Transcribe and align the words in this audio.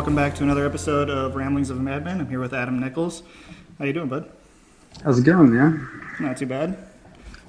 Welcome 0.00 0.16
back 0.16 0.34
to 0.36 0.44
another 0.44 0.64
episode 0.64 1.10
of 1.10 1.36
Ramblings 1.36 1.68
of 1.68 1.76
a 1.76 1.80
Madman. 1.80 2.22
I'm 2.22 2.28
here 2.30 2.40
with 2.40 2.54
Adam 2.54 2.80
Nichols. 2.80 3.22
How 3.78 3.84
you 3.84 3.92
doing, 3.92 4.08
bud? 4.08 4.32
How's 5.04 5.18
it 5.18 5.26
going, 5.26 5.54
man? 5.54 5.86
Not 6.18 6.38
too 6.38 6.46
bad. 6.46 6.78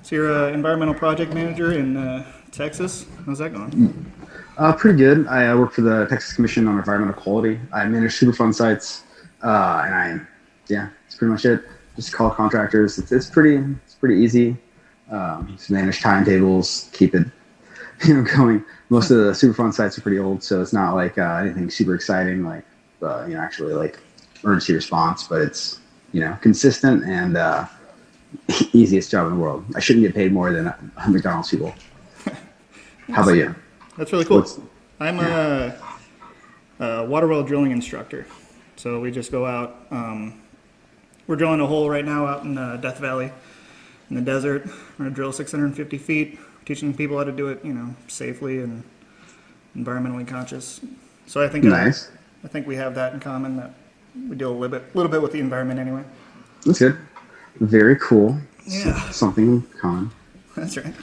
So 0.04 0.18
you're 0.18 0.50
an 0.50 0.54
environmental 0.54 0.94
project 0.94 1.34
manager 1.34 1.72
in 1.72 1.96
uh, 1.96 2.30
Texas. 2.52 3.06
How's 3.26 3.38
that 3.38 3.54
going? 3.54 4.12
Uh, 4.58 4.74
pretty 4.74 4.98
good. 4.98 5.28
I 5.28 5.48
uh, 5.48 5.60
work 5.60 5.72
for 5.72 5.80
the 5.80 6.08
Texas 6.08 6.34
Commission 6.34 6.68
on 6.68 6.78
Environmental 6.78 7.14
Quality. 7.14 7.58
I 7.72 7.86
manage 7.86 8.20
Superfund 8.20 8.54
sites, 8.54 9.04
uh, 9.42 9.84
and 9.86 9.96
I, 9.96 10.20
yeah, 10.68 10.90
that's 11.06 11.16
pretty 11.16 11.32
much 11.32 11.46
it. 11.46 11.64
Just 11.96 12.12
call 12.12 12.32
contractors. 12.32 12.98
It's, 12.98 13.14
it's 13.14 13.30
pretty, 13.30 13.64
it's 13.86 13.96
pretty 13.96 14.22
easy. 14.22 14.58
Um, 15.10 15.54
just 15.56 15.72
manage 15.72 16.02
timetables, 16.02 16.90
keep 16.92 17.16
it, 17.16 17.28
you 18.08 18.16
know, 18.16 18.24
going. 18.24 18.64
Most 18.90 19.10
of 19.12 19.18
the 19.18 19.32
Superfund 19.32 19.74
sites 19.74 19.98
are 19.98 20.02
pretty 20.02 20.20
old, 20.20 20.44
so 20.44 20.62
it's 20.62 20.74
not 20.74 20.96
like 20.96 21.18
uh, 21.18 21.36
anything 21.36 21.70
super 21.70 21.96
exciting, 21.96 22.44
like 22.44 22.64
uh, 23.02 23.26
you 23.26 23.36
know, 23.36 23.40
actually 23.42 23.74
like 23.74 24.00
emergency 24.44 24.74
response. 24.74 25.24
But 25.24 25.42
it's 25.42 25.80
you 26.12 26.20
know 26.22 26.38
consistent 26.42 27.04
and 27.06 27.38
uh, 27.38 27.66
easiest 28.74 29.12
job 29.12 29.28
in 29.28 29.34
the 29.34 29.40
world. 29.40 29.66
I 29.76 29.80
shouldn't 29.80 30.04
get 30.06 30.14
paid 30.14 30.32
more 30.32 30.52
than 30.52 30.74
McDonald's 31.08 31.50
people. 31.50 31.74
How 33.10 33.24
about 33.24 33.32
you? 33.32 33.56
That's 33.98 34.12
really 34.12 34.26
cool. 34.26 34.40
What's- 34.40 34.60
I'm 35.00 35.20
a, 35.20 35.76
a 36.80 37.06
water 37.06 37.28
well 37.28 37.44
drilling 37.44 37.72
instructor. 37.72 38.28
So 38.76 39.00
we 39.00 39.10
just 39.12 39.32
go 39.32 39.46
out. 39.46 39.86
Um, 39.90 40.42
we're 41.28 41.36
drilling 41.36 41.60
a 41.60 41.68
hole 41.68 41.90
right 41.90 42.06
now 42.06 42.26
out 42.28 42.44
in 42.44 42.58
uh, 42.58 42.78
Death 42.78 43.00
Valley 43.00 43.32
in 44.10 44.16
the 44.16 44.22
desert. 44.22 44.66
We're 44.66 45.06
gonna 45.06 45.12
drill 45.12 45.32
650 45.32 45.98
feet, 45.98 46.40
teaching 46.66 46.94
people 46.94 47.18
how 47.18 47.24
to 47.24 47.32
do 47.32 47.48
it, 47.48 47.64
you 47.64 47.74
know, 47.74 47.96
safely 48.08 48.60
and 48.60 48.84
environmentally 49.76 50.28
conscious. 50.28 50.82
So 51.28 51.44
I 51.44 51.48
think 51.48 51.66
uh, 51.66 51.70
Nice. 51.70 52.12
I 52.44 52.48
think 52.48 52.68
we 52.68 52.76
have 52.76 52.96
that 52.96 53.14
in 53.14 53.20
common. 53.20 53.58
That 53.58 53.74
we 54.30 54.36
deal 54.36 54.52
a 54.52 54.54
little 54.54 54.80
bit, 54.80 54.96
little 54.96 55.12
bit 55.12 55.22
with 55.22 55.32
the 55.32 55.40
environment 55.40 55.80
anyway. 55.80 56.04
That's 56.66 56.80
good. 56.80 56.98
Very 57.60 57.96
cool. 57.98 58.38
Yeah. 58.66 59.10
Something 59.12 59.46
in 59.48 59.62
common. 59.80 60.12
That's 60.56 60.78
right. 60.78 60.94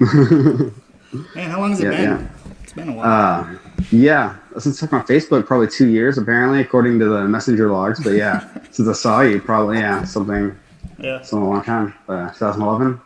Man, 0.00 1.50
how 1.50 1.60
long 1.60 1.70
has 1.70 1.80
it 1.80 1.84
Yeah, 1.84 1.90
been? 1.90 2.02
yeah. 2.02 2.28
It's 2.62 2.72
been 2.72 2.88
a 2.88 2.92
while. 2.92 3.06
Uh, 3.42 3.56
yeah, 3.90 4.36
since 4.58 4.80
I 4.82 4.86
took 4.86 4.92
my 4.92 5.00
Facebook, 5.02 5.44
probably 5.46 5.66
two 5.68 5.88
years 5.88 6.18
apparently, 6.18 6.60
according 6.60 6.98
to 7.00 7.06
the 7.06 7.24
messenger 7.26 7.70
logs. 7.70 8.02
But 8.02 8.10
yeah, 8.10 8.46
since 8.70 8.88
I 8.88 8.92
saw 8.92 9.20
you, 9.22 9.40
probably 9.40 9.78
yeah, 9.78 10.04
something, 10.04 10.56
yeah. 10.98 11.20
something 11.22 11.46
a 11.46 11.50
long 11.50 11.64
time. 11.64 11.94
Uh, 12.08 12.30
2011. 12.30 13.00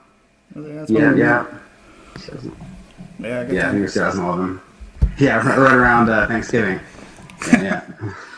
That's 0.57 0.91
Yeah, 0.91 1.47
yeah, 2.17 2.35
Yeah, 3.19 3.45
good 3.45 3.55
yeah. 3.55 3.69
I 3.69 3.73
think 3.73 3.85
it's 3.85 3.95
2011. 3.95 4.61
Yeah, 5.19 5.37
right, 5.47 5.59
right 5.59 5.75
around 5.75 6.11
uh, 6.11 6.27
Thanksgiving. 6.27 6.81
Yeah, 7.49 7.63
yeah, 7.63 7.83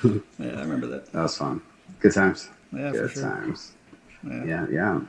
Yeah, 0.38 0.46
I 0.58 0.60
remember 0.60 0.86
that. 0.88 1.12
that 1.12 1.22
was 1.22 1.36
fun. 1.36 1.60
Good 2.00 2.12
times. 2.12 2.48
Yeah, 2.72 2.90
for 2.92 2.98
Good 3.02 3.10
sure. 3.12 3.22
times. 3.22 3.72
Yeah. 4.24 4.44
Yeah, 4.44 4.66
yeah. 4.70 5.00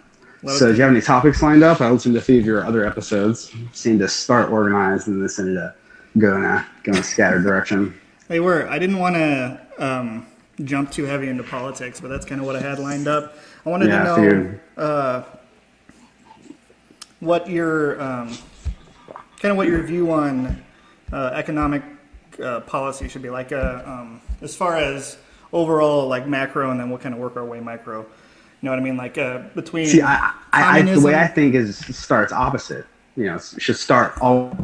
So, 0.46 0.68
do 0.72 0.76
you 0.78 0.84
have 0.84 0.92
any 0.92 1.02
topics 1.02 1.42
lined 1.42 1.64
up? 1.64 1.82
I 1.82 1.90
listened 1.90 2.14
to 2.14 2.20
a 2.20 2.24
few 2.24 2.40
of 2.40 2.46
your 2.46 2.64
other 2.64 2.86
episodes. 2.86 3.52
Seemed 3.74 4.00
to 4.00 4.08
start 4.08 4.52
organized, 4.52 5.08
and 5.08 5.22
this 5.22 5.40
ended 5.40 5.58
up 5.58 5.76
going 6.18 6.44
a 6.46 6.66
going 6.84 7.00
a 7.00 7.04
scattered 7.04 7.44
direction. 7.44 8.00
They 8.28 8.40
were. 8.40 8.70
I 8.70 8.78
didn't 8.78 9.00
want 9.00 9.16
to 9.16 9.59
um, 9.80 10.28
jump 10.64 10.92
too 10.92 11.06
heavy 11.06 11.28
into 11.28 11.44
politics, 11.44 12.00
but 12.00 12.09
that's 12.09 12.26
kind 12.26 12.40
of 12.40 12.46
what 12.46 12.56
I 12.56 12.62
had 12.62 12.78
lined 12.78 13.08
up. 13.08 13.36
I 13.66 13.70
wanted 13.70 13.90
Yeah, 13.90 14.04
to 14.16 14.22
know 14.22 14.59
uh, 14.78 15.24
what 17.20 17.50
your 17.50 18.00
um, 18.02 18.38
kind 19.40 19.52
of 19.52 19.58
what 19.58 19.68
your 19.68 19.81
view 19.84 20.12
on 20.12 20.64
uh, 21.12 21.31
economic 21.34 21.84
uh, 22.42 22.62
policy 22.62 23.08
should 23.08 23.22
be 23.22 23.30
like, 23.30 23.52
uh, 23.52 23.81
um, 23.86 24.22
as 24.42 24.56
far 24.56 24.78
as 24.78 25.18
overall 25.53 26.08
like 26.08 26.28
macro, 26.28 26.72
and 26.72 26.80
then 26.80 26.90
we'll 26.90 27.00
kind 27.00 27.14
of 27.14 27.22
work 27.22 27.36
our 27.36 27.46
way 27.46 27.59
micro. 27.59 28.02
You 28.02 28.08
know 28.62 28.72
what 28.72 28.80
I 28.80 28.84
mean? 28.84 28.97
Like 28.97 29.18
uh, 29.18 29.40
between 29.56 29.86
See, 29.86 30.02
I, 30.02 30.34
I, 30.52 30.80
I, 30.80 30.81
the 30.81 31.00
way 31.00 31.16
I 31.16 31.28
think 31.28 31.56
is 31.56 31.78
starts 31.96 32.34
opposite. 32.34 32.86
You 33.16 33.26
know, 33.26 33.40
should 33.40 33.78
start 33.78 34.14
all, 34.22 34.56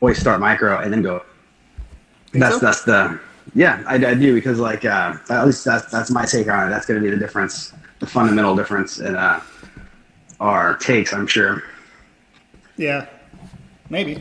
always 0.00 0.18
start 0.18 0.40
micro 0.40 0.78
and 0.78 0.92
then 0.92 1.02
go. 1.02 1.22
That's 2.32 2.56
so? 2.56 2.60
that's 2.60 2.82
the 2.84 3.20
yeah 3.54 3.82
I, 3.86 3.94
I 3.94 4.14
do 4.14 4.34
because 4.34 4.58
like 4.58 4.84
uh, 4.84 5.16
at 5.30 5.44
least 5.46 5.64
that's 5.64 5.90
that's 5.90 6.10
my 6.10 6.24
take 6.24 6.48
on 6.48 6.66
it. 6.66 6.70
That's 6.70 6.86
going 6.86 7.00
to 7.00 7.04
be 7.04 7.10
the 7.10 7.20
difference, 7.20 7.72
the 8.00 8.06
fundamental 8.06 8.56
difference 8.56 8.98
in 8.98 9.16
uh, 9.16 9.40
our 10.40 10.76
takes. 10.78 11.12
I'm 11.12 11.26
sure. 11.26 11.62
yeah, 12.76 13.06
maybe. 13.94 14.20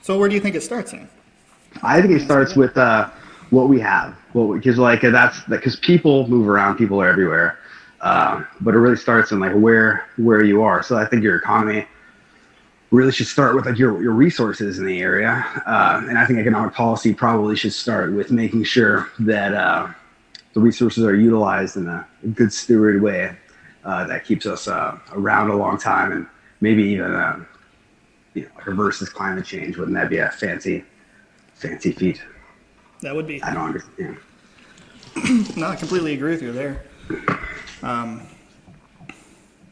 So 0.00 0.18
where 0.18 0.28
do 0.28 0.34
you 0.34 0.40
think 0.40 0.56
it 0.56 0.62
starts 0.62 0.94
in? 0.94 1.06
I 1.82 2.00
think 2.00 2.14
it 2.14 2.22
starts 2.22 2.56
with 2.56 2.74
uh, 2.78 3.10
what 3.50 3.68
we 3.68 3.78
have. 3.80 4.16
What 4.32 4.54
because 4.54 4.78
like 4.78 5.02
that's 5.02 5.38
because 5.42 5.76
people 5.76 6.26
move 6.26 6.48
around, 6.48 6.76
people 6.76 7.00
are 7.02 7.08
everywhere, 7.08 7.58
uh, 8.00 8.42
but 8.62 8.74
it 8.74 8.78
really 8.78 8.96
starts 8.96 9.32
in 9.32 9.38
like 9.38 9.52
where 9.52 10.06
where 10.16 10.42
you 10.42 10.62
are. 10.62 10.82
So 10.82 10.96
I 10.96 11.04
think 11.04 11.22
your 11.22 11.36
economy 11.36 11.86
really 12.90 13.12
should 13.12 13.26
start 13.26 13.54
with 13.54 13.66
like 13.66 13.78
your 13.78 14.02
your 14.02 14.12
resources 14.12 14.78
in 14.78 14.86
the 14.86 15.00
area, 15.00 15.44
uh, 15.66 16.02
and 16.08 16.18
I 16.18 16.24
think 16.24 16.38
economic 16.38 16.72
policy 16.74 17.12
probably 17.12 17.54
should 17.54 17.74
start 17.74 18.14
with 18.14 18.30
making 18.30 18.64
sure 18.64 19.10
that 19.20 19.52
uh, 19.52 19.88
the 20.54 20.60
resources 20.60 21.04
are 21.04 21.14
utilized 21.14 21.76
in 21.76 21.86
a 21.86 22.06
good 22.34 22.52
steward 22.52 23.02
way 23.02 23.36
uh, 23.84 24.06
that 24.06 24.24
keeps 24.24 24.46
us 24.46 24.68
uh, 24.68 24.98
around 25.12 25.50
a 25.50 25.56
long 25.56 25.76
time 25.76 26.12
and 26.12 26.26
maybe 26.62 26.82
even 26.82 27.12
you 28.34 28.42
know 28.42 28.48
reverses 28.66 29.08
climate 29.08 29.44
change. 29.44 29.76
Wouldn't 29.76 29.96
that 29.96 30.10
be 30.10 30.18
a 30.18 30.30
fancy 30.30 30.84
fancy 31.54 31.92
feat? 31.92 32.22
That 33.02 33.14
would 33.14 33.26
be. 33.26 33.42
I 33.42 33.54
don't 33.54 33.66
understand. 33.66 34.18
No, 35.56 35.66
I 35.66 35.76
completely 35.76 36.14
agree 36.14 36.30
with 36.30 36.42
you 36.42 36.52
there. 36.52 36.84
Um, 37.82 38.22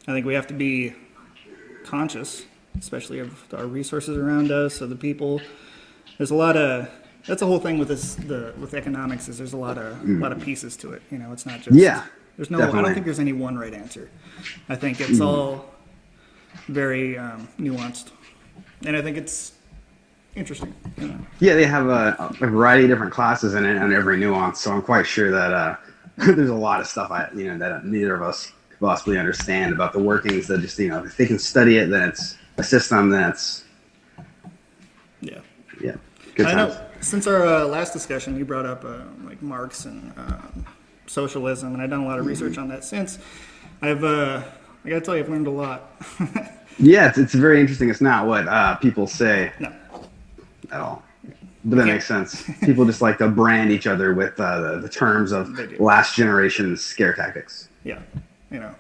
I 0.09 0.13
think 0.13 0.27
we 0.27 0.35
have 0.35 0.49
to 0.49 0.55
be 0.55 0.95
conscious, 1.85 2.45
especially 2.79 3.21
of 3.21 3.45
our 3.55 3.67
resources 3.67 4.17
around 4.17 4.51
us, 4.51 4.81
of 4.81 4.91
the 4.91 4.97
people. 4.97 5.41
There's 6.17 6.33
a 6.33 6.35
lot 6.35 6.57
of 6.57 6.91
that's 7.27 7.41
the 7.41 7.47
whole 7.47 7.61
thing 7.61 7.79
with 7.79 7.89
this 7.89 8.15
the 8.17 8.55
with 8.59 8.75
economics 8.75 9.29
is 9.29 9.39
there's 9.39 9.53
a 9.53 9.57
lot 9.59 9.79
of 9.79 10.03
a 10.03 10.13
lot 10.15 10.33
of 10.33 10.41
pieces 10.43 10.77
to 10.79 10.93
it. 10.93 11.03
You 11.11 11.19
know, 11.19 11.33
it's 11.33 11.47
not 11.47 11.61
just 11.61 11.77
Yeah, 11.77 12.05
There's 12.37 12.51
no. 12.51 12.59
I 12.61 12.83
don't 12.83 12.95
think 12.95 13.05
there's 13.05 13.21
any 13.21 13.35
one 13.35 13.57
right 13.57 13.75
answer. 13.75 14.11
I 14.69 14.77
think 14.77 15.01
it's 15.01 15.21
all 15.21 15.67
very 16.67 17.19
um, 17.19 17.49
nuanced, 17.59 18.11
and 18.85 18.97
I 18.97 19.03
think 19.03 19.17
it's 19.17 19.53
interesting. 20.35 20.75
You 20.99 21.09
know? 21.09 21.19
Yeah, 21.41 21.55
they 21.55 21.67
have 21.67 21.87
a, 21.89 22.35
a 22.41 22.47
variety 22.47 22.85
of 22.85 22.91
different 22.91 23.13
classes 23.13 23.55
in 23.55 23.65
it 23.65 23.77
and 23.77 23.93
every 23.93 24.17
nuance. 24.19 24.61
So 24.61 24.73
I'm 24.73 24.83
quite 24.83 25.07
sure 25.07 25.31
that 25.31 25.53
uh, 25.53 25.77
there's 26.17 26.51
a 26.51 26.55
lot 26.55 26.81
of 26.81 26.87
stuff 26.87 27.11
I, 27.11 27.29
you 27.35 27.45
know, 27.49 27.59
that 27.59 27.85
neither 27.85 28.15
of 28.15 28.23
us 28.23 28.53
could 28.71 28.81
possibly 28.81 29.19
understand 29.19 29.73
about 29.73 29.93
the 29.93 29.99
workings. 30.01 30.47
That 30.49 30.61
just, 30.61 30.79
you 30.79 30.89
know, 30.89 31.05
if 31.05 31.17
they 31.17 31.27
can 31.27 31.39
study 31.39 31.79
it, 31.79 31.87
then 31.91 32.09
it's 32.09 32.37
a 32.57 32.63
system. 32.63 33.11
that's 33.11 33.65
Yeah. 35.21 35.41
yeah, 35.81 35.97
good 36.35 36.47
I 36.47 36.55
times. 36.55 36.75
know. 36.75 36.85
Since 37.01 37.27
our 37.29 37.47
uh, 37.47 37.65
last 37.65 37.93
discussion, 37.93 38.37
you 38.37 38.45
brought 38.45 38.67
up 38.67 38.85
uh, 38.85 38.99
like 39.25 39.41
Marx 39.41 39.85
and 39.85 40.13
um, 40.17 40.67
socialism, 41.07 41.73
and 41.75 41.81
I've 41.83 41.91
done 41.91 42.01
a 42.01 42.07
lot 42.07 42.19
of 42.19 42.27
research 42.27 42.59
on 42.59 42.67
that 42.69 42.85
since. 42.85 43.19
I've, 43.81 44.03
uh, 44.03 44.43
I 44.85 44.89
gotta 44.89 45.01
tell 45.01 45.15
you, 45.17 45.23
I've 45.23 45.29
learned 45.29 45.47
a 45.47 45.51
lot. 45.51 45.93
Yeah, 46.79 47.09
it's, 47.09 47.19
it's 47.19 47.35
very 47.35 47.61
interesting. 47.61 47.91
It's 47.91 48.01
not 48.01 48.27
what 48.27 48.47
uh, 48.49 48.77
people 48.77 49.07
say 49.07 49.53
no, 49.59 49.73
at 50.71 50.81
all. 50.81 51.03
But 51.65 51.77
that 51.77 51.83
Okay. 51.83 51.93
makes 51.93 52.07
sense. 52.07 52.45
People 52.63 52.85
just 52.87 53.03
like 53.03 53.19
to 53.19 53.29
brand 53.29 53.73
each 53.73 53.87
other 53.87 54.15
with 54.15 54.39
uh, 54.39 54.61
the, 54.61 54.81
the 54.81 54.89
terms 54.89 55.33
of 55.33 55.51
last 55.81 56.15
generation 56.15 56.77
scare 56.77 57.13
tactics. 57.15 57.69
yeah, 57.85 58.01
you 58.51 58.61
know, 58.61 58.75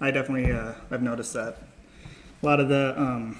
I 0.00 0.10
definitely, 0.10 0.50
uh, 0.50 0.72
I've 0.90 1.02
noticed 1.02 1.34
that. 1.34 1.58
A 2.42 2.46
lot 2.46 2.60
of 2.60 2.68
the, 2.68 2.94
um, 3.00 3.38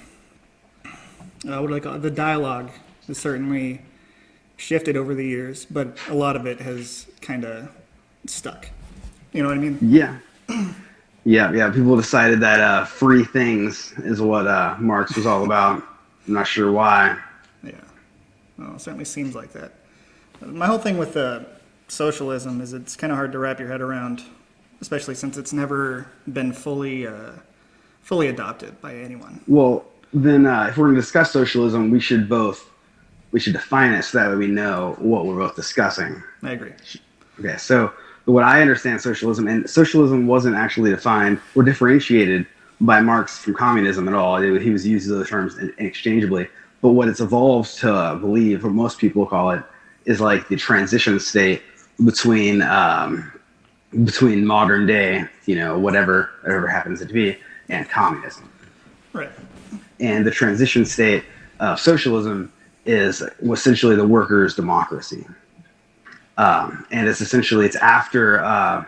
uh, 0.85 1.57
what 1.59 1.67
do 1.67 1.75
I 1.75 1.79
call 1.79 1.95
it? 1.95 2.01
The 2.03 2.11
dialogue 2.11 2.69
has 3.07 3.17
certainly 3.17 3.81
shifted 4.57 4.95
over 4.95 5.15
the 5.15 5.25
years, 5.25 5.65
but 5.65 5.97
a 6.09 6.13
lot 6.13 6.35
of 6.35 6.45
it 6.45 6.59
has 6.61 7.07
kind 7.21 7.45
of 7.45 7.69
stuck. 8.27 8.69
You 9.33 9.41
know 9.41 9.49
what 9.49 9.57
I 9.57 9.61
mean? 9.61 9.77
Yeah. 9.81 10.17
Yeah, 11.29 11.51
yeah. 11.53 11.69
People 11.69 11.95
decided 11.95 12.39
that 12.39 12.59
uh, 12.59 12.85
free 12.85 13.23
things 13.23 13.93
is 13.99 14.19
what 14.19 14.47
uh, 14.47 14.75
Marx 14.79 15.15
was 15.15 15.27
all 15.27 15.45
about. 15.45 15.83
I'm 16.27 16.33
not 16.33 16.47
sure 16.47 16.71
why. 16.71 17.19
Yeah, 17.61 17.73
well, 18.57 18.73
it 18.73 18.81
certainly 18.81 19.05
seems 19.05 19.35
like 19.35 19.51
that. 19.51 19.73
My 20.41 20.65
whole 20.65 20.79
thing 20.79 20.97
with 20.97 21.15
uh, 21.15 21.41
socialism 21.87 22.61
is 22.61 22.73
it's 22.73 22.95
kind 22.95 23.11
of 23.11 23.17
hard 23.17 23.31
to 23.33 23.37
wrap 23.37 23.59
your 23.59 23.67
head 23.67 23.79
around, 23.79 24.23
especially 24.81 25.13
since 25.13 25.37
it's 25.37 25.53
never 25.53 26.07
been 26.33 26.51
fully 26.51 27.05
uh, 27.05 27.33
fully 28.01 28.29
adopted 28.29 28.81
by 28.81 28.95
anyone. 28.95 29.39
Well, 29.47 29.85
then 30.11 30.47
uh, 30.47 30.65
if 30.71 30.77
we're 30.77 30.85
going 30.85 30.95
to 30.95 31.01
discuss 31.01 31.31
socialism, 31.31 31.91
we 31.91 31.99
should 31.99 32.27
both 32.27 32.67
we 33.31 33.39
should 33.39 33.53
define 33.53 33.93
it 33.93 34.01
so 34.01 34.17
that 34.17 34.31
way 34.31 34.35
we 34.35 34.47
know 34.47 34.95
what 34.97 35.27
we're 35.27 35.37
both 35.37 35.55
discussing. 35.55 36.23
I 36.41 36.53
agree. 36.53 36.73
Okay, 37.39 37.57
so 37.57 37.93
what 38.31 38.43
I 38.43 38.61
understand 38.61 39.01
socialism, 39.01 39.47
and 39.47 39.69
socialism 39.69 40.27
wasn't 40.27 40.55
actually 40.55 40.91
defined 40.91 41.39
or 41.55 41.63
differentiated 41.63 42.45
by 42.81 43.01
Marx 43.01 43.37
from 43.39 43.55
communism 43.55 44.07
at 44.07 44.13
all. 44.13 44.37
It- 44.37 44.61
he 44.61 44.69
was 44.69 44.87
using 44.87 45.13
those 45.13 45.29
terms 45.29 45.57
interchangeably. 45.57 46.47
But 46.81 46.89
what 46.91 47.07
it's 47.09 47.19
evolved 47.19 47.77
to 47.79 48.17
believe, 48.21 48.63
or 48.63 48.69
most 48.69 48.99
people 48.99 49.25
call 49.25 49.51
it, 49.51 49.63
is 50.05 50.21
like 50.21 50.47
the 50.47 50.55
transition 50.55 51.19
state 51.19 51.61
between 52.05 52.61
um, 52.61 53.31
between 54.03 54.45
modern 54.45 54.85
day, 54.85 55.25
you 55.45 55.55
know, 55.55 55.77
whatever 55.77 56.29
whatever 56.43 56.67
happens 56.67 56.99
to 56.99 57.13
be, 57.13 57.37
and 57.67 57.89
communism. 57.89 58.47
Right. 59.11 59.31
And 59.99 60.25
the 60.25 60.31
transition 60.31 60.85
state 60.85 61.25
of 61.59 61.79
socialism 61.79 62.51
is 62.85 63.21
essentially 63.41 63.95
the 63.95 64.07
workers' 64.07 64.55
democracy. 64.55 65.25
Um, 66.39 66.85
and 66.89 67.05
it's 67.09 67.19
essentially 67.19 67.65
it's 67.65 67.75
after 67.75 68.41
uh, 68.41 68.85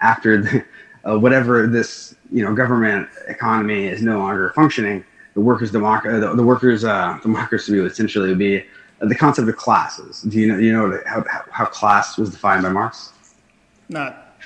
after 0.00 0.40
the, 0.40 0.64
uh, 1.04 1.18
whatever 1.18 1.66
this 1.66 2.16
you 2.32 2.42
know 2.42 2.54
government 2.54 3.08
economy 3.28 3.86
is 3.86 4.02
no 4.02 4.18
longer 4.18 4.50
functioning, 4.56 5.04
the 5.34 5.40
workers' 5.40 5.70
democ- 5.70 6.04
the, 6.04 6.34
the 6.34 6.42
workers' 6.42 6.82
uh, 6.82 7.18
democracy 7.22 7.78
would 7.78 7.92
essentially 7.92 8.34
be 8.34 8.64
the 9.00 9.14
concept 9.14 9.46
of 9.46 9.56
classes. 9.56 10.22
Do 10.22 10.40
you 10.40 10.48
know 10.50 10.58
you 10.58 10.72
know 10.72 10.98
how, 11.04 11.24
how 11.50 11.66
class 11.66 12.16
was 12.16 12.30
defined 12.30 12.62
by 12.62 12.70
Marx? 12.70 13.12
Not 13.90 14.38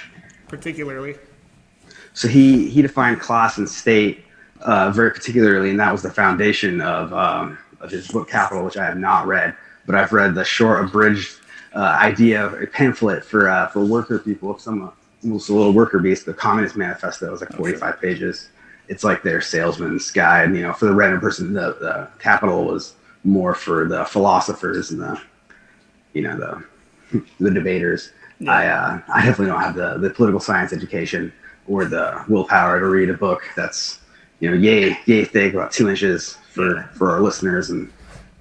particularly. 0.49 1.15
So 2.13 2.27
he 2.27 2.69
he 2.69 2.83
defined 2.83 3.21
class 3.21 3.59
and 3.59 3.69
state 3.69 4.25
uh, 4.63 4.91
very 4.91 5.13
particularly, 5.13 5.71
and 5.71 5.79
that 5.79 5.93
was 5.93 6.03
the 6.03 6.11
foundation 6.11 6.81
of 6.81 7.13
um, 7.13 7.57
of 7.81 7.93
his 7.93 8.09
book 8.09 8.29
Capital, 8.29 8.65
which 8.65 8.77
I 8.77 8.85
have 8.85 8.99
not 8.99 9.29
read, 9.29 9.55
but 9.87 9.95
I've 9.95 10.13
read 10.13 10.35
the 10.35 10.45
short 10.45 10.85
abridged 10.85 11.39
uh, 11.39 11.45
idea, 11.77 12.47
a 12.47 12.67
pamphlet 12.67 13.25
for 13.25 13.49
uh, 13.49 13.69
for 13.69 13.85
worker 13.85 14.19
people. 14.19 14.55
If 14.55 14.61
someone 14.61 14.93
almost 15.23 15.49
a 15.49 15.55
little 15.55 15.73
worker 15.73 15.99
beast, 15.99 16.27
the 16.27 16.35
Communist 16.35 16.77
Manifesto 16.77 17.31
was 17.31 17.41
like 17.41 17.53
45 17.53 18.01
pages. 18.01 18.51
It's 18.89 19.05
like 19.05 19.23
their 19.23 19.41
salesman's 19.41 20.11
guide. 20.11 20.55
You 20.55 20.63
know, 20.63 20.73
for 20.73 20.87
the 20.87 20.95
random 20.95 21.21
person, 21.21 21.53
the, 21.53 21.77
the 21.81 22.09
Capital 22.19 22.65
was 22.65 22.95
more 23.25 23.55
for 23.55 23.87
the 23.87 24.05
philosophers 24.05 24.91
and 24.91 25.01
the 25.01 25.21
you 26.15 26.23
know 26.23 26.37
the 27.11 27.23
the 27.41 27.51
debaters. 27.51 28.13
Yeah. 28.41 28.53
I 28.53 28.67
uh, 28.69 29.01
I 29.13 29.25
definitely 29.25 29.47
don't 29.47 29.61
have 29.61 29.75
the 29.75 29.99
the 29.99 30.11
political 30.11 30.41
science 30.41 30.73
education 30.73 31.33
or 31.67 31.85
the 31.85 32.25
willpower 32.29 32.81
to 32.81 32.87
read 32.87 33.11
a 33.11 33.15
book 33.15 33.43
that's 33.55 34.01
you 34.41 34.51
know 34.51 34.57
yay 34.57 34.99
yay 35.07 35.25
thick 35.25 35.55
about 35.55 35.71
two 35.73 35.89
inches 35.89 36.39
for 36.53 36.83
for 36.95 37.11
our 37.11 37.21
listeners 37.21 37.71
and 37.71 37.93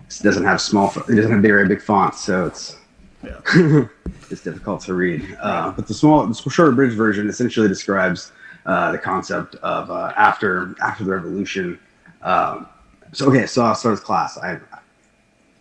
it 0.08 0.20
doesn't 0.24 0.46
have 0.46 0.62
small 0.62 0.90
it 1.10 1.16
doesn't 1.16 1.32
have 1.32 1.42
very 1.42 1.68
big 1.68 1.82
fonts 1.82 2.24
so 2.24 2.46
it's 2.46 2.77
Yeah. 3.24 3.40
it's 4.30 4.44
difficult 4.44 4.81
to 4.81 4.94
read. 4.94 5.38
Uh, 5.42 5.72
but 5.72 5.88
the 5.88 5.94
small, 5.94 6.25
the 6.25 6.50
short 6.50 6.75
bridge 6.75 6.94
version 6.94 7.28
essentially 7.28 7.68
describes 7.68 8.31
uh, 8.66 8.92
the 8.92 8.98
concept 8.98 9.56
of 9.56 9.90
uh, 9.90 10.14
after 10.18 10.75
after 10.81 11.04
the 11.04 11.12
revolution. 11.12 11.80
Um, 12.22 12.68
so 13.14 13.28
okay, 13.30 13.46
so 13.46 13.64
I'll 13.64 13.75
start 13.75 13.94
with 13.94 14.04
class. 14.04 14.38
I'm 14.38 14.62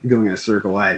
going 0.07 0.27
in 0.27 0.33
a 0.33 0.37
circle. 0.37 0.77
I 0.77 0.97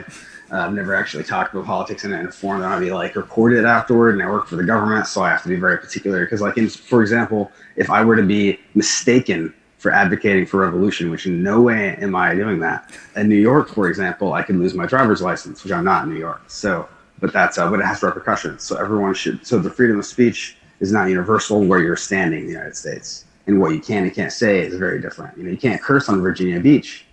uh, 0.50 0.60
I've 0.60 0.72
never 0.72 0.94
actually 0.94 1.24
talked 1.24 1.52
about 1.52 1.66
politics 1.66 2.04
in 2.04 2.12
a 2.12 2.32
form 2.32 2.60
that 2.60 2.72
I'd 2.72 2.80
be 2.80 2.90
like 2.90 3.16
recorded 3.16 3.64
afterward, 3.64 4.14
and 4.14 4.22
I 4.22 4.30
work 4.30 4.46
for 4.46 4.56
the 4.56 4.64
government, 4.64 5.06
so 5.06 5.22
I 5.22 5.30
have 5.30 5.42
to 5.42 5.48
be 5.48 5.56
very 5.56 5.76
particular. 5.76 6.24
Because, 6.24 6.40
like, 6.40 6.56
in, 6.56 6.68
for 6.68 7.02
example, 7.02 7.52
if 7.76 7.90
I 7.90 8.02
were 8.02 8.16
to 8.16 8.22
be 8.22 8.58
mistaken 8.74 9.52
for 9.78 9.92
advocating 9.92 10.44
for 10.44 10.60
revolution, 10.60 11.10
which 11.10 11.26
in 11.26 11.42
no 11.42 11.60
way 11.60 11.96
am 12.00 12.14
I 12.14 12.34
doing 12.34 12.58
that. 12.60 12.90
In 13.16 13.28
New 13.28 13.36
York, 13.36 13.68
for 13.70 13.88
example, 13.88 14.32
I 14.32 14.42
could 14.42 14.56
lose 14.56 14.74
my 14.74 14.86
driver's 14.86 15.22
license, 15.22 15.62
which 15.64 15.72
I'm 15.72 15.84
not 15.84 16.04
in 16.04 16.12
New 16.12 16.18
York. 16.18 16.42
So, 16.48 16.88
but 17.20 17.32
that's 17.32 17.58
uh, 17.58 17.70
but 17.70 17.80
it 17.80 17.86
has 17.86 18.02
repercussions. 18.02 18.62
So 18.62 18.76
everyone 18.76 19.14
should. 19.14 19.46
So 19.46 19.58
the 19.58 19.70
freedom 19.70 19.98
of 19.98 20.06
speech 20.06 20.56
is 20.80 20.92
not 20.92 21.08
universal 21.08 21.64
where 21.64 21.80
you're 21.80 21.96
standing 21.96 22.40
in 22.40 22.46
the 22.46 22.52
United 22.52 22.76
States, 22.76 23.24
and 23.46 23.60
what 23.60 23.72
you 23.72 23.80
can 23.80 24.04
and 24.04 24.14
can't 24.14 24.32
say 24.32 24.60
is 24.60 24.74
very 24.76 25.00
different. 25.00 25.36
You 25.38 25.44
know, 25.44 25.50
you 25.50 25.56
can't 25.56 25.80
curse 25.80 26.08
on 26.08 26.20
Virginia 26.20 26.60
Beach, 26.60 27.06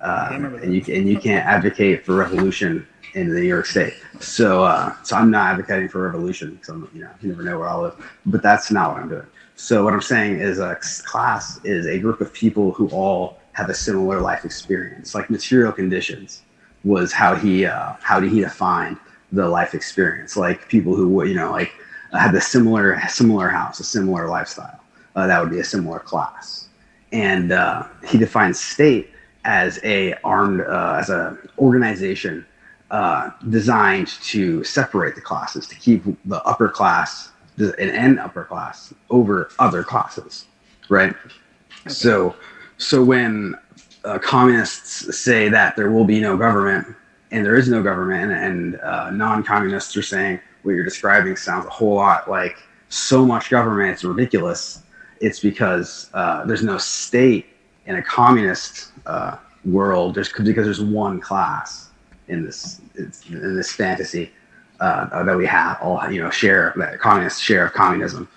uh, 0.00 0.30
that. 0.30 0.62
and 0.62 0.74
you 0.74 0.94
and 0.94 1.08
you 1.08 1.18
can't 1.18 1.46
advocate 1.46 2.04
for 2.04 2.14
revolution 2.14 2.86
in 3.14 3.28
the 3.28 3.40
New 3.40 3.46
York 3.46 3.66
State. 3.66 3.94
So, 4.20 4.64
uh, 4.64 4.94
so 5.02 5.16
I'm 5.16 5.30
not 5.30 5.52
advocating 5.52 5.88
for 5.88 6.02
revolution 6.02 6.54
because 6.54 6.68
I'm, 6.70 6.88
you 6.94 7.02
know, 7.02 7.10
you 7.20 7.28
never 7.28 7.42
know 7.42 7.58
where 7.58 7.68
I'll 7.68 7.82
live. 7.82 8.12
But 8.26 8.42
that's 8.42 8.70
not 8.70 8.92
what 8.92 9.02
I'm 9.02 9.08
doing. 9.08 9.26
So 9.62 9.84
what 9.84 9.94
I'm 9.94 10.02
saying 10.02 10.40
is, 10.40 10.58
a 10.58 10.74
class 11.04 11.64
is 11.64 11.86
a 11.86 11.96
group 12.00 12.20
of 12.20 12.32
people 12.32 12.72
who 12.72 12.88
all 12.88 13.38
have 13.52 13.70
a 13.70 13.74
similar 13.74 14.20
life 14.20 14.44
experience. 14.44 15.14
Like 15.14 15.30
material 15.30 15.70
conditions 15.70 16.42
was 16.82 17.12
how 17.12 17.36
he 17.36 17.64
uh, 17.64 17.92
how 18.00 18.18
did 18.18 18.32
he 18.32 18.40
define 18.40 18.98
the 19.30 19.48
life 19.48 19.72
experience? 19.72 20.36
Like 20.36 20.68
people 20.68 20.96
who 20.96 21.24
you 21.24 21.34
know 21.34 21.52
like 21.52 21.72
had 22.10 22.34
a 22.34 22.40
similar 22.40 23.00
similar 23.08 23.50
house, 23.50 23.78
a 23.78 23.84
similar 23.84 24.28
lifestyle. 24.28 24.80
Uh, 25.14 25.28
that 25.28 25.40
would 25.40 25.52
be 25.52 25.60
a 25.60 25.64
similar 25.64 26.00
class. 26.00 26.66
And 27.12 27.52
uh, 27.52 27.84
he 28.04 28.18
defines 28.18 28.58
state 28.58 29.10
as 29.44 29.78
a 29.84 30.14
armed 30.24 30.62
uh, 30.62 30.96
as 30.98 31.08
a 31.08 31.38
organization 31.60 32.44
uh, 32.90 33.30
designed 33.48 34.08
to 34.08 34.64
separate 34.64 35.14
the 35.14 35.20
classes, 35.20 35.68
to 35.68 35.76
keep 35.76 36.02
the 36.24 36.42
upper 36.42 36.68
class 36.68 37.31
and, 37.58 38.18
upper 38.18 38.44
class 38.44 38.94
over 39.10 39.50
other 39.58 39.82
classes, 39.82 40.46
right? 40.88 41.14
So, 41.88 42.34
so 42.78 43.02
when 43.02 43.54
uh, 44.04 44.18
communists 44.18 45.18
say 45.18 45.48
that 45.48 45.76
there 45.76 45.90
will 45.90 46.04
be 46.04 46.20
no 46.20 46.36
government 46.36 46.86
and 47.30 47.44
there 47.44 47.56
is 47.56 47.68
no 47.68 47.82
government, 47.82 48.30
and 48.30 48.78
uh, 48.80 49.10
non-communists 49.10 49.96
are 49.96 50.02
saying 50.02 50.38
what 50.62 50.72
you're 50.72 50.84
describing 50.84 51.34
sounds 51.34 51.64
a 51.64 51.70
whole 51.70 51.94
lot 51.94 52.30
like 52.30 52.58
so 52.90 53.24
much 53.24 53.48
government, 53.48 53.90
it's 53.90 54.04
ridiculous. 54.04 54.82
It's 55.20 55.40
because 55.40 56.10
uh, 56.12 56.44
there's 56.44 56.62
no 56.62 56.76
state 56.76 57.46
in 57.86 57.96
a 57.96 58.02
communist 58.02 58.92
uh, 59.06 59.38
world, 59.64 60.14
just 60.14 60.34
because 60.36 60.66
there's 60.66 60.82
one 60.82 61.20
class 61.20 61.90
in 62.28 62.44
this 62.44 62.82
it's, 62.94 63.26
in 63.30 63.56
this 63.56 63.72
fantasy 63.72 64.30
uh, 64.82 65.22
that 65.22 65.36
we 65.36 65.46
have 65.46 65.78
all 65.80 66.10
you 66.10 66.20
know 66.20 66.28
share 66.28 66.74
that 66.76 66.98
communist 66.98 67.40
share 67.40 67.66
of 67.66 67.72
communism. 67.72 68.28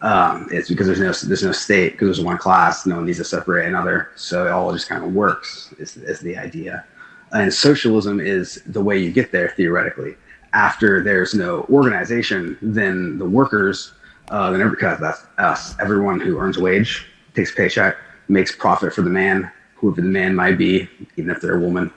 Um, 0.00 0.48
it's 0.50 0.68
because 0.68 0.88
there's 0.88 0.98
no 0.98 1.12
there's 1.28 1.44
no 1.44 1.52
state 1.52 1.92
because 1.92 2.08
there's 2.08 2.20
one 2.20 2.38
class. 2.38 2.84
No 2.86 2.96
one 2.96 3.06
needs 3.06 3.18
to 3.18 3.24
separate 3.24 3.68
another, 3.68 4.10
so 4.16 4.46
it 4.46 4.50
all 4.50 4.72
just 4.72 4.88
kind 4.88 5.04
of 5.04 5.12
works. 5.14 5.72
Is 5.78 5.96
is 5.96 6.18
the 6.18 6.36
idea, 6.36 6.84
and 7.30 7.54
socialism 7.54 8.18
is 8.18 8.62
the 8.66 8.82
way 8.82 8.98
you 8.98 9.12
get 9.12 9.30
there 9.30 9.50
theoretically. 9.50 10.16
After 10.54 11.02
there's 11.02 11.34
no 11.34 11.62
organization, 11.70 12.58
then 12.60 13.16
the 13.16 13.24
workers, 13.24 13.94
uh, 14.30 14.50
then 14.50 14.68
because 14.70 14.98
that's 14.98 15.24
us, 15.38 15.78
everyone 15.78 16.18
who 16.18 16.36
earns 16.36 16.56
a 16.56 16.60
wage, 16.60 17.06
takes 17.34 17.52
a 17.52 17.54
paycheck, 17.54 17.96
makes 18.26 18.54
profit 18.54 18.92
for 18.92 19.02
the 19.02 19.10
man, 19.10 19.50
whoever 19.76 20.00
the 20.00 20.08
man 20.08 20.34
might 20.34 20.58
be, 20.58 20.88
even 21.16 21.30
if 21.30 21.40
they're 21.40 21.56
a 21.56 21.60
woman, 21.60 21.92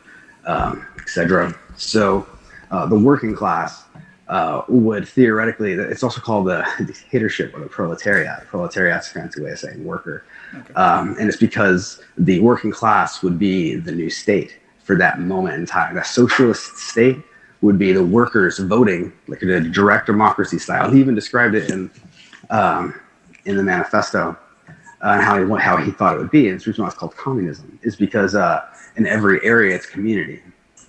um, 0.46 0.86
etc. 1.00 1.58
So 1.76 2.28
uh, 2.70 2.86
the 2.86 2.98
working 2.98 3.36
class 3.36 3.85
uh, 4.28 4.64
would 4.68 5.08
theoretically, 5.08 5.74
it's 5.74 6.04
also 6.04 6.20
called 6.20 6.48
the 6.48 6.66
dictatorship 6.86 7.54
or 7.56 7.60
the 7.60 7.68
proletariat. 7.68 8.46
Proletariat's 8.48 9.10
a 9.10 9.12
fancy 9.12 9.42
way 9.42 9.52
of 9.52 9.60
saying 9.60 9.84
worker. 9.84 10.26
Um, 10.76 11.16
and 11.20 11.28
it's 11.28 11.38
because 11.38 12.02
the 12.18 12.40
working 12.40 12.72
class 12.72 13.22
would 13.22 13.38
be 13.38 13.76
the 13.76 13.92
new 13.92 14.10
state 14.10 14.58
for 14.84 14.96
that 14.98 15.20
moment 15.20 15.56
in 15.56 15.66
time. 15.66 15.96
The 15.96 16.04
socialist 16.04 16.78
state 16.78 17.18
would 17.62 17.78
be 17.78 17.92
the 17.92 18.06
workers 18.06 18.60
voting, 18.60 19.12
like 19.28 19.42
in 19.42 19.50
a 19.50 19.60
direct 19.62 20.08
democracy 20.08 20.60
style. 20.60 20.92
He 20.92 21.00
even 21.00 21.16
described 21.16 21.56
it 21.56 21.70
in 21.70 21.92
um, 22.50 23.00
in 23.46 23.58
the 23.58 23.64
manifesto 23.64 24.38
uh, 24.68 24.74
and 25.02 25.22
how 25.22 25.38
he 25.38 25.62
how 25.62 25.78
he 25.78 25.92
thought 25.92 26.16
it 26.16 26.20
would 26.20 26.32
be. 26.32 26.48
And 26.48 26.56
it's 26.56 26.66
the 26.66 26.72
reason 26.72 26.84
why 26.84 26.90
it's 26.90 26.98
called 26.98 27.16
communism 27.16 27.80
is 27.84 27.96
because 27.96 28.36
uh, 28.36 28.66
in 28.96 29.08
every 29.08 29.44
area 29.44 29.76
it's 29.76 29.86
community 29.86 30.42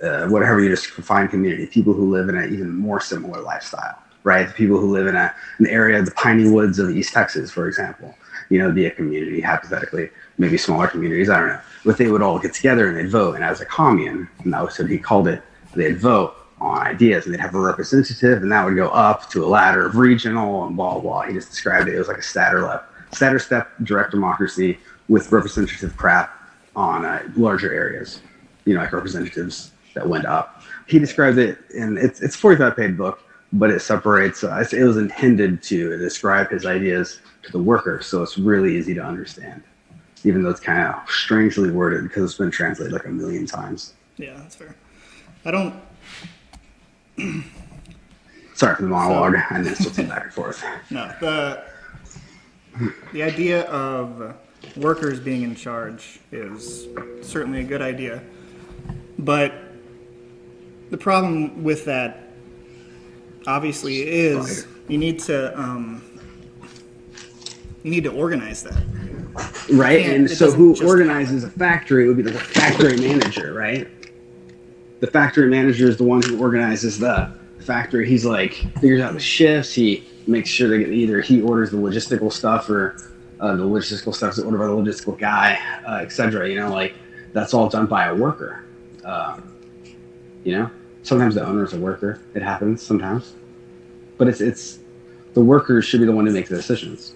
uh, 0.02 0.26
whatever 0.28 0.60
you 0.60 0.68
just 0.68 0.94
define 0.94 1.28
community, 1.28 1.66
people 1.66 1.92
who 1.92 2.10
live 2.10 2.28
in 2.28 2.36
an 2.36 2.52
even 2.52 2.74
more 2.74 3.00
similar 3.00 3.40
lifestyle, 3.40 3.98
right? 4.24 4.48
The 4.48 4.54
People 4.54 4.78
who 4.78 4.92
live 4.92 5.06
in 5.06 5.16
a, 5.16 5.34
an 5.58 5.66
area 5.66 5.98
of 5.98 6.06
the 6.06 6.12
piney 6.12 6.48
woods 6.48 6.78
of 6.78 6.90
East 6.90 7.12
Texas, 7.12 7.50
for 7.50 7.68
example, 7.68 8.14
you 8.48 8.58
know, 8.58 8.70
be 8.70 8.86
a 8.86 8.90
community, 8.90 9.40
hypothetically, 9.40 10.10
maybe 10.38 10.58
smaller 10.58 10.86
communities, 10.86 11.30
I 11.30 11.38
don't 11.38 11.48
know. 11.48 11.60
But 11.84 11.98
they 11.98 12.10
would 12.10 12.22
all 12.22 12.38
get 12.38 12.54
together 12.54 12.88
and 12.88 12.96
they'd 12.96 13.10
vote. 13.10 13.34
And 13.34 13.44
as 13.44 13.60
a 13.60 13.66
commune, 13.66 14.28
and 14.44 14.52
that 14.52 14.62
was 14.62 14.78
what 14.78 14.90
he 14.90 14.98
called 14.98 15.28
it, 15.28 15.42
they'd 15.74 15.98
vote 15.98 16.34
on 16.60 16.78
ideas 16.78 17.26
and 17.26 17.34
they'd 17.34 17.40
have 17.40 17.54
a 17.54 17.60
representative 17.60 18.42
and 18.42 18.50
that 18.50 18.64
would 18.64 18.76
go 18.76 18.88
up 18.88 19.28
to 19.30 19.44
a 19.44 19.46
ladder 19.46 19.86
of 19.86 19.96
regional 19.96 20.66
and 20.66 20.76
blah, 20.76 20.98
blah. 20.98 21.22
He 21.22 21.34
just 21.34 21.50
described 21.50 21.88
it. 21.88 21.94
It 21.94 21.98
was 21.98 22.08
like 22.08 22.18
a 22.18 22.22
statter 22.22 22.62
left, 22.62 22.84
statter 23.14 23.38
step 23.38 23.70
direct 23.82 24.10
democracy 24.10 24.78
with 25.08 25.30
representative 25.32 25.96
crap 25.96 26.32
on 26.74 27.04
uh, 27.04 27.22
larger 27.36 27.72
areas, 27.72 28.20
you 28.64 28.74
know, 28.74 28.80
like 28.80 28.92
representatives 28.92 29.72
that 29.96 30.08
went 30.08 30.26
up. 30.26 30.62
He 30.86 31.00
describes 31.00 31.36
it, 31.38 31.58
and 31.76 31.98
it's 31.98 32.20
it's 32.20 32.36
45 32.36 32.76
page 32.76 32.96
book, 32.96 33.24
but 33.52 33.70
it 33.70 33.80
separates. 33.80 34.44
Uh, 34.44 34.64
it 34.72 34.84
was 34.84 34.96
intended 34.96 35.62
to 35.64 35.98
describe 35.98 36.50
his 36.50 36.64
ideas 36.64 37.18
to 37.42 37.50
the 37.50 37.60
worker, 37.60 38.00
so 38.00 38.22
it's 38.22 38.38
really 38.38 38.76
easy 38.76 38.94
to 38.94 39.02
understand, 39.02 39.64
even 40.22 40.42
though 40.42 40.50
it's 40.50 40.60
kind 40.60 40.86
of 40.86 41.10
strangely 41.10 41.70
worded 41.70 42.04
because 42.04 42.24
it's 42.24 42.38
been 42.38 42.52
translated 42.52 42.92
like 42.92 43.06
a 43.06 43.10
million 43.10 43.46
times. 43.46 43.94
Yeah, 44.16 44.34
that's 44.36 44.54
fair. 44.54 44.76
I 45.44 45.50
don't. 45.50 45.74
Sorry 48.54 48.76
for 48.76 48.82
the 48.82 48.88
monologue. 48.88 49.36
I 49.50 49.60
know 49.60 49.74
switching 49.74 50.08
back 50.08 50.24
and 50.24 50.32
forth. 50.32 50.64
No, 50.90 51.12
the 51.20 51.64
the 53.12 53.22
idea 53.22 53.62
of 53.62 54.36
workers 54.76 55.18
being 55.18 55.42
in 55.42 55.54
charge 55.54 56.20
is 56.30 56.86
certainly 57.22 57.60
a 57.60 57.64
good 57.64 57.82
idea, 57.82 58.22
but 59.18 59.65
the 60.90 60.98
problem 60.98 61.64
with 61.64 61.84
that 61.86 62.32
obviously 63.46 64.02
is 64.02 64.66
you 64.88 64.98
need 64.98 65.18
to 65.20 65.58
um, 65.58 66.02
you 67.82 67.90
need 67.90 68.04
to 68.04 68.12
organize 68.12 68.62
that. 68.64 68.82
right? 69.72 70.06
And 70.06 70.30
so, 70.30 70.50
who 70.50 70.76
organizes 70.84 71.44
a 71.44 71.50
factory 71.50 72.08
would 72.08 72.16
be 72.16 72.22
the 72.22 72.32
factory 72.32 72.96
manager, 72.96 73.52
right? 73.52 73.88
The 75.00 75.06
factory 75.06 75.48
manager 75.48 75.88
is 75.88 75.96
the 75.96 76.04
one 76.04 76.22
who 76.22 76.40
organizes 76.40 76.98
the 76.98 77.32
factory. 77.60 78.08
He's 78.08 78.24
like 78.24 78.54
figures 78.80 79.00
out 79.00 79.12
the 79.12 79.20
shifts. 79.20 79.72
He 79.72 80.04
makes 80.26 80.48
sure 80.48 80.68
that 80.68 80.90
either 80.90 81.20
he 81.20 81.42
orders 81.42 81.70
the 81.70 81.76
logistical 81.76 82.32
stuff 82.32 82.68
or 82.68 82.96
uh, 83.38 83.54
the 83.54 83.64
logistical 83.64 84.14
stuff 84.14 84.32
is 84.32 84.40
ordered 84.40 84.58
by 84.58 84.66
the 84.66 84.72
logistical 84.72 85.16
guy, 85.16 85.58
uh, 85.86 85.98
etc. 86.02 86.48
You 86.48 86.56
know, 86.56 86.70
like 86.70 86.94
that's 87.32 87.54
all 87.54 87.68
done 87.68 87.86
by 87.86 88.06
a 88.06 88.14
worker. 88.14 88.64
Uh, 89.04 89.40
you 90.42 90.56
know, 90.56 90.70
sometimes 91.06 91.36
the 91.36 91.46
owner 91.46 91.64
is 91.64 91.72
a 91.72 91.78
worker. 91.78 92.20
It 92.34 92.42
happens 92.42 92.82
sometimes, 92.82 93.34
but 94.18 94.28
it's 94.28 94.40
it's 94.40 94.80
the 95.34 95.40
workers 95.40 95.84
should 95.84 96.00
be 96.00 96.06
the 96.06 96.12
one 96.12 96.24
to 96.24 96.30
make 96.32 96.48
the 96.48 96.56
decisions. 96.56 97.14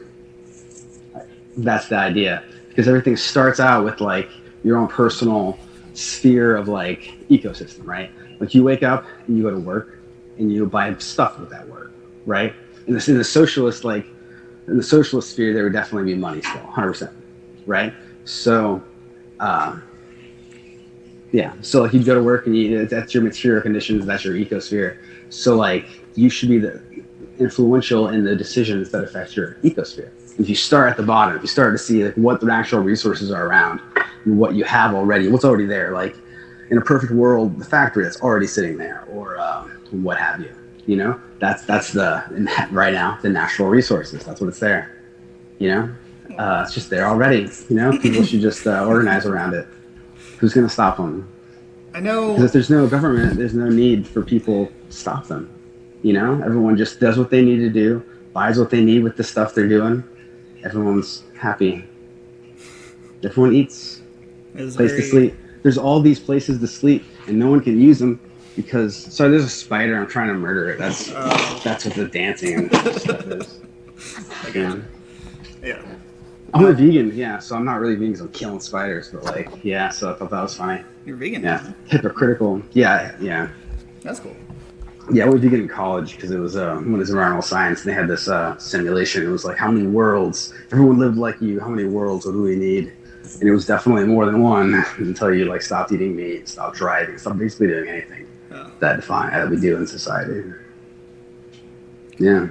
That's 1.57 1.89
the 1.89 1.97
idea. 1.97 2.45
Because 2.69 2.87
everything 2.87 3.17
starts 3.17 3.59
out 3.59 3.85
with 3.85 4.01
like 4.01 4.31
your 4.63 4.79
own 4.79 4.87
personal 4.87 5.59
sphere 5.95 6.55
of 6.57 6.69
like 6.69 7.15
ecosystem 7.29 7.85
right? 7.85 8.11
Like 8.39 8.55
you 8.55 8.63
wake 8.63 8.83
up 8.83 9.05
and 9.27 9.37
you 9.37 9.43
go 9.43 9.51
to 9.51 9.59
work 9.59 9.99
and 10.39 10.53
you 10.53 10.65
buy 10.67 10.95
stuff 10.99 11.39
with 11.39 11.51
that 11.51 11.69
work 11.69 11.91
right? 12.27 12.55
In 12.87 12.95
the, 12.95 13.05
in 13.11 13.19
the 13.19 13.25
socialist 13.25 13.85
like 13.85 14.07
in 14.69 14.77
the 14.77 14.83
socialist 14.83 15.31
sphere 15.31 15.53
there 15.53 15.65
would 15.65 15.73
definitely 15.73 16.13
be 16.13 16.19
money 16.19 16.41
still 16.43 16.61
100% 16.61 17.13
right? 17.67 17.93
So 18.25 18.83
uh, 19.41 19.79
yeah 21.33 21.53
so 21.61 21.83
like 21.83 21.93
you 21.93 22.03
go 22.03 22.15
to 22.15 22.23
work 22.23 22.47
and 22.47 22.57
you 22.57 22.87
that's 22.87 23.15
your 23.15 23.23
material 23.23 23.63
conditions 23.63 24.07
that's 24.07 24.25
your 24.25 24.35
ecosphere. 24.35 24.99
So 25.31 25.57
like 25.57 25.87
you 26.17 26.29
should 26.29 26.49
be 26.49 26.59
the 26.59 26.83
influential 27.39 28.09
in 28.09 28.25
the 28.25 28.37
decisions 28.37 28.91
that 28.91 29.05
affect 29.05 29.37
your 29.37 29.55
ecosphere. 29.63 30.11
If 30.39 30.49
you 30.49 30.55
start 30.55 30.91
at 30.91 30.97
the 30.97 31.03
bottom 31.03 31.37
if 31.37 31.43
you 31.43 31.49
start 31.49 31.73
to 31.75 31.79
see 31.79 32.05
like 32.05 32.15
what 32.15 32.41
the 32.41 32.47
natural 32.47 32.83
resources 32.83 33.31
are 33.31 33.47
around 33.47 33.81
and 34.25 34.39
what 34.39 34.55
you 34.55 34.65
have 34.65 34.95
already 34.95 35.29
what's 35.29 35.45
already 35.45 35.67
there 35.67 35.93
like 35.93 36.17
in 36.71 36.79
a 36.79 36.81
perfect 36.81 37.13
world 37.13 37.59
the 37.59 37.65
factory 37.65 38.05
that's 38.05 38.21
already 38.21 38.47
sitting 38.47 38.77
there 38.77 39.05
or 39.11 39.39
um, 39.39 39.71
what 39.91 40.19
have 40.19 40.41
you 40.41 40.55
you 40.87 40.97
know? 40.97 41.21
That's 41.39 41.65
that's 41.65 41.93
the 41.93 42.25
right 42.71 42.93
now 42.93 43.19
the 43.23 43.29
natural 43.29 43.69
resources. 43.69 44.25
That's 44.25 44.41
what 44.41 44.49
it's 44.49 44.61
there 44.61 44.97
you 45.59 45.69
know? 45.69 45.95
Uh, 46.39 46.63
it's 46.65 46.75
just 46.75 46.91
there 46.91 47.07
already 47.07 47.49
you 47.69 47.77
know? 47.77 47.97
People 47.99 48.25
should 48.25 48.41
just 48.41 48.67
uh, 48.67 48.85
organize 48.85 49.27
around 49.27 49.55
it 49.55 49.69
who's 50.41 50.55
going 50.55 50.67
to 50.67 50.73
stop 50.73 50.97
them? 50.97 51.29
I 51.95 52.01
know. 52.01 52.33
because 52.33 52.45
if 52.45 52.53
there's 52.53 52.71
no 52.71 52.87
government 52.87 53.37
there's 53.37 53.53
no 53.55 53.69
need 53.69 54.07
for 54.07 54.23
people 54.23 54.67
to 54.67 54.93
stop 54.93 55.27
them. 55.27 55.51
You 56.03 56.15
know 56.15 56.41
everyone 56.43 56.77
just 56.77 56.99
does 56.99 57.19
what 57.19 57.31
they 57.31 57.43
need 57.43 57.59
to 57.59 57.71
do 57.71 58.03
buys 58.33 58.59
what 58.59 58.71
they 58.71 58.83
need 58.83 59.03
with 59.03 59.17
the 59.17 59.25
stuff 59.25 59.55
they're 59.55 59.69
doing. 59.69 60.03
Everyone's 60.65 61.25
happy. 61.39 61.85
Everyone 63.23 63.55
eats. 63.55 64.03
Place 64.55 64.77
very, 64.77 64.89
to 64.89 65.03
sleep. 65.03 65.35
There's 65.63 65.79
all 65.79 66.01
these 66.01 66.19
places 66.19 66.59
to 66.61 66.67
sleep 66.67 67.05
and 67.27 67.39
no 67.39 67.51
one 67.51 67.61
can 67.61 67.79
use 67.81 67.99
them 67.99 68.21
because 68.57 68.97
sorry 68.97 69.31
there's 69.31 69.45
a 69.45 69.49
spider. 69.49 69.97
I'm 69.97 70.07
trying 70.07 70.29
to 70.29 70.35
murder 70.35 70.71
it. 70.71 70.79
That's 70.79 71.11
Uh, 71.11 71.61
that's 71.63 71.85
what 71.85 71.95
the 71.95 72.07
dancing 72.07 72.55
and 72.55 72.75
stuff 72.99 73.27
is. 73.27 73.59
Again. 74.49 74.89
Yeah. 75.63 75.83
I'm 76.55 76.65
a 76.65 76.73
vegan 76.73 77.15
yeah 77.15 77.39
so 77.39 77.55
i'm 77.57 77.65
not 77.65 77.81
really 77.81 77.95
vegan 77.95 78.09
because 78.09 78.21
i'm 78.23 78.33
killing 78.33 78.61
spiders 78.61 79.09
but 79.11 79.25
like 79.25 79.49
yeah 79.63 79.89
so 79.89 80.13
i 80.13 80.15
thought 80.17 80.31
that 80.31 80.43
was 80.43 80.55
funny 80.57 80.83
You're 81.07 81.17
vegan. 81.17 81.43
yeah 81.43 81.63
now. 81.65 81.75
hypocritical 81.87 82.63
yeah 82.73 83.15
yeah 83.21 83.49
That's 84.03 84.21
cool. 84.21 84.35
Yeah, 85.13 85.25
I 85.25 85.29
was 85.29 85.41
vegan 85.41 85.63
in 85.63 85.69
college 85.69 86.15
because 86.15 86.31
it 86.31 86.39
was 86.39 86.55
uh, 86.57 86.77
when 86.77 86.95
it 86.95 86.99
was 86.99 87.11
environmental 87.11 87.43
science. 87.43 87.81
And 87.83 87.91
they 87.91 87.95
had 87.95 88.07
this 88.07 88.29
uh, 88.29 88.57
simulation. 88.59 89.27
It 89.27 89.29
was 89.29 89.45
like, 89.45 89.57
how 89.57 89.69
many 89.71 89.87
worlds? 89.89 90.55
Everyone 90.71 90.99
lived 91.01 91.17
like 91.19 91.41
you. 91.41 91.59
How 91.59 91.69
many 91.69 91.89
worlds? 91.89 92.27
What 92.27 92.33
do 92.33 92.43
we 92.43 92.55
need? 92.55 92.93
And 93.41 93.43
it 93.43 93.51
was 93.51 93.67
definitely 93.67 94.05
more 94.05 94.25
than 94.25 94.41
one 94.41 94.85
until 94.99 95.35
you 95.35 95.47
like 95.47 95.63
stopped 95.63 95.91
eating 95.91 96.15
meat, 96.15 96.49
stopped 96.49 96.77
driving, 96.77 97.19
stopped 97.19 97.39
basically 97.39 97.67
doing 97.69 97.89
anything 97.89 98.27
Oh. 98.53 98.71
that 98.79 98.97
define 98.97 99.33
that 99.33 99.51
we 99.51 99.59
do 99.59 99.77
in 99.79 99.87
society. 99.87 100.45
Yeah, 102.19 102.49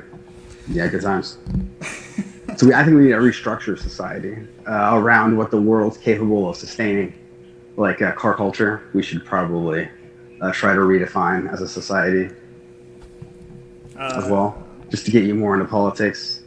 yeah, 0.69 0.87
good 0.87 1.01
times. 1.01 1.37
so 2.59 2.67
we, 2.67 2.73
I 2.73 2.83
think 2.83 2.97
we 2.97 3.03
need 3.03 3.11
to 3.11 3.15
restructure 3.19 3.79
society 3.79 4.35
uh, 4.67 4.89
around 4.99 5.37
what 5.37 5.49
the 5.49 5.61
world's 5.61 5.97
capable 5.97 6.49
of 6.49 6.57
sustaining, 6.57 7.13
like 7.77 8.01
uh, 8.01 8.11
car 8.11 8.33
culture. 8.35 8.81
We 8.93 9.01
should 9.01 9.23
probably 9.25 9.87
uh, 10.41 10.51
try 10.51 10.73
to 10.73 10.81
redefine 10.81 11.49
as 11.53 11.61
a 11.61 11.69
society 11.69 12.35
Uh, 13.97 14.21
as 14.21 14.29
well, 14.29 14.61
just 14.89 15.05
to 15.05 15.11
get 15.11 15.23
you 15.23 15.35
more 15.35 15.53
into 15.53 15.67
politics, 15.67 16.41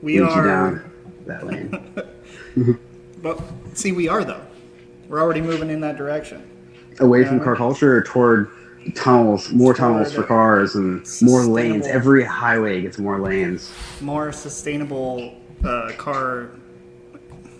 We 0.00 0.18
lead 0.18 0.28
you 0.28 0.40
are. 0.40 0.46
down 0.46 0.90
that 1.26 1.46
lane. 1.46 2.78
But 3.22 3.38
see, 3.74 3.92
we 3.92 4.08
are 4.08 4.24
though. 4.24 4.40
We're 5.10 5.20
already 5.20 5.42
moving 5.42 5.68
in 5.68 5.80
that 5.82 5.98
direction. 5.98 6.42
Away 7.00 7.26
from 7.26 7.38
car 7.38 7.54
culture 7.54 7.96
or 7.98 8.02
toward 8.02 8.48
tunnels, 8.94 9.50
more 9.50 9.74
tunnels 9.74 10.10
for 10.14 10.22
cars 10.22 10.74
and 10.74 11.06
more 11.20 11.42
lanes. 11.42 11.86
Every 11.86 12.24
highway 12.24 12.80
gets 12.80 12.96
more 12.96 13.18
lanes. 13.18 13.70
More 14.00 14.32
sustainable 14.32 15.36
uh, 15.64 15.92
car 15.96 16.48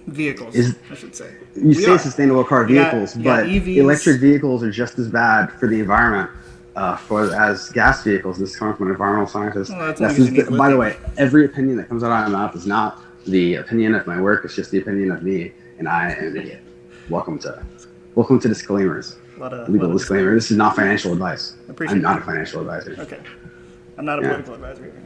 vehicles, 0.07 0.54
Is- 0.54 0.76
I 0.90 0.95
should 0.95 1.14
say. 1.14 1.30
You 1.54 1.69
We 1.69 1.75
say 1.75 1.92
are. 1.92 1.99
sustainable 1.99 2.45
car 2.45 2.64
vehicles, 2.64 3.14
got 3.14 3.45
but 3.45 3.49
electric 3.49 4.21
vehicles 4.21 4.62
are 4.62 4.71
just 4.71 4.99
as 4.99 5.09
bad 5.09 5.52
for 5.52 5.66
the 5.66 5.80
environment. 5.80 6.30
Uh, 6.76 6.97
for 6.97 7.35
as 7.35 7.69
gas 7.71 8.02
vehicles, 8.04 8.38
this 8.38 8.50
is 8.50 8.57
coming 8.57 8.75
from 8.76 8.87
an 8.87 8.92
environmental 8.92 9.26
scientist. 9.26 9.71
Well, 9.73 9.87
that's 9.88 10.00
That's 10.00 10.14
only 10.14 10.26
'cause 10.26 10.30
you 10.30 10.37
just- 10.42 10.50
need 10.52 10.57
by 10.57 10.71
the 10.71 10.76
way, 10.76 10.97
every 11.19 11.45
opinion 11.45 11.76
that 11.78 11.88
comes 11.88 12.02
out 12.04 12.11
of 12.26 12.30
my 12.33 12.38
mouth 12.38 12.54
is 12.57 12.64
not 12.66 13.00
the 13.26 13.57
opinion 13.57 13.95
of 13.95 14.07
my 14.07 14.21
work. 14.21 14.45
It's 14.45 14.54
just 14.54 14.71
the 14.71 14.78
opinion 14.78 15.11
of 15.11 15.23
me, 15.23 15.52
and 15.78 15.88
I 15.88 16.12
am 16.12 16.28
an 16.28 16.37
idiot. 16.37 16.62
Welcome 17.11 17.38
to, 17.40 17.61
welcome 18.14 18.38
to 18.40 18.49
disclaimers. 18.49 19.16
A 19.37 19.40
lot 19.40 19.52
of, 19.52 19.69
Legal 19.69 19.92
disclaimer. 19.92 20.33
This 20.35 20.50
is 20.52 20.57
not 20.57 20.76
financial 20.76 21.12
advice. 21.12 21.54
Appreciate 21.69 21.97
I'm 21.97 22.02
not 22.02 22.19
a 22.19 22.23
financial 22.23 22.61
advisor. 22.61 22.95
Okay. 23.00 23.19
I'm 23.99 24.04
not 24.04 24.21
a 24.21 24.23
Yeah. 24.23 24.28
political 24.28 24.54
advisor. 24.54 24.85
either. 24.85 25.02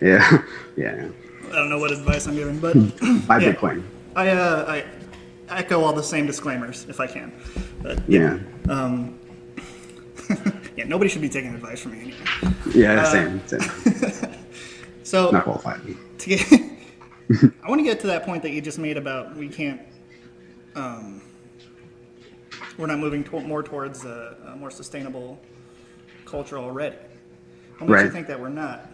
Yeah, 0.00 0.42
yeah. 0.76 1.08
I 1.50 1.54
don't 1.56 1.68
know 1.70 1.78
what 1.78 1.90
advice 1.90 2.26
I'm 2.26 2.34
giving, 2.34 2.58
but 2.58 2.74
Buy 3.26 3.38
Yeah. 3.38 3.52
Bitcoin. 3.52 3.82
I, 4.16 4.28
uh, 4.30 4.64
I 4.68 4.84
echo 5.58 5.82
all 5.82 5.92
the 5.92 6.02
same 6.02 6.26
disclaimers 6.26 6.86
if 6.88 7.00
I 7.00 7.06
can. 7.06 7.32
But 7.82 8.00
Yeah, 8.08 8.38
um, 8.68 9.18
yeah, 10.76 10.84
nobody 10.84 11.08
should 11.10 11.22
be 11.22 11.28
taking 11.28 11.54
advice 11.54 11.80
from 11.80 11.92
me 11.92 12.00
anyway. 12.02 12.54
yeah. 12.74 13.02
Uh, 13.02 13.04
same, 13.04 13.46
same. 13.46 14.30
So 15.02 15.30
Not 15.32 15.42
qualified. 15.42 15.80
to 16.18 16.28
get, 16.28 16.52
I 17.64 17.68
want 17.68 17.80
to 17.80 17.84
get 17.84 17.98
to 18.00 18.06
that 18.08 18.24
point 18.24 18.42
that 18.44 18.50
you 18.50 18.60
just 18.60 18.78
made 18.78 18.96
about 18.96 19.34
we 19.34 19.48
can't, 19.48 19.80
um, 20.76 21.20
we're 22.78 22.86
not 22.86 23.00
moving 23.00 23.24
to, 23.24 23.40
more 23.40 23.60
towards 23.64 24.04
a, 24.04 24.36
a 24.52 24.56
more 24.56 24.70
sustainable 24.70 25.40
culture 26.26 26.58
already. 26.58 26.94
What 27.78 27.90
makes 27.90 28.02
you 28.04 28.10
think 28.10 28.28
that 28.28 28.38
we're 28.38 28.50
not? 28.50 28.86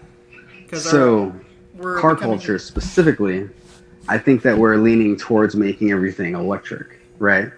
Because 0.63 0.85
So, 0.89 1.35
we're 1.79 2.01
car 2.01 2.15
becoming- 2.15 2.39
culture 2.39 2.59
specifically, 2.59 3.49
I 4.09 4.19
think 4.19 4.43
that 4.43 4.57
we're 4.57 4.77
leaning 4.77 5.17
towards 5.17 5.57
making 5.57 5.91
everything 5.91 6.35
electric, 6.35 7.01
right? 7.19 7.51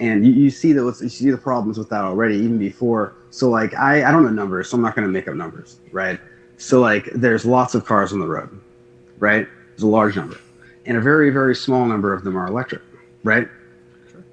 And 0.00 0.26
you, 0.26 0.32
you 0.32 0.50
see 0.50 0.72
those, 0.72 1.02
you 1.02 1.08
see 1.08 1.30
the 1.30 1.38
problems 1.38 1.78
with 1.78 1.88
that 1.90 2.02
already, 2.02 2.36
even 2.36 2.58
before. 2.58 3.14
So, 3.30 3.50
like, 3.50 3.74
I, 3.74 4.08
I 4.08 4.10
don't 4.10 4.24
know 4.24 4.30
numbers, 4.30 4.70
so 4.70 4.76
I'm 4.76 4.82
not 4.82 4.96
going 4.96 5.06
to 5.06 5.12
make 5.12 5.28
up 5.28 5.34
numbers, 5.34 5.78
right? 5.92 6.18
So, 6.56 6.80
like, 6.80 7.10
there's 7.14 7.44
lots 7.44 7.74
of 7.74 7.84
cars 7.84 8.12
on 8.12 8.18
the 8.18 8.26
road, 8.26 8.60
right? 9.18 9.46
There's 9.70 9.82
a 9.82 9.88
large 9.88 10.16
number, 10.16 10.38
and 10.86 10.96
a 10.96 11.00
very, 11.00 11.30
very 11.30 11.54
small 11.54 11.84
number 11.84 12.12
of 12.12 12.24
them 12.24 12.36
are 12.36 12.46
electric, 12.46 12.82
right? 13.22 13.48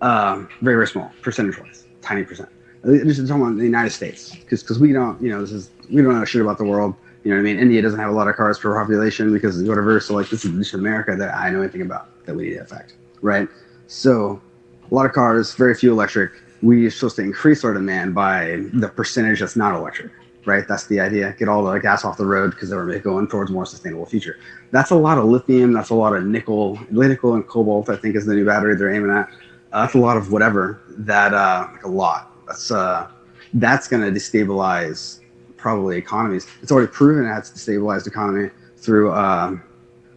Um, 0.01 0.50
very, 0.62 0.75
very 0.75 0.88
small 0.88 1.12
percentage 1.22 1.60
wise, 1.60 1.86
tiny 2.01 2.24
percent. 2.24 2.50
This 2.84 3.20
is 3.20 3.30
talking 3.30 3.44
about 3.44 3.58
the 3.58 3.63
United 3.63 3.92
States, 3.92 4.36
because 4.36 4.80
we 4.80 4.94
don't, 4.94 5.22
you 5.22 5.30
know, 5.30 5.42
this 5.42 5.51
is 5.51 5.70
we 5.92 6.01
don't 6.01 6.18
know 6.18 6.25
shit 6.25 6.42
about 6.42 6.58
the 6.58 6.63
world. 6.63 6.96
You 7.24 7.32
know 7.32 7.38
what 7.38 7.42
I 7.42 7.44
mean? 7.44 7.60
India 7.60 7.82
doesn't 7.82 8.00
have 8.00 8.10
a 8.10 8.13
lot 8.13 8.28
of 8.28 8.36
cars 8.36 8.58
per 8.58 8.74
population 8.74 9.32
because 9.32 9.62
the 9.62 9.70
whatever. 9.70 10.00
So 10.00 10.16
like 10.16 10.30
this 10.30 10.44
is 10.44 10.51
just 10.51 10.74
America 10.74 11.16
that 11.16 11.36
I 11.36 11.50
know 11.51 11.62
anything 11.62 11.82
about 11.82 12.08
that 12.25 12.36
we 12.36 12.46
need 12.46 12.54
to 12.56 12.62
affect, 12.62 12.96
right? 13.22 13.48
So 13.88 14.42
a 14.90 14.96
lot 14.96 15.06
of 15.06 15.13
cars, 15.13 15.54
very 15.54 15.75
few 15.75 15.92
electric. 15.92 16.32
We're 16.62 16.90
supposed 16.92 17.16
to 17.18 17.24
increase 17.24 17.63
our 17.63 17.74
demand 17.74 18.13
by 18.16 18.63
the 18.74 18.88
percentage 18.88 19.40
that's 19.40 19.56
not 19.56 19.75
electric, 19.75 20.12
right? 20.46 20.68
That's 20.68 20.88
the 20.88 21.00
idea. 21.00 21.36
Get 21.38 21.48
all 21.48 21.63
the 21.63 21.78
gas 21.80 22.06
off 22.06 22.18
the 22.18 22.25
road 22.25 22.51
because 22.51 22.72
we're 22.72 23.00
going 23.00 23.28
towards 23.28 23.50
a 23.51 23.54
more 23.54 23.66
sustainable 23.66 24.06
future. 24.06 24.38
That's 24.72 24.92
a 24.92 24.96
lot 24.96 25.18
of 25.18 25.25
lithium. 25.25 25.74
That's 25.74 25.90
a 25.90 25.96
lot 25.96 26.16
of 26.16 26.25
nickel, 26.25 26.80
nickel 26.90 27.36
and 27.36 27.48
cobalt. 27.48 27.90
I 27.90 27.96
think 27.96 28.16
is 28.16 28.25
the 28.25 28.36
new 28.36 28.46
battery 28.46 28.75
they're 28.75 28.94
aiming 28.94 29.12
at. 29.12 29.30
Uh, 29.72 29.82
that's 29.82 29.94
a 29.94 30.00
lot 30.00 30.18
of 30.18 30.32
whatever. 30.32 30.82
That 30.90 31.34
uh, 31.34 31.68
like 31.72 31.84
a 31.84 31.90
lot. 31.90 32.32
That's 32.48 32.72
uh, 32.72 33.10
that's 33.54 33.88
going 33.88 34.04
to 34.04 34.20
destabilize 34.20 35.21
probably 35.62 35.98
economies. 35.98 36.48
It's 36.62 36.72
already 36.72 36.91
proven 36.91 37.24
it 37.24 37.27
has 37.27 37.51
destabilized 37.51 38.08
economy 38.08 38.50
through. 38.77 39.13
Um, 39.13 39.63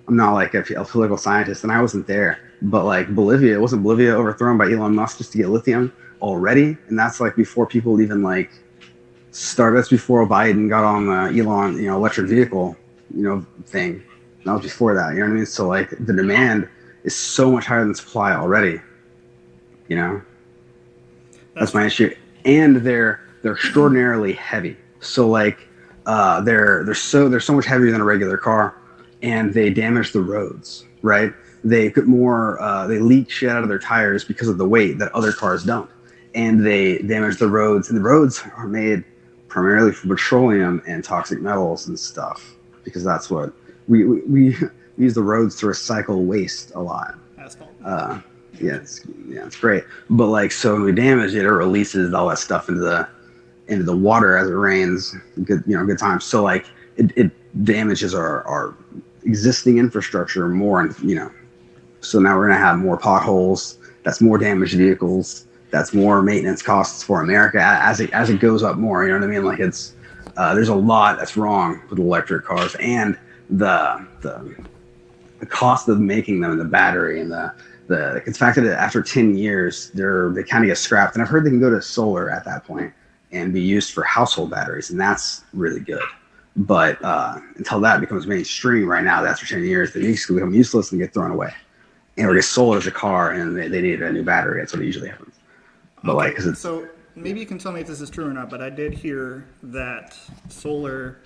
I'm 0.08 0.16
not 0.16 0.32
like 0.32 0.54
a, 0.54 0.64
a 0.76 0.84
political 0.84 1.16
scientist, 1.16 1.62
and 1.62 1.72
I 1.72 1.80
wasn't 1.80 2.06
there, 2.06 2.38
but 2.62 2.84
like 2.84 3.14
Bolivia, 3.14 3.60
wasn't 3.60 3.82
Bolivia 3.82 4.14
overthrown 4.14 4.58
by 4.58 4.70
Elon 4.70 4.94
Musk 4.94 5.18
just 5.18 5.32
to 5.32 5.38
get 5.38 5.48
lithium 5.48 5.92
already? 6.20 6.76
And 6.88 6.98
that's 6.98 7.20
like 7.20 7.36
before 7.36 7.66
people 7.66 8.00
even 8.00 8.22
like 8.22 8.50
started 9.30 9.78
that's 9.78 9.88
before 9.88 10.26
Biden 10.26 10.68
got 10.68 10.84
on 10.84 11.06
the 11.06 11.40
Elon, 11.40 11.76
you 11.76 11.86
know, 11.86 11.96
electric 11.96 12.28
vehicle, 12.28 12.76
you 13.14 13.22
know, 13.22 13.46
thing. 13.66 14.02
That 14.44 14.52
was 14.52 14.62
before 14.62 14.94
that. 14.94 15.14
You 15.14 15.20
know 15.20 15.26
what 15.26 15.32
I 15.32 15.36
mean? 15.36 15.46
So 15.46 15.68
like 15.68 15.90
the 15.90 16.12
demand 16.12 16.68
is 17.02 17.16
so 17.16 17.50
much 17.50 17.66
higher 17.66 17.84
than 17.84 17.94
supply 17.94 18.32
already. 18.32 18.80
You 19.88 19.96
know, 19.96 20.22
that's, 21.32 21.54
that's 21.54 21.74
my 21.74 21.86
issue. 21.86 22.14
And 22.44 22.76
they're 22.76 23.20
they're 23.42 23.54
extraordinarily 23.54 24.32
heavy. 24.32 24.76
So 25.04 25.28
like 25.28 25.68
uh, 26.06 26.40
they're 26.40 26.84
they're 26.84 26.94
so 26.94 27.28
they're 27.28 27.40
so 27.40 27.54
much 27.54 27.66
heavier 27.66 27.90
than 27.90 28.00
a 28.00 28.04
regular 28.04 28.37
car, 28.37 28.76
and 29.23 29.52
they 29.52 29.70
damage 29.70 30.12
the 30.12 30.20
roads. 30.20 30.84
Right? 31.02 31.32
They 31.62 31.90
put 31.90 32.06
more. 32.06 32.61
Uh, 32.61 32.87
they 32.87 32.99
leak 32.99 33.30
shit 33.30 33.49
out 33.49 33.62
of 33.62 33.68
their 33.68 33.78
tires 33.78 34.25
because 34.25 34.49
of 34.49 34.58
the 34.58 34.68
weight 34.68 34.99
that 34.99 35.12
other 35.12 35.32
cars 35.32 35.64
don't, 35.64 35.90
and 36.34 36.64
they 36.64 36.99
damage 36.99 37.38
the 37.38 37.49
roads. 37.49 37.88
And 37.88 37.99
the 37.99 38.02
roads 38.02 38.42
are 38.56 38.66
made 38.66 39.04
primarily 39.49 39.92
from 39.92 40.11
petroleum 40.11 40.82
and 40.87 41.04
toxic 41.04 41.40
metals 41.40 41.87
and 41.87 41.99
stuff 41.99 42.54
because 42.82 43.04
that's 43.04 43.30
what 43.30 43.52
we 43.88 44.04
we, 44.04 44.20
we 44.23 44.56
use 44.99 45.14
the 45.14 45.23
roads 45.23 45.56
to 45.56 45.66
recycle 45.66 46.25
waste 46.25 46.73
a 46.75 46.80
lot. 46.80 47.14
Asphalt. 47.38 47.70
Uh, 47.84 48.20
yeah, 48.61 48.76
it's 48.76 49.02
yeah, 49.28 49.46
it's 49.46 49.56
great. 49.56 49.84
But 50.11 50.26
like, 50.26 50.52
so 50.52 50.75
when 50.75 50.82
we 50.82 50.92
damage 50.92 51.34
it, 51.34 51.44
it 51.44 51.50
releases 51.50 52.12
all 52.14 52.28
that 52.28 52.38
stuff 52.38 52.68
into 52.68 52.80
the 52.80 53.08
into 53.68 53.85
the 53.85 53.97
water 53.97 54.37
as 54.37 54.49
it 54.49 54.54
rains. 54.54 55.14
Good, 55.44 55.62
you 55.66 55.76
know, 55.76 55.85
good 55.85 55.99
times. 55.99 56.25
So 56.25 56.42
like, 56.42 56.66
it, 56.97 57.12
it 57.16 57.64
damages 57.64 58.14
our 58.14 58.47
our 58.47 58.75
existing 59.25 59.78
infrastructure 59.78 60.49
more, 60.49 60.80
and 60.80 60.99
you 61.00 61.16
know, 61.16 61.30
so 62.00 62.18
now 62.18 62.37
we're 62.37 62.49
gonna 62.49 62.59
have 62.59 62.78
more 62.78 62.97
potholes. 62.97 63.78
That's 64.02 64.21
more 64.21 64.38
damaged 64.38 64.76
vehicles. 64.76 65.47
That's 65.71 65.92
more 65.92 66.23
maintenance 66.23 66.62
costs 66.62 67.02
for 67.02 67.23
America 67.23 67.61
as 67.61 68.00
it 68.00 68.11
as 68.12 68.30
it 68.30 68.38
goes 68.38 68.62
up 68.62 68.76
more. 68.76 69.02
You 69.02 69.12
know 69.12 69.18
what 69.18 69.25
I 69.25 69.30
mean? 69.30 69.44
Like 69.44 69.61
it's 69.61 69.94
uh, 70.37 70.54
there's 70.54 70.68
a 70.68 70.75
lot 70.75 71.18
that's 71.18 71.37
wrong 71.37 71.80
with 71.90 71.99
electric 71.99 72.44
cars 72.44 72.75
and 72.76 73.18
the 73.50 74.06
the 74.21 74.64
the 75.40 75.47
cost 75.47 75.88
of 75.88 76.00
making 76.00 76.40
them 76.40 76.52
and 76.52 76.61
the 76.61 76.64
battery 76.64 77.21
and 77.21 77.30
the 77.30 77.52
the 77.87 78.23
it's 78.26 78.38
fact 78.38 78.56
that 78.56 78.66
after 78.80 79.02
10 79.02 79.37
years 79.37 79.90
they're 79.90 80.30
they 80.30 80.42
kind 80.42 80.64
of 80.64 80.68
get 80.68 80.78
scrapped 80.78 81.14
and 81.14 81.23
i've 81.23 81.28
heard 81.28 81.44
they 81.44 81.50
can 81.50 81.61
go 81.61 81.68
to 81.68 81.83
solar 81.83 82.30
at 82.30 82.44
that 82.44 82.64
point 82.64 82.92
and 83.34 83.52
be 83.52 83.60
used 83.60 83.92
for 83.92 84.02
household 84.04 84.50
batteries 84.50 84.90
and 84.90 84.98
that's 84.98 85.42
really 85.52 85.80
good. 85.80 86.02
But 86.56 87.04
uh, 87.04 87.40
until 87.56 87.80
that 87.80 88.00
becomes 88.00 88.26
mainstream 88.26 88.86
right 88.86 89.04
now 89.04 89.24
after 89.24 89.44
10 89.44 89.64
years 89.64 89.92
they 89.92 90.00
basically 90.00 90.36
become 90.36 90.54
useless 90.54 90.92
and 90.92 91.00
get 91.00 91.12
thrown 91.12 91.30
away. 91.30 91.52
And 92.16 92.28
or 92.28 92.34
get 92.34 92.44
sold 92.44 92.76
as 92.76 92.86
a 92.86 92.92
car 92.92 93.32
and 93.32 93.56
they, 93.56 93.66
they 93.66 93.82
need 93.82 94.00
a 94.00 94.12
new 94.12 94.22
battery. 94.22 94.60
That's 94.60 94.72
what 94.72 94.82
usually 94.82 95.08
happens. 95.08 95.34
But 96.04 96.12
okay, 96.12 96.28
like 96.28 96.36
cause 96.36 96.58
so 96.58 96.88
maybe 97.16 97.40
you 97.40 97.46
can 97.46 97.58
tell 97.58 97.72
me 97.72 97.80
if 97.80 97.88
this 97.88 98.00
is 98.00 98.10
true 98.10 98.26
or 98.26 98.32
not 98.32 98.50
but 98.50 98.60
i 98.60 98.68
did 98.68 98.92
hear 98.92 99.46
that 99.62 100.18
solar 100.48 101.18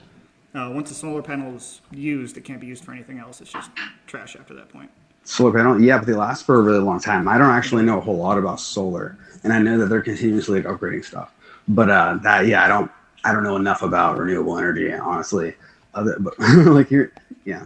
uh, 0.55 0.71
once 0.73 0.91
a 0.91 0.95
solar 0.95 1.23
panel 1.23 1.57
is 1.57 1.81
used 1.91 2.37
it 2.37 2.45
can't 2.45 2.61
be 2.61 2.67
used 2.67 2.85
for 2.85 2.93
anything 2.93 3.19
else. 3.19 3.41
It's 3.41 3.53
just 3.53 3.71
trash 4.07 4.37
after 4.37 4.55
that 4.55 4.69
point. 4.69 4.91
Solar 5.25 5.53
panel? 5.53 5.81
Yeah 5.81 5.99
but 5.99 6.07
they 6.07 6.15
last 6.15 6.47
for 6.47 6.59
a 6.59 6.63
really 6.63 6.79
long 6.79 7.01
time. 7.01 7.29
I 7.29 7.39
don't 7.39 7.51
actually 7.51 7.85
know 7.85 7.99
a 7.99 8.01
whole 8.01 8.17
lot 8.17 8.39
about 8.39 8.61
solar 8.61 9.19
and 9.45 9.53
i 9.53 9.59
know 9.59 9.79
that 9.79 9.87
they're 9.87 10.03
continuously 10.03 10.63
upgrading 10.63 11.05
stuff 11.05 11.33
but 11.69 11.91
uh 11.91 12.19
that 12.23 12.47
yeah 12.47 12.65
i 12.65 12.69
don't 12.69 12.91
i 13.25 13.33
don't 13.33 13.43
know 13.43 13.57
enough 13.57 13.83
about 13.83 14.19
renewable 14.19 14.59
energy 14.59 14.93
honestly 14.93 15.55
other 15.95 16.17
but 16.21 16.39
like 16.67 16.89
here 16.89 17.13
yeah, 17.45 17.65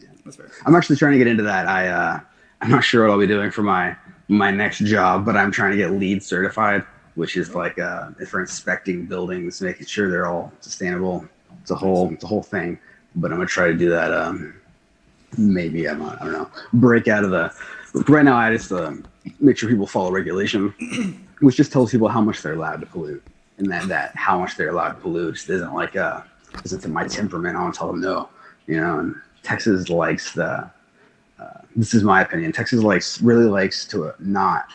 yeah. 0.00 0.08
That's 0.24 0.36
fair. 0.36 0.50
i'm 0.66 0.74
actually 0.74 0.96
trying 0.96 1.12
to 1.12 1.18
get 1.18 1.26
into 1.26 1.42
that 1.42 1.66
i 1.66 1.88
uh 1.88 2.20
i'm 2.60 2.70
not 2.70 2.84
sure 2.84 3.06
what 3.06 3.12
i'll 3.12 3.18
be 3.18 3.26
doing 3.26 3.50
for 3.50 3.62
my 3.62 3.96
my 4.28 4.50
next 4.50 4.78
job 4.78 5.24
but 5.24 5.36
i'm 5.36 5.50
trying 5.50 5.72
to 5.72 5.76
get 5.76 5.92
LEED 5.92 6.22
certified 6.22 6.84
which 7.14 7.36
is 7.36 7.54
like 7.54 7.78
uh 7.78 8.10
for 8.28 8.40
inspecting 8.40 9.06
buildings 9.06 9.60
making 9.60 9.86
sure 9.86 10.10
they're 10.10 10.26
all 10.26 10.52
sustainable 10.60 11.26
it's 11.60 11.70
a 11.70 11.74
whole 11.74 12.12
it's 12.12 12.24
a 12.24 12.26
whole 12.26 12.42
thing 12.42 12.78
but 13.16 13.30
i'm 13.30 13.38
gonna 13.38 13.46
try 13.46 13.66
to 13.66 13.74
do 13.74 13.90
that 13.90 14.12
um 14.12 14.54
maybe 15.38 15.88
I'm 15.88 15.98
not, 15.98 16.20
I 16.20 16.24
don't 16.24 16.32
know, 16.32 16.50
break 16.72 17.08
out 17.08 17.24
of 17.24 17.30
the. 17.30 17.52
Right 18.08 18.24
now, 18.24 18.36
I 18.36 18.52
just 18.54 18.72
uh, 18.72 18.94
make 19.40 19.58
sure 19.58 19.68
people 19.68 19.86
follow 19.86 20.10
regulation, 20.10 20.74
which 21.42 21.56
just 21.56 21.72
tells 21.72 21.90
people 21.90 22.08
how 22.08 22.20
much 22.20 22.42
they're 22.42 22.54
allowed 22.54 22.80
to 22.80 22.86
pollute, 22.86 23.22
and 23.58 23.70
then 23.70 23.88
that 23.88 24.14
how 24.16 24.38
much 24.38 24.56
they're 24.56 24.70
allowed 24.70 24.90
to 24.90 25.00
pollute 25.00 25.34
just 25.34 25.50
isn't 25.50 25.74
like 25.74 25.96
uh 25.96 26.22
isn't 26.64 26.86
my 26.92 27.06
temperament. 27.06 27.56
I 27.56 27.62
want 27.62 27.74
to 27.74 27.78
tell 27.78 27.88
them 27.88 28.00
no, 28.00 28.28
you 28.66 28.80
know. 28.80 28.98
And 28.98 29.14
Texas 29.42 29.88
likes 29.88 30.32
the. 30.32 30.70
Uh, 31.38 31.60
this 31.74 31.92
is 31.92 32.04
my 32.04 32.22
opinion. 32.22 32.52
Texas 32.52 32.82
likes 32.82 33.20
really 33.20 33.46
likes 33.46 33.84
to 33.86 34.12
not 34.20 34.66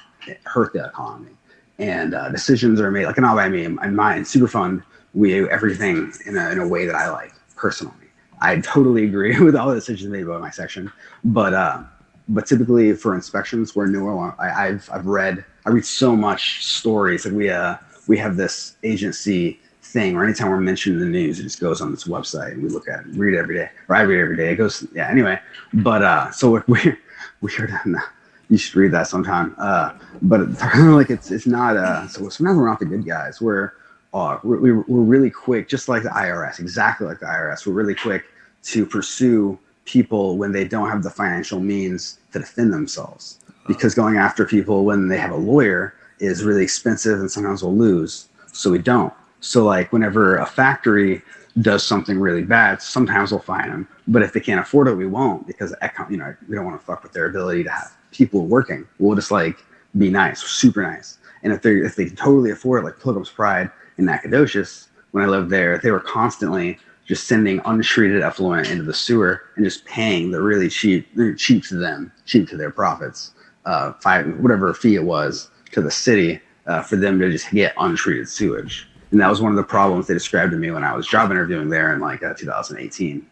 hurt 0.43 0.73
the 0.73 0.85
economy, 0.85 1.31
and 1.79 2.13
uh, 2.13 2.29
decisions 2.29 2.81
are 2.81 2.91
made 2.91 3.05
like 3.05 3.17
not 3.17 3.35
by 3.35 3.49
me. 3.49 3.65
In 3.65 3.95
my 3.95 4.19
Superfund, 4.19 4.83
we 5.13 5.29
do 5.29 5.47
everything 5.49 6.11
in 6.25 6.37
a 6.37 6.51
in 6.51 6.59
a 6.59 6.67
way 6.67 6.85
that 6.85 6.95
I 6.95 7.09
like 7.09 7.33
personally 7.55 8.07
I 8.41 8.59
totally 8.59 9.05
agree 9.05 9.39
with 9.43 9.55
all 9.55 9.69
the 9.69 9.75
decisions 9.75 10.09
made 10.09 10.27
by 10.27 10.37
my 10.37 10.49
section, 10.49 10.91
but 11.23 11.53
uh, 11.53 11.83
but 12.29 12.45
typically 12.45 12.93
for 12.93 13.15
inspections, 13.15 13.75
we're 13.75 13.87
newer. 13.87 14.35
I, 14.39 14.67
have 14.67 14.89
I've 14.91 15.05
read 15.05 15.45
I 15.67 15.69
read 15.69 15.85
so 15.85 16.15
much 16.15 16.65
stories. 16.65 17.25
Like 17.25 17.33
we 17.33 17.49
uh 17.49 17.75
we 18.07 18.17
have 18.19 18.37
this 18.37 18.77
agency 18.83 19.59
thing, 19.81 20.15
or 20.15 20.23
anytime 20.23 20.49
we're 20.49 20.61
mentioned 20.61 20.95
in 20.95 21.01
the 21.01 21.19
news, 21.19 21.41
it 21.41 21.43
just 21.43 21.59
goes 21.59 21.81
on 21.81 21.91
this 21.91 22.05
website 22.05 22.53
and 22.53 22.63
we 22.63 22.69
look 22.69 22.87
at 22.87 23.01
it, 23.01 23.07
read 23.15 23.33
it 23.33 23.37
every 23.37 23.55
day, 23.55 23.69
or 23.89 23.95
I 23.97 24.01
read 24.03 24.17
it 24.17 24.21
every 24.21 24.37
day. 24.37 24.53
It 24.53 24.55
goes 24.55 24.87
yeah. 24.95 25.09
Anyway, 25.09 25.37
but 25.73 26.03
uh, 26.03 26.31
so 26.31 26.51
we're 26.51 26.63
we're 26.67 26.97
we're 27.41 28.01
you 28.49 28.57
should 28.57 28.77
read 28.77 28.93
that 28.93 29.07
sometime. 29.07 29.55
Uh, 29.57 29.91
but 30.21 30.49
like 30.77 31.09
it's 31.09 31.31
it's 31.31 31.45
not 31.45 31.75
uh 31.75 32.07
so 32.07 32.29
sometimes 32.29 32.57
we're 32.57 32.65
not 32.65 32.79
the 32.79 32.85
good 32.85 33.05
guys. 33.05 33.41
We're 33.41 33.73
uh, 34.13 34.39
we're, 34.43 34.81
we're 34.87 35.01
really 35.01 35.29
quick, 35.29 35.67
just 35.67 35.89
like 35.89 36.01
the 36.01 36.09
IRS, 36.09 36.59
exactly 36.59 37.05
like 37.05 37.19
the 37.19 37.25
IRS. 37.25 37.67
We're 37.67 37.73
really 37.73 37.93
quick 37.93 38.23
to 38.63 38.85
pursue 38.85 39.59
people 39.83 40.37
when 40.37 40.53
they 40.53 40.65
don't 40.65 40.89
have 40.89 41.03
the 41.03 41.09
financial 41.09 41.59
means 41.59 42.19
to 42.31 42.39
defend 42.39 42.73
themselves. 42.73 43.39
Because 43.67 43.93
going 43.93 44.17
after 44.17 44.45
people 44.45 44.85
when 44.85 45.07
they 45.07 45.17
have 45.17 45.31
a 45.31 45.35
lawyer 45.35 45.93
is 46.19 46.43
really 46.43 46.63
expensive 46.63 47.19
and 47.19 47.29
sometimes 47.29 47.63
we'll 47.63 47.75
lose. 47.75 48.27
So 48.53 48.71
we 48.71 48.79
don't. 48.79 49.13
So 49.39 49.63
like 49.63 49.93
whenever 49.93 50.37
a 50.37 50.45
factory 50.45 51.21
does 51.61 51.83
something 51.85 52.19
really 52.19 52.43
bad, 52.43 52.81
sometimes 52.81 53.31
we'll 53.31 53.41
fine 53.41 53.69
them. 53.69 53.87
But 54.07 54.21
if 54.21 54.33
they 54.33 54.39
can't 54.39 54.59
afford 54.59 54.87
it, 54.87 54.95
we 54.95 55.05
won't 55.05 55.45
because 55.47 55.75
you 56.09 56.17
know 56.17 56.35
we 56.47 56.55
don't 56.55 56.65
want 56.65 56.79
to 56.79 56.85
fuck 56.85 57.03
with 57.03 57.11
their 57.13 57.25
ability 57.25 57.63
to 57.63 57.71
have 57.71 57.95
people 58.11 58.45
working. 58.45 58.87
We'll 58.99 59.15
just 59.15 59.31
like 59.31 59.57
be 59.97 60.09
nice, 60.09 60.41
super 60.41 60.81
nice. 60.81 61.17
And 61.43 61.53
if 61.53 61.61
they 61.61 61.75
if 61.75 61.95
they 61.95 62.09
totally 62.09 62.51
afford 62.51 62.81
it, 62.81 62.85
like 62.85 62.99
Pilgrim's 62.99 63.29
Pride, 63.29 63.69
in 63.97 64.05
Nacogdoches, 64.05 64.89
when 65.11 65.23
I 65.23 65.27
lived 65.27 65.49
there, 65.49 65.77
they 65.79 65.91
were 65.91 65.99
constantly 65.99 66.77
just 67.05 67.27
sending 67.27 67.61
untreated 67.65 68.21
effluent 68.21 68.69
into 68.69 68.83
the 68.83 68.93
sewer 68.93 69.41
and 69.55 69.63
just 69.63 69.85
paying 69.85 70.29
the 70.29 70.41
really 70.41 70.69
cheap, 70.69 71.07
cheap 71.37 71.63
to 71.65 71.75
them, 71.75 72.11
cheap 72.25 72.49
to 72.49 72.57
their 72.57 72.69
profits, 72.69 73.31
uh, 73.67 73.93
five 73.93 74.25
whatever 74.39 74.73
fee 74.73 74.95
it 74.95 75.03
was 75.03 75.49
to 75.71 75.81
the 75.81 75.91
city 75.91 76.39
uh, 76.65 76.81
for 76.81 76.95
them 76.95 77.19
to 77.19 77.31
just 77.31 77.51
get 77.51 77.73
untreated 77.77 78.27
sewage. 78.27 78.87
And 79.11 79.21
that 79.21 79.29
was 79.29 79.41
one 79.41 79.51
of 79.51 79.57
the 79.57 79.63
problems 79.63 80.07
they 80.07 80.13
described 80.13 80.51
to 80.51 80.57
me 80.57 80.71
when 80.71 80.83
I 80.83 80.95
was 80.95 81.07
job 81.07 81.31
interviewing 81.31 81.69
there 81.69 81.93
in 81.93 81.99
like 81.99 82.23
uh, 82.23 82.33
2018. 82.33 83.25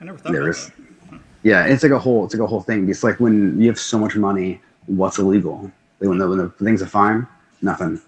I 0.00 0.04
never 0.04 0.18
thought 0.18 0.32
there 0.32 0.44
was, 0.44 0.66
that. 1.10 1.20
Yeah, 1.42 1.64
it's 1.64 1.82
like 1.82 1.92
a 1.92 1.98
whole, 1.98 2.24
it's 2.24 2.34
like 2.34 2.42
a 2.42 2.46
whole 2.46 2.60
thing. 2.60 2.88
It's 2.88 3.04
like 3.04 3.20
when 3.20 3.60
you 3.60 3.68
have 3.68 3.78
so 3.78 3.98
much 3.98 4.16
money, 4.16 4.60
what's 4.86 5.18
illegal? 5.18 5.70
Like 6.00 6.08
when 6.08 6.18
the, 6.18 6.28
when 6.28 6.38
the 6.38 6.48
things 6.50 6.82
are 6.82 6.86
fine, 6.86 7.26
nothing 7.62 8.00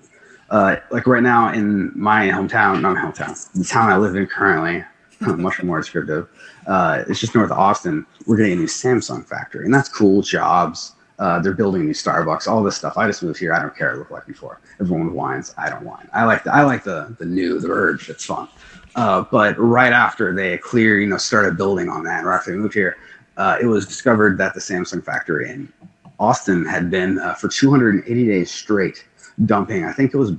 uh, 0.51 0.77
like 0.91 1.07
right 1.07 1.23
now 1.23 1.53
in 1.53 1.93
my 1.95 2.29
hometown, 2.29 2.81
not 2.81 2.95
my 2.95 3.01
hometown, 3.01 3.53
the 3.53 3.65
town 3.65 3.91
I 3.91 3.97
live 3.97 4.17
in 4.17 4.27
currently, 4.27 4.85
much 5.21 5.63
more 5.63 5.79
descriptive. 5.79 6.29
Uh, 6.67 7.05
it's 7.09 7.21
just 7.21 7.35
north 7.35 7.51
of 7.51 7.59
Austin. 7.59 8.05
We're 8.27 8.37
getting 8.37 8.53
a 8.53 8.57
new 8.57 8.67
Samsung 8.67 9.25
factory, 9.27 9.65
and 9.65 9.73
that's 9.73 9.89
cool. 9.89 10.23
Jobs. 10.23 10.93
Uh, 11.21 11.39
they're 11.39 11.53
building 11.53 11.83
a 11.83 11.85
new 11.85 11.93
Starbucks. 11.93 12.49
All 12.49 12.63
this 12.63 12.77
stuff. 12.77 12.97
I 12.97 13.07
just 13.07 13.23
moved 13.23 13.39
here. 13.39 13.53
I 13.53 13.61
don't 13.61 13.77
care 13.77 13.93
it 13.93 13.99
looked 13.99 14.11
like 14.11 14.27
before. 14.27 14.59
Everyone 14.81 15.13
whines. 15.13 15.55
I 15.59 15.69
don't 15.69 15.85
whine. 15.85 16.09
I 16.15 16.25
like 16.25 16.45
the 16.45 16.53
I 16.53 16.63
like 16.63 16.83
the 16.83 17.15
the 17.19 17.27
new, 17.27 17.61
the 17.61 17.69
urge. 17.69 18.09
It's 18.09 18.25
fun. 18.25 18.49
Uh, 18.97 19.25
but 19.31 19.57
right 19.59 19.93
after 19.93 20.35
they 20.35 20.57
clear, 20.59 20.99
you 20.99 21.07
know, 21.07 21.19
started 21.19 21.57
building 21.59 21.91
on 21.91 22.03
that, 22.05 22.25
right 22.25 22.37
after 22.37 22.51
they 22.51 22.57
moved 22.57 22.75
here, 22.75 22.97
uh, 23.37 23.59
it 23.61 23.67
was 23.67 23.87
discovered 23.87 24.39
that 24.39 24.55
the 24.55 24.61
Samsung 24.61 25.05
factory 25.05 25.51
in 25.51 25.71
Austin 26.19 26.65
had 26.65 26.91
been 26.91 27.19
uh, 27.19 27.35
for 27.35 27.49
280 27.49 28.27
days 28.27 28.51
straight 28.51 29.05
dumping. 29.45 29.85
I 29.85 29.93
think 29.93 30.15
it 30.15 30.17
was 30.17 30.33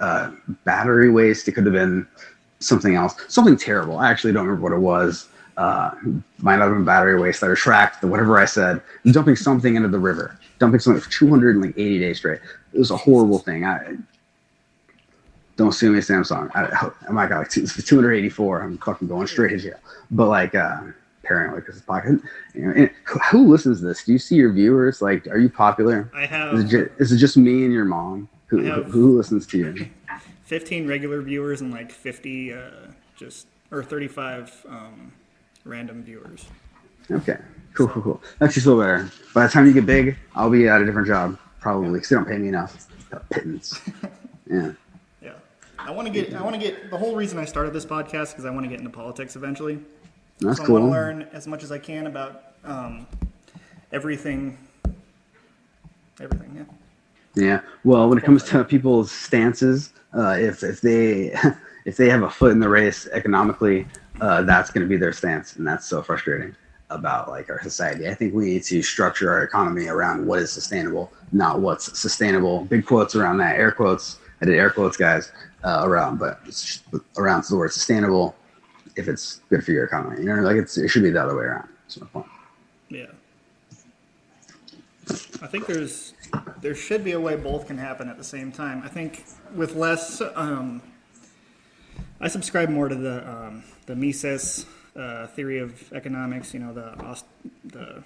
uh, 0.00 0.32
battery 0.64 1.10
waste. 1.10 1.48
It 1.48 1.52
could 1.52 1.64
have 1.64 1.72
been 1.72 2.06
something 2.58 2.96
else, 2.96 3.14
something 3.28 3.56
terrible. 3.56 3.98
I 3.98 4.10
actually 4.10 4.32
don't 4.32 4.46
remember 4.46 4.62
what 4.62 4.76
it 4.76 4.80
was. 4.80 5.28
Uh, 5.56 5.92
might 6.38 6.56
not 6.56 6.66
have 6.66 6.74
been 6.74 6.84
battery 6.84 7.20
waste 7.20 7.40
that 7.40 7.48
are 7.48 7.54
tracked 7.54 8.02
whatever 8.02 8.38
I 8.38 8.44
said, 8.44 8.82
dumping 9.06 9.36
something 9.36 9.76
into 9.76 9.88
the 9.88 9.98
river, 9.98 10.36
dumping 10.58 10.80
something 10.80 11.00
for 11.00 11.10
280 11.10 11.98
days 11.98 12.18
straight. 12.18 12.40
It 12.72 12.78
was 12.78 12.90
a 12.90 12.96
horrible 12.96 13.38
thing. 13.38 13.64
I 13.64 13.96
don't 15.56 15.72
sue 15.72 15.92
me, 15.92 16.00
Samsung. 16.00 16.50
I, 16.56 16.90
I 17.08 17.12
might 17.12 17.28
got 17.28 17.38
like 17.38 17.50
two, 17.50 17.66
284. 17.66 18.62
I'm 18.62 18.78
fucking 18.78 19.06
going 19.06 19.28
straight 19.28 19.50
to 19.50 19.58
jail. 19.58 19.78
But 20.10 20.26
like, 20.26 20.54
uh, 20.56 20.80
paranoid 21.24 21.60
because 21.60 21.76
it's 21.76 21.86
pocket. 21.86 22.20
You 22.54 22.72
know, 22.72 22.88
who 23.30 23.48
listens 23.48 23.80
to 23.80 23.86
this? 23.86 24.04
Do 24.04 24.12
you 24.12 24.18
see 24.18 24.36
your 24.36 24.52
viewers? 24.52 25.02
Like, 25.02 25.26
are 25.28 25.38
you 25.38 25.48
popular? 25.48 26.10
I 26.14 26.26
have. 26.26 26.54
Is 26.54 26.64
it, 26.64 26.68
just, 26.68 27.00
is 27.00 27.12
it 27.12 27.18
just 27.18 27.36
me 27.36 27.64
and 27.64 27.72
your 27.72 27.84
mom? 27.84 28.28
Who, 28.46 28.82
who 28.84 29.16
listens 29.16 29.46
to 29.48 29.58
you? 29.58 29.88
15 30.44 30.86
regular 30.86 31.22
viewers 31.22 31.60
and 31.60 31.72
like 31.72 31.90
50 31.90 32.52
uh, 32.52 32.58
just 33.16 33.46
or 33.70 33.82
35 33.82 34.66
um, 34.68 35.12
random 35.64 36.02
viewers. 36.02 36.46
Okay. 37.10 37.38
Cool, 37.74 37.88
cool, 37.88 38.02
cool. 38.02 38.22
That's 38.38 38.54
just 38.54 38.66
a 38.66 38.70
little 38.70 38.82
better. 38.82 39.10
By 39.34 39.46
the 39.46 39.52
time 39.52 39.66
you 39.66 39.72
get 39.72 39.84
big, 39.84 40.16
I'll 40.34 40.50
be 40.50 40.68
at 40.68 40.80
a 40.80 40.84
different 40.84 41.08
job 41.08 41.38
probably 41.60 41.92
because 41.92 42.08
they 42.08 42.16
don't 42.16 42.26
pay 42.26 42.38
me 42.38 42.48
enough. 42.48 42.86
Pittance. 43.30 43.80
Yeah. 44.50 44.72
Yeah, 45.22 45.32
I 45.78 45.90
want 45.90 46.06
to 46.06 46.12
get. 46.12 46.34
I 46.34 46.42
want 46.42 46.54
to 46.54 46.60
get. 46.60 46.90
The 46.90 46.98
whole 46.98 47.16
reason 47.16 47.38
I 47.38 47.46
started 47.46 47.72
this 47.72 47.86
podcast 47.86 48.32
because 48.32 48.44
I 48.44 48.50
want 48.50 48.64
to 48.64 48.68
get 48.68 48.78
into 48.78 48.90
politics 48.90 49.36
eventually. 49.36 49.78
That's 50.38 50.58
so 50.58 50.66
I 50.66 50.68
want 50.68 50.84
to 50.84 50.90
learn 50.90 51.22
as 51.32 51.46
much 51.46 51.62
as 51.62 51.72
I 51.72 51.78
can 51.78 52.06
about 52.06 52.42
um, 52.62 53.06
everything. 53.90 54.58
Everything, 56.20 56.54
yeah. 57.34 57.42
Yeah. 57.42 57.60
Well, 57.84 58.06
when 58.10 58.18
it 58.18 58.24
comes 58.24 58.44
to 58.44 58.64
people's 58.64 59.10
stances, 59.10 59.94
uh, 60.12 60.36
if 60.38 60.62
if 60.62 60.82
they 60.82 61.34
if 61.86 61.96
they 61.96 62.10
have 62.10 62.22
a 62.22 62.28
foot 62.28 62.52
in 62.52 62.60
the 62.60 62.68
race 62.68 63.08
economically, 63.10 63.86
uh, 64.20 64.42
that's 64.42 64.70
going 64.70 64.82
to 64.82 64.88
be 64.88 64.96
their 64.96 65.12
stance, 65.12 65.56
and 65.56 65.66
that's 65.66 65.86
so 65.86 66.02
frustrating 66.02 66.54
about 66.90 67.28
like 67.28 67.50
our 67.50 67.62
society. 67.62 68.08
I 68.08 68.14
think 68.14 68.34
we 68.34 68.46
need 68.46 68.62
to 68.64 68.82
structure 68.82 69.30
our 69.32 69.42
economy 69.42 69.88
around 69.88 70.26
what 70.26 70.38
is 70.38 70.52
sustainable, 70.52 71.12
not 71.32 71.60
what's 71.60 71.98
sustainable. 71.98 72.64
Big 72.64 72.86
quotes 72.86 73.14
around 73.14 73.38
that, 73.38 73.56
air 73.56 73.72
quotes. 73.72 74.18
I 74.40 74.46
did 74.46 74.54
air 74.54 74.70
quotes, 74.70 74.96
guys, 74.96 75.32
uh, 75.64 75.82
around, 75.84 76.18
but 76.18 76.40
around 77.16 77.44
the 77.44 77.56
word 77.56 77.72
sustainable. 77.72 78.36
If 78.96 79.08
it's 79.08 79.40
good 79.50 79.64
for 79.64 79.72
your 79.72 79.84
economy, 79.84 80.18
you 80.18 80.26
know, 80.26 80.36
like 80.36 80.56
it's 80.56 80.78
it 80.78 80.88
should 80.88 81.02
be 81.02 81.10
the 81.10 81.22
other 81.22 81.36
way 81.36 81.44
around. 81.44 81.68
That's 81.82 82.00
my 82.00 82.06
point. 82.06 82.26
Yeah. 82.88 83.06
I 85.42 85.46
think 85.46 85.66
there's 85.66 86.14
there 86.60 86.74
should 86.74 87.04
be 87.04 87.12
a 87.12 87.20
way 87.20 87.36
both 87.36 87.66
can 87.66 87.76
happen 87.76 88.08
at 88.08 88.16
the 88.16 88.24
same 88.24 88.52
time. 88.52 88.82
I 88.84 88.88
think 88.88 89.24
with 89.54 89.74
less, 89.74 90.22
um, 90.34 90.80
I 92.20 92.28
subscribe 92.28 92.68
more 92.68 92.88
to 92.88 92.94
the 92.94 93.28
um, 93.28 93.64
the 93.86 93.94
Mises 93.94 94.66
uh, 94.96 95.26
theory 95.28 95.58
of 95.58 95.92
economics. 95.92 96.54
You 96.54 96.60
know, 96.60 96.72
the 96.72 96.98
Aust- 97.00 97.26
the 97.64 98.02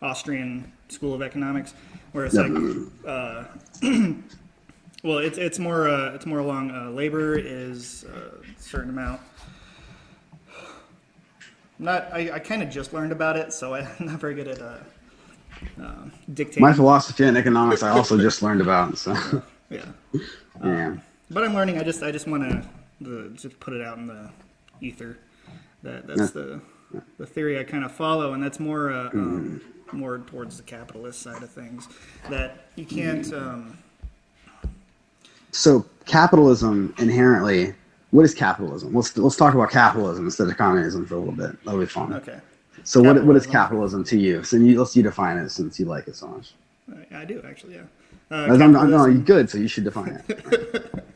Austrian 0.00 0.72
school 0.88 1.14
of 1.14 1.22
economics, 1.22 1.74
where 2.12 2.24
it's 2.26 2.34
like, 2.34 2.52
uh, 3.06 3.44
well, 5.04 5.18
it's 5.18 5.38
it's 5.38 5.58
more 5.58 5.88
uh, 5.88 6.14
it's 6.14 6.26
more 6.26 6.40
along 6.40 6.70
uh, 6.70 6.90
labor 6.90 7.38
is 7.38 8.04
a 8.04 8.32
certain 8.60 8.90
amount. 8.90 9.20
Not, 11.78 12.12
I, 12.12 12.30
I 12.34 12.38
kind 12.38 12.62
of 12.62 12.70
just 12.70 12.92
learned 12.92 13.10
about 13.10 13.36
it, 13.36 13.52
so 13.52 13.74
I'm 13.74 13.88
not 14.00 14.20
very 14.20 14.34
good 14.34 14.46
at 14.46 14.60
uh, 14.60 14.78
uh, 15.82 15.94
dictating. 16.32 16.62
My 16.62 16.72
philosophy 16.72 17.24
and 17.24 17.36
economics, 17.36 17.82
I 17.82 17.90
also 17.90 18.18
just 18.20 18.42
learned 18.42 18.60
about. 18.60 18.98
So 18.98 19.42
yeah. 19.70 19.84
yeah. 20.64 20.96
But 21.30 21.44
I'm 21.44 21.54
learning. 21.54 21.78
I 21.78 21.82
just 21.82 22.02
I 22.02 22.10
just 22.10 22.26
want 22.26 22.42
to 22.42 22.68
just 23.34 23.58
put 23.60 23.74
it 23.74 23.82
out 23.82 23.98
in 23.98 24.06
the 24.06 24.30
ether. 24.80 25.18
That 25.82 26.06
that's 26.06 26.30
the 26.30 26.60
the 27.18 27.26
theory 27.26 27.58
I 27.58 27.64
kind 27.64 27.84
of 27.84 27.92
follow, 27.92 28.34
and 28.34 28.42
that's 28.42 28.60
more 28.60 28.92
uh, 28.92 29.10
um, 29.10 29.60
more 29.92 30.18
towards 30.18 30.56
the 30.56 30.62
capitalist 30.62 31.20
side 31.20 31.42
of 31.42 31.50
things. 31.50 31.88
That 32.30 32.66
you 32.76 32.84
can't. 32.84 33.32
Um, 33.32 33.78
so 35.52 35.84
capitalism 36.06 36.94
inherently 36.98 37.74
what 38.10 38.24
is 38.24 38.34
capitalism 38.34 38.92
let's 38.94 39.16
let's 39.16 39.36
talk 39.36 39.54
about 39.54 39.70
capitalism 39.70 40.24
instead 40.24 40.48
of 40.48 40.56
communism 40.56 41.06
for 41.06 41.14
a 41.14 41.18
little 41.18 41.34
bit 41.34 41.62
that'll 41.64 41.78
be 41.78 41.86
fun 41.86 42.12
okay, 42.14 42.38
so 42.84 43.02
what, 43.02 43.22
what 43.24 43.36
is 43.36 43.46
Capitalism. 43.46 44.02
to 44.04 44.18
you 44.18 44.42
so 44.42 44.56
you, 44.56 44.78
let's 44.78 44.96
you 44.96 45.02
define 45.02 45.36
it 45.36 45.50
since 45.50 45.78
you 45.78 45.86
like 45.86 46.08
it 46.08 46.16
so 46.16 46.26
much 46.26 46.54
I, 47.12 47.20
I 47.20 47.24
do 47.24 47.40
actually. 47.46 47.74
Yeah. 47.74 47.82
Uh, 48.30 48.46
I'm, 48.50 48.76
I'm, 48.76 48.90
no 48.90 49.04
you're 49.06 49.20
good 49.20 49.48
so 49.48 49.58
you 49.58 49.68
should 49.68 49.84
define 49.84 50.22
it 50.26 51.04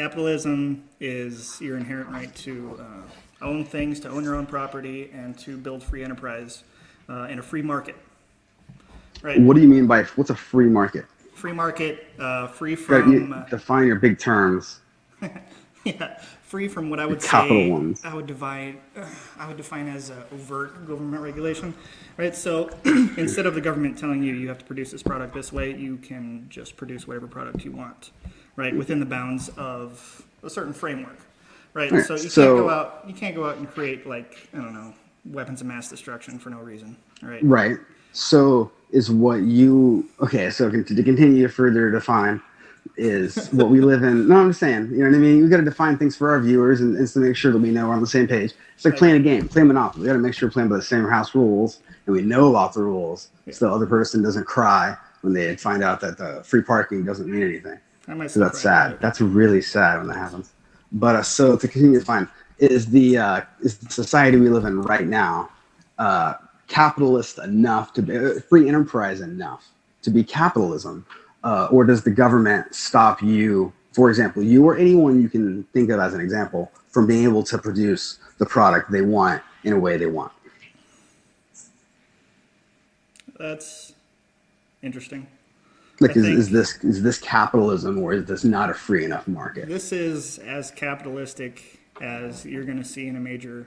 Capitalism 0.00 0.82
is 0.98 1.60
your 1.60 1.76
inherent 1.76 2.08
right 2.08 2.34
to 2.36 2.80
uh, 2.80 3.44
own 3.44 3.66
things, 3.66 4.00
to 4.00 4.08
own 4.08 4.24
your 4.24 4.34
own 4.34 4.46
property, 4.46 5.10
and 5.12 5.38
to 5.40 5.58
build 5.58 5.82
free 5.82 6.02
enterprise 6.02 6.64
uh, 7.10 7.24
in 7.24 7.38
a 7.38 7.42
free 7.42 7.60
market. 7.60 7.96
Right. 9.20 9.38
what 9.38 9.56
do 9.56 9.60
you 9.60 9.68
mean 9.68 9.86
by 9.86 10.04
what's 10.04 10.30
a 10.30 10.34
free 10.34 10.70
market 10.70 11.04
Free 11.34 11.52
market, 11.52 12.06
uh, 12.18 12.46
free 12.46 12.76
from 12.76 13.12
you 13.12 13.44
define 13.50 13.86
your 13.86 13.96
big 13.96 14.18
terms 14.18 14.80
yeah, 15.84 16.18
free 16.44 16.66
from 16.66 16.88
what 16.88 16.98
I 16.98 17.04
would 17.04 17.20
capital 17.20 17.58
say 17.58 17.70
ones. 17.70 18.02
I 18.02 18.14
would 18.14 18.26
divide 18.26 18.78
uh, 18.96 19.04
I 19.38 19.48
would 19.48 19.58
define 19.58 19.86
as 19.86 20.10
uh, 20.10 20.22
overt 20.32 20.86
government 20.86 21.22
regulation. 21.22 21.74
Right. 22.16 22.34
So 22.34 22.70
instead 23.18 23.44
of 23.44 23.54
the 23.54 23.60
government 23.60 23.98
telling 23.98 24.22
you 24.22 24.32
you 24.32 24.48
have 24.48 24.58
to 24.60 24.64
produce 24.64 24.92
this 24.92 25.02
product 25.02 25.34
this 25.34 25.52
way, 25.52 25.76
you 25.76 25.98
can 25.98 26.46
just 26.48 26.78
produce 26.78 27.06
whatever 27.06 27.26
product 27.26 27.66
you 27.66 27.72
want. 27.72 28.12
Right 28.56 28.74
within 28.74 29.00
the 29.00 29.06
bounds 29.06 29.48
of 29.50 30.22
a 30.42 30.50
certain 30.50 30.72
framework. 30.72 31.18
Right. 31.72 31.90
Right, 31.90 32.04
So 32.04 32.14
you 32.14 32.28
so- 32.28 32.56
can't 32.56 32.66
go 32.66 32.70
out. 32.70 33.04
You 33.06 33.14
can't 33.14 33.34
go 33.34 33.44
out 33.48 33.56
and 33.56 33.70
create 33.70 34.06
like 34.06 34.48
I 34.52 34.58
don't 34.58 34.74
know 34.74 34.94
weapons 35.24 35.60
of 35.60 35.66
mass 35.66 35.88
destruction 35.88 36.38
for 36.38 36.50
no 36.50 36.58
reason. 36.58 36.96
Right. 37.22 37.42
right 37.42 37.76
so 38.12 38.70
is 38.90 39.10
what 39.10 39.42
you 39.42 40.08
okay 40.20 40.50
so 40.50 40.70
to 40.70 40.82
continue 40.82 41.46
to 41.46 41.52
further 41.52 41.90
define 41.90 42.40
is 42.96 43.48
what 43.52 43.68
we 43.68 43.80
live 43.80 44.02
in 44.02 44.26
no 44.26 44.36
i'm 44.36 44.50
just 44.50 44.60
saying 44.60 44.90
you 44.90 44.98
know 44.98 45.10
what 45.10 45.14
i 45.14 45.18
mean 45.18 45.42
we 45.42 45.48
got 45.48 45.58
to 45.58 45.62
define 45.62 45.96
things 45.98 46.16
for 46.16 46.30
our 46.30 46.40
viewers 46.40 46.80
and, 46.80 46.96
and 46.96 47.06
to 47.08 47.18
make 47.18 47.36
sure 47.36 47.52
that 47.52 47.58
we 47.58 47.70
know 47.70 47.88
we're 47.88 47.94
on 47.94 48.00
the 48.00 48.06
same 48.06 48.26
page 48.26 48.52
it's 48.74 48.84
like 48.84 48.96
playing 48.96 49.16
a 49.16 49.20
game 49.20 49.46
playing 49.48 49.68
monopoly 49.68 50.02
we 50.02 50.06
got 50.06 50.14
to 50.14 50.18
make 50.18 50.34
sure 50.34 50.48
we're 50.48 50.52
playing 50.52 50.68
by 50.68 50.76
the 50.76 50.82
same 50.82 51.06
house 51.06 51.34
rules 51.34 51.80
and 52.06 52.14
we 52.14 52.22
know 52.22 52.48
about 52.50 52.72
the 52.72 52.82
rules 52.82 53.28
so 53.50 53.68
the 53.68 53.72
other 53.72 53.86
person 53.86 54.22
doesn't 54.22 54.44
cry 54.44 54.96
when 55.20 55.32
they 55.32 55.54
find 55.56 55.84
out 55.84 56.00
that 56.00 56.16
the 56.16 56.42
free 56.42 56.62
parking 56.62 57.04
doesn't 57.04 57.30
mean 57.30 57.42
anything 57.42 57.78
so 58.28 58.40
that's 58.40 58.60
sad. 58.60 58.98
that's 59.00 59.20
really 59.20 59.62
sad 59.62 59.98
when 59.98 60.08
that 60.08 60.16
happens. 60.16 60.52
But 60.92 61.16
uh, 61.16 61.22
so 61.22 61.56
to 61.56 61.68
continue 61.68 61.98
to 61.98 62.04
find 62.04 62.28
is 62.58 62.86
the 62.86 63.18
uh, 63.18 63.40
is 63.60 63.78
the 63.78 63.90
society 63.90 64.36
we 64.36 64.48
live 64.48 64.64
in 64.64 64.82
right 64.82 65.06
now 65.06 65.50
uh, 65.98 66.34
capitalist 66.68 67.38
enough 67.38 67.92
to 67.94 68.02
be 68.02 68.16
uh, 68.16 68.40
free 68.48 68.68
enterprise 68.68 69.20
enough 69.20 69.68
to 70.02 70.10
be 70.10 70.24
capitalism, 70.24 71.06
uh, 71.44 71.68
or 71.70 71.84
does 71.84 72.02
the 72.02 72.10
government 72.10 72.74
stop 72.74 73.22
you, 73.22 73.72
for 73.92 74.08
example, 74.08 74.42
you 74.42 74.64
or 74.64 74.76
anyone 74.76 75.20
you 75.20 75.28
can 75.28 75.62
think 75.74 75.90
of 75.90 76.00
as 76.00 76.14
an 76.14 76.20
example, 76.20 76.72
from 76.88 77.06
being 77.06 77.24
able 77.24 77.42
to 77.42 77.58
produce 77.58 78.18
the 78.38 78.46
product 78.46 78.90
they 78.90 79.02
want 79.02 79.42
in 79.64 79.72
a 79.72 79.78
way 79.78 79.96
they 79.96 80.06
want? 80.06 80.32
That's 83.38 83.92
interesting. 84.82 85.26
Like, 86.00 86.16
is, 86.16 86.26
is 86.26 86.50
this 86.50 86.82
is 86.82 87.02
this 87.02 87.18
capitalism, 87.18 87.98
or 87.98 88.14
is 88.14 88.24
this 88.24 88.42
not 88.42 88.70
a 88.70 88.74
free 88.74 89.04
enough 89.04 89.28
market? 89.28 89.68
This 89.68 89.92
is 89.92 90.38
as 90.38 90.70
capitalistic 90.70 91.78
as 92.00 92.46
you're 92.46 92.64
going 92.64 92.78
to 92.78 92.84
see 92.84 93.06
in 93.06 93.16
a 93.16 93.20
major, 93.20 93.66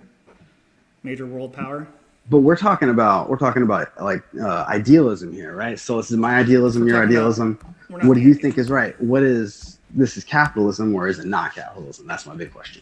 major 1.03 1.27
world 1.27 1.53
power. 1.53 1.87
But 2.31 2.39
we're 2.39 2.55
talking 2.55 2.89
about 2.89 3.29
we're 3.29 3.37
talking 3.37 3.61
about 3.61 3.89
like 4.01 4.23
uh, 4.41 4.65
idealism 4.67 5.31
here, 5.31 5.55
right? 5.55 5.77
So 5.77 5.97
this 5.97 6.09
is 6.09 6.17
my 6.17 6.37
idealism, 6.37 6.87
your 6.87 6.97
about- 6.97 7.09
idealism. 7.09 7.59
we're 7.89 7.99
What 8.07 8.15
do 8.15 8.21
you 8.21 8.33
think 8.33 8.57
is 8.57 8.71
right? 8.71 8.99
What 8.99 9.21
is 9.21 9.77
this 9.91 10.17
is 10.17 10.23
capitalism 10.23 10.95
or 10.95 11.07
is 11.07 11.19
it 11.19 11.27
not 11.27 11.53
capitalism? 11.53 12.07
That's 12.07 12.25
my 12.25 12.35
big 12.35 12.51
question. 12.51 12.81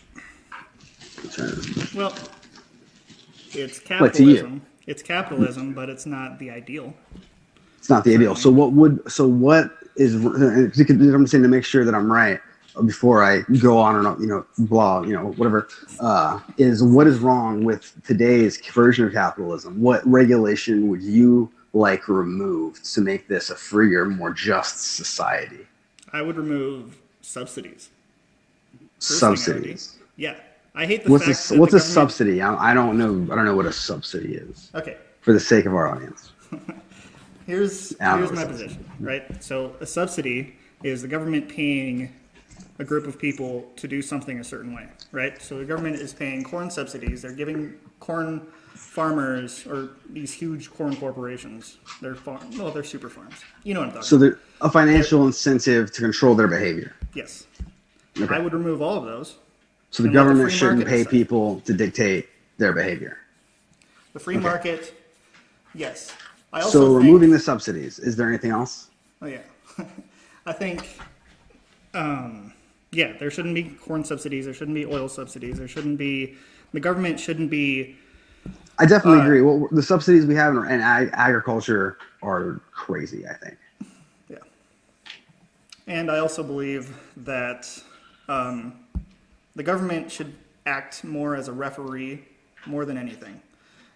I'm 1.23 1.29
trying 1.29 1.49
to- 1.61 1.97
Well, 1.97 2.13
it's 3.51 3.79
Like 3.79 3.85
capitalism. 3.85 4.61
It's 4.87 5.03
capitalism, 5.03 5.73
but 5.73 5.89
it's 5.89 6.05
not 6.05 6.39
the 6.39 6.49
ideal. 6.51 6.93
It's 7.81 7.89
not 7.89 8.03
the 8.03 8.13
ideal. 8.13 8.35
So 8.35 8.51
what 8.51 8.73
would 8.73 9.11
so 9.11 9.27
what 9.27 9.71
is 9.95 10.13
I'm 10.13 11.25
saying 11.25 11.41
to 11.41 11.49
make 11.49 11.65
sure 11.65 11.83
that 11.83 11.95
I'm 11.95 12.11
right 12.11 12.39
before 12.85 13.23
I 13.23 13.41
go 13.59 13.79
on 13.79 14.05
and 14.05 14.21
you 14.21 14.27
know 14.27 14.45
blah 14.59 15.01
you 15.01 15.13
know 15.13 15.31
whatever 15.31 15.67
uh, 15.99 16.39
is 16.59 16.83
what 16.83 17.07
is 17.07 17.17
wrong 17.17 17.63
with 17.63 17.91
today's 18.05 18.61
version 18.67 19.03
of 19.07 19.13
capitalism? 19.13 19.81
What 19.81 20.05
regulation 20.05 20.89
would 20.89 21.01
you 21.01 21.51
like 21.73 22.07
removed 22.07 22.85
to 22.93 23.01
make 23.01 23.27
this 23.27 23.49
a 23.49 23.55
freer, 23.55 24.05
more 24.05 24.31
just 24.31 24.95
society? 24.95 25.65
I 26.13 26.21
would 26.21 26.37
remove 26.37 26.99
subsidies. 27.21 27.89
First 28.99 29.19
thing 29.19 29.25
I 29.25 29.29
would 29.31 29.35
do. 29.37 29.41
Subsidies. 29.43 29.95
Yeah, 30.17 30.35
I 30.75 30.85
hate 30.85 31.03
the 31.03 31.09
What's 31.11 31.25
fact 31.25 31.45
a, 31.49 31.53
that 31.55 31.59
what's 31.59 31.73
a 31.73 31.77
government- 31.77 31.93
subsidy? 31.93 32.41
I, 32.43 32.71
I 32.71 32.73
don't 32.75 32.95
know. 32.99 33.33
I 33.33 33.35
don't 33.35 33.45
know 33.45 33.55
what 33.55 33.65
a 33.65 33.73
subsidy 33.73 34.35
is. 34.35 34.69
Okay, 34.75 34.97
For 35.21 35.33
the 35.33 35.39
sake 35.39 35.65
of 35.65 35.73
our 35.73 35.87
audience, 35.87 36.31
here's 37.51 37.89
here's 37.99 38.31
my 38.31 38.45
position. 38.45 38.85
Right. 38.99 39.43
So 39.43 39.75
a 39.79 39.85
subsidy 39.85 40.55
is 40.83 41.01
the 41.01 41.07
government 41.07 41.49
paying 41.49 42.13
a 42.79 42.83
group 42.83 43.05
of 43.05 43.19
people 43.19 43.69
to 43.75 43.87
do 43.87 44.01
something 44.01 44.39
a 44.39 44.43
certain 44.43 44.73
way. 44.73 44.87
Right. 45.11 45.41
So 45.41 45.57
the 45.57 45.65
government 45.65 45.97
is 45.97 46.13
paying 46.13 46.43
corn 46.43 46.71
subsidies. 46.71 47.21
They're 47.21 47.33
giving 47.33 47.75
corn 47.99 48.47
farmers 48.73 49.67
or 49.67 49.89
these 50.09 50.33
huge 50.33 50.71
corn 50.71 50.95
corporations. 50.95 51.77
They're 52.01 52.15
farm. 52.15 52.49
No, 52.51 52.71
they're 52.71 52.83
super 52.83 53.09
farms. 53.09 53.35
You 53.63 53.73
know 53.73 53.81
what 53.81 53.89
I'm 53.89 53.93
talking 53.95 54.07
so 54.07 54.15
about. 54.15 54.39
a 54.61 54.69
financial 54.69 55.25
incentive 55.27 55.91
to 55.91 56.01
control 56.01 56.33
their 56.35 56.47
behavior. 56.47 56.95
Yes. 57.13 57.45
Okay. 58.19 58.33
I 58.33 58.39
would 58.39 58.53
remove 58.53 58.81
all 58.81 58.97
of 58.97 59.05
those. 59.05 59.37
So 59.91 60.03
the 60.03 60.07
let 60.07 60.13
the 60.13 60.19
government 60.19 60.51
shouldn't 60.51 60.87
pay 60.87 61.03
people 61.03 61.59
to 61.61 61.73
dictate 61.73 62.29
their 62.57 62.71
behavior. 62.71 63.17
The 64.13 64.19
free 64.19 64.37
market, 64.37 64.93
yes. 65.73 66.13
I 66.53 66.59
So 66.61 66.65
also 66.65 66.79
think, 66.93 67.03
removing 67.05 67.31
the 67.31 67.39
subsidies. 67.39 67.99
Is 67.99 68.15
there 68.15 68.27
anything 68.27 68.51
else? 68.51 68.89
Oh 69.21 69.27
yeah, 69.27 69.41
I 70.45 70.51
think 70.53 70.99
um, 71.93 72.53
yeah, 72.91 73.13
there 73.17 73.31
shouldn't 73.31 73.55
be 73.55 73.63
corn 73.63 74.03
subsidies. 74.03 74.45
There 74.45 74.53
shouldn't 74.53 74.75
be 74.75 74.85
oil 74.85 75.07
subsidies. 75.09 75.57
There 75.57 75.67
shouldn't 75.67 75.97
be 75.97 76.35
the 76.73 76.79
government 76.79 77.19
shouldn't 77.19 77.49
be. 77.49 77.95
I 78.79 78.85
definitely 78.85 79.19
Uh, 79.21 79.23
agree. 79.25 79.41
Well, 79.41 79.67
the 79.71 79.83
subsidies 79.83 80.25
we 80.25 80.35
have 80.35 80.55
in, 80.55 80.63
in 80.65 80.81
ag- 80.81 81.09
agriculture 81.13 81.97
are 82.23 82.61
crazy. 82.71 83.27
I 83.27 83.33
think. 83.33 83.57
Yeah. 84.29 84.37
And 85.87 86.09
I 86.11 86.17
also 86.19 86.43
believe 86.43 86.97
that 87.17 87.67
um, 88.27 88.73
the 89.55 89.63
government 89.63 90.11
should 90.11 90.33
act 90.65 91.03
more 91.03 91.35
as 91.35 91.47
a 91.47 91.53
referee 91.53 92.23
more 92.65 92.85
than 92.85 92.97
anything. 92.97 93.41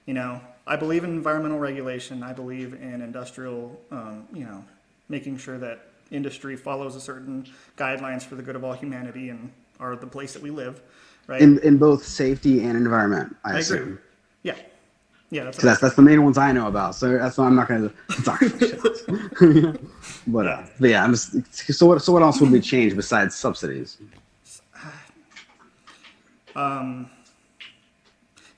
You 0.05 0.13
know, 0.13 0.41
I 0.67 0.75
believe 0.75 1.03
in 1.03 1.11
environmental 1.11 1.59
regulation. 1.59 2.23
I 2.23 2.33
believe 2.33 2.73
in 2.73 3.01
industrial, 3.01 3.79
um, 3.91 4.27
you 4.33 4.45
know, 4.45 4.63
making 5.09 5.37
sure 5.37 5.57
that 5.59 5.87
industry 6.11 6.55
follows 6.55 6.95
a 6.95 7.01
certain 7.01 7.47
guidelines 7.77 8.23
for 8.23 8.35
the 8.35 8.43
good 8.43 8.55
of 8.55 8.63
all 8.63 8.73
humanity 8.73 9.29
and 9.29 9.51
are 9.79 9.95
the 9.95 10.07
place 10.07 10.33
that 10.33 10.41
we 10.41 10.49
live, 10.49 10.81
right? 11.27 11.41
In 11.41 11.59
in 11.59 11.77
both 11.77 12.03
safety 12.03 12.63
and 12.63 12.77
environment, 12.77 13.35
I, 13.43 13.55
I 13.55 13.59
assume. 13.59 13.81
agree. 13.81 13.97
Yeah. 14.43 14.55
Yeah, 15.31 15.45
that's, 15.45 15.57
that's 15.57 15.81
that's 15.81 15.95
the 15.95 16.03
main 16.03 16.23
ones 16.23 16.37
I 16.37 16.51
know 16.51 16.67
about. 16.67 16.95
So 16.95 17.17
that's 17.17 17.37
why 17.37 17.45
I'm 17.47 17.55
not 17.55 17.67
going 17.67 17.89
to 18.09 18.23
talk 18.23 18.41
about 18.41 18.59
shit. 18.59 19.81
but, 20.27 20.47
uh, 20.47 20.63
but 20.79 20.89
yeah, 20.89 21.03
I'm 21.03 21.11
just. 21.13 21.73
So 21.73 21.87
what? 21.87 22.01
So 22.03 22.13
what 22.13 22.21
else 22.21 22.39
would 22.39 22.51
we 22.51 22.61
change 22.61 22.95
besides 22.95 23.35
subsidies? 23.35 23.97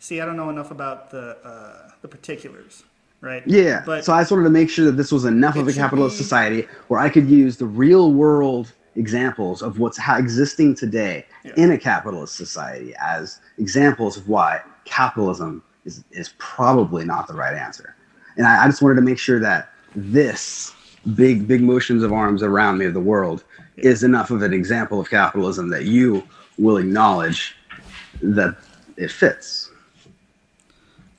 See, 0.08 0.22
I 0.22 0.26
don't 0.26 0.38
know 0.38 0.50
enough 0.50 0.72
about 0.72 1.12
the 1.12 1.36
uh, 1.43 1.89
the 2.02 2.08
particulars, 2.08 2.84
right? 3.20 3.43
Yeah. 3.46 3.84
But 3.86 4.06
so 4.06 4.13
I 4.13 4.22
just 4.22 4.32
wanted 4.32 4.46
to 4.46 4.50
make 4.50 4.70
sure 4.70 4.86
that 4.86 4.93
this 4.93 5.12
was 5.12 5.26
enough 5.26 5.58
of 5.58 5.67
a 5.67 5.74
capitalist 5.74 6.17
be- 6.17 6.24
society 6.24 6.67
where 6.88 6.98
I 6.98 7.10
could 7.10 7.30
use 7.30 7.58
the 7.58 7.65
real 7.65 8.13
world 8.13 8.72
examples 8.96 9.62
of 9.62 9.80
what's 9.80 9.98
ha- 9.98 10.15
existing 10.15 10.76
today 10.76 11.26
Yeah. 11.43 11.52
in 11.58 11.72
a 11.74 11.78
capitalist 11.78 12.36
society 12.36 12.93
as 13.02 13.41
examples 13.58 14.15
of 14.15 14.30
why 14.30 14.62
capitalism 14.86 15.62
is, 15.84 16.06
is 16.12 16.34
probably 16.38 17.04
not 17.04 17.28
the 17.28 17.34
right 17.34 17.54
answer. 17.54 17.93
And 18.38 18.48
I, 18.48 18.63
I 18.63 18.67
just 18.67 18.82
wanted 18.82 18.96
to 18.96 19.02
make 19.02 19.20
sure 19.20 19.41
that 19.41 19.74
this 19.93 20.72
big, 21.15 21.50
big 21.50 21.62
motions 21.62 22.02
of 22.02 22.13
arms 22.13 22.43
around 22.43 22.78
me 22.78 22.86
of 22.86 22.93
the 22.93 23.02
world 23.02 23.43
is 23.76 24.04
enough 24.06 24.32
of 24.32 24.41
an 24.41 24.54
example 24.54 25.02
of 25.02 25.10
capitalism 25.10 25.67
that 25.72 25.84
you 25.84 26.24
will 26.58 26.78
acknowledge 26.78 27.58
that 28.22 28.56
it 28.96 29.12
fits. 29.12 29.66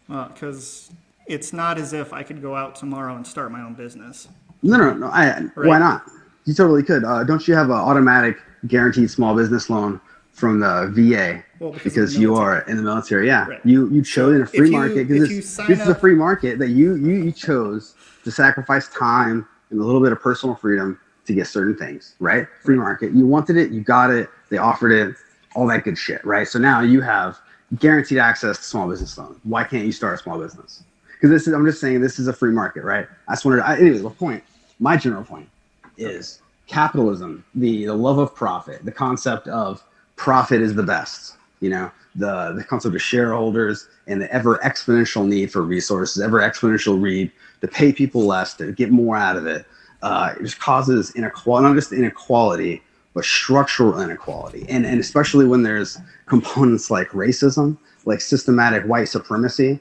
Because 0.09 0.91
it's 1.27 1.53
not 1.53 1.79
as 1.79 1.93
if 1.93 2.13
I 2.13 2.23
could 2.23 2.43
go 2.43 2.57
out 2.57 2.75
tomorrow 2.75 3.15
and 3.15 3.27
start 3.27 3.53
my 3.53 3.61
own 3.63 3.75
business. 3.75 4.29
No, 4.63 4.77
no, 4.77 4.95
no. 4.95 5.07
I, 5.09 5.43
Why 5.55 5.79
not? 5.79 6.11
You 6.47 6.55
totally 6.55 6.83
could. 6.83 7.05
Uh, 7.05 7.25
don't 7.25 7.47
you 7.47 7.55
have 7.55 7.67
an 7.67 7.77
automatic 7.77 8.39
guaranteed 8.67 9.11
small 9.11 9.37
business 9.37 9.69
loan 9.71 10.01
from 10.33 10.61
the 10.61 10.91
VA 10.95 11.43
Well, 11.59 11.73
because 11.73 11.83
because 11.93 12.15
the 12.15 12.21
you 12.23 12.35
are 12.37 12.61
in 12.63 12.77
the 12.77 12.83
military? 12.83 13.27
Yeah, 13.27 13.47
Right. 13.47 13.61
you 13.65 13.89
you 13.91 14.03
chose 14.03 14.35
in 14.37 14.43
a 14.43 14.47
free 14.47 14.67
you- 14.71 14.73
market 14.73 15.09
because 15.09 15.29
this, 15.29 15.59
is 15.59 15.89
a 15.89 15.95
free 15.95 16.15
market 16.15 16.59
that 16.59 16.71
you, 16.71 16.95
you 16.95 17.17
you 17.25 17.33
chose 17.33 17.95
to 18.25 18.31
sacrifice 18.31 18.89
time 18.89 19.47
and 19.71 19.81
a 19.81 19.85
little 19.85 20.01
bit 20.01 20.13
of 20.13 20.21
personal 20.21 20.55
freedom 20.55 20.99
to 21.27 21.35
get 21.35 21.47
certain 21.47 21.77
things. 21.77 22.15
Right? 22.19 22.47
Free 22.65 22.77
market. 22.77 23.13
You 23.13 23.27
wanted 23.27 23.57
it, 23.57 23.71
you 23.71 23.81
got 23.83 24.11
it. 24.11 24.31
They 24.49 24.57
offered 24.57 24.93
it, 24.93 25.15
all 25.55 25.67
that 25.67 25.85
good 25.85 25.99
shit. 25.99 26.25
Right? 26.25 26.49
So 26.49 26.59
now 26.59 26.81
you 26.81 27.01
have 27.03 27.39
guaranteed 27.77 28.19
access 28.19 28.57
to 28.59 28.63
small 28.63 28.89
business 28.89 29.17
loan. 29.19 29.39
Why 29.45 29.65
can't 29.65 29.85
you 29.85 29.93
start 29.93 30.19
a 30.19 30.23
small 30.23 30.39
business? 30.39 30.83
Because 31.13 31.31
this 31.31 31.47
is 31.47 31.55
I'm 31.55 31.67
just 31.67 31.81
saying 31.81 32.01
this 32.01 32.19
is 32.19 32.29
a 32.29 32.33
free 32.33 32.53
market, 32.53 32.85
right? 32.85 33.07
I 33.27 33.33
just 33.33 33.45
wanted. 33.45 33.59
To, 33.59 33.67
I, 33.67 33.77
anyway, 33.77 33.99
the 33.99 34.11
point. 34.11 34.45
My 34.81 34.97
general 34.97 35.25
point 35.25 35.49
is 35.97 36.41
capitalism, 36.69 37.45
the, 37.55 37.87
the 37.87 37.95
love 37.95 38.19
of 38.19 38.35
profit, 38.35 38.85
the 38.85 38.93
concept 38.93 39.49
of 39.49 39.83
profit 40.17 40.61
is 40.61 40.75
the 40.75 40.83
best, 40.83 41.37
you 41.61 41.71
know, 41.71 41.91
the, 42.15 42.53
the 42.53 42.63
concept 42.63 42.95
of 42.95 43.03
shareholders 43.03 43.89
and 44.07 44.21
the 44.21 44.33
ever 44.33 44.59
exponential 44.59 45.27
need 45.27 45.51
for 45.51 45.63
resources, 45.63 46.23
ever 46.23 46.41
exponential 46.41 47.01
need 47.01 47.33
to 47.61 47.69
pay 47.69 47.93
people 47.93 48.23
less, 48.23 48.55
to 48.55 48.73
get 48.73 48.91
more 48.91 49.17
out 49.17 49.37
of 49.37 49.47
it. 49.47 49.67
Uh, 50.03 50.35
it 50.39 50.43
just 50.43 50.61
causes 50.61 51.13
inequality, 51.17 51.67
not 51.67 51.75
just 51.75 51.93
inequality, 51.93 52.83
but 53.19 53.25
structural 53.25 54.01
inequality. 54.01 54.65
And, 54.69 54.87
and 54.87 55.01
especially 55.01 55.45
when 55.45 55.65
there's 55.65 55.99
components 56.27 56.89
like 56.89 57.09
racism, 57.09 57.77
like 58.05 58.21
systematic 58.21 58.85
white 58.85 59.09
supremacy, 59.09 59.81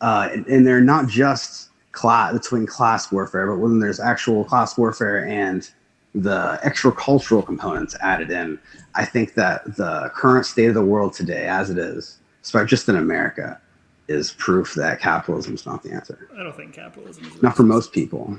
uh, 0.00 0.30
and, 0.32 0.46
and 0.46 0.66
they're 0.66 0.80
not 0.80 1.06
just 1.06 1.68
class 1.92 2.32
between 2.32 2.64
class 2.64 3.12
warfare, 3.12 3.46
but 3.46 3.58
when 3.58 3.78
there's 3.78 4.00
actual 4.00 4.42
class 4.42 4.78
warfare 4.78 5.26
and 5.26 5.68
the 6.14 6.58
extra-cultural 6.62 7.42
components 7.42 7.94
added 8.00 8.30
in, 8.30 8.58
I 8.94 9.04
think 9.04 9.34
that 9.34 9.76
the 9.76 10.10
current 10.14 10.46
state 10.46 10.68
of 10.68 10.74
the 10.74 10.82
world 10.82 11.12
today, 11.12 11.46
as 11.46 11.68
it 11.68 11.76
is, 11.76 12.20
especially 12.42 12.68
just 12.68 12.88
in 12.88 12.96
America, 12.96 13.60
is 14.08 14.32
proof 14.32 14.72
that 14.76 14.98
capitalism 14.98 15.52
is 15.52 15.66
not 15.66 15.82
the 15.82 15.92
answer. 15.92 16.30
I 16.34 16.42
don't 16.42 16.56
think 16.56 16.72
capitalism 16.72 17.26
is. 17.26 17.42
Not 17.42 17.54
for 17.54 17.64
most 17.64 17.92
people. 17.92 18.38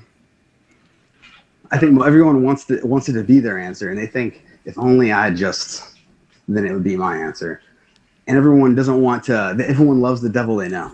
I 1.72 1.78
think 1.78 2.02
everyone 2.04 2.44
wants 2.44 2.66
to 2.66 2.80
wants 2.86 3.10
it 3.10 3.14
to 3.14 3.24
be 3.24 3.40
their 3.40 3.60
answer, 3.60 3.90
and 3.90 3.98
they 3.98 4.08
think 4.08 4.44
if 4.66 4.78
only 4.78 5.12
I 5.12 5.32
just, 5.32 5.96
then 6.48 6.66
it 6.66 6.74
would 6.74 6.84
be 6.84 6.96
my 6.96 7.18
answer. 7.18 7.62
And 8.28 8.38
everyone 8.38 8.76
doesn't 8.76 9.02
want 9.02 9.24
to. 9.26 9.56
Everyone 9.68 10.02
loves 10.02 10.22
the 10.22 10.30
devil 10.30 10.56
they 10.56 10.70
know. 10.70 10.92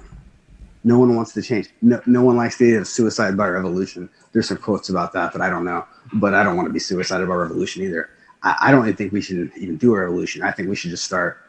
No 0.84 1.00
one 1.00 1.16
wants 1.16 1.34
to 1.34 1.42
change. 1.42 1.70
No, 1.82 2.00
no 2.06 2.24
one 2.24 2.38
likes 2.38 2.58
the 2.58 2.66
idea 2.66 2.80
of 2.80 2.88
suicide 2.88 3.36
by 3.36 3.48
revolution. 3.48 4.10
There's 4.34 4.48
some 4.48 4.58
quotes 4.58 4.90
about 4.90 5.14
that, 5.14 5.34
but 5.34 5.42
I 5.42 5.50
don't 5.50 5.66
know. 5.66 5.86
But 6.14 6.34
I 6.34 6.44
don't 6.44 6.56
want 6.56 6.68
to 6.68 6.74
be 6.74 6.80
suicided 6.80 7.28
by 7.28 7.34
revolution 7.34 7.82
either. 7.84 8.10
I, 8.44 8.56
I 8.62 8.72
don't 8.72 8.86
even 8.86 8.96
think 8.96 9.12
we 9.12 9.22
should 9.22 9.52
even 9.58 9.78
do 9.78 9.94
a 9.96 10.00
revolution. 10.02 10.44
I 10.44 10.52
think 10.52 10.70
we 10.70 10.76
should 10.76 10.92
just 10.92 11.04
start 11.04 11.40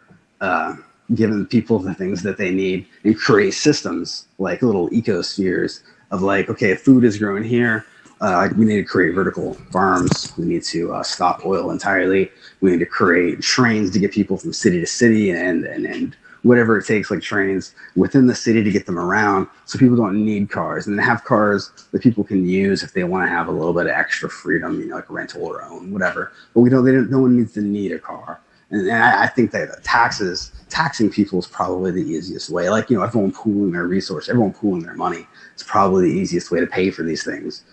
uh, 0.40 0.76
giving 1.14 1.46
people 1.46 1.78
the 1.78 1.94
things 1.94 2.22
that 2.22 2.38
they 2.38 2.50
need 2.50 2.86
and 3.04 3.16
create 3.16 3.52
systems 3.52 4.26
like 4.38 4.62
little 4.62 4.88
ecospheres 4.90 5.82
of 6.10 6.22
like, 6.22 6.48
okay, 6.48 6.74
food 6.74 7.04
is 7.04 7.18
growing 7.18 7.44
here. 7.44 7.84
Uh, 8.20 8.48
we 8.56 8.64
need 8.64 8.76
to 8.76 8.84
create 8.84 9.14
vertical 9.14 9.54
farms. 9.70 10.32
We 10.38 10.46
need 10.46 10.62
to 10.64 10.94
uh, 10.94 11.02
stop 11.02 11.44
oil 11.44 11.70
entirely. 11.70 12.30
We 12.60 12.70
need 12.70 12.80
to 12.80 12.86
create 12.86 13.42
trains 13.42 13.90
to 13.90 13.98
get 13.98 14.12
people 14.12 14.38
from 14.38 14.52
city 14.52 14.80
to 14.80 14.86
city 14.86 15.30
and, 15.30 15.64
and, 15.64 15.84
and 15.84 16.16
whatever 16.42 16.78
it 16.78 16.86
takes, 16.86 17.10
like 17.10 17.20
trains 17.20 17.74
within 17.94 18.26
the 18.26 18.34
city 18.34 18.62
to 18.62 18.70
get 18.70 18.86
them 18.86 18.98
around 18.98 19.48
so 19.64 19.78
people 19.78 19.96
don't 19.96 20.24
need 20.24 20.48
cars 20.48 20.86
and 20.86 20.98
have 21.00 21.24
cars 21.24 21.70
that 21.92 22.00
people 22.00 22.24
can 22.24 22.46
use 22.48 22.82
if 22.82 22.92
they 22.92 23.04
want 23.04 23.26
to 23.26 23.28
have 23.28 23.48
a 23.48 23.52
little 23.52 23.74
bit 23.74 23.86
of 23.86 23.92
extra 23.92 24.30
freedom, 24.30 24.80
you 24.80 24.86
know, 24.86 24.96
like 24.96 25.10
rental 25.10 25.44
or 25.44 25.62
own, 25.64 25.92
whatever. 25.92 26.32
But 26.54 26.60
we 26.60 26.70
don't, 26.70 26.84
they 26.84 26.92
don't, 26.92 27.10
no 27.10 27.20
one 27.20 27.36
needs 27.36 27.52
to 27.54 27.60
need 27.60 27.92
a 27.92 27.98
car. 27.98 28.40
And, 28.70 28.82
and 28.82 28.96
I, 28.96 29.24
I 29.24 29.26
think 29.26 29.50
that 29.50 29.84
taxes, 29.84 30.52
taxing 30.68 31.10
people 31.10 31.38
is 31.38 31.46
probably 31.46 31.90
the 31.90 32.02
easiest 32.02 32.48
way. 32.48 32.70
Like, 32.70 32.90
you 32.90 32.96
know, 32.96 33.02
everyone 33.02 33.32
pooling 33.32 33.72
their 33.72 33.86
resource, 33.86 34.28
everyone 34.28 34.52
pooling 34.54 34.82
their 34.82 34.94
money. 34.94 35.26
It's 35.52 35.62
probably 35.62 36.10
the 36.10 36.16
easiest 36.16 36.50
way 36.50 36.60
to 36.60 36.66
pay 36.66 36.90
for 36.90 37.02
these 37.02 37.24
things. 37.24 37.64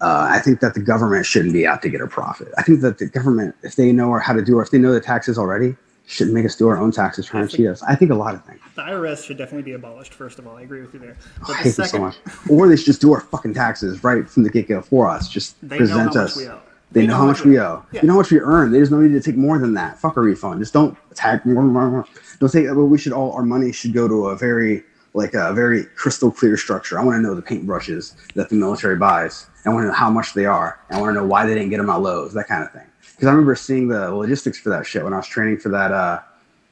Uh, 0.00 0.26
I 0.30 0.38
think 0.40 0.60
that 0.60 0.74
the 0.74 0.80
government 0.80 1.24
shouldn't 1.24 1.52
be 1.52 1.66
out 1.66 1.82
to 1.82 1.88
get 1.88 2.00
a 2.00 2.06
profit. 2.06 2.48
I 2.58 2.62
think 2.62 2.80
that 2.80 2.98
the 2.98 3.06
government, 3.06 3.54
if 3.62 3.76
they 3.76 3.92
know 3.92 4.18
how 4.18 4.32
to 4.32 4.42
do, 4.42 4.58
or 4.58 4.62
if 4.62 4.70
they 4.70 4.78
know 4.78 4.92
the 4.92 5.00
taxes 5.00 5.38
already, 5.38 5.76
shouldn't 6.06 6.34
make 6.34 6.44
us 6.44 6.56
do 6.56 6.68
our 6.68 6.76
own 6.76 6.90
taxes, 6.92 7.26
trying 7.26 7.48
to 7.48 7.56
cheat 7.56 7.66
us. 7.66 7.82
I 7.84 7.94
think 7.94 8.10
a 8.10 8.14
lot 8.14 8.34
of 8.34 8.44
things. 8.44 8.60
The 8.74 8.82
IRS 8.82 9.24
should 9.24 9.38
definitely 9.38 9.62
be 9.62 9.72
abolished. 9.72 10.12
First 10.12 10.38
of 10.38 10.46
all, 10.46 10.56
I 10.56 10.62
agree 10.62 10.82
with 10.82 10.92
you 10.92 11.00
there. 11.00 11.16
But 11.40 11.50
I 11.50 11.52
the 11.52 11.56
hate 11.56 11.62
them 11.64 11.72
so 11.72 11.84
second, 11.84 12.00
much. 12.02 12.16
Or 12.50 12.68
they 12.68 12.76
should 12.76 12.86
just 12.86 13.00
do 13.00 13.12
our 13.12 13.20
fucking 13.20 13.54
taxes 13.54 14.04
right 14.04 14.28
from 14.28 14.42
the 14.42 14.50
get 14.50 14.68
go 14.68 14.82
for 14.82 15.08
us. 15.08 15.28
Just 15.28 15.56
They 15.62 15.76
know 15.78 15.78
present 15.78 16.16
us. 16.16 16.38
owe. 16.38 16.60
They, 16.92 17.06
know, 17.06 17.16
how 17.16 17.26
much 17.26 17.44
we 17.44 17.58
owe. 17.58 17.84
Yeah. 17.90 18.02
You 18.02 18.06
know 18.08 18.14
how 18.14 18.18
much 18.20 18.30
we 18.30 18.38
earn. 18.40 18.70
They 18.70 18.78
just 18.78 18.90
don't 18.92 19.02
need 19.02 19.20
to 19.20 19.20
take 19.20 19.36
more 19.36 19.58
than 19.58 19.74
that. 19.74 19.98
Fuck 19.98 20.16
a 20.16 20.20
refund. 20.20 20.60
Just 20.60 20.72
don't 20.74 20.96
attack. 21.10 21.42
Don't 21.44 22.48
say. 22.48 22.66
Well, 22.66 22.86
we 22.86 22.98
should 22.98 23.12
all 23.12 23.32
our 23.32 23.42
money 23.42 23.72
should 23.72 23.92
go 23.92 24.06
to 24.06 24.26
a 24.28 24.36
very 24.36 24.84
like 25.14 25.32
a 25.34 25.52
very 25.54 25.84
crystal 25.84 26.30
clear 26.30 26.56
structure. 26.56 26.98
I 26.98 27.04
want 27.04 27.16
to 27.16 27.22
know 27.22 27.34
the 27.34 27.42
paintbrushes 27.42 28.14
that 28.34 28.48
the 28.48 28.56
military 28.56 28.96
buys. 28.96 29.46
I 29.64 29.70
want 29.70 29.84
to 29.84 29.88
know 29.88 29.94
how 29.94 30.10
much 30.10 30.34
they 30.34 30.44
are. 30.44 30.80
I 30.90 31.00
want 31.00 31.14
to 31.14 31.20
know 31.20 31.26
why 31.26 31.46
they 31.46 31.54
didn't 31.54 31.70
get 31.70 31.78
them 31.78 31.88
at 31.88 32.00
Lowe's. 32.00 32.34
That 32.34 32.48
kind 32.48 32.64
of 32.64 32.72
thing. 32.72 32.86
Because 33.00 33.28
I 33.28 33.30
remember 33.30 33.54
seeing 33.54 33.88
the 33.88 34.10
logistics 34.10 34.58
for 34.58 34.70
that 34.70 34.84
shit 34.84 35.04
when 35.04 35.12
I 35.12 35.16
was 35.16 35.26
training 35.26 35.58
for 35.58 35.68
that 35.70 35.92
uh, 35.92 36.20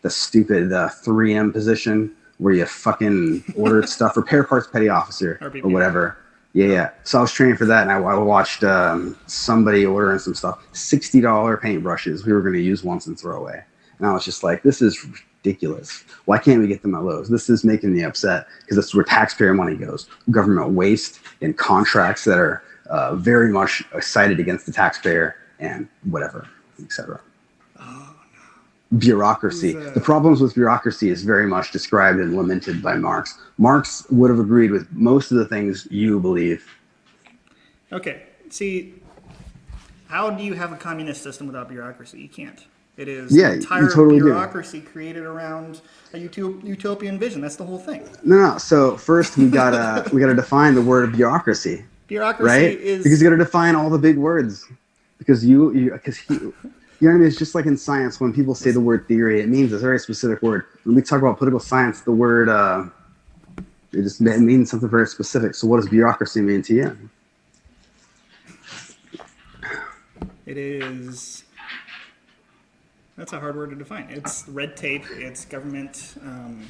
the 0.02 0.10
stupid 0.10 0.72
uh, 0.72 0.88
3M 0.88 1.52
position 1.52 2.14
where 2.38 2.52
you 2.52 2.66
fucking 2.66 3.44
ordered 3.56 3.88
stuff, 3.88 4.16
repair 4.16 4.42
parts 4.42 4.66
petty 4.66 4.88
officer 4.88 5.38
RPP. 5.40 5.64
or 5.64 5.68
whatever. 5.68 6.18
Yeah, 6.52 6.66
yeah. 6.66 6.90
So 7.04 7.18
I 7.18 7.20
was 7.22 7.32
training 7.32 7.56
for 7.56 7.64
that, 7.66 7.82
and 7.82 7.92
I, 7.92 7.96
I 7.96 8.18
watched 8.18 8.64
um, 8.64 9.16
somebody 9.26 9.86
ordering 9.86 10.18
some 10.18 10.34
stuff. 10.34 10.62
Sixty 10.72 11.20
dollar 11.20 11.56
paintbrushes 11.56 12.26
we 12.26 12.32
were 12.32 12.42
going 12.42 12.54
to 12.54 12.60
use 12.60 12.84
once 12.84 13.06
and 13.06 13.18
throw 13.18 13.40
away, 13.40 13.62
and 13.98 14.06
I 14.06 14.12
was 14.12 14.24
just 14.24 14.42
like, 14.42 14.62
"This 14.62 14.82
is 14.82 15.06
ridiculous. 15.44 16.04
Why 16.24 16.38
can't 16.38 16.60
we 16.60 16.68
get 16.68 16.82
them 16.82 16.94
at 16.94 17.02
Lowe's? 17.02 17.28
This 17.28 17.50
is 17.50 17.64
making 17.64 17.92
me 17.92 18.02
upset 18.04 18.46
because 18.60 18.76
that's 18.76 18.94
where 18.94 19.04
taxpayer 19.04 19.54
money 19.54 19.76
goes. 19.76 20.08
Government 20.30 20.70
waste 20.70 21.20
and 21.40 21.56
contracts 21.56 22.24
that 22.24 22.38
are 22.38 22.62
uh, 22.90 23.14
very 23.16 23.50
much 23.50 23.82
cited 24.00 24.40
against 24.40 24.66
the 24.66 24.72
taxpayer 24.72 25.36
and 25.58 25.88
whatever, 26.04 26.48
etc." 26.82 27.20
bureaucracy. 28.98 29.72
Who's, 29.72 29.86
uh, 29.86 29.90
The 29.92 30.02
problems 30.02 30.42
with 30.42 30.52
bureaucracy 30.52 31.08
is 31.08 31.24
very 31.24 31.46
much 31.46 31.72
described 31.72 32.20
and 32.20 32.36
lamented 32.36 32.82
by 32.82 32.94
Marx. 32.94 33.38
Marx 33.56 34.06
would 34.10 34.28
have 34.28 34.38
agreed 34.38 34.70
with 34.70 34.86
most 34.92 35.30
of 35.30 35.38
the 35.38 35.46
things 35.46 35.88
you 35.90 36.20
believe. 36.20 36.62
Okay. 37.90 38.24
See, 38.50 38.92
how 40.08 40.28
do 40.28 40.44
you 40.44 40.52
have 40.52 40.72
a 40.72 40.76
communist 40.76 41.22
system 41.22 41.46
without 41.46 41.70
bureaucracy? 41.70 42.20
You 42.20 42.28
can't. 42.28 42.66
It 42.96 43.08
is 43.08 43.34
Yeah, 43.34 43.48
you 43.48 43.54
entire 43.54 43.88
totally 43.88 44.18
do. 44.18 44.24
bureaucracy 44.24 44.80
created 44.80 45.22
around 45.22 45.80
a 46.12 46.18
utopian 46.18 46.60
created 46.60 46.62
around 46.62 46.62
a 46.62 46.62
utop- 46.62 46.68
utopian 46.68 47.18
vision. 47.18 47.40
That's 47.40 47.56
the 47.56 47.64
whole 47.64 47.78
thing. 47.78 48.08
No, 48.22 48.36
no. 48.36 48.58
So 48.58 48.96
first 48.96 49.36
we 49.38 49.48
gotta 49.48 50.08
we 50.12 50.20
gotta 50.20 50.34
define 50.34 50.74
the 50.74 50.82
word 50.82 51.12
bureaucracy, 51.12 51.84
Bureaucracy 52.06 52.46
right? 52.46 52.78
is 52.78 53.02
Because 53.02 53.22
you 53.22 53.28
gotta 53.30 53.42
define 53.42 53.74
all 53.74 53.88
the 53.88 53.98
big 53.98 54.18
words. 54.18 54.66
Because 55.18 55.44
you 55.44 55.72
you 55.74 55.92
because 55.92 56.18
he. 56.18 56.34
You 56.34 57.08
know 57.08 57.14
what 57.14 57.16
I 57.16 57.18
mean? 57.18 57.28
It's 57.28 57.38
just 57.38 57.56
like 57.56 57.66
in 57.66 57.76
science 57.76 58.20
when 58.20 58.32
people 58.32 58.54
say 58.54 58.70
the 58.70 58.80
word 58.80 59.08
theory, 59.08 59.40
it 59.40 59.48
means 59.48 59.72
a 59.72 59.78
very 59.78 59.98
specific 59.98 60.40
word. 60.40 60.66
When 60.84 60.94
we 60.94 61.02
talk 61.02 61.18
about 61.20 61.36
political 61.36 61.58
science, 61.58 62.02
the 62.02 62.12
word 62.12 62.48
uh, 62.48 62.84
it 63.92 64.02
just 64.02 64.20
it 64.20 64.38
means 64.40 64.70
something 64.70 64.88
very 64.88 65.08
specific. 65.08 65.56
So 65.56 65.66
what 65.66 65.78
does 65.78 65.88
bureaucracy 65.88 66.40
mean 66.42 66.62
to 66.62 66.74
you? 66.74 67.10
It 70.46 70.56
is. 70.56 71.42
That's 73.16 73.32
a 73.32 73.40
hard 73.40 73.56
word 73.56 73.70
to 73.70 73.76
define. 73.76 74.06
It's 74.10 74.48
red 74.48 74.76
tape. 74.76 75.04
It's 75.10 75.44
government 75.44 76.14
um, 76.22 76.66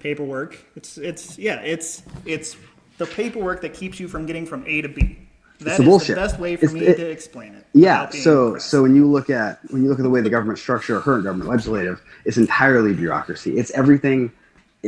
paperwork. 0.00 0.58
It's 0.76 0.98
it's 0.98 1.38
yeah. 1.38 1.60
It's 1.60 2.02
it's 2.24 2.56
the 2.98 3.06
paperwork 3.06 3.60
that 3.62 3.74
keeps 3.74 4.00
you 4.00 4.08
from 4.08 4.26
getting 4.26 4.46
from 4.46 4.64
A 4.66 4.82
to 4.82 4.88
B. 4.88 5.18
That 5.60 5.76
the 5.76 5.82
is 5.82 5.88
bullshit. 5.88 6.08
the 6.14 6.14
best 6.22 6.38
way 6.38 6.56
for 6.56 6.66
It's- 6.66 6.72
me 6.80 6.86
it- 6.86 6.96
to 6.96 7.10
explain 7.10 7.54
it. 7.54 7.66
Yeah. 7.74 8.08
So 8.10 8.52
crass. 8.52 8.64
so 8.64 8.82
when 8.82 8.94
you 8.94 9.06
look 9.06 9.28
at 9.28 9.58
when 9.70 9.82
you 9.82 9.88
look 9.88 9.98
at 9.98 10.02
the 10.04 10.10
way 10.10 10.20
the 10.20 10.30
government 10.30 10.58
structure, 10.58 10.96
or 10.96 11.00
current 11.00 11.24
government 11.24 11.50
legislative, 11.50 12.00
it's 12.24 12.36
entirely 12.36 12.94
bureaucracy. 12.94 13.58
It's 13.58 13.70
everything. 13.72 14.32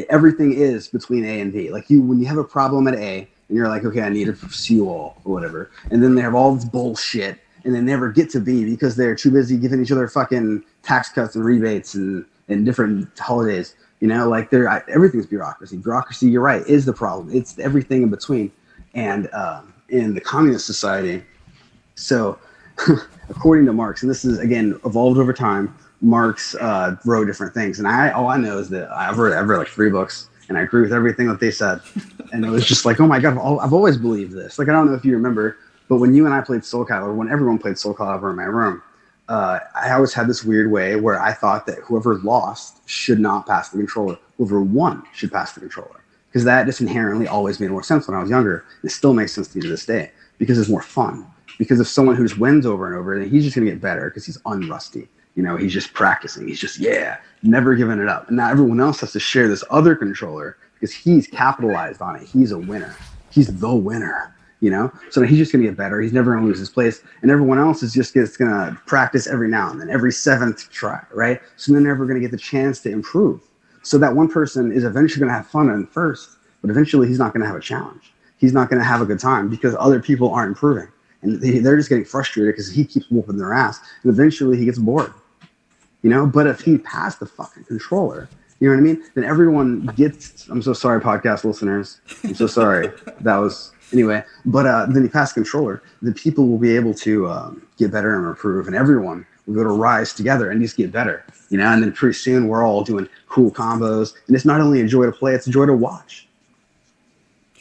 Everything 0.09 0.53
is 0.53 0.87
between 0.89 1.25
A 1.25 1.41
and 1.41 1.53
B. 1.53 1.71
Like 1.71 1.91
you, 1.91 2.01
when 2.01 2.21
you 2.21 2.27
have 2.27 2.39
a 2.39 2.45
problem 2.45 2.87
at 2.87 2.95
A, 2.95 3.19
and 3.49 3.57
you're 3.57 3.67
like, 3.69 3.85
okay, 3.85 4.03
I 4.03 4.09
need 4.09 4.29
a 4.29 4.37
seawall 4.49 5.21
or 5.25 5.33
whatever, 5.33 5.73
and 5.91 6.01
then 6.01 6.15
they 6.15 6.23
have 6.23 6.37
all 6.37 6.55
this 6.55 6.65
bullshit, 6.65 7.41
and 7.65 7.75
they 7.75 7.81
never 7.81 8.11
get 8.11 8.31
to 8.31 8.41
be 8.41 8.65
because 8.65 8.97
they're 8.97 9.15
too 9.15 9.31
busy 9.31 9.57
giving 9.57 9.83
each 9.83 9.93
other 9.93 10.09
fucking 10.09 10.65
tax 10.83 11.11
cuts 11.11 11.35
and 11.35 11.45
rebates 11.45 11.95
and 11.95 12.25
and 12.49 12.65
different 12.65 13.19
holidays. 13.19 13.75
You 14.01 14.09
know, 14.09 14.29
like 14.29 14.51
they're 14.51 14.69
I- 14.69 14.83
everything's 14.89 15.27
bureaucracy. 15.27 15.77
Bureaucracy, 15.77 16.31
you're 16.31 16.43
right, 16.43 16.67
is 16.67 16.85
the 16.85 16.93
problem. 16.93 17.35
It's 17.35 17.59
everything 17.59 18.03
in 18.03 18.11
between. 18.11 18.51
And 18.95 19.33
um, 19.33 19.73
in 19.89 20.15
the 20.15 20.21
communist 20.21 20.67
society, 20.67 21.23
so, 21.95 22.39
according 23.29 23.67
to 23.67 23.73
Marx, 23.73 24.03
and 24.03 24.11
this 24.11 24.25
is 24.25 24.39
again 24.39 24.81
evolved 24.85 25.19
over 25.19 25.33
time, 25.33 25.75
Marx 26.01 26.55
uh, 26.57 26.97
wrote 27.05 27.27
different 27.27 27.53
things, 27.53 27.79
and 27.79 27.87
I 27.87 28.11
all 28.11 28.29
I 28.29 28.39
know 28.39 28.59
is 28.59 28.71
that 28.71 28.91
I've 28.91 29.19
read 29.19 29.37
I've 29.37 29.49
read 29.49 29.59
like 29.59 29.69
three 29.69 29.91
books, 29.91 30.31
and 30.49 30.57
I 30.57 30.63
agree 30.63 30.83
with 30.83 30.93
everything 30.93 31.29
that 31.29 31.41
they 31.41 31.51
said, 31.51 31.81
and 32.33 32.45
it 32.45 32.51
was 32.51 32.67
just 32.67 32.85
like, 32.87 33.01
oh 33.01 33.07
my 33.07 33.21
god, 33.21 33.33
I've 33.33 33.73
always 33.75 33.99
believed 33.99 34.33
this. 34.33 34.59
Like 34.59 34.69
I 34.69 34.73
don't 34.73 34.87
know 34.87 34.95
if 34.95 35.05
you 35.05 35.15
remember, 35.15 35.59
but 35.91 35.97
when 35.97 36.15
you 36.15 36.25
and 36.25 36.33
I 36.33 36.41
played 36.41 36.65
Soul 36.65 36.87
Calibur, 36.87 37.17
when 37.17 37.29
everyone 37.29 37.59
played 37.59 37.77
Soul 37.77 37.95
Calibur 37.95 38.31
in 38.31 38.37
my 38.37 38.45
room, 38.45 38.81
uh, 39.29 39.59
I 39.75 39.91
always 39.91 40.15
had 40.15 40.29
this 40.29 40.45
weird 40.45 40.71
way 40.71 40.95
where 40.95 41.21
I 41.21 41.33
thought 41.33 41.67
that 41.67 41.79
whoever 41.81 42.15
lost 42.19 42.89
should 42.89 43.19
not 43.19 43.45
pass 43.45 43.71
the 43.71 43.79
controller, 43.79 44.17
whoever 44.39 44.63
won 44.63 45.03
should 45.13 45.33
pass 45.33 45.53
the 45.53 45.59
controller, 45.59 46.01
because 46.29 46.45
that 46.45 46.67
just 46.67 46.81
inherently 46.81 47.27
always 47.27 47.59
made 47.59 47.73
more 47.73 47.83
sense 47.83 48.07
when 48.07 48.17
I 48.17 48.21
was 48.21 48.31
younger. 48.31 48.65
It 48.85 48.93
still 48.93 49.15
makes 49.15 49.33
sense 49.33 49.49
to 49.49 49.59
me 49.59 49.63
to 49.63 49.69
this 49.69 49.85
day 49.85 50.13
because 50.39 50.61
it's 50.61 50.69
more 50.69 50.81
fun. 50.81 51.27
Because 51.59 51.81
if 51.81 51.89
someone 51.89 52.15
who 52.15 52.23
just 52.25 52.39
wins 52.39 52.67
over 52.67 52.87
and 52.87 52.95
over, 52.95 53.19
then 53.19 53.29
he's 53.29 53.43
just 53.43 53.57
gonna 53.57 53.69
get 53.69 53.81
better 53.81 54.11
because 54.11 54.25
he's 54.25 54.39
unrusty. 54.43 55.09
You 55.35 55.43
know, 55.43 55.57
he's 55.57 55.73
just 55.73 55.93
practicing. 55.93 56.47
He's 56.47 56.61
just 56.61 56.79
yeah, 56.79 57.19
never 57.43 57.75
giving 57.75 57.99
it 57.99 58.09
up. 58.09 58.29
And 58.29 58.37
now 58.37 58.49
everyone 58.49 58.81
else 58.81 59.01
has 59.01 59.11
to 59.13 59.21
share 59.21 59.49
this 59.49 59.65
other 59.71 59.97
controller 59.97 60.57
because 60.75 60.95
he's 60.95 61.27
capitalized 61.27 62.01
on 62.01 62.15
it. 62.15 62.29
He's 62.29 62.53
a 62.53 62.59
winner. 62.59 62.95
He's 63.31 63.59
the 63.59 63.75
winner. 63.75 64.37
You 64.61 64.71
know, 64.71 64.93
so 65.11 65.23
he's 65.23 65.39
just 65.39 65.53
gonna 65.53 65.65
get 65.65 65.77
better. 65.77 66.03
He's 66.03 66.13
never 66.13 66.35
gonna 66.35 66.45
lose 66.45 66.59
his 66.59 66.69
place, 66.69 67.03
and 67.23 67.31
everyone 67.31 67.59
else 67.59 67.83
is 67.83 67.95
just 67.95 68.15
gonna 68.39 68.79
practice 68.87 69.27
every 69.27 69.49
now 69.49 69.71
and 69.71 69.81
then, 69.81 69.89
every 69.89 70.13
seventh 70.13 70.71
try, 70.71 71.03
right? 71.15 71.41
So 71.57 71.73
they're 71.73 71.81
never 71.81 72.05
gonna 72.05 72.21
get 72.21 72.31
the 72.31 72.37
chance 72.37 72.81
to 72.81 72.91
improve. 72.91 73.41
So 73.83 73.97
that 73.99 74.15
one 74.15 74.29
person 74.29 74.71
is 74.71 74.85
eventually 74.85 75.21
gonna 75.21 75.33
have 75.33 75.47
fun 75.47 75.71
at 75.71 75.89
first, 75.89 76.37
but 76.61 76.71
eventually 76.71 77.09
he's 77.09 77.19
not 77.19 77.33
gonna 77.33 77.47
have 77.47 77.57
a 77.57 77.61
challenge. 77.61 78.13
He's 78.37 78.53
not 78.53 78.69
gonna 78.69 78.85
have 78.85 79.01
a 79.01 79.07
good 79.07 79.19
time 79.19 79.49
because 79.49 79.75
other 79.79 79.99
people 79.99 80.31
aren't 80.31 80.51
improving, 80.51 80.89
and 81.23 81.41
they, 81.41 81.59
they're 81.59 81.79
just 81.79 81.89
getting 81.89 82.05
frustrated 82.05 82.53
because 82.53 82.71
he 82.71 82.85
keeps 82.85 83.11
whooping 83.11 83.39
their 83.39 83.55
ass, 83.55 83.81
and 84.03 84.13
eventually 84.13 84.59
he 84.59 84.67
gets 84.67 84.79
bored. 84.79 85.15
You 86.03 86.11
know, 86.11 86.27
but 86.27 86.47
if 86.47 86.61
he 86.61 86.79
passed 86.79 87.21
the 87.21 87.27
fucking 87.27 87.65
controller, 87.65 88.29
you 88.61 88.69
know 88.69 88.75
what 88.75 88.81
I 88.81 88.85
mean? 88.85 89.03
Then 89.15 89.25
everyone 89.25 89.87
gets. 89.97 90.47
I'm 90.49 90.61
so 90.61 90.75
sorry, 90.75 91.01
podcast 91.01 91.45
listeners. 91.45 92.01
I'm 92.25 92.35
so 92.35 92.47
sorry. 92.47 92.91
that 93.21 93.37
was 93.37 93.73
anyway. 93.93 94.23
But 94.45 94.67
uh, 94.67 94.87
then 94.87 95.03
he 95.03 95.09
passed 95.09 95.35
controller. 95.35 95.83
The 96.03 96.13
people 96.13 96.49
will 96.49 96.59
be 96.59 96.75
able 96.77 96.95
to 96.95 97.29
um, 97.29 97.67
get 97.77 97.91
better 97.91 98.17
and 98.17 98.27
improve, 98.27 98.67
and 98.67 98.77
everyone 98.77 99.27
will 99.47 99.55
go 99.55 99.65
to 99.65 99.71
rise 99.71 100.13
together 100.13 100.51
and 100.51 100.61
just 100.61 100.77
get 100.77 100.93
better. 100.93 101.25
You 101.49 101.59
know, 101.59 101.67
and 101.67 101.83
then 101.83 101.93
pretty 101.93 102.15
soon 102.15 102.49
we're 102.49 102.65
all 102.65 102.85
doing 102.85 103.09
cool 103.29 103.51
combos, 103.51 104.15
and 104.27 104.37
it's 104.37 104.45
not 104.45 104.61
only 104.61 104.81
a 104.81 104.87
joy 104.87 105.07
to 105.07 105.13
play; 105.13 105.35
it's 105.35 105.47
a 105.47 105.51
joy 105.51 105.67
to 105.67 105.75
watch. 105.75 106.29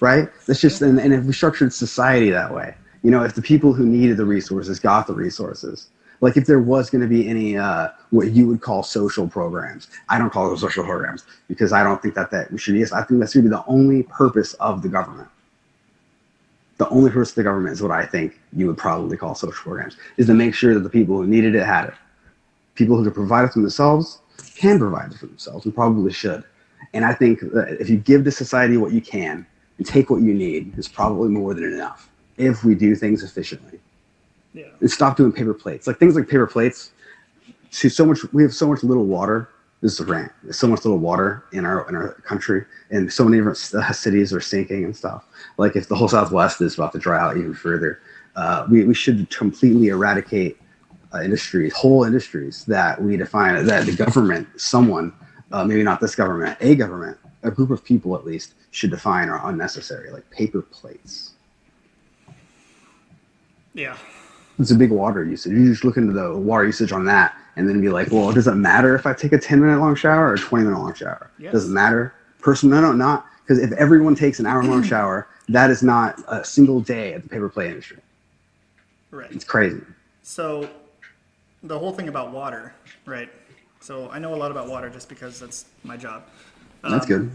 Right? 0.01 0.29
That's 0.45 0.61
just, 0.61 0.81
and, 0.81 0.97
and 0.97 1.13
if 1.13 1.25
we 1.25 1.33
structured 1.33 1.73
society 1.73 2.29
that 2.29 2.53
way, 2.53 2.73
you 3.03 3.11
know, 3.11 3.23
if 3.23 3.35
the 3.35 3.41
people 3.41 3.73
who 3.73 3.85
needed 3.85 4.15
the 4.15 4.25
resources 4.25 4.79
got 4.79 5.07
the 5.07 5.13
resources, 5.13 5.89
like 6.21 6.37
if 6.37 6.45
there 6.45 6.59
was 6.59 6.89
going 6.89 7.01
to 7.01 7.07
be 7.07 7.27
any 7.27 7.57
uh, 7.57 7.89
what 8.09 8.31
you 8.31 8.47
would 8.47 8.61
call 8.61 8.83
social 8.83 9.27
programs 9.27 9.87
i 10.09 10.17
don't 10.17 10.31
call 10.31 10.49
those 10.49 10.61
social 10.61 10.83
programs 10.83 11.23
because 11.47 11.71
i 11.71 11.83
don't 11.83 12.01
think 12.01 12.15
that 12.15 12.31
that 12.31 12.51
we 12.51 12.57
should 12.57 12.75
use 12.75 12.91
i 12.91 13.03
think 13.03 13.19
that's 13.19 13.33
going 13.33 13.43
to 13.43 13.49
be 13.49 13.55
the 13.55 13.63
only 13.67 14.03
purpose 14.03 14.53
of 14.55 14.81
the 14.81 14.89
government 14.89 15.29
the 16.79 16.89
only 16.89 17.11
purpose 17.11 17.29
of 17.29 17.35
the 17.35 17.43
government 17.43 17.73
is 17.73 17.81
what 17.81 17.91
i 17.91 18.05
think 18.05 18.39
you 18.53 18.65
would 18.67 18.77
probably 18.77 19.15
call 19.15 19.35
social 19.35 19.53
programs 19.53 19.95
is 20.17 20.25
to 20.25 20.33
make 20.33 20.53
sure 20.53 20.73
that 20.73 20.81
the 20.81 20.89
people 20.89 21.15
who 21.15 21.27
needed 21.27 21.55
it 21.55 21.65
had 21.65 21.85
it 21.85 21.93
people 22.75 22.97
who 22.97 23.03
could 23.03 23.13
provide 23.13 23.45
it 23.45 23.53
for 23.53 23.59
themselves 23.59 24.19
can 24.55 24.79
provide 24.79 25.11
it 25.11 25.17
for 25.17 25.27
themselves 25.27 25.65
and 25.65 25.75
probably 25.75 26.11
should 26.11 26.43
and 26.93 27.05
i 27.05 27.13
think 27.13 27.39
that 27.39 27.77
if 27.79 27.89
you 27.89 27.97
give 27.97 28.23
to 28.23 28.31
society 28.31 28.77
what 28.77 28.91
you 28.91 29.01
can 29.01 29.45
and 29.77 29.85
take 29.85 30.09
what 30.09 30.21
you 30.21 30.33
need 30.33 30.77
is 30.77 30.87
probably 30.87 31.29
more 31.29 31.53
than 31.53 31.65
enough 31.65 32.09
if 32.37 32.63
we 32.63 32.73
do 32.73 32.95
things 32.95 33.23
efficiently 33.23 33.79
yeah, 34.53 34.65
and 34.79 34.89
stop 34.89 35.17
doing 35.17 35.31
paper 35.31 35.53
plates. 35.53 35.87
Like 35.87 35.97
things 35.99 36.15
like 36.15 36.27
paper 36.27 36.47
plates. 36.47 36.91
See, 37.71 37.89
so 37.89 38.05
much 38.05 38.19
we 38.33 38.43
have 38.43 38.53
so 38.53 38.67
much 38.67 38.83
little 38.83 39.05
water. 39.05 39.49
This 39.81 39.93
is 39.93 39.99
a 40.01 40.05
rant. 40.05 40.31
There's 40.43 40.57
so 40.57 40.67
much 40.67 40.83
little 40.83 40.99
water 40.99 41.45
in 41.53 41.65
our 41.65 41.87
in 41.87 41.95
our 41.95 42.13
country, 42.25 42.65
and 42.91 43.11
so 43.11 43.23
many 43.23 43.37
different 43.37 43.71
uh, 43.73 43.93
cities 43.93 44.33
are 44.33 44.41
sinking 44.41 44.83
and 44.83 44.95
stuff. 44.95 45.25
Like 45.57 45.75
if 45.75 45.87
the 45.87 45.95
whole 45.95 46.09
Southwest 46.09 46.59
is 46.61 46.75
about 46.75 46.91
to 46.93 46.99
dry 46.99 47.19
out 47.19 47.37
even 47.37 47.53
further, 47.53 48.01
uh, 48.35 48.67
we 48.69 48.83
we 48.83 48.93
should 48.93 49.29
completely 49.29 49.87
eradicate 49.87 50.57
uh, 51.13 51.21
industries, 51.21 51.73
whole 51.73 52.03
industries 52.03 52.65
that 52.65 53.01
we 53.01 53.17
define 53.17 53.65
that 53.65 53.85
the 53.85 53.95
government, 53.95 54.47
someone, 54.59 55.13
uh, 55.51 55.63
maybe 55.63 55.83
not 55.83 56.01
this 56.01 56.13
government, 56.13 56.57
a 56.59 56.75
government, 56.75 57.17
a 57.43 57.51
group 57.51 57.71
of 57.71 57.83
people 57.83 58.15
at 58.15 58.25
least, 58.25 58.55
should 58.71 58.91
define 58.91 59.29
are 59.29 59.49
unnecessary, 59.49 60.11
like 60.11 60.29
paper 60.29 60.61
plates. 60.61 61.33
yeah. 63.73 63.97
it's 64.59 64.71
a 64.71 64.75
big 64.75 64.91
water 64.91 65.23
usage. 65.23 65.53
You 65.53 65.69
just 65.69 65.85
look 65.85 65.97
into 65.97 66.11
the 66.11 66.37
water 66.37 66.65
usage 66.65 66.91
on 66.91 67.05
that 67.05 67.35
and 67.59 67.67
then 67.67 67.81
be 67.81 67.89
like, 67.89 68.09
well, 68.09 68.31
does 68.31 68.47
it 68.47 68.55
matter 68.55 68.95
if 68.95 69.05
I 69.05 69.13
take 69.13 69.33
a 69.33 69.37
10 69.37 69.59
minute 69.59 69.79
long 69.79 69.93
shower 69.93 70.29
or 70.29 70.33
a 70.35 70.37
20 70.39 70.63
minute 70.63 70.79
long 70.79 70.93
shower? 70.93 71.29
Yes. 71.37 71.51
Does 71.51 71.69
it 71.69 71.73
matter? 71.73 72.13
Person, 72.39 72.69
no, 72.69 72.79
no, 72.79 72.93
not. 72.93 73.25
Because 73.43 73.59
if 73.59 73.73
everyone 73.73 74.15
takes 74.15 74.39
an 74.39 74.45
hour 74.45 74.63
long 74.63 74.81
shower, 74.93 75.27
that 75.49 75.69
is 75.69 75.83
not 75.83 76.19
a 76.29 76.43
single 76.45 76.79
day 76.79 77.13
at 77.13 77.23
the 77.23 77.27
paper 77.29 77.49
play 77.49 77.67
industry. 77.67 77.97
Right. 79.11 79.29
It's 79.31 79.43
crazy. 79.43 79.81
So, 80.23 80.69
the 81.63 81.77
whole 81.77 81.91
thing 81.91 82.07
about 82.07 82.31
water, 82.31 82.73
right? 83.05 83.29
So 83.81 84.09
I 84.09 84.19
know 84.19 84.33
a 84.33 84.37
lot 84.37 84.51
about 84.51 84.69
water 84.69 84.89
just 84.89 85.09
because 85.09 85.39
that's 85.39 85.65
my 85.83 85.97
job. 85.97 86.23
That's 86.81 87.03
Um, 87.05 87.07
good. 87.09 87.31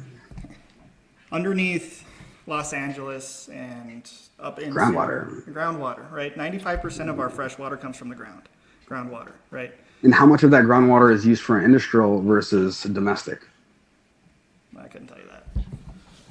underneath 1.32 2.06
Los 2.46 2.72
Angeles 2.72 3.48
and 3.48 4.10
up 4.40 4.58
in 4.58 4.72
Groundwater. 4.72 5.42
Groundwater, 5.52 6.10
right? 6.10 6.34
Ninety-five 6.36 6.80
percent 6.80 7.10
of 7.10 7.18
our 7.20 7.28
fresh 7.28 7.58
water 7.58 7.76
comes 7.76 7.96
from 7.96 8.08
the 8.08 8.14
ground. 8.14 8.42
Groundwater, 8.88 9.32
right? 9.50 9.74
And 10.04 10.14
how 10.14 10.26
much 10.26 10.42
of 10.42 10.50
that 10.50 10.64
groundwater 10.64 11.12
is 11.12 11.26
used 11.26 11.42
for 11.42 11.60
industrial 11.60 12.20
versus 12.20 12.82
domestic? 12.82 13.40
I 14.78 14.86
couldn't 14.86 15.08
tell 15.08 15.16
you 15.18 15.24
that. 15.30 15.64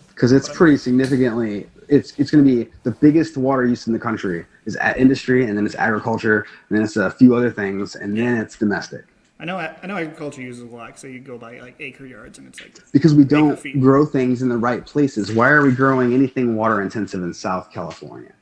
Because 0.09 0.31
it's 0.31 0.47
pretty 0.47 0.77
significantly. 0.77 1.67
It's 1.89 2.17
it's 2.19 2.29
going 2.29 2.45
to 2.45 2.49
be 2.49 2.71
the 2.83 2.91
biggest 2.91 3.35
water 3.35 3.65
use 3.65 3.87
in 3.87 3.93
the 3.93 3.99
country 3.99 4.45
is 4.65 4.75
at 4.75 4.97
industry, 4.97 5.47
and 5.47 5.57
then 5.57 5.65
it's 5.65 5.75
agriculture, 5.75 6.45
and 6.69 6.77
then 6.77 6.85
it's 6.85 6.97
a 6.97 7.09
few 7.09 7.35
other 7.35 7.49
things, 7.49 7.95
and 7.95 8.15
then 8.15 8.37
it's 8.37 8.57
domestic. 8.57 9.05
I 9.39 9.45
know. 9.45 9.57
I 9.57 9.87
know 9.87 9.97
agriculture 9.97 10.41
uses 10.41 10.61
a 10.61 10.67
lot, 10.67 10.99
so 10.99 11.07
you 11.07 11.19
go 11.19 11.39
by 11.39 11.59
like 11.59 11.75
acre 11.79 12.05
yards, 12.05 12.37
and 12.37 12.47
it's 12.47 12.61
like 12.61 12.77
because 12.91 13.15
we 13.15 13.23
don't 13.23 13.59
grow 13.81 14.05
things 14.05 14.43
in 14.43 14.49
the 14.49 14.57
right 14.57 14.85
places. 14.85 15.33
Why 15.33 15.49
are 15.49 15.63
we 15.63 15.71
growing 15.71 16.13
anything 16.13 16.55
water 16.55 16.79
intensive 16.83 17.23
in 17.23 17.33
South 17.33 17.71
California? 17.71 18.33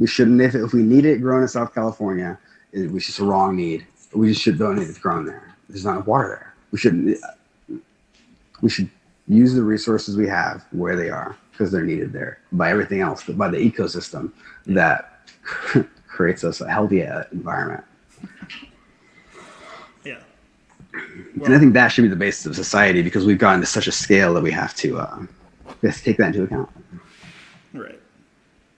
We 0.00 0.08
shouldn't. 0.08 0.40
If, 0.40 0.56
if 0.56 0.72
we 0.72 0.82
need 0.82 1.04
it 1.04 1.18
grown 1.18 1.42
in 1.42 1.48
South 1.48 1.72
California, 1.72 2.38
it, 2.72 2.90
we 2.90 2.98
just 2.98 3.20
a 3.20 3.24
wrong 3.24 3.54
need. 3.54 3.86
We 4.14 4.28
just 4.28 4.42
should 4.42 4.58
don't 4.58 4.76
need 4.76 4.88
it 4.88 5.00
grown 5.00 5.24
there. 5.24 5.54
There's 5.68 5.84
not 5.84 6.06
water 6.06 6.28
there. 6.28 6.54
We 6.70 6.78
shouldn't. 6.78 7.18
We 8.60 8.68
should 8.68 8.90
use 9.28 9.54
the 9.54 9.62
resources 9.62 10.16
we 10.16 10.28
have 10.28 10.64
where 10.72 10.96
they 10.96 11.08
are 11.08 11.36
because 11.50 11.70
they're 11.70 11.84
needed 11.84 12.12
there 12.12 12.38
by 12.52 12.70
everything 12.70 13.00
else, 13.00 13.24
by 13.24 13.48
the 13.48 13.56
ecosystem 13.56 14.32
that 14.66 15.30
creates 16.08 16.44
us 16.44 16.60
a 16.60 16.70
healthy 16.70 17.04
uh, 17.04 17.24
environment. 17.32 17.84
Yeah. 20.04 20.20
and 21.44 21.54
I 21.54 21.58
think 21.58 21.74
that 21.74 21.88
should 21.88 22.02
be 22.02 22.08
the 22.08 22.16
basis 22.16 22.46
of 22.46 22.56
society 22.56 23.02
because 23.02 23.24
we've 23.24 23.38
gotten 23.38 23.60
to 23.60 23.66
such 23.66 23.86
a 23.86 23.92
scale 23.92 24.34
that 24.34 24.42
we 24.42 24.50
have 24.50 24.74
to, 24.76 24.98
uh, 24.98 25.26
we 25.80 25.88
have 25.88 25.96
to 25.96 26.04
take 26.04 26.16
that 26.18 26.28
into 26.28 26.42
account. 26.44 26.70
Right. 27.72 28.00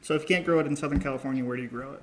So 0.02 0.14
if 0.14 0.22
you 0.22 0.28
can't 0.28 0.44
grow 0.44 0.58
it 0.58 0.66
in 0.66 0.76
Southern 0.76 1.00
California, 1.00 1.44
where 1.44 1.56
do 1.56 1.62
you 1.62 1.68
grow 1.68 1.92
it? 1.92 2.02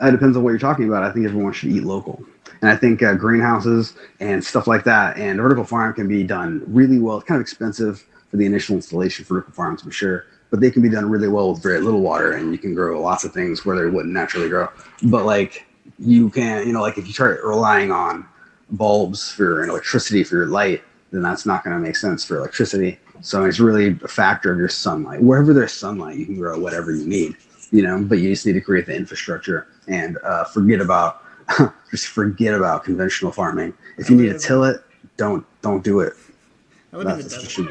It 0.00 0.10
depends 0.10 0.36
on 0.36 0.42
what 0.42 0.50
you're 0.50 0.58
talking 0.58 0.88
about. 0.88 1.02
I 1.02 1.12
think 1.12 1.26
everyone 1.26 1.52
should 1.52 1.70
eat 1.70 1.82
local. 1.82 2.22
And 2.60 2.70
I 2.70 2.76
think 2.76 3.02
uh, 3.02 3.14
greenhouses 3.14 3.94
and 4.20 4.42
stuff 4.42 4.66
like 4.66 4.84
that 4.84 5.18
and 5.18 5.40
vertical 5.40 5.64
farm 5.64 5.94
can 5.94 6.08
be 6.08 6.22
done 6.24 6.62
really 6.66 6.98
well. 6.98 7.18
It's 7.18 7.26
kind 7.26 7.36
of 7.36 7.42
expensive 7.42 8.04
for 8.30 8.36
the 8.36 8.46
initial 8.46 8.76
installation 8.76 9.24
for 9.24 9.34
vertical 9.34 9.54
farms, 9.54 9.82
I'm 9.82 9.90
sure, 9.90 10.24
but 10.50 10.60
they 10.60 10.70
can 10.70 10.82
be 10.82 10.88
done 10.88 11.08
really 11.08 11.28
well 11.28 11.52
with 11.52 11.62
very 11.62 11.80
little 11.80 12.00
water 12.00 12.32
and 12.32 12.52
you 12.52 12.58
can 12.58 12.74
grow 12.74 13.00
lots 13.00 13.24
of 13.24 13.32
things 13.32 13.64
where 13.64 13.76
they 13.76 13.90
wouldn't 13.90 14.14
naturally 14.14 14.48
grow. 14.48 14.68
But 15.04 15.26
like 15.26 15.66
you 15.98 16.30
can, 16.30 16.66
you 16.66 16.72
know, 16.72 16.80
like 16.80 16.98
if 16.98 17.06
you 17.06 17.12
start 17.12 17.40
relying 17.44 17.90
on 17.92 18.26
bulbs 18.70 19.30
for 19.30 19.62
electricity 19.64 20.24
for 20.24 20.36
your 20.36 20.46
light, 20.46 20.82
then 21.12 21.22
that's 21.22 21.46
not 21.46 21.64
going 21.64 21.76
to 21.76 21.80
make 21.80 21.96
sense 21.96 22.24
for 22.24 22.38
electricity. 22.38 22.98
So 23.20 23.44
it's 23.44 23.60
really 23.60 23.98
a 24.02 24.08
factor 24.08 24.52
of 24.52 24.58
your 24.58 24.68
sunlight. 24.68 25.22
Wherever 25.22 25.52
there's 25.54 25.72
sunlight, 25.72 26.16
you 26.16 26.26
can 26.26 26.36
grow 26.36 26.58
whatever 26.58 26.92
you 26.92 27.06
need, 27.06 27.36
you 27.70 27.82
know, 27.82 28.02
but 28.02 28.18
you 28.18 28.30
just 28.30 28.44
need 28.44 28.52
to 28.54 28.60
create 28.60 28.86
the 28.86 28.94
infrastructure 28.94 29.68
and 29.88 30.18
uh, 30.24 30.44
forget 30.44 30.80
about 30.80 31.22
just 31.90 32.08
forget 32.08 32.54
about 32.54 32.84
conventional 32.84 33.32
farming. 33.32 33.74
If 33.98 34.10
you 34.10 34.16
need 34.16 34.28
to 34.32 34.38
till 34.38 34.64
it, 34.64 34.82
don't 35.16 35.44
don't 35.62 35.82
do 35.84 36.00
it. 36.00 36.14
I 36.92 36.96
live 36.98 37.18
in 37.20 37.28
the 37.28 37.28
desert. 37.28 37.70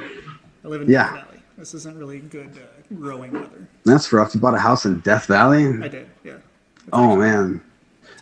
I 0.64 0.68
live 0.68 0.82
in 0.82 0.90
Yeah. 0.90 1.04
Death 1.14 1.26
Valley. 1.26 1.42
This 1.58 1.74
isn't 1.74 1.98
really 1.98 2.20
good 2.20 2.52
uh, 2.58 2.96
growing 2.96 3.32
weather. 3.32 3.68
that's 3.86 4.12
rough. 4.12 4.36
You 4.36 4.42
bought 4.42 4.54
a 4.56 4.60
house 4.60 4.86
in 4.86 5.00
Death 5.02 5.26
Valley. 5.28 5.66
I 5.84 5.88
did, 5.88 6.08
yeah. 6.24 6.34
Oh 6.94 7.16
man. 7.16 7.62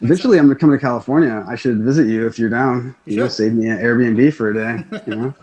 Eventually, 0.01 0.37
I'm 0.37 0.47
gonna 0.47 0.59
come 0.59 0.71
to 0.71 0.77
California. 0.77 1.45
I 1.47 1.55
should 1.55 1.79
visit 1.81 2.07
you 2.07 2.27
if 2.27 2.37
you're 2.37 2.49
down. 2.49 2.95
You 3.05 3.15
You 3.15 3.19
know, 3.21 3.27
save 3.27 3.53
me 3.53 3.69
an 3.69 3.77
Airbnb 3.77 4.33
for 4.33 4.49
a 4.49 4.53
day. 4.53 5.01
You 5.07 5.15
know. 5.15 5.33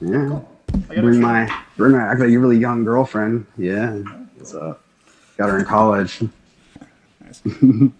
Yeah. 0.00 0.40
I 0.90 0.94
got 0.96 1.02
Bring 1.04 1.20
my 1.20 1.62
bring 1.76 1.92
my. 1.92 2.10
I 2.10 2.14
got 2.16 2.24
a 2.28 2.36
really 2.36 2.58
young 2.58 2.84
girlfriend. 2.84 3.46
Yeah. 3.56 3.92
What's 4.36 4.54
up? 4.54 4.82
Got 5.38 5.50
her 5.50 5.58
in 5.58 5.64
college. 5.64 6.22
Nice. 7.20 7.42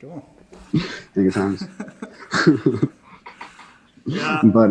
cool. 0.00 0.28
Good 1.14 1.32
times. 1.32 1.64
Yeah. 4.06 4.40
But 4.44 4.70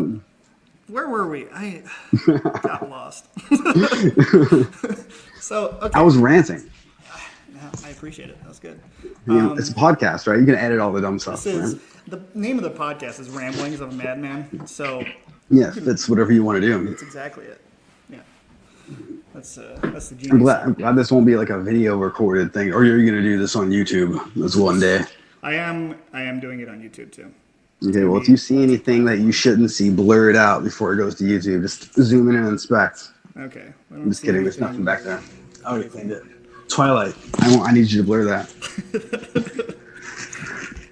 Where 0.87 1.07
were 1.09 1.27
we? 1.27 1.47
I 1.53 1.83
got 2.63 2.89
lost. 2.89 3.25
so 5.39 5.77
okay. 5.81 5.97
I 5.99 6.01
was 6.01 6.17
ranting. 6.17 6.69
Yeah, 7.53 7.71
I 7.85 7.89
appreciate 7.89 8.29
it. 8.29 8.39
That 8.41 8.47
was 8.49 8.59
good. 8.59 8.79
You 9.03 9.11
know, 9.33 9.53
it's 9.53 9.69
a 9.69 9.73
podcast, 9.73 10.27
right? 10.27 10.39
You 10.39 10.45
can 10.45 10.55
edit 10.55 10.79
all 10.79 10.91
the 10.91 11.01
dumb 11.01 11.19
stuff. 11.19 11.43
This 11.43 11.53
is 11.55 11.73
Right? 11.75 11.81
the 12.07 12.21
name 12.39 12.57
of 12.57 12.63
the 12.63 12.69
podcast 12.71 13.19
is 13.19 13.29
Ramblings 13.29 13.79
of 13.81 13.91
a 13.91 13.95
Madman. 13.95 14.65
So 14.67 15.03
Yeah, 15.49 15.71
that's 15.75 16.07
whatever 16.09 16.31
you 16.31 16.43
want 16.43 16.61
to 16.61 16.67
do. 16.67 16.89
that's 16.89 17.01
exactly 17.03 17.45
it. 17.45 17.61
Yeah. 18.09 18.19
That's 19.33 19.57
uh, 19.57 19.77
that's 19.83 20.09
the 20.09 20.15
I'm 20.15 20.19
genius. 20.21 20.41
glad, 20.41 20.63
I'm 20.63 20.73
glad 20.73 20.95
this 20.95 21.11
won't 21.11 21.25
be 21.25 21.35
like 21.35 21.49
a 21.49 21.59
video 21.61 21.97
recorded 21.97 22.53
thing, 22.53 22.71
or 22.73 22.85
you're 22.85 23.03
gonna 23.05 23.21
do 23.21 23.37
this 23.37 23.55
on 23.55 23.69
YouTube 23.69 24.33
this 24.35 24.55
one 24.55 24.79
day. 24.79 25.01
I 25.43 25.53
am 25.55 25.95
I 26.13 26.21
am 26.23 26.39
doing 26.39 26.59
it 26.59 26.69
on 26.69 26.81
YouTube 26.81 27.11
too. 27.11 27.31
Okay, 27.87 28.05
well, 28.05 28.19
if 28.19 28.27
you 28.27 28.37
see 28.37 28.63
anything 28.63 29.05
that 29.05 29.19
you 29.19 29.31
shouldn't 29.31 29.69
see, 29.69 29.91
blur 29.91 30.31
it 30.31 30.35
out 30.35 30.63
before 30.63 30.93
it 30.93 30.97
goes 30.97 31.13
to 31.15 31.23
YouTube. 31.23 31.61
Just 31.61 31.93
zoom 31.93 32.27
in 32.29 32.35
and 32.35 32.47
inspect. 32.47 33.11
Okay. 33.37 33.71
I'm 33.91 34.09
just 34.09 34.23
kidding. 34.23 34.41
There's 34.41 34.59
nothing 34.59 34.83
back 34.83 35.03
there. 35.03 35.21
I 35.63 35.71
already 35.73 35.89
cleaned 35.89 36.11
it. 36.11 36.23
Twilight. 36.69 37.13
I 37.39 37.55
want. 37.55 37.69
I 37.69 37.73
need 37.73 37.91
you 37.91 38.01
to 38.01 38.03
blur 38.05 38.23
that. 38.25 39.73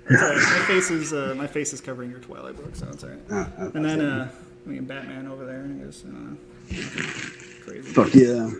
It's. 0.07 0.21
My 0.51 0.65
face 0.67 0.91
is 0.91 1.13
uh, 1.13 1.33
my 1.35 1.47
face 1.47 1.73
is 1.73 1.81
covering 1.81 2.11
your 2.11 2.19
Twilight 2.19 2.55
book, 2.55 2.75
so 2.75 2.87
it's 2.89 3.03
alright. 3.03 3.19
Uh, 3.31 3.35
uh, 3.57 3.71
And 3.73 3.83
then 3.83 4.01
uh, 4.01 4.29
I 4.65 4.69
mean 4.69 4.85
Batman 4.85 5.27
over 5.27 5.45
there 5.45 5.65
is 5.81 6.03
uh, 6.05 6.35
crazy. 7.65 7.81
Fuck 7.81 8.13
yeah. 8.13 8.51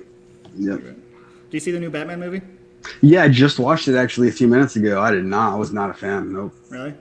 Yep. 0.58 0.80
Do 0.82 0.96
you 1.52 1.60
see 1.60 1.70
the 1.70 1.80
new 1.80 1.92
Batman 1.92 2.20
movie? 2.20 2.42
Yeah, 3.02 3.24
I 3.24 3.30
just 3.30 3.60
watched 3.60 3.88
it 3.88 3.96
actually 3.96 4.30
a 4.30 4.32
few 4.32 4.48
minutes 4.48 4.76
ago. 4.76 5.02
I 5.02 5.12
did 5.12 5.26
not. 5.26 5.54
I 5.54 5.56
was 5.56 5.72
not 5.72 5.90
a 5.90 5.94
fan. 5.94 6.34
Nope. 6.34 6.54
Really? 6.70 6.94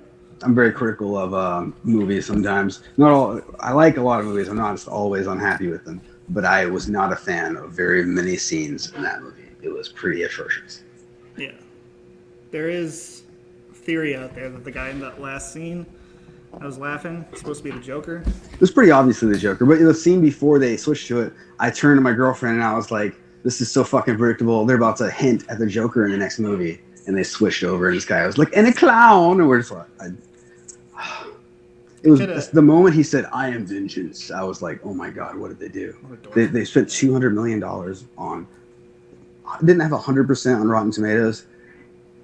I'm 0.42 0.54
very 0.54 0.72
critical 0.72 1.16
of 1.16 1.32
um, 1.32 1.74
movies 1.84 2.26
sometimes. 2.26 2.82
Not 2.96 3.10
all. 3.10 3.40
I 3.60 3.72
like 3.72 3.96
a 3.96 4.02
lot 4.02 4.20
of 4.20 4.26
movies. 4.26 4.48
I'm 4.48 4.56
not 4.56 4.74
just 4.74 4.88
always 4.88 5.26
unhappy 5.26 5.68
with 5.68 5.84
them. 5.84 6.00
But 6.30 6.44
I 6.44 6.66
was 6.66 6.88
not 6.88 7.12
a 7.12 7.16
fan 7.16 7.56
of 7.56 7.72
very 7.72 8.04
many 8.04 8.36
scenes 8.36 8.92
in 8.92 9.02
that 9.02 9.22
movie. 9.22 9.48
It 9.62 9.68
was 9.68 9.88
pretty 9.88 10.22
atrocious. 10.22 10.82
Yeah. 11.36 11.52
There 12.50 12.68
is 12.68 13.22
theory 13.72 14.16
out 14.16 14.34
there 14.34 14.48
that 14.48 14.64
the 14.64 14.70
guy 14.70 14.90
in 14.90 15.00
that 15.00 15.20
last 15.20 15.52
scene, 15.52 15.86
I 16.60 16.66
was 16.66 16.78
laughing, 16.78 17.24
is 17.32 17.40
supposed 17.40 17.62
to 17.62 17.70
be 17.70 17.76
the 17.76 17.82
Joker. 17.82 18.22
It 18.52 18.60
was 18.60 18.70
pretty 18.70 18.90
obviously 18.90 19.30
the 19.30 19.38
Joker. 19.38 19.66
But 19.66 19.80
the 19.80 19.94
scene 19.94 20.20
before 20.20 20.58
they 20.58 20.76
switched 20.76 21.08
to 21.08 21.20
it, 21.20 21.32
I 21.58 21.70
turned 21.70 21.98
to 21.98 22.02
my 22.02 22.12
girlfriend 22.12 22.56
and 22.56 22.64
I 22.64 22.74
was 22.74 22.90
like, 22.90 23.14
"This 23.44 23.60
is 23.60 23.70
so 23.70 23.84
fucking 23.84 24.16
predictable. 24.16 24.64
They're 24.64 24.76
about 24.76 24.96
to 24.96 25.10
hint 25.10 25.44
at 25.48 25.58
the 25.58 25.66
Joker 25.66 26.04
in 26.04 26.10
the 26.10 26.18
next 26.18 26.38
movie." 26.38 26.80
And 27.06 27.16
they 27.16 27.22
switched 27.22 27.62
over, 27.62 27.88
and 27.88 27.96
this 27.96 28.06
guy 28.06 28.26
was 28.26 28.38
like, 28.38 28.48
"And 28.56 28.66
a 28.66 28.72
clown," 28.72 29.38
and 29.38 29.48
we're 29.48 29.58
just 29.58 29.70
like, 29.70 29.86
I, 30.00 31.26
"It 32.02 32.10
was 32.10 32.48
the 32.48 32.62
moment 32.62 32.94
he 32.94 33.02
said, 33.02 33.28
"I 33.32 33.50
am 33.50 33.66
vengeance." 33.66 34.30
I 34.30 34.42
was 34.42 34.62
like, 34.62 34.80
"Oh 34.82 34.94
my 34.94 35.10
god, 35.10 35.36
what 35.36 35.48
did 35.48 35.60
they 35.60 35.68
do?" 35.68 35.94
What 36.00 36.18
a 36.18 36.22
dork. 36.22 36.34
They, 36.34 36.46
they 36.46 36.64
spent 36.64 36.88
two 36.88 37.12
hundred 37.12 37.34
million 37.34 37.60
dollars 37.60 38.04
on. 38.16 38.46
Didn't 39.60 39.80
have 39.80 39.92
hundred 39.92 40.26
percent 40.26 40.60
on 40.60 40.68
Rotten 40.68 40.90
Tomatoes. 40.90 41.44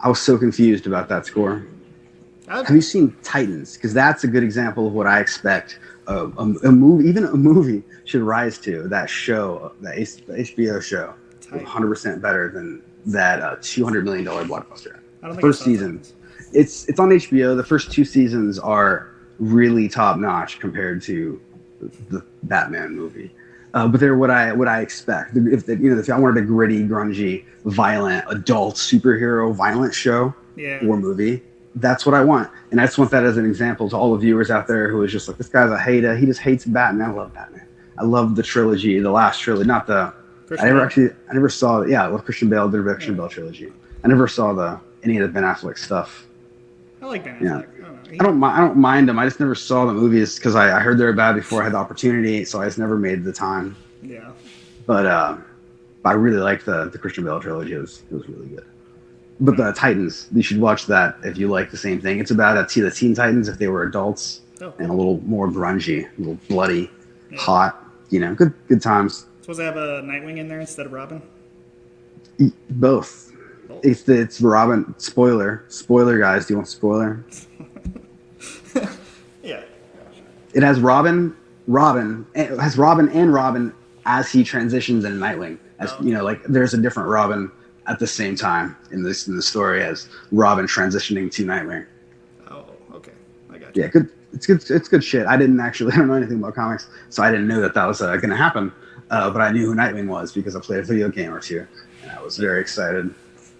I 0.01 0.09
was 0.09 0.21
so 0.21 0.39
confused 0.39 0.87
about 0.87 1.09
that 1.11 1.27
score. 1.27 1.62
Have 2.51 2.70
you 2.70 2.80
seen 2.82 3.16
Titans? 3.22 3.76
Because 3.76 3.94
that's 3.94 4.24
a 4.24 4.26
good 4.26 4.42
example 4.42 4.86
of 4.86 4.92
what 4.92 5.07
I 5.07 5.20
expect 5.20 5.78
a, 6.09 6.26
a, 6.26 6.42
a 6.64 6.72
movie, 6.72 7.09
even 7.09 7.24
a 7.24 7.32
movie, 7.34 7.84
should 8.05 8.22
rise 8.22 8.59
to. 8.59 8.88
That 8.88 9.09
show, 9.09 9.72
that 9.82 9.94
the 10.26 10.32
HBO 10.32 10.82
show, 10.82 11.14
100% 11.42 12.20
better 12.20 12.51
than 12.51 12.82
that 13.07 13.40
uh, 13.40 13.57
200 13.61 14.05
million 14.05 14.24
dollar 14.24 14.44
blockbuster. 14.44 14.98
I 15.22 15.26
don't 15.26 15.36
think 15.36 15.40
First 15.42 15.62
season. 15.62 15.98
Titans. 15.98 16.14
It's 16.53 16.88
it's 16.88 16.98
on 16.98 17.11
HBO. 17.11 17.57
The 17.57 17.62
first 17.64 17.92
two 17.92 18.05
seasons 18.05 18.59
are 18.59 19.11
really 19.38 19.88
top 19.88 20.18
notch 20.18 20.59
compared 20.59 21.01
to 21.03 21.40
the 22.11 22.24
Batman 22.42 22.96
movie. 22.96 23.32
Uh, 23.72 23.86
but 23.86 24.01
they're 24.01 24.16
what 24.16 24.30
I 24.30 24.53
what 24.53 24.66
I 24.66 24.80
expect. 24.80 25.36
If 25.36 25.66
the, 25.66 25.76
you 25.76 25.94
know, 25.94 26.01
if 26.01 26.11
I 26.11 26.18
wanted 26.18 26.42
a 26.42 26.46
gritty, 26.46 26.82
grungy, 26.82 27.44
violent, 27.64 28.24
adult 28.28 28.74
superhero 28.74 29.55
violent 29.55 29.94
show, 29.94 30.34
Yeah. 30.57 30.84
war 30.84 30.96
movie. 30.96 31.42
That's 31.77 32.05
what 32.05 32.14
I 32.16 32.25
want, 32.25 32.51
and 32.73 32.81
I 32.81 32.85
just 32.87 32.99
want 32.99 33.11
that 33.12 33.25
as 33.25 33.37
an 33.37 33.47
example 33.47 33.89
to 33.91 33.97
all 33.97 34.12
the 34.12 34.18
viewers 34.18 34.51
out 34.51 34.66
there 34.66 34.89
who 34.89 35.03
is 35.05 35.12
just 35.12 35.29
like, 35.29 35.37
this 35.37 35.49
guy's 35.49 35.71
a 35.71 35.79
hater. 35.79 36.16
He 36.16 36.27
just 36.27 36.41
hates 36.41 36.64
Batman. 36.64 37.11
I 37.11 37.12
love 37.12 37.33
Batman. 37.33 37.66
I 37.97 38.03
love 38.05 38.35
the 38.35 38.43
trilogy, 38.43 38.99
the 38.99 39.11
last 39.11 39.41
trilogy, 39.41 39.66
not 39.68 39.87
the. 39.87 40.12
Christian 40.49 40.66
I 40.66 40.68
never 40.71 40.79
Bale. 40.81 40.87
actually, 40.87 41.11
I 41.31 41.33
never 41.35 41.49
saw. 41.49 41.83
Yeah, 41.83 42.03
I 42.03 42.07
love 42.09 42.25
Christian 42.25 42.49
Bale, 42.49 42.68
the 42.68 42.83
Christian 42.83 43.16
Bale 43.16 43.29
trilogy. 43.29 43.73
I 44.03 44.09
never 44.09 44.27
saw 44.27 44.53
the 44.53 44.81
any 45.05 45.16
of 45.18 45.23
the 45.23 45.33
Ben 45.33 45.45
Affleck 45.45 45.79
stuff. 45.79 46.27
I 47.01 47.07
like 47.07 47.23
Ben 47.23 47.39
Yeah. 47.41 47.62
Affleck. 47.62 48.21
I 48.21 48.25
don't 48.25 48.43
I 48.43 48.49
don't, 48.49 48.59
I 48.59 48.61
don't 48.61 48.77
mind 48.77 49.09
them. 49.09 49.16
I 49.21 49.25
just 49.27 49.39
never 49.39 49.55
saw 49.55 49.87
the 49.87 49.93
movies 49.93 50.35
because 50.37 50.57
I, 50.57 50.77
I 50.77 50.81
heard 50.81 50.99
they 50.99 51.05
were 51.05 51.12
bad 51.12 51.37
before 51.37 51.61
I 51.61 51.64
had 51.66 51.75
the 51.75 51.77
opportunity, 51.79 52.45
so 52.45 52.61
I 52.61 52.64
just 52.64 52.79
never 52.79 52.99
made 52.99 53.23
the 53.23 53.33
time. 53.33 53.77
Yeah. 54.03 54.33
But 54.87 55.07
uh, 55.07 55.37
I 56.05 56.12
really 56.14 56.39
liked 56.39 56.66
the 56.66 56.87
the 56.91 56.99
Christian 56.99 57.23
Bale 57.25 57.39
trilogy. 57.39 57.75
It 57.75 57.79
was 57.79 58.03
it 58.11 58.14
was 58.14 58.29
really 58.29 58.49
good. 58.49 58.66
But 59.43 59.57
the 59.57 59.72
Titans, 59.72 60.28
you 60.32 60.43
should 60.43 60.61
watch 60.61 60.86
that 60.86 61.16
if 61.24 61.38
you 61.38 61.49
like 61.49 61.70
the 61.70 61.76
same 61.78 62.01
thing. 62.01 62.18
It's 62.18 62.30
about 62.30 62.59
a 62.59 62.66
te- 62.66 62.82
the 62.82 62.91
Teen 62.91 63.14
Titans 63.14 63.49
if 63.49 63.59
they 63.59 63.68
were 63.68 63.84
adults 63.84 64.43
Oh, 64.61 64.74
and 64.78 64.91
a 64.91 64.93
little 64.93 65.18
more 65.24 65.49
grungy, 65.49 66.05
a 66.05 66.18
little 66.18 66.38
bloody, 66.49 66.91
Yeah. 67.30 67.38
hot. 67.38 67.84
You 68.11 68.20
know, 68.20 68.34
good 68.34 68.53
good 68.68 68.82
times. 68.82 69.24
supposed 69.41 69.61
to 69.61 69.64
have 69.64 69.76
a 69.76 70.03
Nightwing 70.03 70.36
in 70.38 70.49
there 70.49 70.61
instead 70.61 70.84
of 70.86 70.93
Robin. 70.93 71.22
Both. 72.70 73.32
Both. 73.68 73.84
It's 73.84 74.03
the, 74.03 74.20
it's 74.20 74.41
Robin. 74.41 74.95
Spoiler, 74.99 75.64
spoiler, 75.68 76.18
guys. 76.18 76.47
Do 76.47 76.55
you 76.55 76.59
want 76.59 76.68
spoiler? 76.68 77.24
Yeah. 79.43 79.62
It 80.53 80.62
has 80.62 80.80
Robin, 80.80 81.34
Robin, 81.66 82.26
it 82.34 82.51
has 82.59 82.76
Robin 82.76 83.09
and 83.11 83.32
Robin 83.32 83.72
as 84.05 84.30
he 84.30 84.45
transitions 84.45 85.05
into 85.05 85.18
Nightwing. 85.18 85.59
As 85.78 85.93
Oh. 85.93 86.03
you 86.03 86.12
know, 86.12 86.24
like 86.24 86.43
there's 86.45 86.74
a 86.74 86.78
different 86.78 87.09
Robin 87.09 87.51
at 87.91 87.99
the 87.99 88.07
same 88.07 88.36
time 88.36 88.76
in 88.93 89.03
this 89.03 89.26
in 89.26 89.34
the 89.36 89.43
story 89.43 89.82
as 89.82 90.09
Robin 90.30 90.64
transitioning 90.64 91.30
to 91.32 91.45
Nightwing. 91.45 91.84
Oh, 92.49 92.64
okay. 92.95 93.12
I 93.53 93.59
got 93.59 93.76
you. 93.76 93.82
Yeah, 93.82 93.88
good. 93.88 94.09
It's 94.32 94.47
good. 94.47 94.62
It's 94.70 94.88
good 94.88 95.03
shit. 95.03 95.26
I 95.26 95.36
didn't 95.36 95.59
actually. 95.59 95.93
I 95.95 95.97
don't 95.97 96.07
know 96.07 96.14
anything 96.14 96.38
about 96.38 96.55
comics, 96.55 96.88
so 97.09 97.22
I 97.22 97.30
didn't 97.30 97.49
know 97.49 97.61
that 97.61 97.74
that 97.74 97.86
was 97.86 98.01
uh, 98.01 98.16
going 98.16 98.30
to 98.30 98.36
happen. 98.36 98.72
Uh, 99.11 99.28
but 99.28 99.43
I 99.43 99.51
knew 99.51 99.66
who 99.66 99.74
Nightwing 99.74 100.07
was 100.07 100.32
because 100.32 100.55
I 100.55 100.61
played 100.61 100.78
a 100.78 100.82
video 100.84 101.09
game 101.09 101.34
or 101.34 101.41
two, 101.41 101.66
and 102.03 102.12
I 102.12 102.22
was 102.22 102.36
very 102.36 102.61
excited 102.61 103.12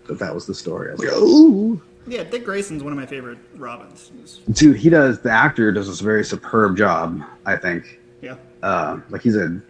that 0.07 0.21
that 0.21 0.33
was 0.33 0.47
the 0.47 0.55
story. 0.55 0.91
I 0.91 0.93
was 0.93 1.01
like, 1.01 1.13
"Ooh, 1.15 1.83
Yeah, 2.07 2.23
Dick 2.23 2.45
Grayson's 2.45 2.85
one 2.85 2.93
of 2.93 2.99
my 2.99 3.07
favorite 3.07 3.39
Robins. 3.57 4.13
Dude!" 4.53 4.77
He 4.77 4.89
does. 4.91 5.21
The 5.21 5.31
actor 5.33 5.73
does 5.73 5.89
this 5.89 5.99
very 5.99 6.25
superb 6.25 6.77
job. 6.77 7.21
I 7.47 7.57
think. 7.57 7.99
yeah. 8.23 8.37
uh, 8.63 9.01
like 9.11 9.23
he's 9.23 9.35
a 9.35 9.61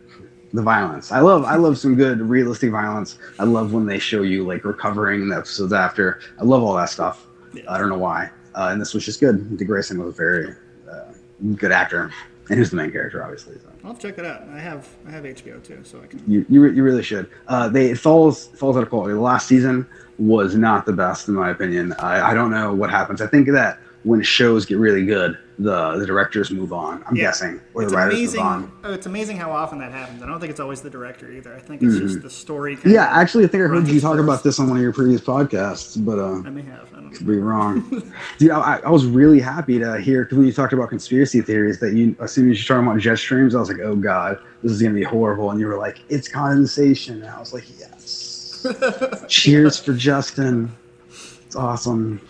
the 0.53 0.63
violence. 0.63 1.13
I 1.13 1.21
love 1.21 1.45
I 1.45 1.57
love 1.57 1.79
some 1.79 1.95
good 1.95 2.21
realistic 2.21 2.71
violence. 2.71 3.19
I 3.39 3.45
love 3.45 3.73
when 3.73 3.87
they 3.87 3.99
show 3.99 4.23
you 4.23 4.45
like 4.47 4.65
recovering 4.65 5.29
the 5.29 5.37
episodes 5.37 5.73
after. 5.73 6.21
I 6.41 6.45
love 6.45 6.63
all 6.63 6.75
that 6.75 6.91
stuff. 6.91 7.27
I 7.69 7.79
don't 7.79 7.89
know 7.89 7.99
why. 7.99 8.31
uh, 8.55 8.69
and 8.73 8.81
this 8.81 8.95
was 8.95 9.05
just 9.05 9.21
good. 9.21 9.59
Grayson 9.67 10.03
was 10.05 10.15
a 10.15 10.17
very 10.17 10.55
uh, 10.91 11.13
good 11.57 11.73
actor, 11.73 12.13
and 12.49 12.55
he 12.57 12.61
was 12.61 12.71
the 12.71 12.77
main 12.77 12.91
character, 12.91 13.23
obviously. 13.23 13.57
So. 13.59 13.69
I'll 13.85 13.95
check 13.95 14.19
it 14.19 14.27
out. 14.27 14.43
I 14.49 14.59
have 14.59 14.89
I 15.07 15.11
have 15.11 15.25
HBO 15.25 15.63
too, 15.63 15.81
so 15.85 16.01
I 16.03 16.07
can. 16.07 16.23
You 16.27 16.45
you, 16.49 16.67
you 16.71 16.83
really 16.83 17.03
should. 17.03 17.31
Uh, 17.49 17.69
they 17.69 17.91
it 17.91 17.99
falls 17.99 18.47
falls 18.49 18.77
out 18.77 18.83
of 18.83 18.89
quality. 18.91 19.15
The 19.15 19.21
last 19.21 19.47
season 19.47 19.87
was 20.19 20.55
not 20.55 20.85
the 20.85 20.93
best 20.93 21.29
in 21.29 21.35
my 21.35 21.51
opinion. 21.51 21.95
I, 21.95 22.31
I 22.31 22.35
don't 22.35 22.51
know 22.51 22.75
what 22.75 22.91
happens. 22.91 23.23
I 23.23 23.27
think 23.27 23.49
that 23.49 23.79
when 24.03 24.23
shows 24.23 24.67
get 24.67 24.79
really 24.79 25.05
good, 25.07 25.39
the 25.63 25.97
the 25.99 26.07
directors 26.07 26.51
move 26.51 26.73
on. 26.73 27.05
I'm 27.07 27.15
Yeah. 27.17 27.25
guessing, 27.25 27.61
or 27.75 27.83
It's 27.83 27.93
the 27.93 27.97
writers 27.99 28.15
amazing. 28.15 28.41
move 28.43 28.47
on. 28.53 28.73
Oh, 28.85 28.93
it's 28.93 29.07
amazing 29.07 29.37
how 29.37 29.51
often 29.53 29.79
that 29.81 29.93
happens. 29.93 30.23
I 30.23 30.27
don't 30.27 30.41
think 30.41 30.51
it's 30.51 30.61
always 30.61 30.81
the 30.81 30.89
director 30.91 31.31
either. 31.31 31.55
I 31.55 31.59
think 31.61 31.83
it's 31.83 31.97
just 31.99 32.23
the 32.23 32.31
story. 32.31 32.75
Kind 32.77 32.87
Mm-hmm. 32.87 32.95
Yeah, 32.95 33.07
actually, 33.11 33.45
I 33.45 33.49
think 33.49 33.65
I 33.65 33.67
heard 33.67 33.87
you 33.89 34.01
talk 34.01 34.13
course. 34.13 34.23
about 34.25 34.43
this 34.43 34.59
on 34.59 34.69
one 34.69 34.79
of 34.79 34.83
your 34.83 34.93
previous 34.93 35.21
podcasts, 35.21 36.03
but 36.05 36.19
uh, 36.19 36.37
I 36.47 36.51
may 36.51 36.63
have. 36.63 36.89
I 36.93 37.01
don't 37.01 37.11
could 37.11 37.27
know. 37.27 37.33
be 37.35 37.39
wrong. 37.39 38.03
Dude, 38.39 38.51
I, 38.53 38.81
I 38.85 38.91
was 38.91 39.05
really 39.07 39.41
happy 39.41 39.79
to 39.79 40.01
hear 40.01 40.25
'cause 40.25 40.39
when 40.39 40.47
you 40.47 40.53
talked 40.53 40.73
about 40.73 40.89
conspiracy 40.89 41.41
theories 41.43 41.79
that 41.81 41.93
you, 41.93 42.17
as 42.21 42.33
soon 42.33 42.51
as 42.51 42.57
you 42.59 42.63
started 42.65 42.83
talking 42.85 42.93
about 42.93 43.03
jet 43.03 43.17
streams, 43.19 43.55
I 43.55 43.61
was 43.61 43.69
like, 43.69 43.81
oh 43.81 43.97
god, 43.97 44.39
this 44.63 44.73
is 44.73 44.81
gonna 44.83 44.95
be 44.95 45.03
horrible. 45.03 45.51
And 45.51 45.61
you 45.61 45.67
were 45.67 45.77
like, 45.77 46.01
it's 46.09 46.29
condensation. 46.29 47.23
And 47.23 47.31
I 47.31 47.39
was 47.39 47.53
like, 47.53 47.65
yes. 47.79 48.67
Cheers 49.29 49.79
for 49.79 49.93
Justin. 49.93 50.71
It's 51.47 51.57
awesome. 51.57 52.21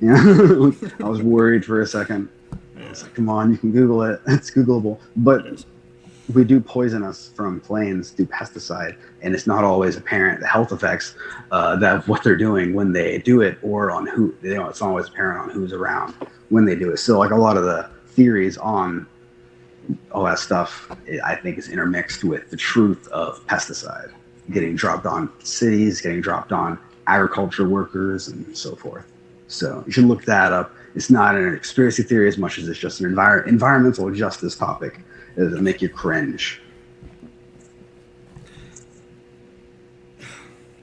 Yeah, 0.00 0.14
I 1.00 1.08
was 1.08 1.20
worried 1.22 1.64
for 1.64 1.80
a 1.80 1.86
second. 1.86 2.28
I 2.88 2.90
was 2.90 3.02
like, 3.02 3.14
come 3.14 3.28
on, 3.28 3.52
you 3.52 3.58
can 3.58 3.70
Google 3.70 4.02
it. 4.02 4.20
It's 4.26 4.50
Googleable. 4.50 4.98
But 5.16 5.46
It 5.46 5.54
is. 5.54 5.66
we 6.34 6.42
do 6.42 6.58
poison 6.58 7.02
us 7.02 7.30
from 7.34 7.60
planes 7.60 8.10
through 8.10 8.26
pesticide, 8.26 8.96
and 9.20 9.34
it's 9.34 9.46
not 9.46 9.62
always 9.62 9.96
apparent 9.96 10.40
the 10.40 10.46
health 10.46 10.72
effects 10.72 11.14
uh, 11.52 11.76
that 11.76 12.08
what 12.08 12.24
they're 12.24 12.36
doing 12.36 12.72
when 12.72 12.92
they 12.92 13.18
do 13.18 13.42
it, 13.42 13.58
or 13.62 13.90
on 13.90 14.06
who. 14.06 14.34
You 14.42 14.54
know, 14.54 14.68
it's 14.68 14.80
not 14.80 14.88
always 14.88 15.08
apparent 15.08 15.40
on 15.40 15.50
who's 15.50 15.74
around 15.74 16.14
when 16.48 16.64
they 16.64 16.74
do 16.74 16.90
it. 16.90 16.96
So, 16.96 17.18
like 17.18 17.30
a 17.30 17.36
lot 17.36 17.58
of 17.58 17.64
the 17.64 17.90
theories 18.06 18.56
on 18.56 19.06
all 20.12 20.24
that 20.24 20.38
stuff, 20.38 20.90
I 21.24 21.34
think 21.34 21.58
is 21.58 21.68
intermixed 21.68 22.24
with 22.24 22.50
the 22.50 22.56
truth 22.56 23.06
of 23.08 23.46
pesticide 23.46 24.12
getting 24.50 24.74
dropped 24.74 25.04
on 25.04 25.30
cities, 25.44 26.00
getting 26.00 26.22
dropped 26.22 26.52
on 26.52 26.78
agriculture 27.06 27.68
workers, 27.68 28.28
and 28.28 28.56
so 28.56 28.74
forth. 28.74 29.04
So 29.46 29.82
you 29.86 29.92
should 29.92 30.04
look 30.04 30.24
that 30.24 30.52
up. 30.52 30.72
It's 30.94 31.10
not 31.10 31.34
an 31.36 31.54
conspiracy 31.54 32.02
theory 32.02 32.28
as 32.28 32.38
much 32.38 32.58
as 32.58 32.68
it's 32.68 32.78
just 32.78 33.00
an 33.00 33.14
envir- 33.14 33.46
environmental 33.46 34.10
justice 34.10 34.56
topic 34.56 35.00
that'll 35.36 35.62
make 35.62 35.82
you 35.82 35.88
cringe. 35.88 36.60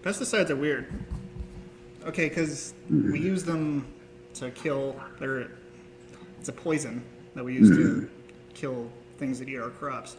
Pesticides 0.04 0.52
are 0.52 0.56
weird. 0.56 0.86
Okay, 2.06 2.30
because 2.30 2.76
we 2.90 3.20
use 3.20 3.44
them 3.44 3.88
to 4.36 4.52
kill. 4.52 5.00
They're, 5.20 5.50
it's 6.40 6.50
a 6.50 6.54
poison 6.54 7.04
that 7.34 7.44
we 7.44 7.54
use 7.54 7.70
to 7.70 8.08
kill 8.54 8.88
things 9.18 9.40
that 9.40 9.50
eat 9.50 9.58
our 9.58 9.72
crops. 9.72 10.16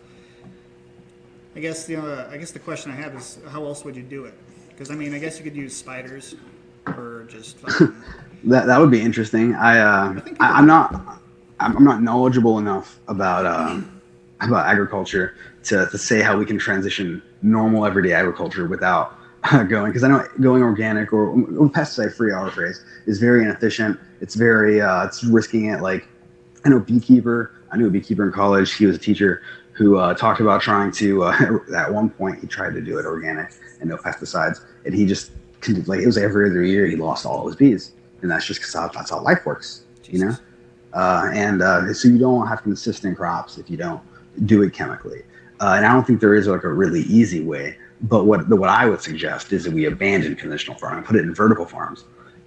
I 1.54 1.60
guess 1.60 1.86
the 1.86 1.96
uh, 1.96 2.28
I 2.30 2.36
guess 2.36 2.50
the 2.50 2.58
question 2.58 2.90
I 2.90 2.96
have 2.96 3.14
is 3.14 3.38
how 3.48 3.64
else 3.64 3.84
would 3.84 3.96
you 3.96 4.02
do 4.02 4.24
it? 4.24 4.34
Because 4.68 4.90
I 4.90 4.94
mean, 4.94 5.14
I 5.14 5.18
guess 5.18 5.38
you 5.38 5.44
could 5.44 5.56
use 5.56 5.74
spiders 5.74 6.34
or 6.86 7.26
just 7.30 7.58
fucking, 7.60 7.94
That 8.44 8.66
that 8.66 8.78
would 8.78 8.90
be 8.90 9.00
interesting. 9.00 9.54
I 9.54 9.78
uh, 9.78 10.20
I, 10.40 10.52
I'm 10.52 10.66
not 10.66 11.20
I'm, 11.58 11.82
not 11.82 12.02
knowledgeable 12.02 12.58
enough 12.58 13.00
about 13.08 13.46
uh, 13.46 13.80
about 14.40 14.66
agriculture 14.66 15.36
to, 15.64 15.86
to 15.90 15.98
say 15.98 16.20
how 16.20 16.36
we 16.36 16.44
can 16.44 16.58
transition 16.58 17.22
normal 17.42 17.86
everyday 17.86 18.12
agriculture 18.12 18.66
without 18.66 19.18
uh, 19.44 19.62
going 19.62 19.90
because 19.90 20.04
I 20.04 20.08
know 20.08 20.26
going 20.40 20.62
organic 20.62 21.12
or, 21.12 21.30
or 21.30 21.68
pesticide 21.70 22.14
free 22.14 22.32
our 22.32 22.50
phrase 22.50 22.84
is 23.06 23.18
very 23.18 23.42
inefficient. 23.42 23.98
It's 24.20 24.34
very 24.34 24.80
uh, 24.80 25.04
it's 25.04 25.24
risking 25.24 25.66
it. 25.66 25.80
Like 25.80 26.06
I 26.64 26.68
know 26.68 26.78
a 26.78 26.80
beekeeper. 26.80 27.52
I 27.72 27.76
knew 27.76 27.86
a 27.86 27.90
beekeeper 27.90 28.24
in 28.24 28.32
college. 28.32 28.74
He 28.74 28.86
was 28.86 28.96
a 28.96 28.98
teacher 28.98 29.42
who 29.72 29.98
uh, 29.98 30.14
talked 30.14 30.40
about 30.40 30.62
trying 30.62 30.90
to. 30.92 31.24
Uh, 31.24 31.58
at 31.76 31.92
one 31.92 32.10
point, 32.10 32.40
he 32.40 32.46
tried 32.46 32.74
to 32.74 32.80
do 32.80 32.98
it 32.98 33.06
organic 33.06 33.52
and 33.80 33.90
no 33.90 33.96
pesticides, 33.96 34.60
and 34.84 34.94
he 34.94 35.06
just 35.06 35.32
like 35.86 36.00
it 36.00 36.06
was 36.06 36.18
every 36.18 36.50
other 36.50 36.62
year 36.64 36.86
he 36.86 36.96
lost 36.96 37.26
all 37.26 37.46
his 37.46 37.56
bees, 37.56 37.92
and 38.22 38.30
that's 38.30 38.46
just 38.46 38.60
because 38.60 38.72
that's 38.92 39.10
how 39.10 39.20
life 39.20 39.44
works, 39.44 39.82
you 40.04 40.24
know. 40.24 40.36
Uh, 40.92 41.30
and 41.32 41.62
uh, 41.62 41.92
so 41.92 42.08
you 42.08 42.18
don't 42.18 42.46
have 42.46 42.62
consistent 42.62 43.16
crops 43.16 43.58
if 43.58 43.68
you 43.68 43.76
don't 43.76 44.00
do 44.46 44.62
it 44.62 44.72
chemically. 44.72 45.22
Uh, 45.60 45.74
and 45.76 45.86
I 45.86 45.92
don't 45.92 46.06
think 46.06 46.20
there 46.20 46.34
is 46.34 46.46
like 46.46 46.64
a 46.64 46.72
really 46.72 47.02
easy 47.02 47.42
way. 47.42 47.76
But 48.02 48.24
what 48.24 48.48
the, 48.48 48.56
what 48.56 48.68
I 48.68 48.86
would 48.86 49.00
suggest 49.00 49.52
is 49.52 49.64
that 49.64 49.72
we 49.72 49.86
abandon 49.86 50.36
conventional 50.36 50.76
farming, 50.76 51.04
put 51.04 51.16
it 51.16 51.22
in 51.22 51.34
vertical 51.34 51.64
farms, 51.64 52.04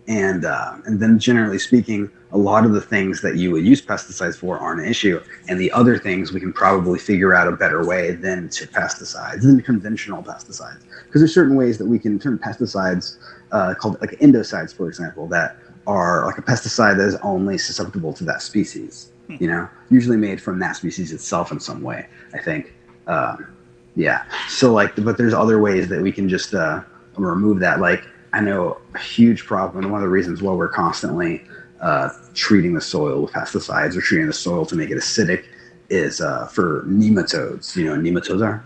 and 0.08 0.46
uh, 0.46 0.78
and 0.86 1.00
then 1.00 1.18
generally 1.18 1.58
speaking, 1.58 2.10
a 2.32 2.38
lot 2.38 2.66
of 2.66 2.74
the 2.74 2.82
things 2.82 3.22
that 3.22 3.36
you 3.36 3.52
would 3.52 3.66
use 3.66 3.82
pesticides 3.82 4.38
for 4.38 4.60
aren't 4.60 4.82
an 4.82 4.88
issue, 4.88 5.20
and 5.48 5.60
the 5.60 5.72
other 5.72 5.98
things 5.98 6.32
we 6.32 6.40
can 6.40 6.54
probably 6.54 7.00
figure 7.00 7.34
out 7.34 7.48
a 7.48 7.52
better 7.52 7.84
way 7.84 8.12
than 8.12 8.48
to 8.50 8.68
pesticides, 8.68 9.42
than 9.42 9.60
conventional 9.62 10.22
pesticides, 10.22 10.84
because 11.06 11.22
there's 11.22 11.34
certain 11.34 11.56
ways 11.56 11.80
that 11.80 11.86
we 11.86 11.98
can 11.98 12.20
turn 12.20 12.38
pesticides 12.38 13.18
uh, 13.52 13.74
called 13.76 14.00
like 14.02 14.12
endocides, 14.20 14.74
for 14.74 14.88
example, 14.88 15.28
that 15.28 15.58
are 15.88 16.26
like 16.26 16.38
a 16.38 16.42
pesticide 16.42 16.98
that 16.98 17.08
is 17.08 17.16
only 17.24 17.58
susceptible 17.58 18.14
to 18.14 18.24
that 18.26 18.42
species. 18.42 19.12
You 19.40 19.48
know, 19.48 19.70
usually 19.92 20.18
made 20.18 20.42
from 20.42 20.58
that 20.60 20.76
species 20.76 21.12
itself 21.12 21.52
in 21.52 21.60
some 21.60 21.82
way. 21.82 22.08
I 22.34 22.40
think. 22.40 22.74
Um, 23.06 23.56
yeah. 23.96 24.24
So 24.48 24.74
like, 24.74 24.96
but 25.04 25.18
there's 25.18 25.34
other 25.34 25.60
ways 25.60 25.88
that 25.90 26.02
we 26.02 26.12
can 26.12 26.28
just 26.28 26.54
uh, 26.54 26.82
remove 27.16 27.60
that. 27.60 27.80
Like, 27.80 28.04
I 28.34 28.42
know 28.42 28.80
a 28.96 29.00
huge 29.00 29.46
problem, 29.46 29.84
and 29.84 29.92
one 29.92 30.02
of 30.02 30.06
the 30.06 30.10
reasons 30.10 30.42
why 30.42 30.54
we're 30.54 30.70
constantly 30.70 31.44
uh, 31.82 32.10
treating 32.34 32.74
the 32.74 32.82
soil 32.82 33.22
with 33.22 33.32
pesticides 33.32 33.96
or 33.96 34.02
treating 34.02 34.28
the 34.28 34.34
soil 34.34 34.66
to 34.66 34.76
make 34.76 34.90
it 34.90 34.98
acidic 34.98 35.46
is 35.90 36.22
uh, 36.22 36.48
for 36.48 36.84
nematodes. 36.88 37.76
You 37.76 37.86
know, 37.86 37.92
what 37.92 38.02
nematodes 38.02 38.44
are 38.44 38.64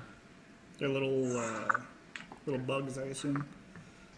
They're 0.78 0.90
little 0.90 1.38
uh, 1.38 1.80
little 2.46 2.62
bugs, 2.62 2.98
I 2.98 3.04
assume. 3.04 3.46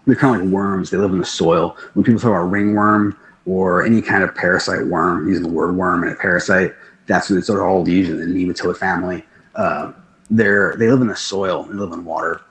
They're 0.05 0.15
kind 0.15 0.35
of 0.35 0.43
like 0.43 0.53
worms. 0.53 0.89
They 0.89 0.97
live 0.97 1.11
in 1.11 1.19
the 1.19 1.25
soil. 1.25 1.77
When 1.93 2.03
people 2.03 2.19
talk 2.19 2.29
about 2.29 2.51
ringworm 2.51 3.17
or 3.45 3.83
any 3.83 4.01
kind 4.01 4.23
of 4.23 4.33
parasite 4.35 4.85
worm, 4.87 5.27
using 5.27 5.43
the 5.43 5.49
word 5.49 5.75
worm 5.75 6.03
and 6.03 6.11
a 6.11 6.15
parasite, 6.15 6.73
that's 7.07 7.29
what 7.29 7.37
it's 7.37 7.47
sort 7.47 7.59
of 7.59 7.67
all 7.67 7.87
used 7.87 8.11
in 8.11 8.19
the 8.19 8.25
nematode 8.25 8.77
family. 8.77 9.23
Uh, 9.55 9.91
they're 10.29 10.75
they 10.77 10.89
live 10.89 11.01
in 11.01 11.07
the 11.07 11.15
soil. 11.15 11.63
They 11.63 11.75
live 11.75 11.91
in 11.91 12.03
water, 12.03 12.41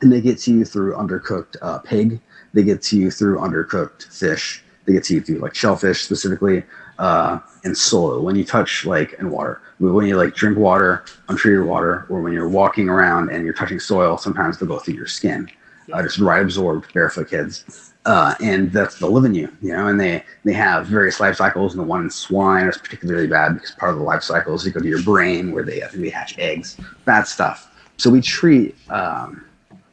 and 0.00 0.12
they 0.12 0.20
get 0.20 0.38
to 0.40 0.52
you 0.52 0.64
through 0.64 0.94
undercooked 0.94 1.56
uh, 1.62 1.78
pig. 1.78 2.20
They 2.52 2.62
get 2.62 2.82
to 2.82 2.98
you 2.98 3.10
through 3.10 3.38
undercooked 3.38 4.12
fish. 4.12 4.62
They 4.84 4.92
get 4.92 5.04
to 5.04 5.14
you 5.14 5.20
through 5.20 5.38
like 5.38 5.54
shellfish 5.54 6.02
specifically, 6.02 6.64
uh, 6.98 7.38
and 7.62 7.76
soil. 7.76 8.22
When 8.22 8.36
you 8.36 8.44
touch 8.44 8.84
like 8.84 9.14
in 9.14 9.30
water, 9.30 9.62
when 9.78 10.06
you 10.06 10.16
like 10.16 10.34
drink 10.34 10.58
water, 10.58 11.04
untreated 11.28 11.64
water, 11.64 12.06
or 12.08 12.20
when 12.20 12.32
you're 12.32 12.48
walking 12.48 12.88
around 12.88 13.30
and 13.30 13.44
you're 13.44 13.54
touching 13.54 13.78
soil, 13.78 14.18
sometimes 14.18 14.58
they'll 14.58 14.68
go 14.68 14.78
through 14.78 14.94
your 14.94 15.06
skin. 15.06 15.48
Uh, 15.92 16.02
just 16.02 16.18
right 16.18 16.42
absorbed 16.42 16.92
barefoot 16.92 17.28
kids. 17.28 17.92
Uh, 18.06 18.34
and 18.42 18.70
that's 18.70 18.98
they'll 18.98 19.10
live 19.10 19.24
in 19.24 19.34
you, 19.34 19.50
you 19.62 19.72
know, 19.72 19.86
and 19.86 19.98
they 19.98 20.22
they 20.44 20.52
have 20.52 20.86
various 20.86 21.20
life 21.20 21.36
cycles, 21.36 21.72
and 21.72 21.80
the 21.80 21.86
one 21.86 22.02
in 22.02 22.10
swine 22.10 22.66
is 22.66 22.76
particularly 22.76 23.26
bad 23.26 23.54
because 23.54 23.70
part 23.72 23.92
of 23.92 23.98
the 23.98 24.04
life 24.04 24.22
cycle 24.22 24.54
is 24.54 24.62
they 24.62 24.70
go 24.70 24.80
to 24.80 24.86
your 24.86 25.02
brain 25.02 25.52
where 25.52 25.64
they 25.64 25.82
I 25.82 25.88
they 25.88 26.10
hatch 26.10 26.38
eggs, 26.38 26.76
bad 27.06 27.26
stuff. 27.26 27.74
So 27.96 28.10
we 28.10 28.20
treat 28.20 28.76
um, 28.90 29.46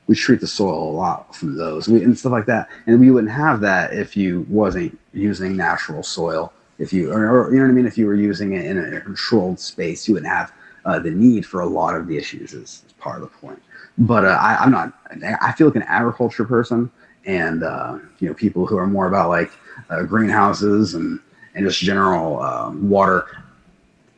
we 0.08 0.16
treat 0.16 0.42
the 0.42 0.48
soil 0.48 0.90
a 0.90 0.92
lot 0.92 1.34
from 1.34 1.56
those 1.56 1.88
we, 1.88 2.04
and 2.04 2.18
stuff 2.18 2.34
like 2.34 2.48
that, 2.48 2.68
and 2.86 3.00
we 3.00 3.12
wouldn't 3.12 3.32
have 3.32 3.62
that 3.62 3.94
if 3.94 4.18
you 4.18 4.46
wasn't 4.50 5.00
using 5.14 5.56
natural 5.56 6.04
soil. 6.04 6.52
If 6.80 6.92
you 6.92 7.14
or, 7.14 7.30
or 7.30 7.54
you 7.54 7.60
know 7.60 7.64
what 7.64 7.72
I 7.72 7.74
mean, 7.74 7.86
if 7.86 7.98
you 7.98 8.08
were 8.08 8.16
using 8.16 8.54
it 8.54 8.66
in 8.66 8.78
a 8.94 9.00
controlled 9.00 9.58
space, 9.58 10.06
you 10.06 10.16
wouldn't 10.16 10.32
have 10.34 10.52
uh, 10.84 11.00
the 11.00 11.12
need 11.12 11.46
for 11.46 11.62
a 11.62 11.66
lot 11.66 11.96
of 11.96 12.08
the 12.08 12.18
issues. 12.18 12.54
Is, 12.54 12.84
is 12.86 12.94
part 13.00 13.22
of 13.22 13.22
the 13.22 13.38
point. 13.38 13.62
But 14.02 14.26
uh, 14.26 14.30
I, 14.42 14.58
I'm 14.60 14.72
not. 14.72 14.94
I 15.42 15.52
feel 15.52 15.68
like 15.68 15.76
an 15.76 15.84
agriculture 15.84 16.46
person 16.46 16.90
and 17.26 17.64
uh, 17.64 18.00
you 18.20 18.28
know 18.28 18.34
people 18.34 18.66
who 18.66 18.78
are 18.78 18.88
more 18.88 19.08
about 19.08 19.30
like 19.30 19.52
uh, 19.90 20.04
greenhouses 20.04 20.96
and 20.96 21.20
and 21.54 21.66
just 21.68 21.80
general 21.80 22.42
um, 22.42 22.90
water. 22.90 23.26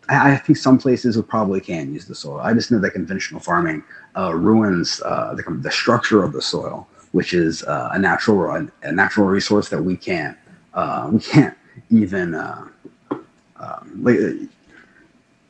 I, 0.08 0.34
I 0.34 0.38
think 0.38 0.58
some 0.58 0.78
places 0.78 1.18
we 1.18 1.24
probably 1.24 1.60
can 1.60 1.94
use 1.94 2.06
the 2.06 2.16
soil. 2.16 2.40
I 2.40 2.54
just 2.54 2.72
know 2.72 2.80
that 2.80 2.92
conventional 2.92 3.42
farming 3.42 3.84
uh, 4.16 4.34
ruins 4.34 5.02
uh, 5.04 5.34
the, 5.36 5.44
the 5.62 5.72
structure 5.72 6.24
of 6.24 6.32
the 6.32 6.42
soil, 6.42 6.88
which 7.12 7.34
is 7.34 7.64
uh, 7.64 7.90
a 7.92 8.00
natural 8.00 8.70
a 8.84 8.92
natural 8.92 9.28
resource 9.28 9.68
that 9.68 9.84
we 9.84 9.98
can't 9.98 10.38
we 11.12 11.20
can't 11.20 11.58
even 11.90 12.36
um, 12.36 12.72
like 14.02 14.18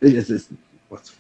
it's, 0.02 0.30
it's 0.32 0.50
what's 0.90 1.16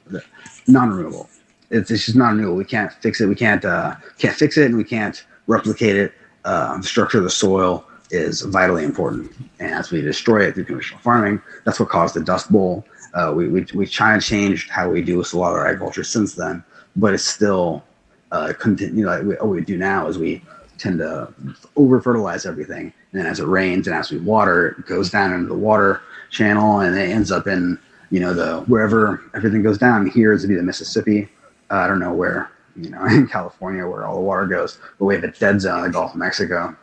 non-renewable. 0.67 1.29
It's, 1.73 1.91
it's 1.91 2.05
just 2.05 2.17
non-renewable. 2.17 2.55
We 2.55 2.65
can't 2.65 2.91
fix 2.93 3.19
it. 3.21 3.27
We 3.27 3.35
can't 3.35 3.65
uh, 3.65 3.95
can't 4.17 4.35
fix 4.35 4.57
it, 4.57 4.65
and 4.65 4.77
we 4.77 4.83
can't 4.83 5.23
replicate 5.47 5.95
it. 5.95 6.13
Uh, 6.45 6.77
the 6.77 6.87
structure 6.87 7.17
of 7.17 7.23
the 7.23 7.29
soil 7.29 7.85
is 8.11 8.41
vitally 8.41 8.83
important, 8.83 9.31
and 9.59 9.71
as 9.73 9.91
we 9.91 10.01
destroy 10.01 10.41
it 10.45 10.53
through 10.53 10.65
conventional 10.65 10.99
farming, 11.01 11.41
that's 11.65 11.79
what 11.79 11.89
caused 11.89 12.13
the 12.15 12.21
Dust 12.21 12.51
Bowl. 12.51 12.85
Uh, 13.13 13.33
we 13.35 13.47
we 13.47 13.65
we 13.73 13.85
of 13.85 14.23
changed 14.23 14.69
how 14.69 14.89
we 14.89 15.01
do 15.01 15.17
with 15.17 15.33
a 15.33 15.37
lot 15.37 15.49
of 15.49 15.55
our 15.55 15.67
agriculture 15.67 16.03
since 16.03 16.35
then, 16.35 16.63
but 16.95 17.13
it's 17.13 17.25
still 17.25 17.83
uh, 18.31 18.53
continue. 18.59 19.05
Like 19.05 19.23
we, 19.23 19.35
what 19.35 19.49
we 19.49 19.61
do 19.61 19.77
now 19.77 20.07
is 20.07 20.17
we 20.17 20.41
tend 20.77 20.99
to 20.99 21.33
over 21.75 22.01
fertilize 22.01 22.45
everything. 22.45 22.93
And 23.11 23.21
then 23.21 23.25
as 23.25 23.39
it 23.39 23.45
rains 23.45 23.87
and 23.87 23.95
as 23.95 24.11
we 24.11 24.17
water, 24.17 24.69
it 24.69 24.85
goes 24.85 25.09
down 25.09 25.33
into 25.33 25.47
the 25.47 25.55
water 25.55 26.01
channel 26.29 26.79
and 26.79 26.97
it 26.97 27.09
ends 27.09 27.31
up 27.31 27.47
in, 27.47 27.79
you 28.09 28.19
know, 28.19 28.33
the 28.33 28.61
wherever 28.61 29.21
everything 29.33 29.61
goes 29.61 29.77
down. 29.77 30.07
Here 30.07 30.33
is 30.33 30.41
to 30.41 30.47
be 30.47 30.55
the 30.55 30.63
Mississippi. 30.63 31.29
Uh, 31.69 31.75
I 31.75 31.87
don't 31.87 31.99
know 31.99 32.13
where, 32.13 32.51
you 32.75 32.89
know, 32.89 33.03
in 33.11 33.27
California 33.27 33.87
where 33.87 34.05
all 34.05 34.15
the 34.15 34.21
water 34.21 34.45
goes, 34.45 34.79
but 34.99 35.05
we 35.05 35.15
have 35.15 35.23
a 35.23 35.31
dead 35.31 35.61
zone 35.61 35.79
in 35.79 35.83
the 35.85 35.89
Gulf 35.89 36.11
of 36.11 36.17
Mexico. 36.17 36.75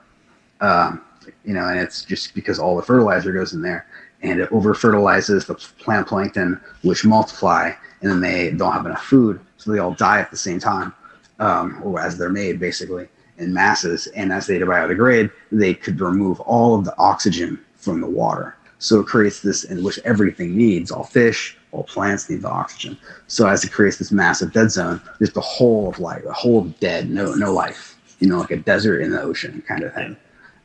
Um, 0.60 1.02
you 1.44 1.54
know, 1.54 1.68
and 1.68 1.78
it's 1.78 2.04
just 2.04 2.34
because 2.34 2.58
all 2.58 2.76
the 2.76 2.82
fertilizer 2.82 3.32
goes 3.32 3.52
in 3.52 3.62
there 3.62 3.86
and 4.22 4.40
it 4.40 4.52
over 4.52 4.74
fertilizes 4.74 5.46
the 5.46 5.54
plant 5.54 6.06
plankton, 6.06 6.60
which 6.82 7.04
multiply, 7.04 7.72
and 8.02 8.10
then 8.10 8.20
they 8.20 8.50
don't 8.50 8.72
have 8.72 8.86
enough 8.86 9.04
food, 9.04 9.40
so 9.56 9.70
they 9.70 9.78
all 9.78 9.94
die 9.94 10.20
at 10.20 10.30
the 10.30 10.36
same 10.36 10.58
time, 10.58 10.92
um, 11.38 11.80
or 11.82 12.00
as 12.00 12.18
they're 12.18 12.28
made, 12.28 12.60
basically 12.60 13.08
in 13.38 13.52
masses. 13.52 14.06
And 14.08 14.32
as 14.32 14.46
they 14.46 14.58
biodegrade, 14.58 15.30
they 15.50 15.74
could 15.74 16.00
remove 16.00 16.40
all 16.40 16.74
of 16.78 16.84
the 16.84 16.96
oxygen 16.98 17.58
from 17.76 18.00
the 18.00 18.06
water. 18.06 18.56
So 18.78 19.00
it 19.00 19.06
creates 19.06 19.40
this 19.40 19.64
in 19.64 19.82
which 19.82 19.98
everything 20.04 20.56
needs. 20.56 20.90
All 20.90 21.04
fish, 21.04 21.56
all 21.72 21.84
plants 21.84 22.28
need 22.28 22.42
the 22.42 22.50
oxygen. 22.50 22.98
So 23.26 23.46
as 23.46 23.64
it 23.64 23.72
creates 23.72 23.98
this 23.98 24.10
massive 24.10 24.52
dead 24.52 24.70
zone, 24.70 25.00
there's 25.18 25.32
the 25.32 25.40
whole 25.40 25.88
of 25.88 25.98
life, 25.98 26.24
a 26.24 26.32
whole 26.32 26.60
of 26.60 26.80
dead, 26.80 27.10
no 27.10 27.34
no 27.34 27.52
life. 27.52 27.96
You 28.18 28.28
know, 28.28 28.38
like 28.38 28.50
a 28.50 28.56
desert 28.56 29.00
in 29.00 29.12
the 29.12 29.22
ocean 29.22 29.62
kind 29.66 29.82
of 29.82 29.94
thing. 29.94 30.16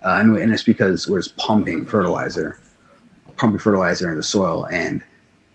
Uh, 0.04 0.18
and, 0.20 0.38
and 0.38 0.54
it's 0.54 0.64
because 0.64 1.08
we're 1.08 1.22
just 1.22 1.38
pumping 1.38 1.86
fertilizer, 1.86 2.60
pumping 3.38 3.60
fertilizer 3.60 4.08
into 4.08 4.18
the 4.18 4.24
soil, 4.24 4.66
and 4.66 5.02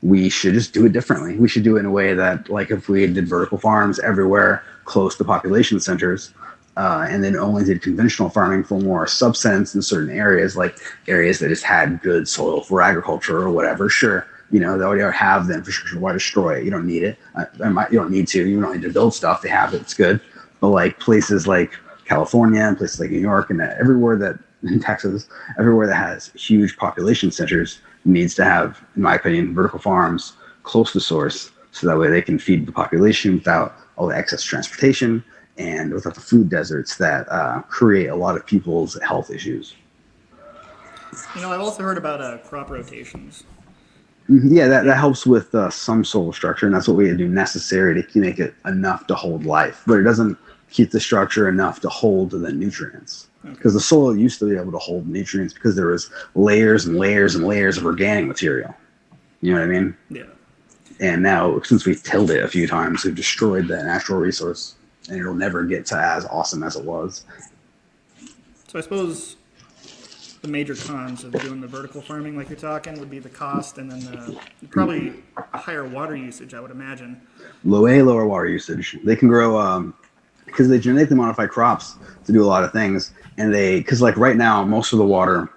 we 0.02 0.30
should 0.30 0.54
just 0.54 0.72
do 0.72 0.86
it 0.86 0.92
differently. 0.92 1.36
We 1.36 1.46
should 1.46 1.62
do 1.62 1.76
it 1.76 1.80
in 1.80 1.86
a 1.86 1.90
way 1.90 2.14
that, 2.14 2.48
like, 2.48 2.70
if 2.70 2.88
we 2.88 3.06
did 3.06 3.28
vertical 3.28 3.58
farms 3.58 4.00
everywhere 4.00 4.64
close 4.86 5.14
to 5.16 5.24
population 5.24 5.78
centers, 5.78 6.32
uh, 6.78 7.06
and 7.08 7.22
then 7.22 7.36
only 7.36 7.64
did 7.64 7.82
conventional 7.82 8.30
farming 8.30 8.64
for 8.64 8.80
more 8.80 9.06
substance 9.06 9.74
in 9.74 9.82
certain 9.82 10.10
areas, 10.10 10.56
like 10.56 10.78
areas 11.06 11.38
that 11.40 11.48
just 11.48 11.64
had 11.64 12.00
good 12.00 12.26
soil 12.26 12.62
for 12.62 12.80
agriculture 12.80 13.38
or 13.38 13.50
whatever. 13.50 13.90
Sure, 13.90 14.26
you 14.50 14.60
know 14.60 14.78
they 14.78 14.84
already 14.84 15.16
have 15.16 15.46
the 15.46 15.54
infrastructure. 15.54 15.98
Why 15.98 16.12
destroy 16.12 16.58
it? 16.58 16.64
You 16.64 16.70
don't 16.70 16.86
need 16.86 17.02
it. 17.02 17.18
Uh, 17.34 17.44
you 17.90 17.98
don't 17.98 18.10
need 18.10 18.28
to. 18.28 18.46
You 18.46 18.60
don't 18.60 18.72
need 18.72 18.82
to 18.82 18.92
build 18.92 19.14
stuff. 19.14 19.42
They 19.42 19.48
have 19.48 19.74
it. 19.74 19.80
It's 19.80 19.94
good. 19.94 20.20
But 20.60 20.68
like 20.68 20.98
places 20.98 21.46
like 21.46 21.72
California 22.04 22.60
and 22.60 22.76
places 22.76 23.00
like 23.00 23.10
New 23.10 23.18
York 23.18 23.50
and 23.50 23.60
everywhere 23.60 24.16
that 24.18 24.38
in 24.62 24.80
Texas, 24.80 25.28
everywhere 25.58 25.86
that 25.86 25.96
has 25.96 26.28
huge 26.34 26.76
population 26.76 27.30
centers 27.30 27.80
needs 28.04 28.34
to 28.34 28.44
have, 28.44 28.82
in 28.96 29.02
my 29.02 29.14
opinion, 29.14 29.54
vertical 29.54 29.78
farms 29.78 30.34
close 30.62 30.92
to 30.92 31.00
source, 31.00 31.50
so 31.72 31.86
that 31.86 31.98
way 31.98 32.08
they 32.08 32.22
can 32.22 32.38
feed 32.38 32.66
the 32.66 32.72
population 32.72 33.34
without 33.34 33.74
all 33.96 34.06
the 34.08 34.16
excess 34.16 34.42
transportation 34.42 35.22
and 35.58 35.92
without 35.92 36.14
the 36.14 36.20
food 36.20 36.48
deserts 36.48 36.96
that 36.96 37.30
uh, 37.30 37.60
create 37.62 38.06
a 38.06 38.14
lot 38.14 38.36
of 38.36 38.46
people's 38.46 38.98
health 39.02 39.30
issues. 39.30 39.74
You 41.34 41.42
know, 41.42 41.52
I've 41.52 41.60
also 41.60 41.82
heard 41.82 41.98
about 41.98 42.20
uh, 42.20 42.38
crop 42.38 42.70
rotations. 42.70 43.44
Mm-hmm. 44.30 44.54
Yeah, 44.54 44.68
that, 44.68 44.84
that 44.84 44.96
helps 44.96 45.26
with 45.26 45.52
uh, 45.54 45.70
some 45.70 46.04
soil 46.04 46.32
structure, 46.32 46.66
and 46.66 46.74
that's 46.74 46.86
what 46.86 46.96
we 46.96 47.14
do 47.16 47.28
necessary 47.28 48.00
to 48.00 48.18
make 48.20 48.38
it 48.38 48.54
enough 48.64 49.06
to 49.08 49.14
hold 49.16 49.44
life. 49.44 49.82
But 49.86 49.98
it 49.98 50.02
doesn't 50.04 50.38
keep 50.70 50.92
the 50.92 51.00
structure 51.00 51.48
enough 51.48 51.80
to 51.80 51.88
hold 51.88 52.30
the 52.30 52.52
nutrients 52.52 53.26
because 53.42 53.72
okay. 53.72 53.74
the 53.74 53.80
soil 53.80 54.16
used 54.16 54.38
to 54.38 54.48
be 54.48 54.56
able 54.56 54.70
to 54.70 54.78
hold 54.78 55.08
nutrients 55.08 55.52
because 55.52 55.74
there 55.74 55.88
was 55.88 56.12
layers 56.36 56.86
and 56.86 56.96
layers 56.96 57.34
and 57.34 57.44
layers 57.44 57.76
of 57.76 57.84
organic 57.84 58.26
material. 58.26 58.72
You 59.40 59.54
know 59.54 59.60
what 59.60 59.68
I 59.68 59.80
mean? 59.80 59.96
Yeah. 60.10 60.24
And 61.00 61.22
now, 61.22 61.60
since 61.62 61.84
we've 61.86 62.02
tilled 62.02 62.30
it 62.30 62.44
a 62.44 62.48
few 62.48 62.68
times, 62.68 63.04
we've 63.04 63.14
destroyed 63.14 63.66
that 63.68 63.84
natural 63.84 64.20
resource, 64.20 64.76
and 65.08 65.18
it'll 65.18 65.34
never 65.34 65.64
get 65.64 65.86
to 65.86 65.96
as 65.96 66.24
awesome 66.26 66.62
as 66.62 66.76
it 66.76 66.84
was. 66.84 67.24
So 68.68 68.78
I 68.78 68.82
suppose 68.82 69.36
the 70.42 70.48
major 70.48 70.74
cons 70.74 71.24
of 71.24 71.32
doing 71.32 71.60
the 71.60 71.66
vertical 71.66 72.00
farming, 72.00 72.36
like 72.36 72.48
you're 72.48 72.58
talking, 72.58 72.98
would 72.98 73.10
be 73.10 73.18
the 73.18 73.28
cost, 73.28 73.78
and 73.78 73.90
then 73.90 74.00
the, 74.00 74.40
probably 74.68 75.12
higher 75.52 75.86
water 75.86 76.16
usage. 76.16 76.54
I 76.54 76.60
would 76.60 76.70
imagine. 76.70 77.20
Low 77.64 77.86
a 77.86 78.02
lower 78.02 78.26
water 78.26 78.48
usage. 78.48 78.96
They 79.04 79.16
can 79.16 79.28
grow 79.28 79.58
um, 79.58 79.94
because 80.46 80.68
they 80.68 80.78
genetically 80.78 81.16
modify 81.16 81.46
crops 81.46 81.96
to 82.24 82.32
do 82.32 82.42
a 82.42 82.46
lot 82.46 82.64
of 82.64 82.72
things 82.72 83.12
and 83.38 83.54
they 83.54 83.78
because 83.78 84.02
like 84.02 84.16
right 84.16 84.36
now 84.36 84.64
most 84.64 84.92
of 84.92 84.98
the 84.98 85.04
water 85.04 85.48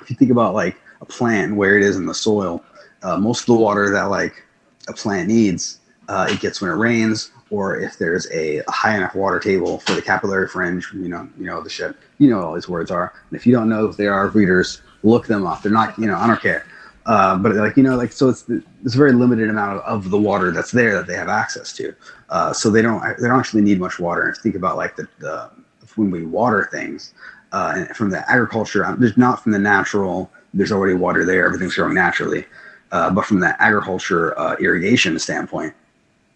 if 0.00 0.10
you 0.10 0.16
think 0.16 0.30
about 0.30 0.54
like 0.54 0.76
a 1.00 1.04
plant 1.04 1.54
where 1.54 1.76
it 1.76 1.82
is 1.82 1.96
in 1.96 2.06
the 2.06 2.14
soil 2.14 2.62
uh, 3.02 3.16
most 3.16 3.40
of 3.40 3.46
the 3.46 3.54
water 3.54 3.90
that 3.90 4.04
like 4.04 4.44
a 4.88 4.92
plant 4.92 5.28
needs 5.28 5.80
uh, 6.08 6.26
it 6.28 6.40
gets 6.40 6.60
when 6.60 6.70
it 6.70 6.74
rains 6.74 7.32
or 7.50 7.80
if 7.80 7.98
there's 7.98 8.30
a, 8.30 8.62
high 8.68 8.96
enough 8.96 9.14
water 9.14 9.40
table 9.40 9.78
for 9.80 9.92
the 9.94 10.02
capillary 10.02 10.48
fringe 10.48 10.88
you 10.94 11.08
know 11.08 11.28
you 11.38 11.46
know 11.46 11.60
the 11.60 11.70
shit 11.70 11.96
you 12.18 12.30
know 12.30 12.40
all 12.40 12.54
these 12.54 12.68
words 12.68 12.90
are 12.90 13.12
and 13.28 13.38
if 13.38 13.46
you 13.46 13.52
don't 13.52 13.68
know 13.68 13.86
if 13.86 13.96
they 13.96 14.06
are 14.06 14.28
readers 14.28 14.82
look 15.02 15.26
them 15.26 15.46
up 15.46 15.62
they're 15.62 15.72
not 15.72 15.98
you 15.98 16.06
know 16.06 16.16
i 16.16 16.26
don't 16.26 16.40
care 16.40 16.64
uh, 17.06 17.36
but 17.36 17.56
like 17.56 17.76
you 17.76 17.82
know, 17.82 17.96
like 17.96 18.12
so, 18.12 18.28
it's 18.28 18.48
it's 18.84 18.94
a 18.94 18.98
very 18.98 19.12
limited 19.12 19.48
amount 19.48 19.78
of, 19.78 20.04
of 20.04 20.10
the 20.10 20.18
water 20.18 20.52
that's 20.52 20.70
there 20.70 20.94
that 20.94 21.06
they 21.06 21.16
have 21.16 21.28
access 21.28 21.72
to. 21.72 21.94
Uh, 22.28 22.52
so 22.52 22.70
they 22.70 22.82
don't 22.82 23.02
they 23.18 23.26
don't 23.26 23.38
actually 23.38 23.62
need 23.62 23.80
much 23.80 23.98
water. 23.98 24.22
And 24.22 24.30
if 24.30 24.36
you 24.38 24.42
think 24.42 24.54
about 24.54 24.76
like 24.76 24.96
the, 24.96 25.08
the 25.18 25.50
when 25.96 26.10
we 26.10 26.24
water 26.24 26.68
things 26.70 27.14
uh, 27.52 27.86
from 27.86 28.10
the 28.10 28.30
agriculture, 28.30 28.84
um, 28.84 29.00
there's 29.00 29.16
not 29.16 29.42
from 29.42 29.52
the 29.52 29.58
natural. 29.58 30.30
There's 30.52 30.72
already 30.72 30.94
water 30.94 31.24
there. 31.24 31.46
Everything's 31.46 31.74
growing 31.74 31.94
naturally. 31.94 32.44
Uh, 32.92 33.10
but 33.10 33.24
from 33.24 33.40
the 33.40 33.60
agriculture 33.62 34.38
uh, 34.38 34.56
irrigation 34.60 35.18
standpoint, 35.18 35.72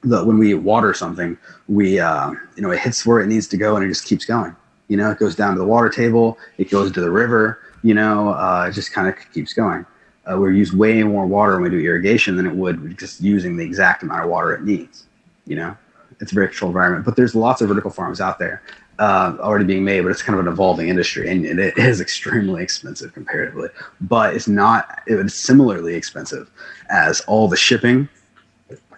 the, 0.05 0.25
when 0.25 0.39
we 0.39 0.55
water 0.55 0.95
something, 0.95 1.37
we 1.69 1.99
uh, 1.99 2.31
you 2.57 2.63
know 2.63 2.71
it 2.71 2.81
hits 2.81 3.05
where 3.07 3.21
it 3.21 3.27
needs 3.27 3.47
to 3.49 3.57
go 3.57 3.77
and 3.77 3.85
it 3.85 3.89
just 3.89 4.07
keeps 4.07 4.25
going. 4.25 4.55
You 4.89 4.99
know, 4.99 5.11
it 5.11 5.19
goes 5.19 5.35
down 5.35 5.55
to 5.55 5.59
the 5.59 5.67
water 5.67 5.89
table, 5.89 6.39
it 6.59 6.71
goes 6.71 6.93
to 6.93 7.01
the 7.01 7.11
river. 7.11 7.61
You 7.83 7.95
know, 7.95 8.31
uh, 8.31 8.67
it 8.69 8.73
just 8.73 8.93
kind 8.93 9.09
of 9.09 9.15
keeps 9.33 9.53
going 9.53 9.85
uh, 10.31 10.39
we 10.39 10.57
use 10.57 10.73
way 10.73 11.03
more 11.03 11.27
water 11.27 11.55
when 11.55 11.63
we 11.63 11.71
do 11.71 11.85
irrigation 11.85 12.37
than 12.37 12.47
it 12.47 12.55
would 12.55 12.97
just 12.99 13.21
using 13.21 13.57
the 13.57 13.65
exact 13.65 14.03
amount 14.03 14.25
of 14.25 14.31
water 14.31 14.55
it 14.55 14.63
needs. 14.63 15.07
You 15.47 15.57
know, 15.57 15.77
it's 16.21 16.33
a 16.33 16.35
very 16.35 16.49
controlled 16.49 16.71
environment. 16.71 17.05
But 17.05 17.17
there's 17.17 17.35
lots 17.35 17.61
of 17.61 17.69
vertical 17.69 17.91
farms 17.91 18.21
out 18.21 18.39
there 18.39 18.63
uh, 18.99 19.37
already 19.41 19.65
being 19.65 19.85
made, 19.85 20.01
but 20.03 20.11
it's 20.11 20.23
kind 20.23 20.39
of 20.39 20.47
an 20.47 20.53
evolving 20.53 20.89
industry, 20.89 21.29
and 21.29 21.45
it 21.45 21.77
is 21.77 22.01
extremely 22.09 22.63
expensive 22.63 23.13
comparatively. 23.13 23.69
But 24.01 24.35
it's 24.35 24.49
not. 24.49 25.03
It's 25.07 25.35
similarly 25.35 25.95
expensive 25.95 26.51
as 26.91 27.21
all 27.23 27.49
the 27.49 27.57
shipping, 27.57 28.09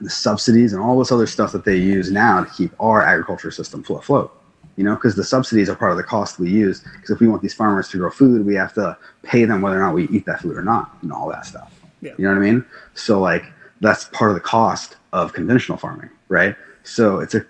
the 0.00 0.10
subsidies, 0.10 0.72
and 0.72 0.82
all 0.82 0.98
this 0.98 1.12
other 1.12 1.26
stuff 1.26 1.52
that 1.52 1.64
they 1.64 1.76
use 1.76 2.10
now 2.10 2.44
to 2.44 2.50
keep 2.50 2.72
our 2.80 3.02
agriculture 3.02 3.50
system 3.50 3.82
full 3.82 3.98
afloat 3.98 4.32
you 4.76 4.84
know, 4.84 4.94
because 4.94 5.16
the 5.16 5.24
subsidies 5.24 5.68
are 5.68 5.74
part 5.74 5.90
of 5.90 5.96
the 5.96 6.02
cost 6.02 6.38
we 6.38 6.50
use. 6.50 6.80
Because 6.80 7.10
if 7.10 7.20
we 7.20 7.28
want 7.28 7.42
these 7.42 7.54
farmers 7.54 7.88
to 7.88 7.98
grow 7.98 8.10
food, 8.10 8.46
we 8.46 8.54
have 8.54 8.74
to 8.74 8.96
pay 9.22 9.44
them 9.44 9.62
whether 9.62 9.76
or 9.76 9.80
not 9.80 9.94
we 9.94 10.06
eat 10.08 10.26
that 10.26 10.40
food 10.40 10.56
or 10.56 10.62
not, 10.62 10.96
and 11.02 11.12
all 11.12 11.28
that 11.30 11.46
stuff. 11.46 11.72
Yeah. 12.02 12.12
You 12.18 12.24
know 12.24 12.32
what 12.32 12.38
I 12.38 12.50
mean? 12.50 12.64
So 12.94 13.20
like 13.20 13.44
that's 13.80 14.04
part 14.06 14.30
of 14.30 14.34
the 14.34 14.40
cost 14.40 14.96
of 15.12 15.32
conventional 15.32 15.78
farming, 15.78 16.10
right? 16.28 16.54
So 16.84 17.20
it's 17.20 17.34
a 17.34 17.40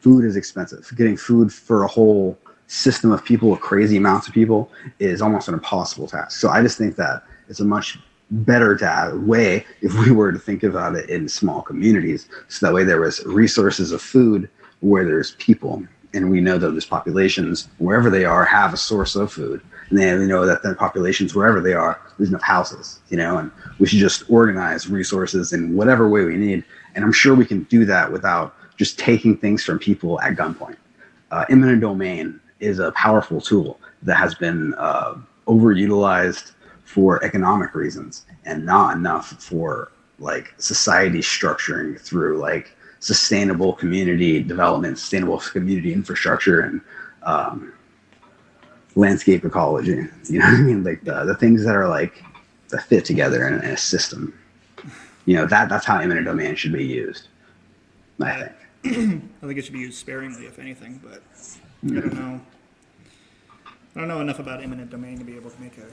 food 0.00 0.24
is 0.24 0.36
expensive. 0.36 0.90
Getting 0.96 1.16
food 1.16 1.52
for 1.52 1.82
a 1.82 1.88
whole 1.88 2.38
system 2.68 3.12
of 3.12 3.24
people, 3.24 3.56
crazy 3.56 3.96
amounts 3.96 4.28
of 4.28 4.34
people, 4.34 4.70
is 4.98 5.20
almost 5.20 5.48
an 5.48 5.54
impossible 5.54 6.06
task. 6.06 6.38
So 6.38 6.48
I 6.48 6.62
just 6.62 6.78
think 6.78 6.96
that 6.96 7.22
it's 7.48 7.60
a 7.60 7.64
much 7.64 7.98
better 8.30 8.76
to 8.76 9.20
way 9.24 9.64
if 9.82 9.94
we 10.04 10.10
were 10.10 10.32
to 10.32 10.38
think 10.38 10.62
about 10.62 10.96
it 10.96 11.08
in 11.08 11.28
small 11.28 11.62
communities 11.62 12.28
so 12.48 12.66
that 12.66 12.74
way 12.74 12.82
there 12.82 13.00
was 13.00 13.24
resources 13.24 13.92
of 13.92 14.02
food 14.02 14.50
where 14.80 15.04
there's 15.04 15.32
people 15.32 15.86
and 16.16 16.30
we 16.30 16.40
know 16.40 16.56
that 16.58 16.70
those 16.70 16.86
populations, 16.86 17.68
wherever 17.78 18.08
they 18.08 18.24
are, 18.24 18.44
have 18.44 18.72
a 18.72 18.76
source 18.76 19.16
of 19.16 19.30
food. 19.30 19.60
And 19.90 19.98
then 19.98 20.18
we 20.18 20.26
know 20.26 20.46
that 20.46 20.62
the 20.62 20.74
populations, 20.74 21.34
wherever 21.34 21.60
they 21.60 21.74
are, 21.74 22.00
there's 22.16 22.30
enough 22.30 22.42
houses, 22.42 23.00
you 23.10 23.16
know, 23.16 23.38
and 23.38 23.50
we 23.78 23.86
should 23.86 23.98
just 23.98 24.28
organize 24.30 24.88
resources 24.88 25.52
in 25.52 25.76
whatever 25.76 26.08
way 26.08 26.24
we 26.24 26.36
need. 26.36 26.64
And 26.94 27.04
I'm 27.04 27.12
sure 27.12 27.34
we 27.34 27.44
can 27.44 27.64
do 27.64 27.84
that 27.84 28.10
without 28.10 28.54
just 28.78 28.98
taking 28.98 29.36
things 29.36 29.62
from 29.62 29.78
people 29.78 30.20
at 30.22 30.36
gunpoint. 30.36 30.76
Uh, 31.30 31.44
eminent 31.50 31.82
domain 31.82 32.40
is 32.60 32.78
a 32.78 32.92
powerful 32.92 33.40
tool 33.40 33.78
that 34.02 34.16
has 34.16 34.34
been 34.34 34.74
uh, 34.74 35.14
overutilized 35.46 36.52
for 36.86 37.22
economic 37.24 37.74
reasons 37.74 38.24
and 38.44 38.64
not 38.64 38.96
enough 38.96 39.42
for 39.42 39.92
like 40.18 40.54
society 40.56 41.18
structuring 41.18 42.00
through 42.00 42.38
like 42.38 42.74
sustainable 43.00 43.72
community 43.74 44.42
development, 44.42 44.98
sustainable 44.98 45.38
community 45.38 45.92
infrastructure, 45.92 46.60
and 46.60 46.80
um, 47.22 47.72
landscape 48.94 49.44
ecology. 49.44 50.06
You 50.28 50.40
know 50.40 50.46
what 50.46 50.54
I 50.54 50.62
mean? 50.62 50.84
Like 50.84 51.04
the, 51.04 51.24
the 51.24 51.36
things 51.36 51.64
that 51.64 51.76
are 51.76 51.88
like 51.88 52.22
that 52.70 52.82
fit 52.82 53.04
together 53.04 53.46
in, 53.46 53.54
in 53.54 53.70
a 53.70 53.76
system. 53.76 54.36
You 55.24 55.36
know 55.36 55.46
that 55.46 55.68
that's 55.68 55.84
how 55.84 55.98
eminent 55.98 56.26
domain 56.26 56.54
should 56.54 56.72
be 56.72 56.84
used. 56.84 57.28
I 58.20 58.32
think. 58.32 58.52
I 59.42 59.46
think 59.46 59.58
it 59.58 59.64
should 59.64 59.72
be 59.72 59.80
used 59.80 59.98
sparingly, 59.98 60.46
if 60.46 60.58
anything. 60.58 61.00
But 61.02 61.22
I 61.84 62.00
don't 62.00 62.14
know. 62.14 62.40
I 63.94 63.98
don't 64.00 64.08
know 64.08 64.20
enough 64.20 64.38
about 64.38 64.62
eminent 64.62 64.90
domain 64.90 65.18
to 65.18 65.24
be 65.24 65.36
able 65.36 65.50
to 65.50 65.60
make 65.60 65.78
a 65.78 65.86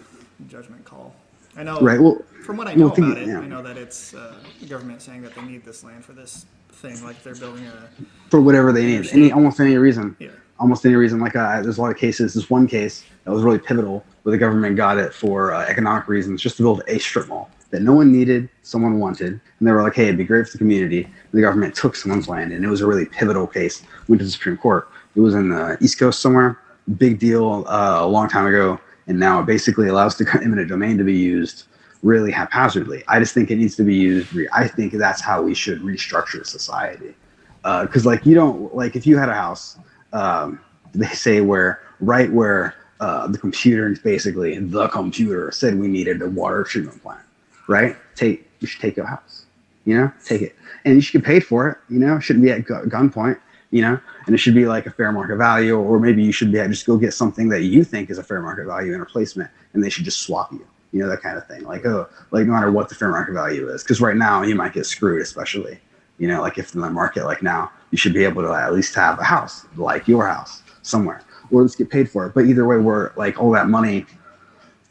judgment 0.47 0.85
call. 0.85 1.15
I 1.55 1.63
know. 1.63 1.79
Right. 1.79 1.99
Well, 1.99 2.21
from 2.43 2.57
what 2.57 2.67
I 2.67 2.73
know 2.73 2.87
well, 2.87 3.09
about 3.09 3.17
it, 3.17 3.27
yeah. 3.27 3.39
I 3.39 3.47
know 3.47 3.61
that 3.61 3.77
it's 3.77 4.13
uh, 4.13 4.35
the 4.59 4.65
government 4.65 5.01
saying 5.01 5.21
that 5.21 5.35
they 5.35 5.41
need 5.41 5.63
this 5.63 5.83
land 5.83 6.03
for 6.03 6.13
this 6.13 6.45
thing, 6.71 7.01
like 7.03 7.21
they're 7.23 7.35
building 7.35 7.65
a 7.67 7.89
for 8.29 8.41
whatever 8.41 8.71
they 8.71 8.85
need, 8.85 9.07
any 9.11 9.31
almost 9.31 9.59
any 9.59 9.77
reason. 9.77 10.15
Yeah. 10.19 10.29
almost 10.59 10.85
any 10.85 10.95
reason. 10.95 11.19
Like 11.19 11.35
uh, 11.35 11.61
there's 11.61 11.77
a 11.77 11.81
lot 11.81 11.91
of 11.91 11.97
cases. 11.97 12.33
This 12.33 12.49
one 12.49 12.67
case 12.67 13.03
that 13.23 13.31
was 13.31 13.43
really 13.43 13.59
pivotal 13.59 14.03
where 14.23 14.31
the 14.31 14.37
government 14.37 14.75
got 14.75 14.97
it 14.97 15.13
for 15.13 15.53
uh, 15.53 15.65
economic 15.65 16.07
reasons, 16.07 16.41
just 16.41 16.57
to 16.57 16.63
build 16.63 16.81
a 16.87 16.99
strip 16.99 17.27
mall 17.27 17.49
that 17.69 17.81
no 17.81 17.93
one 17.93 18.11
needed, 18.11 18.49
someone 18.61 18.99
wanted, 18.99 19.27
and 19.29 19.67
they 19.67 19.71
were 19.71 19.81
like, 19.81 19.95
"Hey, 19.95 20.05
it'd 20.05 20.17
be 20.17 20.23
great 20.23 20.47
for 20.47 20.53
the 20.53 20.57
community." 20.57 21.03
And 21.03 21.31
the 21.31 21.41
government 21.41 21.75
took 21.75 21.95
someone's 21.95 22.27
land, 22.27 22.51
and 22.51 22.63
it 22.63 22.67
was 22.67 22.81
a 22.81 22.87
really 22.87 23.05
pivotal 23.05 23.47
case. 23.47 23.83
Went 24.07 24.19
to 24.19 24.25
the 24.25 24.31
Supreme 24.31 24.57
Court. 24.57 24.89
It 25.15 25.19
was 25.19 25.35
in 25.35 25.49
the 25.49 25.77
East 25.81 25.99
Coast 25.99 26.21
somewhere. 26.21 26.59
Big 26.97 27.19
deal 27.19 27.65
uh, 27.67 27.99
a 28.01 28.07
long 28.07 28.27
time 28.27 28.45
ago, 28.45 28.79
and 29.07 29.19
now 29.19 29.39
it 29.39 29.45
basically 29.45 29.87
allows 29.87 30.17
the 30.17 30.39
eminent 30.43 30.69
domain 30.69 30.97
to 30.97 31.03
be 31.03 31.15
used 31.15 31.65
really 32.03 32.31
haphazardly. 32.31 33.03
I 33.07 33.19
just 33.19 33.33
think 33.33 33.49
it 33.49 33.55
needs 33.55 33.75
to 33.77 33.83
be 33.83 33.95
used. 33.95 34.35
I 34.53 34.67
think 34.67 34.93
that's 34.93 35.21
how 35.21 35.41
we 35.41 35.53
should 35.53 35.81
restructure 35.81 36.45
society. 36.45 37.15
Because, 37.61 38.05
uh, 38.05 38.09
like, 38.09 38.25
you 38.25 38.35
don't 38.35 38.75
like 38.75 38.95
if 38.95 39.07
you 39.07 39.17
had 39.17 39.29
a 39.29 39.33
house, 39.33 39.77
um, 40.11 40.59
they 40.93 41.07
say 41.07 41.41
where 41.41 41.81
right 42.01 42.31
where 42.31 42.75
uh, 42.99 43.27
the 43.27 43.37
computer, 43.37 43.91
is 43.91 43.99
basically 43.99 44.59
the 44.59 44.87
computer, 44.89 45.49
said 45.51 45.79
we 45.79 45.87
needed 45.87 46.21
a 46.21 46.29
water 46.29 46.63
treatment 46.63 47.01
plant. 47.01 47.21
Right? 47.67 47.95
Take 48.15 48.47
you 48.59 48.67
should 48.67 48.81
take 48.81 48.97
your 48.97 49.05
house. 49.05 49.45
You 49.85 49.97
know, 49.97 50.11
take 50.23 50.41
it, 50.41 50.55
and 50.85 50.95
you 50.95 51.01
should 51.01 51.21
get 51.21 51.25
paid 51.25 51.45
for 51.45 51.69
it. 51.69 51.77
You 51.89 51.99
know, 51.99 52.19
shouldn't 52.19 52.43
be 52.43 52.51
at 52.51 52.65
gu- 52.65 52.85
gunpoint. 52.85 53.39
You 53.73 53.81
know, 53.81 53.99
and 54.27 54.35
it 54.35 54.37
should 54.37 54.53
be 54.53 54.65
like 54.65 54.85
a 54.85 54.91
fair 54.91 55.11
market 55.11 55.35
value, 55.37 55.77
or 55.77 55.99
maybe 55.99 56.23
you 56.23 56.31
should 56.31 56.51
be 56.51 56.59
just 56.59 56.85
go 56.85 56.95
get 56.95 57.13
something 57.13 57.49
that 57.49 57.63
you 57.63 57.83
think 57.83 58.09
is 58.11 58.19
a 58.19 58.23
fair 58.23 58.39
market 58.39 58.65
value 58.65 58.93
in 58.93 58.99
replacement, 58.99 59.49
and 59.73 59.83
they 59.83 59.89
should 59.89 60.05
just 60.05 60.19
swap 60.19 60.51
you 60.51 60.65
you 60.93 60.99
know 60.99 61.09
that 61.09 61.21
kind 61.21 61.37
of 61.37 61.45
thing. 61.47 61.63
Like 61.63 61.85
oh 61.85 62.07
like 62.31 62.45
no 62.45 62.53
matter 62.53 62.71
what 62.71 62.87
the 62.87 62.95
fair 62.95 63.09
market 63.09 63.33
value 63.33 63.67
is 63.69 63.83
because 63.83 63.99
right 63.99 64.15
now 64.15 64.43
you 64.43 64.55
might 64.55 64.73
get 64.73 64.85
screwed 64.85 65.21
especially 65.21 65.79
you 66.19 66.27
know 66.27 66.39
like 66.39 66.57
if 66.57 66.73
in 66.75 66.81
the 66.81 66.89
market 66.89 67.25
like 67.25 67.41
now 67.41 67.71
you 67.91 67.97
should 67.97 68.13
be 68.13 68.23
able 68.23 68.43
to 68.43 68.53
at 68.53 68.71
least 68.73 68.95
have 68.95 69.19
a 69.19 69.23
house 69.23 69.65
like 69.75 70.07
your 70.07 70.27
house 70.27 70.61
somewhere 70.83 71.21
or 71.51 71.61
let's 71.61 71.75
get 71.75 71.89
paid 71.89 72.09
for 72.09 72.27
it. 72.27 72.33
But 72.33 72.45
either 72.45 72.65
way 72.65 72.77
we're 72.77 73.11
like 73.15 73.41
all 73.41 73.51
that 73.51 73.67
money 73.67 74.05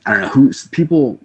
i 0.05 0.13
don't 0.13 0.23
know 0.23 0.29
who's 0.29 0.67
people 0.69 1.19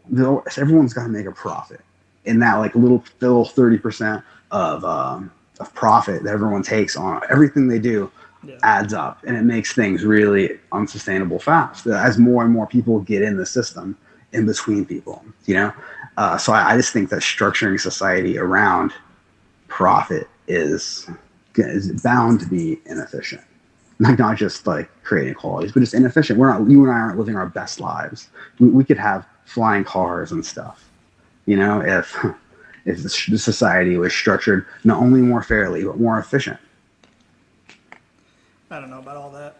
everyone's 0.57 0.93
got 0.93 1.03
to 1.03 1.09
make 1.09 1.25
a 1.25 1.31
profit 1.31 1.81
in 2.25 2.39
that 2.39 2.55
like 2.55 2.75
little 2.75 3.03
little 3.19 3.45
30% 3.45 4.23
of 4.51 4.85
um, 4.85 5.31
of 5.59 5.73
profit 5.73 6.23
that 6.23 6.31
everyone 6.31 6.63
takes 6.63 6.95
on 6.95 7.21
everything 7.29 7.67
they 7.67 7.79
do 7.79 8.11
yeah. 8.43 8.57
adds 8.63 8.93
up 8.93 9.23
and 9.25 9.35
it 9.35 9.43
makes 9.43 9.73
things 9.73 10.03
really 10.03 10.59
unsustainable 10.71 11.39
fast 11.39 11.85
as 11.87 12.17
more 12.17 12.43
and 12.43 12.53
more 12.53 12.67
people 12.67 12.99
get 12.99 13.21
in 13.21 13.37
the 13.37 13.45
system 13.45 13.97
in 14.33 14.45
between 14.45 14.85
people, 14.85 15.23
you 15.45 15.55
know? 15.55 15.73
Uh, 16.17 16.37
so 16.37 16.51
I, 16.51 16.73
I, 16.73 16.77
just 16.77 16.91
think 16.91 17.09
that 17.09 17.21
structuring 17.21 17.79
society 17.79 18.37
around 18.37 18.91
profit 19.67 20.27
is, 20.47 21.07
is 21.55 22.01
bound 22.01 22.39
to 22.39 22.47
be 22.47 22.79
inefficient. 22.85 23.41
Like 23.99 24.19
not 24.19 24.37
just 24.37 24.67
like 24.67 24.89
creating 25.01 25.33
qualities, 25.33 25.71
but 25.71 25.79
just 25.79 25.95
inefficient. 25.95 26.37
We're 26.37 26.49
not, 26.49 26.69
you 26.69 26.83
and 26.83 26.91
I 26.93 26.99
aren't 26.99 27.17
living 27.17 27.35
our 27.35 27.47
best 27.47 27.79
lives. 27.79 28.29
We, 28.59 28.69
we 28.69 28.83
could 28.83 28.99
have 28.99 29.25
flying 29.45 29.83
cars 29.83 30.31
and 30.31 30.45
stuff, 30.45 30.87
you 31.47 31.57
know, 31.57 31.81
if, 31.81 32.15
if 32.87 33.03
the 33.03 33.37
society 33.37 33.97
was 33.97 34.13
structured 34.13 34.65
not 34.83 34.99
only 34.99 35.21
more 35.21 35.43
fairly, 35.43 35.83
but 35.83 35.99
more 35.99 36.17
efficient. 36.17 36.59
I 38.71 38.79
don't 38.79 38.89
know 38.89 38.99
about 38.99 39.17
all 39.17 39.29
that 39.31 39.57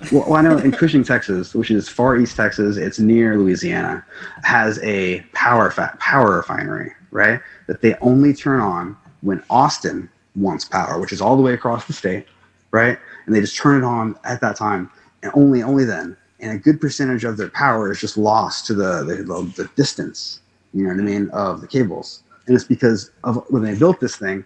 well, 0.12 0.34
I 0.34 0.42
know 0.42 0.58
in 0.58 0.70
Cushing, 0.70 1.02
Texas, 1.02 1.54
which 1.54 1.70
is 1.70 1.88
far 1.88 2.16
east 2.16 2.36
Texas, 2.36 2.76
it's 2.76 2.98
near 2.98 3.36
Louisiana, 3.36 4.04
has 4.44 4.78
a 4.82 5.20
power 5.32 5.70
fa- 5.70 5.96
power 5.98 6.36
refinery, 6.36 6.92
right? 7.10 7.40
That 7.66 7.80
they 7.80 7.94
only 7.96 8.32
turn 8.32 8.60
on 8.60 8.96
when 9.22 9.42
Austin 9.50 10.08
wants 10.36 10.64
power, 10.64 11.00
which 11.00 11.12
is 11.12 11.20
all 11.20 11.36
the 11.36 11.42
way 11.42 11.52
across 11.52 11.86
the 11.86 11.92
state, 11.92 12.26
right? 12.70 12.96
And 13.26 13.34
they 13.34 13.40
just 13.40 13.56
turn 13.56 13.82
it 13.82 13.84
on 13.84 14.16
at 14.22 14.40
that 14.40 14.56
time, 14.56 14.88
and 15.22 15.32
only 15.34 15.62
only 15.62 15.84
then. 15.84 16.16
And 16.40 16.52
a 16.52 16.58
good 16.58 16.80
percentage 16.80 17.24
of 17.24 17.36
their 17.36 17.50
power 17.50 17.90
is 17.90 18.00
just 18.00 18.16
lost 18.16 18.66
to 18.66 18.74
the 18.74 19.02
the, 19.02 19.16
the, 19.16 19.64
the 19.64 19.70
distance, 19.74 20.40
you 20.72 20.84
know 20.84 20.90
what 20.90 21.00
I 21.00 21.02
mean, 21.02 21.28
of 21.30 21.60
the 21.60 21.66
cables. 21.66 22.22
And 22.48 22.56
it's 22.56 22.64
because 22.64 23.10
of 23.24 23.44
when 23.48 23.62
they 23.62 23.74
built 23.78 24.00
this 24.00 24.16
thing, 24.16 24.44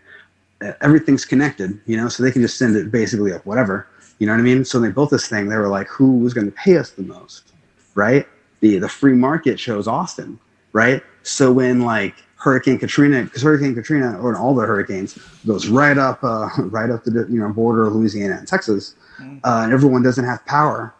everything's 0.80 1.24
connected, 1.24 1.80
you 1.86 1.96
know, 1.96 2.08
so 2.08 2.22
they 2.22 2.30
can 2.30 2.42
just 2.42 2.58
send 2.58 2.76
it 2.76 2.90
basically 2.90 3.32
up 3.32 3.46
whatever 3.46 3.88
you 4.22 4.26
know 4.26 4.34
what 4.34 4.38
I 4.38 4.42
mean? 4.42 4.64
So 4.64 4.78
when 4.78 4.88
they 4.88 4.94
built 4.94 5.10
this 5.10 5.26
thing, 5.26 5.48
they 5.48 5.56
were 5.56 5.66
like, 5.66 5.88
who 5.88 6.18
was 6.18 6.32
going 6.32 6.46
to 6.46 6.52
pay 6.52 6.76
us 6.76 6.90
the 6.90 7.02
most, 7.02 7.52
right? 7.96 8.24
The 8.60 8.78
the 8.78 8.88
free 8.88 9.14
market 9.14 9.56
chose 9.56 9.88
Austin, 9.88 10.38
right? 10.72 11.02
So 11.24 11.52
when 11.52 11.80
like 11.80 12.14
Hurricane 12.36 12.78
Katrina, 12.78 13.24
because 13.24 13.42
Hurricane 13.42 13.74
Katrina 13.74 14.16
or 14.20 14.36
all 14.36 14.54
the 14.54 14.64
hurricanes 14.64 15.18
goes 15.44 15.66
right 15.66 15.98
up, 15.98 16.22
uh, 16.22 16.48
right 16.58 16.88
up 16.88 17.02
the 17.02 17.26
you 17.28 17.40
know 17.40 17.48
border 17.48 17.84
of 17.84 17.96
Louisiana 17.96 18.36
and 18.36 18.46
Texas, 18.46 18.94
mm. 19.20 19.40
uh, 19.42 19.62
and 19.64 19.72
everyone 19.72 20.04
doesn't 20.04 20.24
have 20.24 20.46
power. 20.46 20.94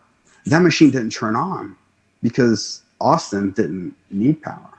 That 0.47 0.63
machine 0.63 0.91
didn't 0.91 1.11
turn 1.11 1.37
on 1.37 1.77
because 2.25 2.83
Austin 3.01 3.53
didn't 3.53 3.95
need 4.11 4.43
power. 4.43 4.71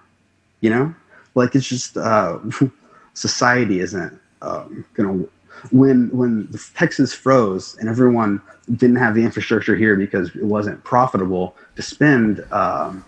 You 0.60 0.70
know, 0.70 0.96
like 1.36 1.56
it's 1.56 1.68
just 1.68 1.98
uh, 1.98 2.40
society 3.14 3.80
isn't 3.80 4.20
um, 4.42 4.86
gonna 4.94 5.26
when 5.72 6.10
when 6.10 6.50
Texas 6.76 7.14
froze 7.14 7.78
and 7.80 7.90
everyone 7.90 8.42
didn't 8.76 8.98
have 8.98 9.16
the 9.16 9.24
infrastructure 9.24 9.76
here 9.76 9.96
because 9.96 10.30
it 10.36 10.44
wasn't 10.44 10.84
profitable 10.84 11.56
to 11.76 11.82
spend 11.82 12.46
um, 12.52 13.04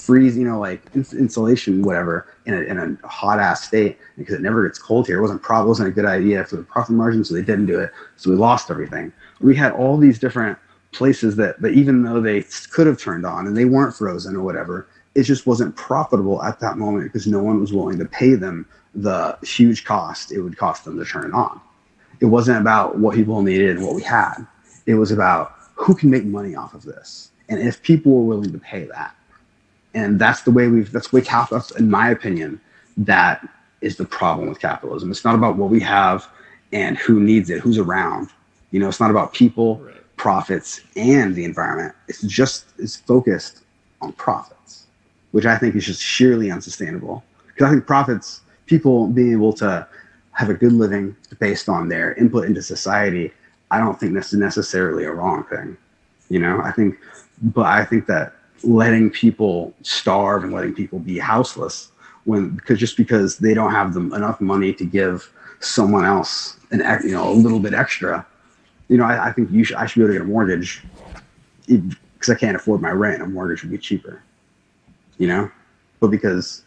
freeze, 0.00 0.36
you 0.36 0.44
know, 0.44 0.58
like 0.58 0.82
insulation, 0.94 1.82
whatever, 1.82 2.26
in 2.46 2.54
a, 2.54 2.60
in 2.60 2.78
a 2.78 3.06
hot 3.06 3.38
ass 3.38 3.66
state 3.66 3.98
because 4.16 4.34
it 4.34 4.40
never 4.40 4.66
gets 4.66 4.78
cold 4.78 5.06
here. 5.06 5.18
It 5.18 5.22
wasn't 5.22 5.42
pro- 5.42 5.66
wasn't 5.66 5.88
a 5.88 5.92
good 5.92 6.04
idea 6.04 6.44
for 6.44 6.56
the 6.56 6.62
profit 6.62 6.94
margin, 6.94 7.24
so 7.24 7.34
they 7.34 7.42
didn't 7.42 7.66
do 7.66 7.78
it. 7.78 7.90
So 8.16 8.30
we 8.30 8.36
lost 8.36 8.70
everything. 8.70 9.12
We 9.40 9.54
had 9.54 9.72
all 9.72 9.96
these 9.96 10.18
different 10.18 10.58
places 10.92 11.36
that, 11.36 11.60
that 11.60 11.72
even 11.72 12.02
though 12.02 12.20
they 12.20 12.42
could 12.70 12.86
have 12.86 12.98
turned 12.98 13.24
on 13.24 13.46
and 13.46 13.56
they 13.56 13.64
weren't 13.64 13.94
frozen 13.94 14.36
or 14.36 14.42
whatever, 14.42 14.88
it 15.14 15.24
just 15.24 15.46
wasn't 15.46 15.74
profitable 15.76 16.42
at 16.42 16.60
that 16.60 16.78
moment 16.78 17.04
because 17.04 17.26
no 17.26 17.42
one 17.42 17.60
was 17.60 17.72
willing 17.72 17.98
to 17.98 18.04
pay 18.04 18.34
them 18.34 18.66
the 18.94 19.36
huge 19.42 19.84
cost 19.84 20.32
it 20.32 20.40
would 20.40 20.56
cost 20.56 20.84
them 20.84 20.98
to 20.98 21.04
turn 21.04 21.26
it 21.26 21.32
on 21.32 21.60
it 22.20 22.26
wasn't 22.26 22.60
about 22.60 22.98
what 22.98 23.16
people 23.16 23.42
needed 23.42 23.76
and 23.76 23.86
what 23.86 23.94
we 23.94 24.02
had. 24.02 24.46
It 24.86 24.94
was 24.94 25.10
about 25.10 25.54
who 25.74 25.94
can 25.94 26.10
make 26.10 26.24
money 26.24 26.54
off 26.54 26.74
of 26.74 26.82
this, 26.82 27.30
and 27.48 27.58
if 27.58 27.82
people 27.82 28.12
were 28.12 28.24
willing 28.24 28.52
to 28.52 28.58
pay 28.58 28.84
that. 28.84 29.14
And 29.94 30.20
that's 30.20 30.42
the 30.42 30.50
way 30.50 30.68
we've. 30.68 30.92
That's 30.92 31.08
the 31.08 31.16
way 31.16 31.22
capital. 31.22 31.64
In 31.76 31.90
my 31.90 32.10
opinion, 32.10 32.60
that 32.98 33.46
is 33.80 33.96
the 33.96 34.04
problem 34.04 34.48
with 34.48 34.60
capitalism. 34.60 35.10
It's 35.10 35.24
not 35.24 35.34
about 35.34 35.56
what 35.56 35.70
we 35.70 35.80
have 35.80 36.28
and 36.72 36.96
who 36.98 37.18
needs 37.18 37.50
it, 37.50 37.60
who's 37.60 37.78
around. 37.78 38.30
You 38.70 38.78
know, 38.78 38.88
it's 38.88 39.00
not 39.00 39.10
about 39.10 39.32
people, 39.32 39.78
right. 39.78 40.16
profits, 40.16 40.80
and 40.94 41.34
the 41.34 41.44
environment. 41.44 41.94
It's 42.06 42.22
just 42.22 42.66
it's 42.78 42.96
focused 42.96 43.62
on 44.00 44.12
profits, 44.12 44.59
which 45.32 45.46
I 45.46 45.56
think 45.56 45.74
is 45.74 45.86
just 45.86 46.02
sheerly 46.02 46.50
unsustainable. 46.50 47.22
Because 47.48 47.68
I 47.68 47.70
think 47.70 47.86
profits, 47.86 48.40
people 48.66 49.06
being 49.06 49.32
able 49.32 49.52
to 49.54 49.86
have 50.32 50.48
a 50.48 50.54
good 50.54 50.72
living 50.72 51.16
based 51.38 51.68
on 51.68 51.88
their 51.88 52.14
input 52.14 52.46
into 52.46 52.62
society, 52.62 53.32
I 53.70 53.78
don't 53.78 53.98
think 53.98 54.14
that's 54.14 54.32
necessarily 54.32 55.04
a 55.04 55.12
wrong 55.12 55.44
thing. 55.44 55.76
You 56.28 56.38
know, 56.38 56.60
I 56.62 56.72
think, 56.72 56.96
but 57.42 57.66
I 57.66 57.84
think 57.84 58.06
that 58.06 58.34
letting 58.62 59.10
people 59.10 59.74
starve 59.82 60.44
and 60.44 60.52
letting 60.52 60.74
people 60.74 60.98
be 60.98 61.18
houseless 61.18 61.90
when 62.24 62.50
because 62.50 62.78
just 62.78 62.96
because 62.96 63.38
they 63.38 63.54
don't 63.54 63.72
have 63.72 63.94
them 63.94 64.12
enough 64.12 64.40
money 64.40 64.72
to 64.74 64.84
give 64.84 65.30
someone 65.60 66.04
else 66.04 66.56
an 66.70 66.80
you 67.02 67.12
know 67.12 67.28
a 67.28 67.32
little 67.32 67.60
bit 67.60 67.74
extra, 67.74 68.26
you 68.88 68.96
know, 68.96 69.04
I, 69.04 69.28
I 69.28 69.32
think 69.32 69.50
you 69.50 69.64
should 69.64 69.76
I 69.76 69.86
should 69.86 70.00
be 70.00 70.04
able 70.04 70.14
to 70.14 70.18
get 70.18 70.26
a 70.26 70.30
mortgage 70.30 70.82
because 71.66 72.30
I 72.30 72.34
can't 72.34 72.56
afford 72.56 72.80
my 72.80 72.90
rent. 72.90 73.22
A 73.22 73.26
mortgage 73.26 73.62
would 73.62 73.70
be 73.70 73.78
cheaper, 73.78 74.22
you 75.20 75.28
know, 75.28 75.48
but 76.00 76.08
because 76.08 76.64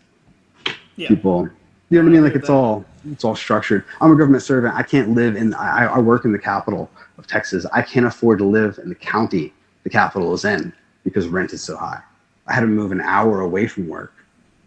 yeah. 0.96 1.10
people 1.10 1.50
you 1.94 2.00
know 2.00 2.06
what 2.06 2.10
I 2.10 2.14
mean? 2.14 2.24
Like 2.24 2.36
it's 2.36 2.50
all 2.50 2.84
it's 3.12 3.24
all 3.24 3.36
structured. 3.36 3.86
I'm 4.02 4.12
a 4.12 4.16
government 4.16 4.42
servant. 4.42 4.74
I 4.74 4.82
can't 4.82 5.10
live 5.10 5.36
in. 5.36 5.54
I, 5.54 5.86
I 5.86 6.00
work 6.00 6.26
in 6.26 6.32
the 6.32 6.40
capital 6.40 6.90
of 7.20 7.28
Texas. 7.28 7.68
I 7.72 7.84
can't 7.84 8.08
afford 8.08 8.40
to 8.40 8.46
live 8.46 8.80
in 8.80 8.90
the 8.90 8.96
county 8.96 9.54
the 9.84 9.92
capital 9.92 10.34
is 10.34 10.44
in 10.44 10.74
because 11.04 11.28
rent 11.28 11.54
is 11.54 11.62
so 11.62 11.78
high. 11.78 12.02
I 12.48 12.54
had 12.56 12.62
to 12.62 12.68
move 12.68 12.92
an 12.92 13.02
hour 13.02 13.42
away 13.42 13.68
from 13.68 13.88
work 13.88 14.12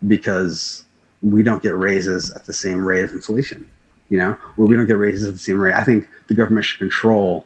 because 0.06 0.84
we 1.20 1.42
don't 1.42 1.60
get 1.60 1.74
raises 1.76 2.30
at 2.30 2.44
the 2.44 2.52
same 2.52 2.84
rate 2.84 3.02
of 3.02 3.10
inflation. 3.10 3.68
You 4.08 4.18
know, 4.18 4.32
where 4.54 4.68
we 4.68 4.76
don't 4.76 4.86
get 4.86 4.96
raises 4.96 5.26
at 5.26 5.34
the 5.34 5.40
same 5.40 5.58
rate. 5.58 5.74
I 5.74 5.82
think 5.82 6.08
the 6.28 6.34
government 6.34 6.64
should 6.64 6.78
control 6.78 7.44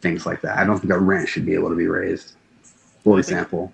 things 0.00 0.26
like 0.26 0.40
that. 0.40 0.58
I 0.58 0.64
don't 0.64 0.80
think 0.80 0.92
our 0.92 0.98
rent 0.98 1.28
should 1.28 1.46
be 1.46 1.54
able 1.54 1.68
to 1.68 1.76
be 1.76 1.86
raised. 1.86 2.32
For 3.04 3.20
example, 3.20 3.72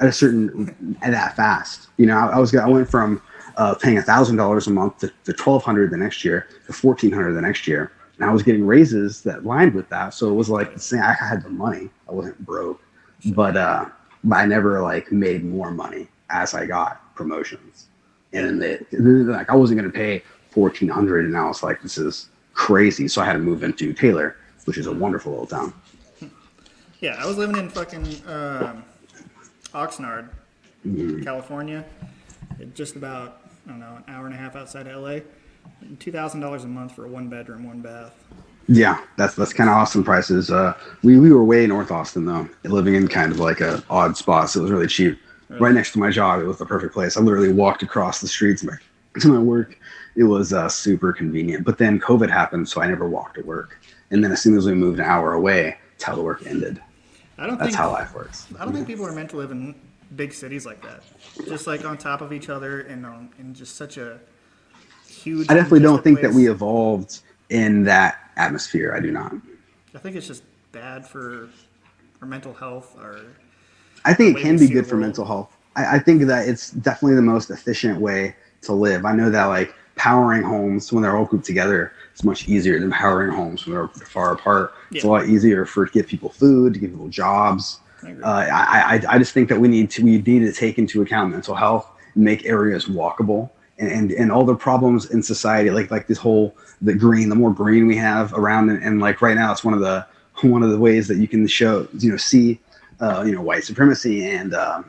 at 0.00 0.08
a 0.08 0.12
certain 0.12 0.96
at 1.02 1.12
that 1.12 1.36
fast. 1.36 1.88
You 1.96 2.06
know, 2.06 2.16
I, 2.16 2.26
I 2.26 2.38
was 2.38 2.54
I 2.54 2.68
went 2.68 2.88
from 2.88 3.22
uh, 3.56 3.74
paying 3.74 4.00
thousand 4.02 4.36
dollars 4.36 4.66
a 4.66 4.70
month 4.70 4.98
to, 4.98 5.12
to 5.24 5.32
twelve 5.32 5.64
hundred 5.64 5.90
the 5.90 5.96
next 5.96 6.24
year 6.24 6.48
to 6.66 6.72
fourteen 6.72 7.12
hundred 7.12 7.34
the 7.34 7.42
next 7.42 7.66
year, 7.66 7.92
and 8.18 8.28
I 8.28 8.32
was 8.32 8.42
getting 8.42 8.66
raises 8.66 9.22
that 9.22 9.44
lined 9.44 9.74
with 9.74 9.88
that. 9.88 10.14
So 10.14 10.28
it 10.28 10.34
was 10.34 10.50
like. 10.50 10.72
I 10.92 11.12
had 11.12 11.42
the 11.42 11.50
money. 11.50 11.90
I 12.08 12.12
wasn't 12.12 12.38
broke, 12.44 12.80
but 13.26 13.56
uh, 13.56 13.86
but 14.24 14.36
I 14.36 14.46
never 14.46 14.82
like 14.82 15.10
made 15.12 15.44
more 15.44 15.70
money 15.70 16.08
as 16.30 16.54
I 16.54 16.66
got 16.66 17.14
promotions. 17.14 17.86
And 18.32 18.44
then 18.44 18.58
they, 18.58 18.98
like 18.98 19.48
I 19.48 19.54
wasn't 19.54 19.80
gonna 19.80 19.92
pay 19.92 20.22
fourteen 20.50 20.88
hundred, 20.88 21.24
and 21.24 21.36
I 21.36 21.46
was 21.46 21.62
like, 21.62 21.80
this 21.82 21.96
is 21.96 22.28
crazy. 22.52 23.08
So 23.08 23.22
I 23.22 23.24
had 23.24 23.34
to 23.34 23.38
move 23.38 23.62
into 23.62 23.92
Taylor, 23.92 24.36
which 24.64 24.78
is 24.78 24.86
a 24.86 24.92
wonderful 24.92 25.32
little 25.32 25.46
town. 25.46 25.72
Yeah, 27.00 27.16
I 27.22 27.26
was 27.26 27.36
living 27.36 27.56
in 27.56 27.68
fucking 27.68 28.06
um, 28.26 28.82
Oxnard, 29.76 30.30
California, 31.22 31.84
just 32.74 32.96
about 32.96 33.42
I 33.66 33.70
don't 33.70 33.80
know 33.80 33.96
an 33.96 34.04
hour 34.08 34.24
and 34.24 34.34
a 34.34 34.38
half 34.38 34.56
outside 34.56 34.86
of 34.86 35.02
LA. 35.02 35.18
Two 35.98 36.10
thousand 36.10 36.40
dollars 36.40 36.64
a 36.64 36.68
month 36.68 36.94
for 36.94 37.04
a 37.04 37.08
one 37.08 37.28
bedroom, 37.28 37.66
one 37.66 37.82
bath. 37.82 38.14
Yeah, 38.68 39.00
that's 39.16 39.34
that's 39.34 39.52
kind 39.52 39.68
of 39.68 39.76
Austin 39.76 40.02
prices. 40.02 40.50
Uh, 40.50 40.74
we 41.02 41.18
we 41.18 41.30
were 41.30 41.44
way 41.44 41.66
north 41.66 41.90
Austin 41.90 42.24
though, 42.24 42.48
living 42.64 42.94
in 42.94 43.06
kind 43.06 43.32
of 43.32 43.38
like 43.38 43.60
a 43.60 43.82
odd 43.90 44.16
spot, 44.16 44.48
so 44.48 44.60
it 44.60 44.62
was 44.62 44.72
really 44.72 44.86
cheap. 44.86 45.18
Right 45.48 45.74
next 45.74 45.92
to 45.92 46.00
my 46.00 46.10
job, 46.10 46.40
it 46.40 46.44
was 46.44 46.58
the 46.58 46.66
perfect 46.66 46.92
place. 46.92 47.16
I 47.16 47.20
literally 47.20 47.52
walked 47.52 47.82
across 47.84 48.20
the 48.20 48.26
streets 48.26 48.62
to 48.62 48.66
my, 48.66 49.20
to 49.20 49.28
my 49.28 49.38
work. 49.38 49.78
It 50.16 50.24
was 50.24 50.52
uh, 50.52 50.68
super 50.68 51.12
convenient. 51.12 51.64
But 51.64 51.78
then 51.78 52.00
COVID 52.00 52.28
happened, 52.28 52.68
so 52.68 52.82
I 52.82 52.88
never 52.88 53.08
walked 53.08 53.36
to 53.36 53.42
work. 53.42 53.78
And 54.10 54.24
then 54.24 54.32
as 54.32 54.42
soon 54.42 54.56
as 54.56 54.66
we 54.66 54.74
moved 54.74 54.98
an 54.98 55.04
hour 55.04 55.34
away, 55.34 55.76
telework 55.98 56.44
ended. 56.48 56.82
I 57.38 57.46
don't 57.46 57.58
That's 57.58 57.70
think 57.70 57.78
how 57.78 57.92
life 57.92 58.14
works. 58.14 58.46
I 58.58 58.64
don't 58.64 58.72
think 58.72 58.86
people 58.86 59.06
are 59.06 59.12
meant 59.12 59.30
to 59.30 59.36
live 59.36 59.50
in 59.50 59.74
big 60.14 60.32
cities 60.32 60.64
like 60.64 60.80
that, 60.82 61.02
just 61.46 61.66
like 61.66 61.84
on 61.84 61.98
top 61.98 62.20
of 62.20 62.32
each 62.32 62.48
other 62.48 62.80
and 62.80 63.04
on 63.04 63.30
in 63.38 63.54
just 63.54 63.76
such 63.76 63.98
a 63.98 64.18
huge. 65.08 65.50
I 65.50 65.54
definitely 65.54 65.80
don't 65.80 66.02
think 66.02 66.20
that 66.20 66.32
we 66.32 66.48
evolved 66.48 67.20
in 67.50 67.84
that 67.84 68.30
atmosphere. 68.36 68.94
I 68.94 69.00
do 69.00 69.10
not. 69.10 69.34
I 69.94 69.98
think 69.98 70.16
it's 70.16 70.26
just 70.26 70.44
bad 70.72 71.06
for 71.06 71.50
our 72.20 72.28
mental 72.28 72.54
health. 72.54 72.96
Our 72.98 73.20
I 74.04 74.14
think 74.14 74.38
it 74.38 74.42
can 74.42 74.58
be 74.58 74.68
good 74.68 74.86
for 74.86 74.96
mental 74.96 75.24
health. 75.24 75.54
I, 75.74 75.96
I 75.96 75.98
think 75.98 76.22
that 76.22 76.48
it's 76.48 76.70
definitely 76.70 77.16
the 77.16 77.22
most 77.22 77.50
efficient 77.50 78.00
way 78.00 78.34
to 78.62 78.72
live. 78.72 79.04
I 79.04 79.14
know 79.14 79.30
that 79.30 79.46
like 79.46 79.74
powering 79.96 80.42
homes 80.42 80.92
when 80.92 81.02
they're 81.02 81.16
all 81.16 81.24
grouped 81.24 81.46
together 81.46 81.92
is 82.16 82.24
much 82.24 82.48
easier 82.48 82.78
than 82.78 82.90
powering 82.90 83.32
homes 83.32 83.66
when 83.66 83.74
they're 83.74 83.88
far 83.88 84.32
apart. 84.32 84.74
It's 84.90 85.04
a 85.04 85.08
lot 85.08 85.26
easier 85.26 85.64
for 85.64 85.86
to 85.86 85.92
give 85.92 86.06
people 86.06 86.30
food, 86.30 86.74
to 86.74 86.80
give 86.80 86.90
people 86.90 87.08
jobs. 87.08 87.80
I. 88.02 88.12
Uh, 88.12 88.46
I, 88.52 88.94
I 88.96 89.14
I 89.14 89.18
just 89.18 89.32
think 89.32 89.48
that 89.48 89.58
we 89.58 89.68
need 89.68 89.90
to 89.92 90.04
we 90.04 90.18
need 90.18 90.40
to 90.40 90.52
take 90.52 90.78
into 90.78 91.02
account 91.02 91.32
mental 91.32 91.54
health 91.54 91.88
and 92.14 92.24
make 92.24 92.44
areas 92.44 92.86
walkable 92.86 93.50
and, 93.78 93.90
and, 93.90 94.12
and 94.12 94.32
all 94.32 94.44
the 94.44 94.54
problems 94.54 95.10
in 95.10 95.22
society 95.22 95.70
like 95.70 95.90
like 95.90 96.06
this 96.06 96.18
whole 96.18 96.54
the 96.82 96.94
green 96.94 97.28
the 97.28 97.34
more 97.34 97.52
green 97.52 97.86
we 97.86 97.96
have 97.96 98.32
around 98.34 98.68
and, 98.68 98.82
and 98.82 99.00
like 99.00 99.22
right 99.22 99.36
now 99.36 99.50
it's 99.50 99.64
one 99.64 99.74
of 99.74 99.80
the 99.80 100.06
one 100.42 100.62
of 100.62 100.70
the 100.70 100.78
ways 100.78 101.08
that 101.08 101.16
you 101.16 101.26
can 101.26 101.46
show 101.46 101.88
you 101.98 102.10
know 102.10 102.16
see 102.16 102.60
uh, 103.00 103.22
you 103.26 103.32
know 103.32 103.40
white 103.40 103.64
supremacy 103.64 104.26
and 104.26 104.54
um, 104.54 104.88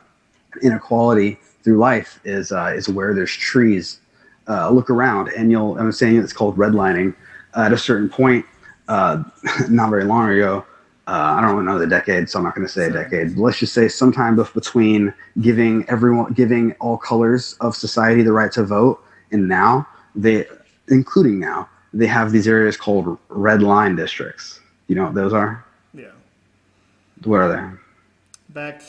inequality 0.62 1.40
through 1.64 1.78
life 1.78 2.20
is 2.24 2.52
uh, 2.52 2.74
is 2.76 2.88
where 2.88 3.14
there's 3.14 3.36
trees. 3.36 4.00
Uh, 4.48 4.70
look 4.70 4.90
around, 4.90 5.30
and 5.30 5.52
you'll. 5.52 5.78
I'm 5.78 5.92
saying 5.92 6.18
it's 6.18 6.34
called 6.34 6.58
redlining. 6.58 7.16
Uh, 7.56 7.62
at 7.62 7.74
a 7.74 7.78
certain 7.78 8.08
point, 8.10 8.46
uh, 8.88 9.24
not 9.70 9.90
very 9.90 10.04
long 10.06 10.30
ago, 10.30 10.66
uh, 11.08 11.36
I 11.38 11.42
don't 11.42 11.66
know 11.66 11.80
the 11.80 11.88
decade, 11.88 12.30
so 12.30 12.40
I'm 12.40 12.44
not 12.44 12.56
going 12.56 12.68
to 12.68 12.72
say 12.72 12.88
a 12.88 12.92
decade. 12.92 13.36
But 13.36 13.42
let's 13.42 13.60
just 13.60 13.74
say 13.74 13.88
sometime 13.88 14.36
between 14.36 15.14
giving 15.42 15.86
everyone, 15.90 16.34
giving 16.34 16.74
all 16.74 16.98
colors 16.98 17.56
of 17.62 17.76
society 17.76 18.24
the 18.24 18.34
right 18.34 18.52
to 18.54 18.64
vote, 18.64 19.02
and 19.32 19.48
now 19.48 19.88
they, 20.16 20.46
including 20.90 21.40
now, 21.40 21.70
they 21.94 22.08
have 22.08 22.32
these 22.32 22.48
areas 22.48 22.76
called 22.78 23.18
red 23.30 23.62
line 23.64 23.96
districts. 23.96 24.60
You 24.88 24.96
know 24.96 25.06
what 25.06 25.16
those 25.16 25.34
are? 25.34 25.66
yeah, 25.94 26.12
What 27.24 27.38
are 27.38 27.50
they? 27.56 27.78
back. 28.54 28.82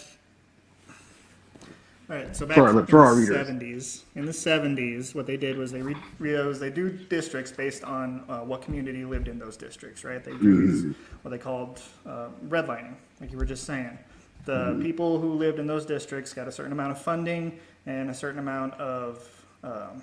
All 2.10 2.16
right, 2.16 2.34
so 2.34 2.46
back 2.46 2.56
For 2.56 2.62
our- 2.68 2.80
in 2.80 2.86
for 2.86 3.00
our 3.04 3.14
the 3.14 3.20
readers. 3.20 3.36
seventies, 3.36 4.04
in 4.14 4.24
the 4.24 4.32
seventies, 4.32 5.14
what 5.14 5.26
they 5.26 5.36
did 5.36 5.58
was 5.58 5.70
they 5.72 5.82
re- 5.82 5.96
was 6.18 6.58
they 6.58 6.70
do 6.70 6.88
districts 6.90 7.52
based 7.52 7.84
on 7.84 8.24
uh, 8.30 8.38
what 8.38 8.62
community 8.62 9.04
lived 9.04 9.28
in 9.28 9.38
those 9.38 9.58
districts, 9.58 10.04
right? 10.04 10.24
They 10.24 10.32
do 10.32 10.38
Mm-hmm. 10.68 10.92
what 11.22 11.30
they 11.32 11.38
called 11.38 11.82
uh, 12.06 12.28
redlining, 12.48 12.94
like 13.20 13.30
you 13.30 13.36
were 13.36 13.44
just 13.44 13.64
saying. 13.64 13.98
The 14.46 14.52
Mm-hmm. 14.52 14.82
people 14.82 15.20
who 15.20 15.34
lived 15.34 15.58
in 15.58 15.66
those 15.66 15.84
districts 15.84 16.32
got 16.32 16.48
a 16.48 16.52
certain 16.52 16.72
amount 16.72 16.92
of 16.92 16.98
funding 17.02 17.58
and 17.84 18.08
a 18.08 18.14
certain 18.14 18.38
amount 18.38 18.72
of 18.80 19.28
um, 19.62 20.02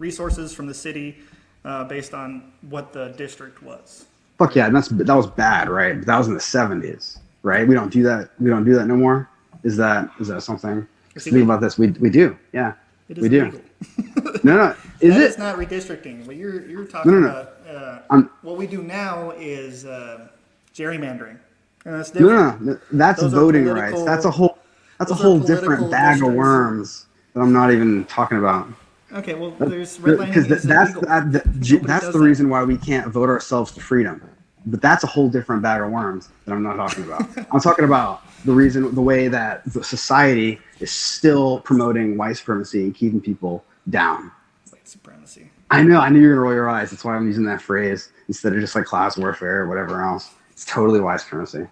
resources 0.00 0.52
from 0.52 0.66
the 0.66 0.74
city 0.74 1.18
uh, 1.64 1.84
based 1.84 2.14
on 2.14 2.52
what 2.68 2.92
the 2.92 3.08
district 3.16 3.62
was. 3.62 4.06
Fuck 4.38 4.56
yeah, 4.56 4.66
and 4.66 4.74
that's 4.74 4.88
that 4.88 5.14
was 5.14 5.28
bad, 5.28 5.68
right? 5.68 6.04
That 6.04 6.18
was 6.18 6.26
in 6.26 6.34
the 6.34 6.40
seventies, 6.40 7.18
right? 7.44 7.66
We 7.66 7.74
don't 7.74 7.92
do 7.92 8.02
that. 8.04 8.30
We 8.40 8.50
don't 8.50 8.64
do 8.64 8.74
that 8.74 8.86
no 8.86 8.96
more. 8.96 9.28
Is 9.64 9.76
that 9.76 10.10
is 10.20 10.28
that 10.28 10.42
something? 10.42 10.86
It's 11.14 11.24
Think 11.24 11.34
illegal. 11.34 11.50
about 11.52 11.60
this. 11.60 11.78
We 11.78 11.88
we 11.92 12.10
do. 12.10 12.36
Yeah, 12.52 12.74
It 13.08 13.18
is 13.18 13.22
we 13.22 13.28
do. 13.28 13.42
illegal. 13.42 13.60
No, 14.44 14.56
no. 14.56 14.74
Is 15.00 15.14
That 15.14 15.20
it? 15.22 15.30
is 15.30 15.38
not 15.38 15.56
redistricting. 15.56 16.24
What 16.26 16.36
you're 16.36 16.64
you're 16.66 16.84
talking 16.84 17.10
No, 17.12 17.18
no, 17.20 17.26
no. 17.26 17.30
about. 17.32 17.52
Uh, 17.68 17.98
I'm- 18.10 18.30
what 18.42 18.56
we 18.56 18.66
do 18.68 18.82
now 18.82 19.32
is 19.36 19.84
uh, 19.84 20.28
gerrymandering, 20.74 21.38
and 21.84 21.94
that's 21.94 22.14
No, 22.14 22.20
different. 22.28 22.60
no, 22.62 22.72
no. 22.74 22.78
That's 22.92 23.20
Those 23.20 23.32
voting 23.32 23.66
rights. 23.66 24.02
That's 24.04 24.24
a 24.26 24.30
whole. 24.30 24.58
That's 24.98 25.10
a 25.10 25.14
whole 25.14 25.38
different 25.40 25.90
bag 25.90 26.22
of 26.22 26.32
worms 26.34 27.06
that 27.34 27.40
I'm 27.40 27.52
not 27.52 27.72
even 27.72 28.04
talking 28.04 28.38
about. 28.38 28.68
Okay, 29.12 29.34
well, 29.34 29.50
there's 29.58 29.98
redlining 29.98 30.26
Because 30.26 30.46
that's 30.46 30.64
that, 30.64 30.94
that- 31.32 31.32
that's 31.32 32.04
does 32.04 32.12
the 32.12 32.18
that. 32.18 32.24
reason 32.24 32.48
why 32.48 32.62
we 32.64 32.76
can't 32.76 33.08
vote 33.08 33.28
ourselves 33.28 33.72
to 33.72 33.80
freedom. 33.80 34.20
But 34.66 34.82
that's 34.82 35.04
a 35.04 35.06
whole 35.06 35.28
different 35.28 35.62
bag 35.62 35.80
of 35.80 35.90
worms 35.90 36.28
that 36.44 36.52
I'm 36.52 36.62
not 36.62 36.76
talking 36.76 37.04
about. 37.04 37.22
I'm 37.52 37.60
talking 37.60 37.84
about 37.84 38.22
the 38.44 38.52
reason, 38.52 38.94
the 38.94 39.02
way 39.02 39.28
that 39.28 39.64
the 39.72 39.82
society 39.82 40.58
is 40.80 40.90
still 40.90 41.60
promoting 41.60 42.16
white 42.16 42.36
supremacy 42.36 42.82
and 42.82 42.94
keeping 42.94 43.20
people 43.20 43.64
down. 43.90 44.30
White 44.70 44.86
supremacy. 44.88 45.50
I 45.70 45.82
know, 45.82 46.00
I 46.00 46.08
knew 46.08 46.20
you 46.20 46.28
were 46.28 46.34
gonna 46.34 46.42
roll 46.42 46.54
your 46.54 46.68
eyes. 46.68 46.90
That's 46.90 47.04
why 47.04 47.14
I'm 47.14 47.26
using 47.26 47.44
that 47.44 47.60
phrase 47.60 48.10
instead 48.28 48.52
of 48.52 48.60
just 48.60 48.74
like 48.74 48.84
class 48.84 49.16
warfare 49.16 49.62
or 49.62 49.68
whatever 49.68 50.02
else. 50.02 50.30
It's 50.50 50.64
totally 50.64 51.00
white 51.00 51.20
supremacy. 51.20 51.66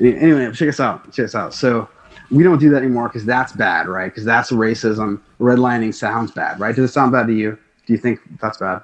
Anyway, 0.00 0.50
check 0.52 0.68
us 0.68 0.80
out. 0.80 1.12
Check 1.12 1.26
us 1.26 1.34
out. 1.34 1.54
So 1.54 1.88
we 2.30 2.42
don't 2.42 2.58
do 2.58 2.70
that 2.70 2.78
anymore 2.78 3.08
because 3.08 3.24
that's 3.24 3.52
bad, 3.52 3.86
right? 3.86 4.06
Because 4.06 4.24
that's 4.24 4.50
racism. 4.50 5.20
Redlining 5.38 5.94
sounds 5.94 6.30
bad, 6.30 6.58
right? 6.58 6.74
Does 6.74 6.90
it 6.90 6.92
sound 6.92 7.12
bad 7.12 7.26
to 7.26 7.32
you? 7.32 7.58
Do 7.86 7.92
you 7.92 7.98
think 7.98 8.20
that's 8.40 8.58
bad? 8.58 8.82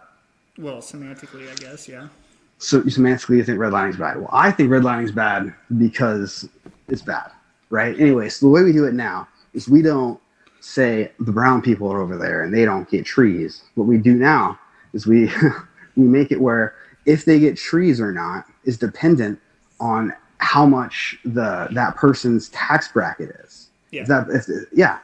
Well, 0.58 0.76
semantically, 0.76 1.50
I 1.50 1.54
guess, 1.54 1.88
yeah. 1.88 2.08
So 2.60 2.82
semantically, 2.82 3.38
you 3.38 3.44
think 3.44 3.58
redlining's 3.58 3.96
bad. 3.96 4.18
Well, 4.18 4.28
I 4.32 4.50
think 4.50 4.68
redlining's 4.70 5.12
bad 5.12 5.54
because 5.78 6.46
it's 6.88 7.00
bad, 7.00 7.30
right? 7.70 7.98
Anyway, 7.98 8.28
so 8.28 8.46
the 8.46 8.50
way 8.50 8.62
we 8.62 8.72
do 8.72 8.84
it 8.84 8.92
now 8.92 9.26
is 9.54 9.66
we 9.66 9.80
don't 9.80 10.20
say 10.60 11.10
the 11.20 11.32
brown 11.32 11.62
people 11.62 11.90
are 11.90 12.02
over 12.02 12.18
there 12.18 12.42
and 12.42 12.52
they 12.52 12.66
don't 12.66 12.88
get 12.90 13.06
trees. 13.06 13.62
What 13.76 13.86
we 13.86 13.96
do 13.96 14.14
now 14.14 14.58
is 14.92 15.06
we 15.06 15.30
we 15.96 16.04
make 16.04 16.30
it 16.30 16.40
where 16.40 16.74
if 17.06 17.24
they 17.24 17.38
get 17.40 17.56
trees 17.56 17.98
or 17.98 18.12
not 18.12 18.44
is 18.64 18.76
dependent 18.76 19.40
on 19.80 20.12
how 20.36 20.66
much 20.66 21.18
the 21.24 21.66
that 21.72 21.96
person's 21.96 22.50
tax 22.50 22.88
bracket 22.88 23.30
is. 23.42 23.70
Yeah. 23.90 24.02
Is 24.02 24.08
that 24.08 24.26
if, 24.28 24.46
yeah. 24.70 24.98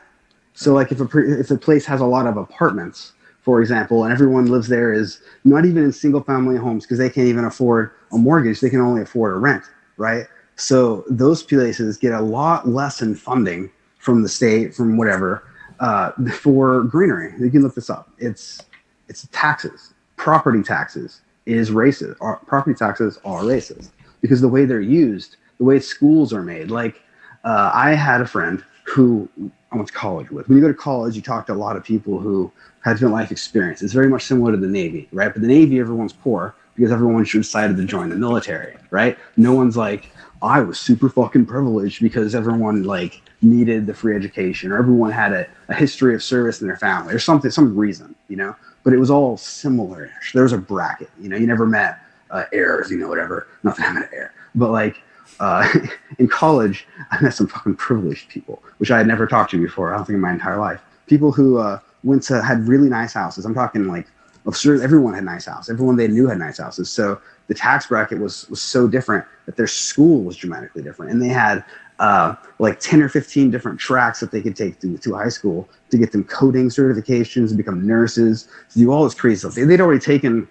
So 0.53 0.75
like 0.75 0.93
if 0.93 1.01
a 1.01 1.41
if 1.41 1.51
a 1.51 1.57
place 1.57 1.87
has 1.87 2.03
a 2.03 2.07
lot 2.07 2.27
of 2.27 2.37
apartments, 2.37 3.13
for 3.47 3.61
example, 3.61 4.03
and 4.03 4.13
everyone 4.13 4.47
lives 4.47 4.67
there 4.67 4.93
is 4.93 5.21
not 5.45 5.65
even 5.65 5.85
in 5.85 5.93
single 5.93 6.21
family 6.21 6.57
homes 6.57 6.85
because 6.85 6.99
they 6.99 7.09
can't 7.09 7.29
even 7.29 7.45
afford 7.45 7.93
a 8.13 8.19
mortgage, 8.19 8.61
they 8.61 8.69
can 8.69 8.81
only 8.81 9.03
afford 9.03 9.37
a 9.37 9.39
rent, 9.39 9.63
right? 9.99 10.27
So 10.57 11.05
those 11.09 11.45
places 11.45 11.97
get 11.97 12.13
a 12.13 12.21
lot 12.21 12.67
less 12.67 13.03
in 13.03 13.15
funding 13.15 13.71
from 14.01 14.25
the 14.25 14.29
state, 14.29 14.75
from 14.75 14.97
whatever, 14.97 15.45
uh, 15.79 16.11
for 16.33 16.83
greenery. 16.83 17.35
You 17.39 17.49
can 17.49 17.63
look 17.63 17.77
this 17.77 17.89
up. 17.89 18.11
It's 18.19 18.63
it's 19.07 19.29
taxes. 19.31 19.95
Property 20.17 20.65
taxes 20.65 21.21
is 21.47 21.71
racist. 21.71 22.17
Or 22.19 22.39
property 22.49 22.75
taxes 22.77 23.21
are 23.25 23.43
racist 23.43 23.91
because 24.23 24.41
the 24.41 24.49
way 24.49 24.65
they're 24.65 24.81
used, 24.81 25.37
the 25.59 25.65
way 25.65 25.79
schools 25.79 26.33
are 26.33 26.43
made. 26.43 26.73
Like 26.73 27.01
uh, 27.45 27.71
I 27.73 27.95
had 27.95 28.21
a 28.21 28.27
friend 28.27 28.65
who 28.87 29.29
I 29.71 29.77
went 29.77 29.87
to 29.87 29.95
college 29.95 30.31
with. 30.31 30.49
When 30.49 30.59
you 30.59 30.63
go 30.63 30.69
to 30.69 30.75
college, 30.75 31.15
you 31.15 31.23
talk 31.23 31.47
to 31.47 31.53
a 31.53 31.55
lot 31.55 31.77
of 31.77 31.85
people 31.85 32.19
who 32.19 32.51
different 32.95 33.14
life 33.14 33.30
experience. 33.30 33.82
It's 33.82 33.93
very 33.93 34.09
much 34.09 34.24
similar 34.24 34.53
to 34.53 34.59
the 34.59 34.66
Navy, 34.66 35.09
right? 35.12 35.32
But 35.32 35.43
the 35.43 35.49
Navy, 35.49 35.80
everyone's 35.80 36.12
poor 36.12 36.55
because 36.74 36.93
everyone 36.93 37.24
decided 37.24 37.76
to 37.76 37.84
join 37.84 38.11
the 38.11 38.16
military, 38.16 38.76
right? 38.91 39.18
No 39.37 39.55
one's 39.55 39.76
like, 39.76 40.11
I 40.43 40.61
was 40.61 40.78
super 40.78 41.09
fucking 41.09 41.47
privileged 41.47 42.03
because 42.03 42.34
everyone 42.34 42.84
like 42.84 43.22
needed 43.43 43.87
the 43.87 43.95
free 43.95 44.14
education 44.14 44.70
or 44.70 44.78
everyone 44.78 45.11
had 45.11 45.32
a, 45.32 45.47
a 45.68 45.74
history 45.74 46.14
of 46.14 46.22
service 46.22 46.61
in 46.61 46.66
their 46.66 46.76
family 46.76 47.14
or 47.14 47.18
something, 47.18 47.51
some 47.51 47.76
reason, 47.76 48.14
you 48.28 48.37
know? 48.37 48.55
But 48.84 48.93
it 48.93 48.99
was 48.99 49.11
all 49.11 49.37
similar. 49.37 50.11
There 50.34 50.43
was 50.43 50.53
a 50.53 50.59
bracket, 50.59 51.11
you 51.20 51.28
know, 51.28 51.37
you 51.37 51.47
never 51.47 51.66
met 51.66 51.99
uh, 52.30 52.45
heirs, 52.53 52.91
you 52.91 52.99
know, 52.99 53.09
whatever. 53.09 53.49
Not 53.62 53.76
that 53.78 53.89
I'm 53.89 54.09
heir, 54.12 54.34
but 54.55 54.70
like 54.70 55.03
uh, 55.41 55.68
in 56.18 56.28
college, 56.28 56.87
I 57.11 57.20
met 57.20 57.34
some 57.34 57.47
fucking 57.47 57.76
privileged 57.76 58.28
people, 58.28 58.62
which 58.78 58.91
I 58.91 58.99
had 58.99 59.07
never 59.07 59.26
talked 59.26 59.51
to 59.53 59.61
before. 59.61 59.93
I 59.93 59.97
don't 59.97 60.07
think 60.07 60.16
in 60.16 60.20
my 60.20 60.32
entire 60.32 60.59
life. 60.59 60.80
People 61.07 61.32
who 61.32 61.59
uh, 61.59 61.78
went 62.05 62.23
to 62.25 62.43
had 62.43 62.69
really 62.69 62.89
nice 62.89 63.13
houses. 63.13 63.45
I'm 63.45 63.55
talking 63.55 63.87
like, 63.87 64.07
of 64.47 64.65
everyone 64.81 65.15
had 65.15 65.25
nice 65.25 65.47
houses. 65.47 65.71
Everyone 65.71 65.97
they 65.97 66.07
knew 66.07 66.29
had 66.29 66.39
nice 66.39 66.59
houses. 66.59 66.89
So 66.89 67.21
the 67.49 67.55
tax 67.55 67.89
bracket 67.89 68.21
was 68.21 68.49
was 68.49 68.63
so 68.63 68.87
different 68.87 69.25
that 69.47 69.57
their 69.57 69.67
school 69.67 70.23
was 70.23 70.37
dramatically 70.37 70.83
different, 70.83 71.13
and 71.13 71.21
they 71.21 71.29
had 71.29 71.65
uh, 71.99 72.35
like 72.59 72.79
10 72.79 73.03
or 73.03 73.09
15 73.09 73.51
different 73.51 73.81
tracks 73.81 74.21
that 74.21 74.31
they 74.31 74.43
could 74.43 74.55
take 74.55 74.79
to, 74.81 74.99
to 74.99 75.15
high 75.15 75.29
school 75.29 75.69
to 75.91 75.99
get 75.99 76.13
them 76.13 76.25
coding 76.25 76.69
certifications, 76.69 77.57
become 77.57 77.87
nurses, 77.87 78.49
to 78.71 78.79
do 78.79 78.93
all 78.93 79.05
this 79.05 79.15
crazy 79.15 79.41
stuff. 79.41 79.55
They, 79.55 79.65
they'd 79.65 79.81
already 79.81 80.01
taken 80.01 80.47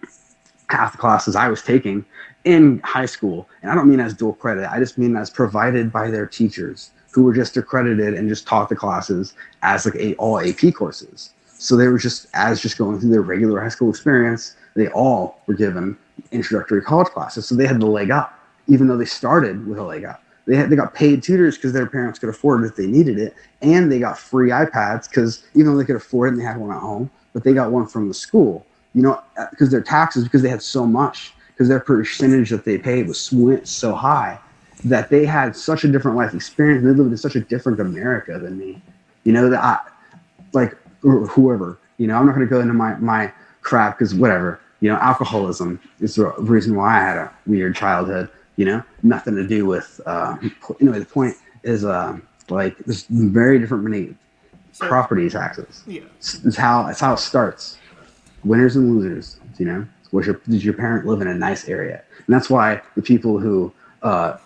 half 0.69 0.93
the 0.93 0.97
classes 0.97 1.35
I 1.35 1.47
was 1.47 1.61
taking 1.61 2.03
in 2.43 2.79
high 2.83 3.05
school, 3.05 3.47
and 3.61 3.71
I 3.71 3.75
don't 3.75 3.89
mean 3.89 3.99
as 3.99 4.13
dual 4.13 4.33
credit, 4.33 4.69
I 4.71 4.79
just 4.79 4.97
mean 4.97 5.15
as 5.15 5.29
provided 5.29 5.91
by 5.91 6.09
their 6.09 6.25
teachers 6.25 6.91
who 7.11 7.23
were 7.23 7.33
just 7.33 7.55
accredited 7.55 8.13
and 8.13 8.27
just 8.27 8.45
taught 8.45 8.67
the 8.67 8.75
classes 8.75 9.33
as 9.61 9.85
like 9.85 9.95
a, 9.95 10.15
all 10.15 10.39
AP 10.39 10.73
courses. 10.73 11.33
So 11.57 11.75
they 11.75 11.87
were 11.87 11.97
just 11.97 12.27
as 12.33 12.61
just 12.61 12.77
going 12.77 12.99
through 12.99 13.09
their 13.09 13.21
regular 13.21 13.61
high 13.61 13.69
school 13.69 13.89
experience, 13.89 14.55
they 14.75 14.87
all 14.89 15.39
were 15.47 15.53
given 15.53 15.97
introductory 16.31 16.81
college 16.81 17.07
classes. 17.07 17.47
So 17.47 17.55
they 17.55 17.67
had 17.67 17.79
the 17.79 17.85
leg 17.85 18.11
up, 18.11 18.37
even 18.67 18.87
though 18.87 18.97
they 18.97 19.05
started 19.05 19.65
with 19.67 19.79
a 19.79 19.83
leg 19.83 20.03
up. 20.05 20.21
They 20.45 20.55
had, 20.55 20.69
they 20.69 20.75
got 20.75 20.93
paid 20.93 21.23
tutors 21.23 21.55
because 21.55 21.73
their 21.73 21.87
parents 21.87 22.19
could 22.19 22.29
afford 22.29 22.63
it 22.63 22.67
if 22.67 22.75
they 22.75 22.85
needed 22.85 23.17
it, 23.17 23.35
and 23.61 23.91
they 23.91 23.99
got 23.99 24.17
free 24.17 24.49
iPads 24.49 25.09
because 25.09 25.43
even 25.55 25.71
though 25.71 25.77
they 25.77 25.85
could 25.85 25.95
afford 25.95 26.27
it 26.27 26.31
and 26.33 26.41
they 26.41 26.45
had 26.45 26.57
one 26.57 26.71
at 26.71 26.79
home, 26.79 27.09
but 27.33 27.43
they 27.43 27.53
got 27.53 27.71
one 27.71 27.87
from 27.87 28.07
the 28.07 28.13
school. 28.13 28.65
You 28.93 29.01
know, 29.01 29.21
uh, 29.37 29.47
because 29.49 29.71
their 29.71 29.81
taxes 29.81 30.23
because 30.23 30.41
they 30.41 30.49
had 30.49 30.61
so 30.61 30.85
much 30.85 31.33
because 31.49 31.67
their 31.67 31.79
percentage 31.79 32.49
that 32.49 32.63
they 32.63 32.77
paid 32.77 33.07
was 33.07 33.31
went 33.31 33.67
so 33.67 33.93
high 33.93 34.39
that 34.85 35.09
they 35.09 35.25
had 35.25 35.55
such 35.55 35.83
a 35.83 35.87
different 35.87 36.15
life 36.15 36.33
experience. 36.33 36.83
They 36.83 36.91
lived 36.91 37.11
in 37.11 37.17
such 37.17 37.35
a 37.35 37.41
different 37.41 37.79
America 37.79 38.37
than 38.39 38.57
me. 38.57 38.81
You 39.23 39.33
know 39.33 39.49
that 39.49 39.61
I 39.61 39.79
like 40.53 40.77
whoever. 41.05 41.77
You 41.97 42.07
know, 42.07 42.17
I'm 42.17 42.25
not 42.25 42.35
going 42.35 42.47
to 42.47 42.49
go 42.49 42.59
into 42.59 42.73
my 42.73 42.95
my 42.95 43.31
crap 43.61 43.97
because 43.97 44.13
whatever. 44.13 44.59
You 44.81 44.89
know, 44.91 44.97
alcoholism 44.97 45.79
is 45.99 46.15
the 46.15 46.31
reason 46.39 46.75
why 46.75 46.97
I 46.97 47.01
had 47.01 47.17
a 47.17 47.31
weird 47.47 47.75
childhood. 47.75 48.29
You 48.57 48.65
know, 48.65 48.83
nothing 49.03 49.35
to 49.35 49.47
do 49.47 49.65
with. 49.65 49.99
Uh, 50.05 50.37
anyway, 50.79 50.99
the 50.99 51.05
point 51.05 51.35
is, 51.63 51.83
uh, 51.83 52.17
like, 52.49 52.77
there's 52.79 53.03
very 53.03 53.59
different 53.59 53.83
many 53.83 54.15
so, 54.71 54.87
property 54.87 55.29
taxes. 55.29 55.83
Yeah, 55.87 56.01
it's, 56.17 56.43
it's 56.45 56.57
how 56.57 56.87
it's 56.87 56.99
how 56.99 57.13
it 57.13 57.19
starts. 57.19 57.77
Winners 58.43 58.75
and 58.75 58.95
losers. 58.95 59.39
You 59.57 59.65
know, 59.65 59.87
was 60.11 60.25
your 60.27 60.41
did 60.49 60.63
your 60.63 60.73
parent 60.73 61.05
live 61.05 61.21
in 61.21 61.27
a 61.27 61.33
nice 61.35 61.67
area? 61.67 62.03
And 62.25 62.35
that's 62.35 62.49
why 62.49 62.81
the 62.95 63.01
people 63.01 63.39
who 63.39 63.73
uh, 64.03 64.37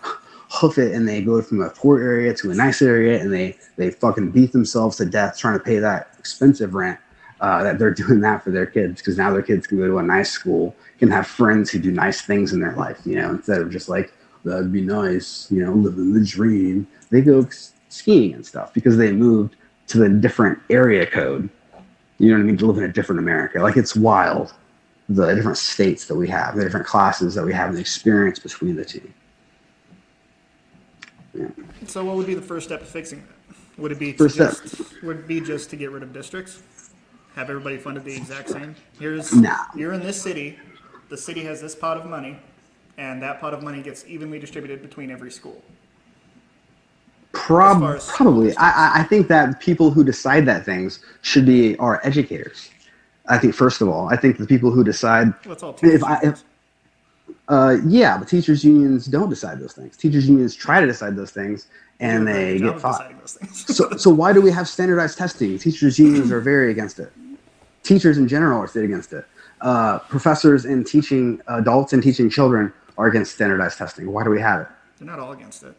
hoof 0.50 0.78
it 0.78 0.92
and 0.94 1.08
they 1.08 1.22
go 1.22 1.40
from 1.40 1.60
a 1.62 1.70
poor 1.70 2.02
area 2.02 2.34
to 2.34 2.50
a 2.50 2.54
nice 2.54 2.82
area 2.82 3.20
and 3.20 3.32
they 3.32 3.56
they 3.76 3.90
fucking 3.90 4.30
beat 4.30 4.52
themselves 4.52 4.96
to 4.96 5.04
death 5.04 5.38
trying 5.38 5.56
to 5.56 5.64
pay 5.64 5.78
that 5.78 6.14
expensive 6.18 6.74
rent 6.74 6.98
uh, 7.40 7.62
that 7.62 7.78
they're 7.78 7.94
doing 8.02 8.20
that 8.20 8.42
for 8.42 8.50
their 8.50 8.66
kids 8.66 9.00
because 9.00 9.16
now 9.16 9.32
their 9.32 9.42
kids 9.42 9.66
can 9.66 9.78
go 9.78 9.86
to 9.86 9.98
a 9.98 10.02
nice 10.02 10.30
school 10.30 10.74
can 10.98 11.10
have 11.10 11.26
friends 11.26 11.70
who 11.70 11.78
do 11.78 11.90
nice 11.90 12.22
things 12.22 12.52
in 12.52 12.60
their 12.60 12.74
life 12.74 13.00
you 13.04 13.14
know 13.14 13.30
instead 13.30 13.60
of 13.60 13.70
just 13.70 13.88
like 13.88 14.12
that'd 14.44 14.72
be 14.72 14.80
nice 14.80 15.50
you 15.50 15.64
know 15.64 15.72
living 15.72 16.12
the 16.12 16.24
dream. 16.24 16.86
They 17.10 17.20
go 17.20 17.46
skiing 17.88 18.34
and 18.34 18.46
stuff 18.46 18.72
because 18.72 18.96
they 18.96 19.12
moved 19.12 19.56
to 19.88 19.98
the 19.98 20.08
different 20.08 20.58
area 20.70 21.06
code. 21.06 21.48
You 22.18 22.28
know 22.28 22.34
what 22.34 22.40
i 22.40 22.44
mean? 22.44 22.56
To 22.58 22.66
live 22.66 22.78
in 22.78 22.84
a 22.84 22.92
different 22.92 23.18
america. 23.18 23.60
Like 23.60 23.76
it's 23.76 23.96
wild 23.96 24.54
the 25.08 25.34
different 25.34 25.58
states 25.58 26.04
that 26.06 26.14
we 26.14 26.28
have 26.28 26.54
the 26.56 26.62
different 26.62 26.86
classes 26.86 27.34
that 27.34 27.44
we 27.44 27.52
have 27.52 27.70
and 27.70 27.76
the 27.76 27.80
experience 27.80 28.38
between 28.38 28.76
the 28.76 28.84
two 28.84 29.12
so 31.86 32.04
what 32.04 32.16
would 32.16 32.26
be 32.26 32.34
the 32.34 32.42
first 32.42 32.66
step 32.66 32.80
of 32.82 32.88
fixing 32.88 33.20
that? 33.26 33.56
Would 33.80 33.92
it 33.92 33.98
be 33.98 34.12
to 34.12 34.28
just, 34.28 35.02
would 35.02 35.20
it 35.20 35.28
be 35.28 35.40
just 35.40 35.70
to 35.70 35.76
get 35.76 35.90
rid 35.90 36.02
of 36.02 36.12
districts? 36.12 36.62
Have 37.34 37.48
everybody 37.48 37.78
funded 37.78 38.04
the 38.04 38.14
exact 38.14 38.50
same? 38.50 38.74
Here's 38.98 39.34
Nah. 39.34 39.56
you're 39.74 39.92
in 39.92 40.00
this 40.00 40.20
city, 40.20 40.58
the 41.08 41.16
city 41.16 41.42
has 41.44 41.60
this 41.60 41.74
pot 41.74 41.96
of 41.96 42.06
money, 42.06 42.38
and 42.98 43.22
that 43.22 43.40
pot 43.40 43.54
of 43.54 43.62
money 43.62 43.82
gets 43.82 44.04
evenly 44.06 44.38
distributed 44.38 44.82
between 44.82 45.10
every 45.10 45.30
school. 45.30 45.62
Prob- 47.32 48.00
probably. 48.00 48.56
I, 48.56 49.00
I 49.00 49.02
think 49.04 49.28
that 49.28 49.60
people 49.60 49.90
who 49.90 50.02
decide 50.04 50.44
that 50.46 50.64
things 50.64 51.00
should 51.22 51.46
be 51.46 51.76
our 51.78 52.00
educators. 52.04 52.70
I 53.28 53.38
think 53.38 53.54
first 53.54 53.80
of 53.80 53.88
all, 53.88 54.08
I 54.08 54.16
think 54.16 54.36
the 54.38 54.46
people 54.46 54.70
who 54.72 54.82
decide 54.82 55.32
Well, 55.44 55.54
it's 55.54 55.62
all 55.62 55.76
if 55.82 56.02
I 56.02 56.18
if, 56.22 56.42
uh, 57.48 57.76
yeah, 57.86 58.18
but 58.18 58.28
teachers 58.28 58.64
unions 58.64 59.06
don't 59.06 59.28
decide 59.28 59.60
those 59.60 59.72
things. 59.72 59.96
Teachers 59.96 60.28
unions 60.28 60.54
try 60.54 60.80
to 60.80 60.86
decide 60.86 61.16
those 61.16 61.30
things, 61.30 61.68
and 61.98 62.26
they 62.26 62.58
get 62.58 62.80
fought. 62.80 63.12
so, 63.52 63.90
so 63.96 64.10
why 64.10 64.32
do 64.32 64.40
we 64.40 64.50
have 64.50 64.68
standardized 64.68 65.18
testing? 65.18 65.58
Teachers 65.58 65.98
unions 65.98 66.30
are 66.30 66.40
very 66.40 66.70
against 66.70 66.98
it. 66.98 67.12
Teachers 67.82 68.18
in 68.18 68.28
general 68.28 68.60
are 68.60 68.82
against 68.82 69.12
it. 69.12 69.24
Uh, 69.60 69.98
professors 69.98 70.64
in 70.64 70.84
teaching 70.84 71.40
adults 71.48 71.92
and 71.92 72.02
teaching 72.02 72.30
children 72.30 72.72
are 72.96 73.06
against 73.06 73.34
standardized 73.34 73.76
testing. 73.78 74.10
Why 74.10 74.24
do 74.24 74.30
we 74.30 74.40
have 74.40 74.62
it? 74.62 74.68
They're 74.98 75.06
not 75.06 75.18
all 75.18 75.32
against 75.32 75.62
it. 75.62 75.74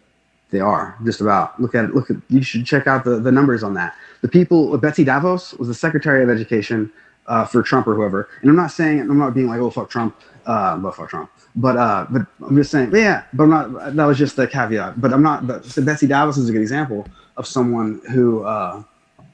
They 0.49 0.60
are 0.60 0.97
just 1.06 1.22
about. 1.22 1.60
Look 1.62 1.76
at 1.76 1.86
it. 1.86 1.95
Look 1.95 2.10
at. 2.10 2.18
You 2.30 2.43
should 2.43 2.66
check 2.66 2.86
out 2.86 3.06
the, 3.06 3.20
the 3.20 3.32
numbers 3.32 3.64
on 3.64 3.74
that. 3.76 3.95
The 4.22 4.28
people. 4.28 4.78
Betsy 4.78 5.06
DeVos 5.06 5.58
was 5.58 5.68
the 5.68 5.74
Secretary 5.74 6.22
of 6.24 6.30
Education 6.30 6.91
uh, 7.28 7.46
for 7.46 7.62
Trump 7.64 7.88
or 7.88 7.96
whoever. 7.96 8.30
And 8.42 8.50
I'm 8.50 8.56
not 8.56 8.72
saying 8.72 9.00
I'm 9.00 9.18
not 9.18 9.34
being 9.34 9.48
like, 9.48 9.60
oh 9.60 9.70
fuck 9.70 9.90
Trump, 9.90 10.16
uh, 10.46 10.78
but 10.78 10.96
fuck 10.96 11.10
Trump. 11.10 11.30
But 11.56 11.78
uh, 11.78 12.08
but 12.10 12.24
I'm 12.46 12.56
just 12.56 12.72
saying, 12.72 12.92
yeah. 12.96 13.24
But 13.34 13.44
I'm 13.44 13.50
not. 13.50 13.96
That 13.96 14.06
was 14.06 14.18
just 14.18 14.38
a 14.40 14.48
caveat. 14.48 15.00
But 15.00 15.14
I'm 15.14 15.24
not. 15.24 15.48
But 15.48 15.66
so 15.66 15.82
Betsy 15.84 16.08
DeVos 16.08 16.38
is 16.38 16.50
a 16.50 16.52
good 16.52 16.62
example 16.62 17.06
of 17.38 17.46
someone 17.46 18.02
who 18.10 18.44
uh, 18.44 18.84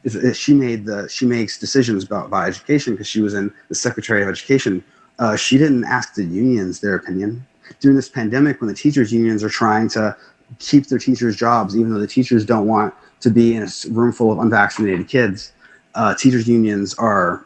is, 0.03 0.15
is 0.15 0.37
she 0.37 0.53
made 0.53 0.85
the 0.85 1.07
she 1.09 1.25
makes 1.25 1.59
decisions 1.59 2.03
about 2.03 2.27
about 2.27 2.47
education 2.47 2.93
because 2.93 3.07
she 3.07 3.21
was 3.21 3.33
in 3.33 3.53
the 3.69 3.75
Secretary 3.75 4.21
of 4.23 4.29
Education. 4.29 4.83
Uh, 5.19 5.35
she 5.35 5.57
didn't 5.57 5.83
ask 5.83 6.13
the 6.13 6.23
unions 6.23 6.79
their 6.79 6.95
opinion 6.95 7.45
during 7.79 7.95
this 7.95 8.09
pandemic 8.09 8.61
when 8.61 8.67
the 8.67 8.73
teachers 8.73 9.11
unions 9.11 9.43
are 9.43 9.49
trying 9.49 9.89
to 9.89 10.15
keep 10.59 10.87
their 10.87 10.99
teachers 10.99 11.35
jobs 11.35 11.75
even 11.75 11.93
though 11.93 11.99
the 11.99 12.07
teachers 12.07 12.45
don't 12.45 12.67
want 12.67 12.93
to 13.19 13.29
be 13.29 13.55
in 13.55 13.63
a 13.63 13.67
room 13.89 14.11
full 14.11 14.31
of 14.31 14.39
unvaccinated 14.39 15.07
kids 15.07 15.51
uh, 15.97 16.13
teachers 16.13 16.47
unions 16.47 16.93
are 16.95 17.43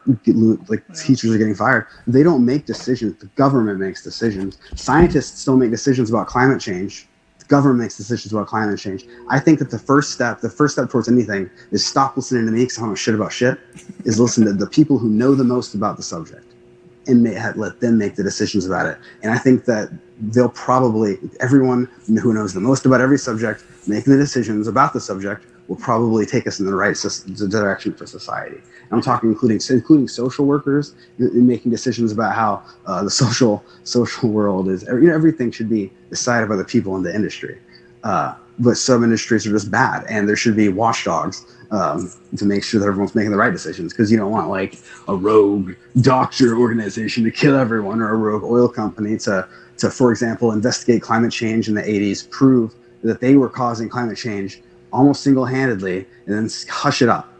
like 0.68 0.86
teachers 0.94 1.34
are 1.34 1.38
getting 1.38 1.54
fired. 1.54 1.86
They 2.06 2.22
don't 2.22 2.44
make 2.44 2.66
decisions. 2.66 3.18
The 3.18 3.26
government 3.34 3.80
makes 3.80 4.04
decisions. 4.04 4.58
Scientists 4.76 5.42
don't 5.46 5.58
make 5.58 5.70
decisions 5.70 6.10
about 6.10 6.26
climate 6.26 6.60
change. 6.60 7.08
The 7.38 7.46
government 7.46 7.80
makes 7.80 7.96
decisions 7.96 8.30
about 8.30 8.48
climate 8.48 8.78
change. 8.78 9.06
I 9.30 9.40
think 9.40 9.58
that 9.60 9.70
the 9.70 9.78
first 9.78 10.12
step, 10.12 10.42
the 10.42 10.50
first 10.50 10.74
step 10.74 10.90
towards 10.90 11.08
anything, 11.08 11.48
is 11.70 11.84
stop 11.84 12.14
listening 12.14 12.44
to 12.44 12.52
me 12.52 12.60
because 12.60 12.76
I 12.76 12.82
don't 12.82 12.90
know 12.90 12.94
shit 12.94 13.14
about 13.14 13.32
shit. 13.32 13.58
Is 14.04 14.20
listen 14.20 14.44
to 14.44 14.52
the 14.52 14.66
people 14.66 14.98
who 14.98 15.08
know 15.08 15.34
the 15.34 15.44
most 15.44 15.74
about 15.74 15.96
the 15.96 16.02
subject, 16.02 16.44
and 17.06 17.22
may, 17.22 17.52
let 17.54 17.80
them 17.80 17.96
make 17.96 18.16
the 18.16 18.22
decisions 18.22 18.66
about 18.66 18.84
it. 18.84 18.98
And 19.22 19.32
I 19.32 19.38
think 19.38 19.64
that 19.64 19.90
they'll 20.20 20.50
probably 20.50 21.18
everyone 21.40 21.88
who 22.06 22.34
knows 22.34 22.52
the 22.52 22.60
most 22.60 22.84
about 22.84 23.00
every 23.00 23.18
subject 23.18 23.64
making 23.88 24.12
the 24.12 24.18
decisions 24.18 24.68
about 24.68 24.92
the 24.92 25.00
subject 25.00 25.46
will 25.68 25.76
probably 25.76 26.26
take 26.26 26.46
us 26.46 26.60
in 26.60 26.66
the 26.66 26.74
right 26.74 26.96
direction 27.48 27.94
for 27.94 28.06
society. 28.06 28.60
I'm 28.90 29.00
talking 29.00 29.30
including 29.30 29.60
including 29.70 30.08
social 30.08 30.44
workers 30.44 30.94
in, 31.18 31.46
making 31.46 31.70
decisions 31.70 32.12
about 32.12 32.34
how 32.34 32.62
uh, 32.86 33.02
the 33.02 33.10
social 33.10 33.64
social 33.84 34.28
world 34.28 34.68
is. 34.68 34.82
You 34.82 35.00
know, 35.00 35.14
everything 35.14 35.50
should 35.50 35.70
be 35.70 35.90
decided 36.10 36.48
by 36.48 36.56
the 36.56 36.64
people 36.64 36.96
in 36.96 37.02
the 37.02 37.14
industry. 37.14 37.58
Uh, 38.04 38.34
but 38.58 38.76
some 38.76 39.02
industries 39.02 39.46
are 39.46 39.50
just 39.50 39.70
bad, 39.70 40.04
and 40.08 40.28
there 40.28 40.36
should 40.36 40.56
be 40.56 40.68
watchdogs 40.68 41.46
um, 41.70 42.12
to 42.36 42.44
make 42.44 42.62
sure 42.62 42.80
that 42.80 42.86
everyone's 42.86 43.14
making 43.14 43.30
the 43.30 43.36
right 43.38 43.52
decisions. 43.52 43.92
Because 43.92 44.12
you 44.12 44.18
don't 44.18 44.30
want 44.30 44.50
like 44.50 44.78
a 45.08 45.16
rogue 45.16 45.72
doctor 46.02 46.58
organization 46.58 47.24
to 47.24 47.30
kill 47.30 47.56
everyone, 47.56 48.02
or 48.02 48.12
a 48.12 48.16
rogue 48.16 48.44
oil 48.44 48.68
company 48.68 49.16
to 49.18 49.48
to, 49.78 49.90
for 49.90 50.10
example, 50.10 50.52
investigate 50.52 51.02
climate 51.02 51.32
change 51.32 51.68
in 51.68 51.74
the 51.74 51.82
80s, 51.82 52.28
prove 52.28 52.74
that 53.02 53.20
they 53.20 53.36
were 53.36 53.48
causing 53.48 53.88
climate 53.88 54.16
change 54.16 54.60
almost 54.92 55.22
single 55.22 55.44
handedly, 55.44 56.06
and 56.26 56.36
then 56.36 56.50
hush 56.68 57.02
it 57.02 57.08
up. 57.08 57.32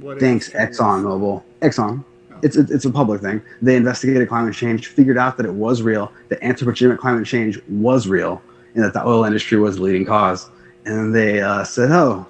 What 0.00 0.18
Thanks, 0.18 0.50
ExxonMobil. 0.50 1.42
Exxon. 1.60 2.04
Oh. 2.32 2.38
It's, 2.42 2.56
a, 2.56 2.60
it's 2.70 2.84
a 2.84 2.90
public 2.90 3.20
thing. 3.20 3.42
They 3.60 3.76
investigated 3.76 4.28
climate 4.28 4.54
change, 4.54 4.88
figured 4.88 5.18
out 5.18 5.36
that 5.36 5.46
it 5.46 5.52
was 5.52 5.82
real, 5.82 6.12
that 6.28 6.40
anthropogenic 6.40 6.98
climate 6.98 7.26
change 7.26 7.60
was 7.68 8.08
real, 8.08 8.40
and 8.74 8.82
that 8.84 8.94
the 8.94 9.06
oil 9.06 9.24
industry 9.24 9.58
was 9.58 9.76
the 9.76 9.82
leading 9.82 10.04
cause. 10.04 10.48
And 10.86 11.14
they 11.14 11.42
uh, 11.42 11.64
said, 11.64 11.90
oh, 11.90 12.26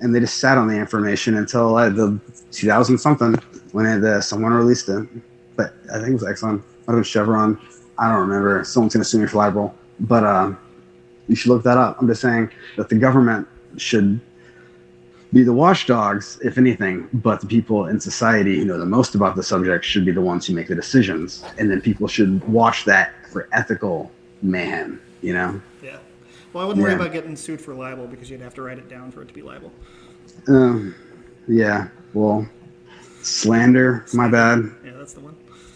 and 0.00 0.14
they 0.14 0.20
just 0.20 0.38
sat 0.38 0.58
on 0.58 0.68
the 0.68 0.76
information 0.76 1.36
until 1.36 1.76
uh, 1.76 1.88
the 1.88 2.18
2000 2.50 2.98
something 2.98 3.34
when 3.72 3.86
it, 3.86 4.04
uh, 4.04 4.20
someone 4.20 4.52
released 4.52 4.88
it. 4.88 5.06
But 5.56 5.74
I 5.92 5.98
think 5.98 6.08
it 6.08 6.14
was 6.14 6.24
Exxon, 6.24 6.62
might 6.86 6.94
have 6.94 6.96
been 6.96 7.04
Chevron. 7.04 7.60
I 7.98 8.08
don't 8.08 8.20
remember. 8.20 8.64
Someone's 8.64 8.94
gonna 8.94 9.04
sue 9.04 9.20
me 9.20 9.26
for 9.26 9.38
libel. 9.38 9.74
But 10.00 10.24
um, 10.24 10.58
you 11.28 11.36
should 11.36 11.50
look 11.50 11.62
that 11.64 11.78
up. 11.78 12.00
I'm 12.00 12.06
just 12.06 12.20
saying 12.20 12.50
that 12.76 12.88
the 12.88 12.96
government 12.96 13.48
should 13.76 14.20
be 15.32 15.42
the 15.42 15.52
watchdogs, 15.52 16.38
if 16.42 16.58
anything, 16.58 17.08
but 17.12 17.40
the 17.40 17.46
people 17.46 17.86
in 17.86 17.98
society 17.98 18.58
who 18.58 18.64
know 18.64 18.78
the 18.78 18.86
most 18.86 19.16
about 19.16 19.34
the 19.34 19.42
subject 19.42 19.84
should 19.84 20.04
be 20.04 20.12
the 20.12 20.20
ones 20.20 20.46
who 20.46 20.54
make 20.54 20.68
the 20.68 20.76
decisions. 20.76 21.44
And 21.58 21.70
then 21.70 21.80
people 21.80 22.06
should 22.06 22.46
watch 22.48 22.84
that 22.84 23.14
for 23.30 23.48
ethical 23.52 24.12
mayhem, 24.42 25.00
you 25.22 25.34
know? 25.34 25.60
Yeah. 25.82 25.98
Well, 26.52 26.62
I 26.62 26.66
wouldn't 26.68 26.84
yeah. 26.84 26.92
worry 26.92 27.02
about 27.02 27.12
getting 27.12 27.34
sued 27.34 27.60
for 27.60 27.74
libel 27.74 28.06
because 28.06 28.30
you'd 28.30 28.42
have 28.42 28.54
to 28.54 28.62
write 28.62 28.78
it 28.78 28.88
down 28.88 29.10
for 29.10 29.22
it 29.22 29.28
to 29.28 29.34
be 29.34 29.42
libel. 29.42 29.72
Um, 30.46 30.94
yeah. 31.48 31.88
Well, 32.12 32.48
slander, 33.22 34.06
my 34.14 34.28
bad. 34.28 34.70
Yeah, 34.84 34.92
that's 34.92 35.14
the 35.14 35.20
one. 35.20 35.34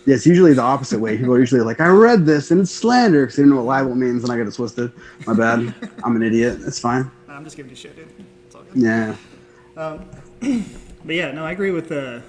Yeah, 0.09 0.15
it's 0.15 0.27
usually 0.27 0.55
the 0.55 0.63
opposite 0.63 0.99
way. 0.99 1.19
People 1.19 1.35
are 1.35 1.39
usually 1.39 1.61
like, 1.61 1.83
I 1.83 1.89
read 1.89 2.25
this 2.25 2.51
and 2.51 2.63
it's 2.63 2.71
slander 2.71 3.27
because 3.27 3.37
they 3.37 3.43
don't 3.43 3.51
know 3.51 3.57
what 3.57 3.67
libel 3.67 3.95
means 3.95 4.23
and 4.23 4.33
I 4.33 4.39
get 4.39 4.49
it 4.49 4.55
twisted. 4.55 4.91
My 5.27 5.35
bad. 5.35 5.75
I'm 6.03 6.17
an 6.17 6.23
idiot. 6.23 6.61
It's 6.63 6.81
fine. 6.81 7.11
I'm 7.29 7.45
just 7.45 7.59
giving 7.59 7.69
you 7.69 7.77
shit, 7.77 7.95
dude. 7.95 8.09
It's 8.47 8.55
all 8.55 8.63
good. 8.63 8.83
Yeah. 8.83 9.15
Um, 9.77 10.09
but 11.05 11.15
yeah, 11.15 11.31
no, 11.33 11.45
I 11.45 11.53
agree 11.53 11.73
with 11.73 11.93
uh, 11.93 12.21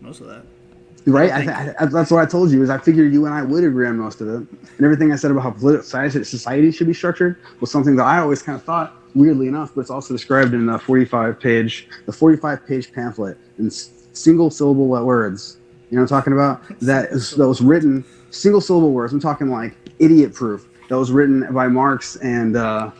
most 0.00 0.22
of 0.22 0.26
that. 0.26 0.44
Right, 1.06 1.30
I 1.30 1.36
I 1.36 1.64
th- 1.64 1.76
I, 1.78 1.86
that's 1.86 2.10
what 2.10 2.20
I 2.20 2.26
told 2.26 2.50
you. 2.50 2.64
Is 2.64 2.70
I 2.70 2.78
figured 2.78 3.12
you 3.12 3.26
and 3.26 3.34
I 3.34 3.42
would 3.42 3.62
agree 3.62 3.86
on 3.86 3.96
most 3.96 4.20
of 4.20 4.28
it, 4.28 4.34
and 4.36 4.80
everything 4.82 5.12
I 5.12 5.16
said 5.16 5.30
about 5.30 5.42
how 5.42 5.50
political 5.52 5.84
society, 5.84 6.24
society 6.24 6.72
should 6.72 6.88
be 6.88 6.94
structured 6.94 7.36
was 7.60 7.70
something 7.70 7.94
that 7.96 8.06
I 8.06 8.18
always 8.18 8.42
kind 8.42 8.56
of 8.56 8.64
thought, 8.64 8.96
weirdly 9.14 9.46
enough, 9.46 9.72
but 9.74 9.82
it's 9.82 9.90
also 9.90 10.14
described 10.14 10.52
in 10.52 10.66
the 10.66 10.78
45 10.80 11.38
page, 11.38 11.88
the 12.06 12.12
45 12.12 12.66
page 12.66 12.92
pamphlet 12.92 13.36
in 13.58 13.70
single 13.70 14.50
syllable 14.50 14.88
words. 14.88 15.58
You 15.94 16.00
know 16.00 16.06
what 16.06 16.12
I'm 16.12 16.18
talking 16.18 16.32
about? 16.32 16.60
That 16.80 17.10
is, 17.10 17.30
that 17.36 17.46
was 17.46 17.60
written 17.60 18.04
single 18.30 18.60
syllable 18.60 18.90
words. 18.90 19.12
I'm 19.12 19.20
talking 19.20 19.48
like 19.48 19.76
idiot 20.00 20.34
proof. 20.34 20.66
That 20.88 20.98
was 20.98 21.12
written 21.12 21.46
by 21.54 21.68
Marx 21.68 22.16
and 22.16 22.56
uh, 22.56 22.90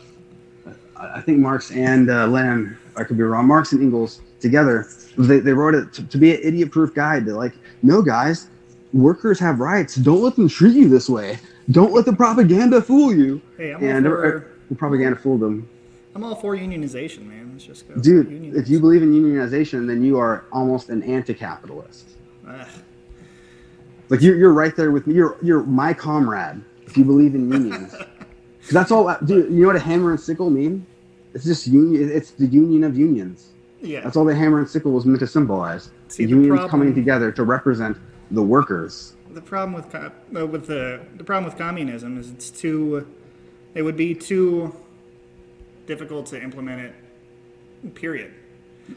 I 0.95 1.19
think 1.19 1.39
Marx 1.39 1.71
and 1.71 2.09
uh, 2.09 2.25
Lenin. 2.27 2.77
I 2.95 3.03
could 3.03 3.17
be 3.17 3.23
wrong. 3.23 3.47
Marx 3.47 3.73
and 3.73 3.81
Engels 3.81 4.21
together. 4.39 4.87
They, 5.17 5.39
they 5.39 5.51
wrote 5.51 5.75
it 5.75 5.91
to, 5.91 6.03
to 6.07 6.17
be 6.17 6.33
an 6.35 6.39
idiot 6.41 6.71
proof 6.71 6.93
guide. 6.93 7.25
They're 7.25 7.35
like, 7.35 7.51
no, 7.83 8.01
guys, 8.01 8.47
workers 8.93 9.39
have 9.41 9.59
rights. 9.59 9.95
Don't 9.95 10.21
let 10.21 10.37
them 10.37 10.47
treat 10.47 10.73
you 10.73 10.87
this 10.87 11.09
way. 11.09 11.37
Don't 11.71 11.91
let 11.91 12.05
the 12.05 12.13
propaganda 12.13 12.81
fool 12.81 13.13
you. 13.13 13.41
Hey, 13.57 13.73
I'm 13.73 13.83
all 13.83 13.89
and 13.89 14.05
for- 14.05 14.37
uh, 14.37 14.41
the 14.69 14.75
propaganda 14.75 15.19
fooled 15.19 15.41
them. 15.41 15.67
I'm 16.15 16.23
all 16.23 16.35
for 16.35 16.55
unionization, 16.55 17.27
man. 17.27 17.49
Let's 17.51 17.65
just 17.65 17.89
go. 17.89 17.95
Dude, 17.95 18.55
if 18.55 18.69
you 18.69 18.79
believe 18.79 19.03
in 19.03 19.11
unionization, 19.11 19.85
then 19.85 20.01
you 20.01 20.17
are 20.17 20.45
almost 20.53 20.87
an 20.87 21.03
anti-capitalist. 21.03 22.11
Ugh. 22.47 22.67
Like 24.09 24.21
you're, 24.21 24.35
you're 24.35 24.53
right 24.53 24.75
there 24.75 24.91
with 24.91 25.07
me. 25.07 25.15
You're 25.15 25.37
you're 25.41 25.63
my 25.63 25.93
comrade 25.93 26.61
if 26.85 26.97
you 26.97 27.03
believe 27.03 27.35
in 27.35 27.51
unions. 27.51 27.93
Cause 28.61 28.71
that's 28.71 28.91
all. 28.91 29.15
Dude, 29.25 29.51
you 29.51 29.61
know 29.61 29.67
what 29.67 29.75
a 29.75 29.79
hammer 29.79 30.11
and 30.11 30.19
sickle 30.19 30.49
mean? 30.49 30.85
It's 31.33 31.45
just 31.45 31.67
union. 31.67 32.09
It's 32.11 32.31
the 32.31 32.45
union 32.47 32.83
of 32.83 32.97
unions. 32.97 33.49
yeah. 33.81 34.01
That's 34.01 34.15
all 34.15 34.25
the 34.25 34.35
hammer 34.35 34.59
and 34.59 34.69
sickle 34.69 34.91
was 34.91 35.05
meant 35.05 35.19
to 35.19 35.27
symbolize. 35.27 35.91
See, 36.07 36.23
the 36.25 36.29
unions 36.31 36.49
problem- 36.49 36.69
coming 36.69 36.95
together 36.95 37.31
to 37.33 37.43
represent 37.43 37.97
the 38.31 38.41
workers. 38.41 39.15
the 39.31 39.41
problem 39.41 39.73
with 39.73 39.93
uh, 39.93 40.09
with 40.47 40.65
the 40.67 41.01
the 41.17 41.23
problem 41.23 41.45
with 41.45 41.57
communism 41.57 42.17
is 42.17 42.31
it's 42.31 42.49
too 42.49 43.05
it 43.75 43.81
would 43.81 43.97
be 43.97 44.15
too 44.15 44.73
difficult 45.87 46.25
to 46.27 46.41
implement 46.41 46.81
it. 46.81 47.93
Period. 47.95 48.33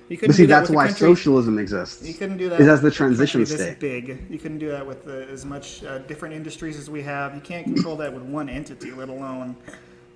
You 0.08 0.16
couldn't 0.16 0.28
But 0.30 0.36
see, 0.36 0.42
do 0.42 0.46
that 0.48 0.58
that's 0.60 0.68
with 0.70 0.76
why 0.76 0.86
country- 0.88 1.08
socialism 1.08 1.58
exists. 1.58 2.06
You 2.06 2.14
couldn't 2.14 2.36
do 2.36 2.48
that. 2.50 2.60
Is 2.60 2.68
as 2.68 2.82
the 2.82 2.90
transition 2.90 3.44
state. 3.46 3.78
big. 3.80 4.26
You 4.30 4.38
couldn't 4.38 4.58
do 4.58 4.68
that 4.70 4.86
with 4.86 5.06
uh, 5.08 5.12
as 5.12 5.44
much 5.44 5.82
uh, 5.84 5.98
different 6.00 6.34
industries 6.34 6.78
as 6.78 6.90
we 6.90 7.02
have. 7.02 7.34
You 7.34 7.40
can't 7.40 7.64
control 7.64 7.96
that 7.96 8.12
with 8.12 8.22
one 8.22 8.48
entity, 8.48 8.90
let 8.90 9.08
alone 9.08 9.56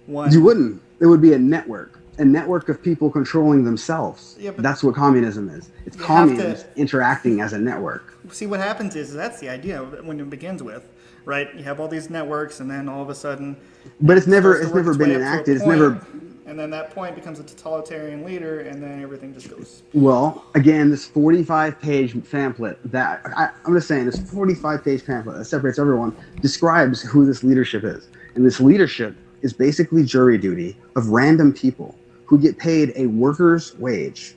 one. 0.06 0.30
You 0.32 0.42
wouldn't. 0.42 0.82
It 1.00 1.06
would 1.06 1.22
be 1.22 1.32
a 1.32 1.38
network, 1.38 1.98
a 2.18 2.24
network 2.24 2.68
of 2.68 2.82
people 2.82 3.10
controlling 3.10 3.64
themselves. 3.64 4.36
Yeah, 4.38 4.50
but- 4.50 4.62
that's 4.62 4.82
what 4.84 4.94
communism 4.94 5.48
is. 5.48 5.70
It's 5.86 5.96
You 5.96 6.04
to- 6.36 6.64
interacting 6.76 7.40
as 7.40 7.52
a 7.54 7.58
network. 7.58 8.14
See 8.30 8.46
what 8.46 8.60
happens 8.60 8.94
is 8.96 9.12
that's 9.12 9.40
the 9.40 9.48
idea 9.48 9.80
when 9.82 10.20
it 10.20 10.28
begins 10.30 10.62
with, 10.62 10.86
right? 11.24 11.48
You 11.56 11.64
have 11.64 11.80
all 11.80 11.88
these 11.88 12.08
networks, 12.10 12.60
and 12.60 12.70
then 12.70 12.88
all 12.88 13.02
of 13.02 13.08
a 13.10 13.14
sudden, 13.14 13.56
But 14.00 14.16
it's 14.16 14.26
never, 14.26 14.60
it's 14.60 14.72
never 14.72 14.94
been 14.94 15.08
way 15.10 15.14
up 15.16 15.20
to 15.20 15.24
a 15.26 15.32
enacted. 15.32 15.56
It's 15.56 15.66
never. 15.66 16.06
And 16.44 16.58
then 16.58 16.70
that 16.70 16.90
point 16.90 17.14
becomes 17.14 17.38
a 17.38 17.44
totalitarian 17.44 18.24
leader, 18.24 18.60
and 18.60 18.82
then 18.82 19.00
everything 19.00 19.32
just 19.32 19.48
goes. 19.48 19.82
Well, 19.94 20.44
again, 20.54 20.90
this 20.90 21.06
45 21.06 21.80
page 21.80 22.30
pamphlet 22.30 22.78
that 22.90 23.22
I, 23.24 23.50
I'm 23.64 23.74
just 23.74 23.86
saying, 23.86 24.06
this 24.06 24.18
45 24.30 24.84
page 24.84 25.06
pamphlet 25.06 25.38
that 25.38 25.44
separates 25.44 25.78
everyone 25.78 26.16
describes 26.40 27.00
who 27.02 27.24
this 27.24 27.44
leadership 27.44 27.84
is. 27.84 28.08
And 28.34 28.44
this 28.44 28.60
leadership 28.60 29.16
is 29.42 29.52
basically 29.52 30.04
jury 30.04 30.38
duty 30.38 30.76
of 30.96 31.08
random 31.08 31.52
people 31.52 31.94
who 32.26 32.38
get 32.38 32.58
paid 32.58 32.92
a 32.96 33.06
worker's 33.06 33.76
wage. 33.78 34.34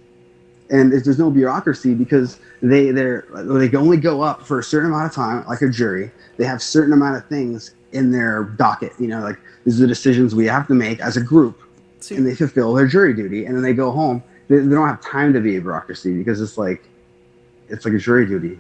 And 0.69 0.91
there's 0.91 1.19
no 1.19 1.29
bureaucracy 1.29 1.93
because 1.93 2.39
they 2.61 2.89
they 2.91 3.69
can 3.69 3.75
only 3.75 3.97
go 3.97 4.21
up 4.21 4.41
for 4.41 4.59
a 4.59 4.63
certain 4.63 4.89
amount 4.89 5.05
of 5.05 5.13
time, 5.13 5.45
like 5.47 5.61
a 5.61 5.69
jury. 5.69 6.11
They 6.37 6.45
have 6.45 6.61
certain 6.61 6.93
amount 6.93 7.17
of 7.17 7.27
things 7.27 7.75
in 7.91 8.11
their 8.11 8.43
docket. 8.43 8.93
You 8.99 9.07
know, 9.07 9.21
like 9.21 9.37
these 9.63 9.79
are 9.79 9.83
the 9.83 9.87
decisions 9.87 10.33
we 10.33 10.45
have 10.47 10.67
to 10.67 10.73
make 10.73 10.99
as 11.01 11.17
a 11.17 11.21
group 11.21 11.61
And 12.11 12.25
they 12.25 12.35
fulfill 12.35 12.73
their 12.73 12.87
jury 12.87 13.13
duty 13.13 13.45
and 13.45 13.55
then 13.55 13.63
they 13.63 13.73
go 13.73 13.91
home. 13.91 14.23
They, 14.47 14.59
they 14.59 14.75
don't 14.75 14.87
have 14.87 15.01
time 15.01 15.33
to 15.33 15.39
be 15.39 15.57
a 15.57 15.61
bureaucracy 15.61 16.15
because 16.15 16.41
it's 16.41 16.57
like 16.57 16.83
it's 17.67 17.85
like 17.85 17.93
a 17.93 17.97
jury 17.97 18.25
duty. 18.27 18.59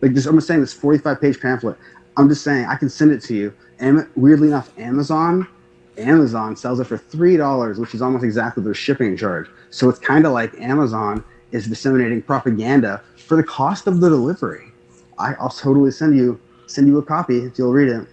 Like 0.00 0.12
this 0.12 0.26
i'm 0.26 0.36
just 0.36 0.46
saying 0.46 0.60
this 0.60 0.72
45 0.72 1.20
page 1.20 1.40
pamphlet. 1.40 1.76
I'm 2.16 2.28
just 2.28 2.44
saying 2.44 2.66
i 2.66 2.76
can 2.76 2.88
send 2.88 3.10
it 3.10 3.20
to 3.22 3.34
you. 3.34 3.54
And 3.78 4.06
weirdly 4.16 4.48
enough 4.48 4.76
amazon 4.78 5.48
amazon 5.96 6.56
sells 6.56 6.80
it 6.80 6.84
for 6.84 6.98
three 6.98 7.36
dollars 7.36 7.78
which 7.78 7.94
is 7.94 8.02
almost 8.02 8.24
exactly 8.24 8.62
their 8.62 8.74
shipping 8.74 9.16
charge. 9.16 9.48
So 9.70 9.88
it's 9.88 9.98
kind 9.98 10.26
of 10.26 10.32
like 10.32 10.54
amazon 10.60 11.24
is 11.52 11.66
disseminating 11.66 12.20
propaganda 12.22 13.02
for 13.16 13.36
the 13.36 13.44
cost 13.44 13.86
of 13.86 14.00
the 14.00 14.08
delivery. 14.08 14.72
I, 15.18 15.34
i'll 15.34 15.48
totally 15.48 15.90
send 15.90 16.16
you 16.16 16.40
send 16.66 16.86
you 16.88 16.98
a 16.98 17.02
copy 17.02 17.38
if 17.38 17.58
you'll 17.58 17.72
read 17.72 17.88
it 17.88 18.08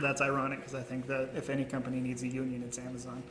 that's 0.00 0.20
ironic 0.20 0.60
because 0.60 0.74
I 0.74 0.82
think 0.82 1.06
that 1.06 1.30
if 1.34 1.50
any 1.50 1.64
company 1.64 2.00
needs 2.00 2.22
a 2.22 2.28
union, 2.28 2.62
it's 2.66 2.78
Amazon. 2.78 3.22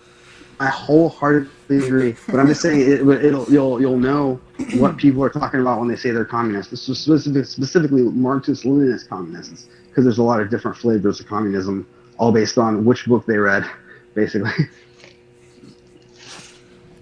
I 0.59 0.67
wholeheartedly 0.67 1.77
agree, 1.85 2.15
but 2.27 2.39
I'm 2.39 2.47
just 2.47 2.61
saying 2.61 2.81
it, 2.81 2.99
it'll 3.01 3.49
you'll 3.49 3.79
you'll 3.79 3.97
know 3.97 4.41
what 4.75 4.97
people 4.97 5.23
are 5.23 5.29
talking 5.29 5.61
about 5.61 5.79
when 5.79 5.87
they 5.87 5.95
say 5.95 6.11
they're 6.11 6.25
communists. 6.25 6.71
This 6.71 6.89
is 6.89 6.99
specific, 6.99 7.45
specifically 7.45 8.01
Marxist-Leninist 8.01 9.07
communists, 9.07 9.69
because 9.87 10.03
there's 10.03 10.17
a 10.17 10.23
lot 10.23 10.41
of 10.41 10.49
different 10.49 10.75
flavors 10.75 11.19
of 11.21 11.27
communism, 11.27 11.87
all 12.17 12.31
based 12.31 12.57
on 12.57 12.83
which 12.83 13.05
book 13.05 13.25
they 13.25 13.37
read, 13.37 13.69
basically. 14.15 14.51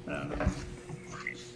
Uh, 0.08 0.47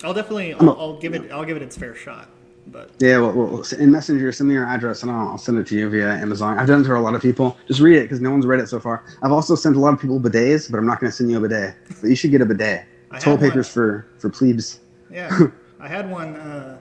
I'll 0.04 0.14
definitely, 0.14 0.54
I'll, 0.56 0.72
I'll 0.72 1.00
give 1.00 1.14
it, 1.14 1.32
I'll 1.32 1.46
give 1.46 1.56
it 1.56 1.64
its 1.64 1.78
fair 1.78 1.94
shot. 1.94 2.28
But 2.72 2.90
yeah, 3.00 3.18
well, 3.18 3.34
well, 3.34 3.66
in 3.78 3.92
Messenger, 3.92 4.32
send 4.32 4.48
me 4.48 4.56
your 4.56 4.66
address, 4.66 5.04
and 5.04 5.12
I'll, 5.12 5.30
I'll 5.30 5.38
send 5.38 5.58
it 5.58 5.68
to 5.68 5.76
you 5.76 5.90
via 5.90 6.14
Amazon. 6.14 6.58
I've 6.58 6.68
done 6.68 6.82
it 6.82 6.84
to 6.86 6.96
a 6.96 7.00
lot 7.00 7.16
of 7.16 7.22
people. 7.22 7.58
Just 7.68 7.82
read 7.82 7.98
it, 7.98 8.04
because 8.04 8.22
no 8.22 8.32
one's 8.32 8.46
read 8.46 8.62
it 8.62 8.70
so 8.70 8.80
far. 8.80 9.04
I've 9.22 9.34
also 9.34 9.56
sent 9.56 9.76
a 9.76 9.80
lot 9.80 9.94
of 9.94 10.00
people 10.00 10.20
bidets, 10.20 10.72
but 10.72 10.78
I'm 10.78 10.86
not 10.88 11.00
going 11.02 11.12
to 11.12 11.16
send 11.16 11.30
you 11.30 11.38
a 11.38 11.42
bidet. 11.42 11.76
But 12.00 12.10
you 12.10 12.16
should 12.16 12.32
get 12.32 12.42
a 12.42 12.46
bidet. 12.46 12.86
Toilet 13.20 13.24
had 13.24 13.28
one. 13.32 13.50
papers 13.50 13.68
for 13.68 14.08
for 14.20 14.30
plebes. 14.30 14.80
yeah, 15.10 15.38
I 15.82 15.88
had 15.88 16.10
one 16.10 16.36
uh, 16.36 16.78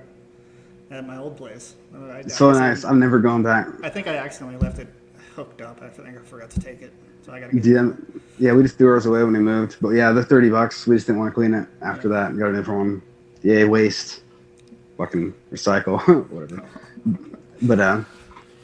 at 0.93 1.07
my 1.07 1.16
old 1.16 1.36
place. 1.36 1.75
I, 1.92 2.22
so 2.22 2.53
nice. 2.53 2.84
I'm 2.84 3.00
never 3.00 3.18
going 3.18 3.42
back. 3.42 3.67
I 3.83 3.88
think 3.88 4.07
I 4.07 4.17
accidentally 4.17 4.58
left 4.58 4.79
it 4.79 4.88
hooked 5.34 5.61
up. 5.61 5.83
I 5.83 5.88
think 5.88 6.17
I 6.17 6.22
forgot 6.22 6.50
to 6.50 6.61
take 6.61 6.83
it, 6.83 6.92
so 7.26 7.33
I 7.33 7.41
gotta 7.41 7.57
get. 7.57 7.64
Yeah, 7.64 7.91
yeah, 8.38 8.53
we 8.53 8.62
just 8.62 8.79
threw 8.79 8.92
ours 8.92 9.07
away 9.07 9.25
when 9.25 9.33
we 9.33 9.41
moved. 9.41 9.79
But 9.80 9.91
yeah, 9.91 10.12
the 10.12 10.25
thirty 10.25 10.50
bucks. 10.50 10.87
We 10.87 10.95
just 10.95 11.08
didn't 11.08 11.18
want 11.18 11.33
to 11.33 11.34
clean 11.34 11.53
it 11.53 11.67
after 11.83 12.08
that. 12.11 12.38
Got 12.38 12.50
a 12.50 12.53
different 12.53 12.79
one. 12.79 13.03
Yay, 13.42 13.64
waste. 13.64 14.22
Fucking 15.00 15.32
recycle, 15.50 15.98
whatever. 16.30 16.62
But 17.62 17.80
uh, 17.80 18.04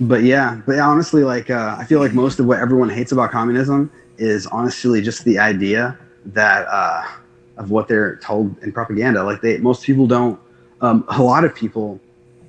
but 0.01 0.23
yeah, 0.23 0.61
but 0.67 0.79
honestly, 0.79 1.25
like 1.25 1.49
uh, 1.49 1.77
I 1.79 1.87
feel 1.87 1.99
like 1.99 2.13
most 2.13 2.39
of 2.39 2.45
what 2.45 2.59
everyone 2.59 2.91
hates 2.91 3.11
about 3.11 3.31
communism 3.31 3.91
is 4.19 4.47
honestly 4.49 5.01
just 5.01 5.25
the 5.25 5.39
idea 5.39 5.99
that 6.27 6.67
uh, 6.69 7.07
of 7.57 7.71
what 7.71 7.89
they're 7.89 8.17
told 8.17 8.59
in 8.63 8.71
propaganda. 8.71 9.25
Like 9.25 9.41
they, 9.41 9.57
most 9.57 9.83
people 9.83 10.07
don't. 10.07 10.39
Um, 10.83 11.07
a 11.09 11.23
lot 11.23 11.45
of 11.47 11.55
people 11.55 11.99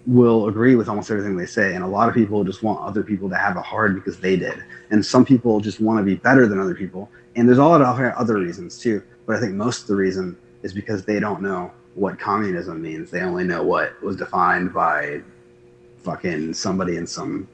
will 0.06 0.50
agree 0.50 0.76
with 0.76 0.90
almost 0.90 1.10
everything 1.10 1.38
they 1.38 1.46
say, 1.46 1.74
and 1.74 1.82
a 1.82 1.88
lot 1.88 2.10
of 2.10 2.14
people 2.14 2.44
just 2.44 2.64
want 2.64 2.82
other 2.82 3.04
people 3.04 3.30
to 3.30 3.38
have 3.38 3.56
it 3.56 3.64
hard 3.64 3.96
because 3.96 4.20
they 4.20 4.36
did, 4.36 4.62
and 4.90 5.06
some 5.06 5.24
people 5.24 5.62
just 5.62 5.80
want 5.80 5.98
to 5.98 6.04
be 6.04 6.16
better 6.16 6.46
than 6.46 6.60
other 6.60 6.76
people, 6.76 7.10
and 7.38 7.48
there's 7.48 7.58
a 7.58 7.64
lot 7.64 7.80
of 7.82 7.88
other- 7.88 8.14
other 8.20 8.36
reasons 8.36 8.78
too. 8.78 9.02
But 9.26 9.38
I 9.38 9.40
think 9.40 9.54
most 9.54 9.84
of 9.84 9.88
the 9.88 9.96
reason 9.96 10.36
is 10.62 10.74
because 10.74 11.06
they 11.06 11.22
don't 11.22 11.42
know 11.42 11.72
what 11.98 12.20
communism 12.20 12.82
means. 12.82 13.10
They 13.10 13.22
only 13.22 13.44
know 13.44 13.64
what 13.64 14.02
was 14.04 14.16
defined 14.16 14.72
by 14.74 15.22
fucking 16.04 16.54
somebody 16.54 16.96
in 16.98 17.08
some 17.08 17.48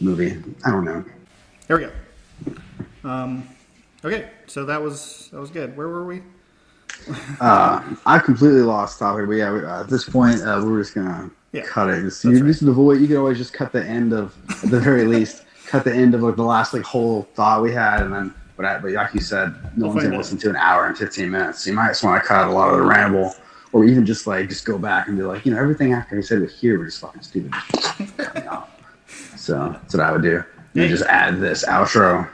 movie. 0.00 0.36
I 0.64 0.70
don't 0.70 0.84
know. 0.84 1.04
There 1.68 1.78
we 1.78 1.84
go. 1.84 3.08
Um, 3.08 3.48
okay, 4.04 4.30
so 4.46 4.64
that 4.64 4.82
was 4.82 5.28
that 5.32 5.40
was 5.40 5.50
good. 5.50 5.76
Where 5.76 5.88
were 5.88 6.04
we? 6.04 6.22
Uh, 7.40 7.80
I 8.04 8.18
completely 8.18 8.62
lost 8.62 8.98
topic, 8.98 9.26
but 9.28 9.34
yeah, 9.34 9.52
we, 9.52 9.64
uh, 9.64 9.82
at 9.82 9.88
this 9.88 10.08
point, 10.08 10.42
uh, 10.42 10.60
we're 10.64 10.80
just 10.80 10.94
gonna 10.94 11.30
Yeah, 11.52 11.62
cut 11.62 11.88
it. 11.88 12.02
Just, 12.02 12.24
you 12.24 12.32
right. 12.32 12.44
just 12.44 12.62
avoid. 12.62 13.00
You 13.00 13.06
could 13.06 13.16
always 13.18 13.38
just 13.38 13.52
cut 13.52 13.70
the 13.72 13.84
end 13.84 14.12
of, 14.12 14.34
at 14.64 14.70
the 14.70 14.80
very 14.80 15.04
least, 15.04 15.44
cut 15.66 15.84
the 15.84 15.94
end 15.94 16.14
of 16.14 16.22
like 16.22 16.34
the 16.34 16.42
last 16.42 16.74
like 16.74 16.82
whole 16.82 17.22
thought 17.34 17.62
we 17.62 17.72
had, 17.72 18.02
and 18.02 18.12
then. 18.12 18.34
But, 18.56 18.64
I, 18.66 18.78
but 18.80 18.90
like 18.90 19.14
you 19.14 19.20
said, 19.20 19.54
no 19.76 19.86
We'll 19.86 19.94
one's 19.94 20.02
gonna 20.04 20.18
listen 20.18 20.38
to 20.38 20.50
an 20.50 20.56
hour 20.56 20.86
and 20.86 20.98
fifteen 20.98 21.30
minutes. 21.30 21.62
So 21.62 21.70
you 21.70 21.76
might 21.76 21.88
just 21.88 22.02
want 22.02 22.20
to 22.20 22.26
cut 22.28 22.48
a 22.48 22.50
lot 22.50 22.70
of 22.70 22.78
the 22.78 22.82
ramble, 22.84 23.32
or 23.72 23.84
even 23.84 24.04
just 24.06 24.26
like 24.26 24.48
just 24.48 24.64
go 24.64 24.78
back 24.78 25.08
and 25.08 25.16
be 25.16 25.22
like, 25.22 25.44
you 25.44 25.52
know, 25.52 25.58
everything 25.58 25.92
after 25.92 26.16
he 26.16 26.22
said 26.22 26.40
was 26.40 26.58
here 26.58 26.78
was 26.78 26.92
just 26.94 27.00
fucking 27.02 27.22
stupid. 27.22 27.52
So 29.36 29.70
that's 29.80 29.94
what 29.94 30.02
I 30.02 30.12
would 30.12 30.22
do. 30.22 30.36
And 30.74 30.82
Yeah. 30.84 30.88
just 30.88 31.04
add 31.04 31.40
this 31.40 31.64
outro. 31.64 32.28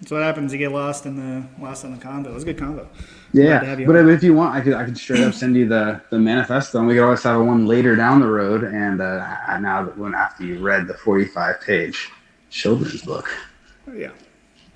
That's 0.00 0.10
what 0.10 0.22
happens. 0.22 0.52
You 0.52 0.58
get 0.58 0.72
lost 0.72 1.06
in 1.06 1.16
the 1.16 1.46
lost 1.62 1.84
in 1.84 1.92
the 1.92 1.98
combo. 2.00 2.30
It 2.30 2.34
was 2.34 2.42
a 2.42 2.46
good 2.46 2.58
combo. 2.58 2.88
Yeah, 3.32 3.76
but 3.86 3.96
on. 3.96 4.10
if 4.10 4.22
you 4.22 4.34
want, 4.34 4.54
I 4.54 4.60
could 4.60 4.74
I 4.74 4.84
could 4.84 4.98
straight 4.98 5.22
up 5.22 5.32
send 5.32 5.56
you 5.56 5.66
the 5.68 6.00
the 6.10 6.18
manifesto, 6.18 6.78
and 6.80 6.88
we 6.88 6.94
could 6.94 7.04
always 7.04 7.22
have 7.22 7.40
one 7.40 7.66
later 7.66 7.94
down 7.96 8.20
the 8.20 8.26
road. 8.26 8.64
And 8.64 9.00
uh, 9.00 9.58
now 9.60 9.84
that 9.84 9.96
when 9.96 10.14
after 10.14 10.44
you 10.44 10.58
read 10.60 10.86
the 10.88 10.94
forty 10.94 11.24
five 11.24 11.60
page 11.60 12.10
children's 12.50 13.02
book, 13.02 13.30
Yeah, 13.94 14.10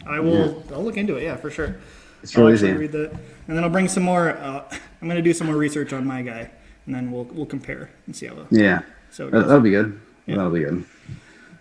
I 0.07 0.21
will. 0.21 0.63
I'll 0.73 0.85
look 0.85 0.97
into 0.97 1.17
it. 1.17 1.25
Yeah, 1.25 1.37
for 1.37 1.51
sure. 1.51 1.77
it's 2.23 2.37
really 2.37 2.55
easy. 2.55 2.73
read 2.73 2.93
that, 2.93 3.11
and 3.49 3.57
then 3.57 3.65
I'll 3.65 3.71
bring 3.71 3.89
some 3.89 4.05
more. 4.05 4.31
Uh, 4.31 4.63
I'm 5.07 5.11
gonna 5.11 5.23
do 5.23 5.33
some 5.33 5.47
more 5.47 5.57
research 5.57 5.93
on 5.93 6.05
my 6.05 6.21
guy, 6.21 6.51
and 6.85 6.93
then 6.93 7.13
we'll 7.13 7.29
we'll 7.31 7.47
compare 7.47 7.91
and 8.07 8.17
see 8.17 8.27
how. 8.27 8.35
Yeah, 8.51 8.81
So 9.13 9.29
it 9.29 9.31
That, 9.31 9.39
goes. 9.39 9.47
that'll 9.47 9.63
be 9.63 9.71
good. 9.71 10.01
Yeah. 10.27 10.35
That'll 10.35 10.51
be 10.51 10.65
good. 10.65 10.85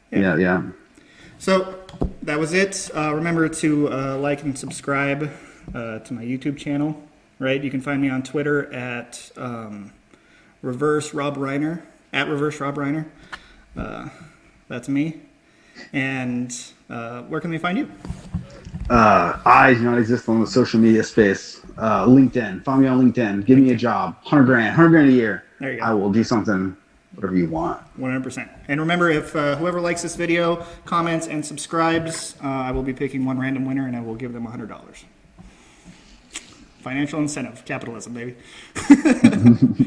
Yeah. 0.10 0.20
Yeah, 0.20 0.38
yeah. 0.38 0.62
So 1.38 1.76
that 2.24 2.40
was 2.40 2.54
it. 2.54 2.90
Uh, 2.96 3.14
remember 3.14 3.48
to 3.48 3.92
uh, 3.94 4.18
like 4.18 4.42
and 4.42 4.58
subscribe 4.58 5.32
uh, 5.76 6.00
to 6.00 6.14
my 6.16 6.24
YouTube 6.24 6.58
channel. 6.58 7.04
Right, 7.38 7.64
you 7.64 7.70
can 7.70 7.82
find 7.82 8.02
me 8.02 8.10
on 8.10 8.24
Twitter 8.24 8.74
at 8.74 9.30
um, 9.38 9.94
Reverse 10.64 11.14
Rob 11.14 11.38
Reiner 11.38 11.84
at 12.14 12.28
Reverse 12.28 12.60
Rob 12.60 12.78
Reiner. 12.78 13.06
Uh, 13.78 14.10
that's 14.70 14.90
me. 14.90 15.20
And 15.94 16.52
uh, 16.90 17.22
where 17.24 17.40
can 17.42 17.52
they 17.52 17.60
find 17.60 17.78
you? 17.78 17.92
Uh, 18.90 19.40
I 19.46 19.74
do 19.74 19.82
not 19.82 19.98
exist 19.98 20.30
on 20.30 20.42
the 20.42 20.48
social 20.48 20.80
media 20.80 21.04
space. 21.04 21.62
Uh, 21.78 22.06
LinkedIn. 22.06 22.64
Find 22.64 22.82
me 22.82 22.88
on 22.88 23.00
LinkedIn. 23.02 23.46
Give 23.46 23.58
me 23.58 23.72
a 23.72 23.76
job. 23.76 24.16
Hundred 24.24 24.46
grand. 24.46 24.76
Hundred 24.76 24.90
grand 24.90 25.10
a 25.10 25.12
year. 25.12 25.44
There 25.60 25.74
you 25.74 25.80
go. 25.80 25.86
I 25.86 25.94
will 25.94 26.12
do 26.12 26.24
something, 26.24 26.76
whatever 27.16 27.36
you 27.36 27.50
want. 27.50 27.82
100%. 28.00 28.50
And 28.68 28.80
remember, 28.80 29.10
if 29.10 29.36
uh, 29.36 29.56
whoever 29.56 29.82
likes 29.82 30.02
this 30.02 30.16
video, 30.16 30.66
comments, 30.86 31.28
and 31.28 31.46
subscribes, 31.46 32.36
uh, 32.44 32.48
I 32.48 32.72
will 32.72 32.84
be 32.84 32.94
picking 32.94 33.26
one 33.26 33.40
random 33.40 33.66
winner 33.66 33.88
and 33.88 33.96
I 33.96 34.02
will 34.02 34.16
give 34.16 34.34
them 34.34 34.48
$100. 34.48 35.04
Financial 36.80 37.20
incentive, 37.20 37.66
capitalism, 37.66 38.14
baby. 38.14 38.36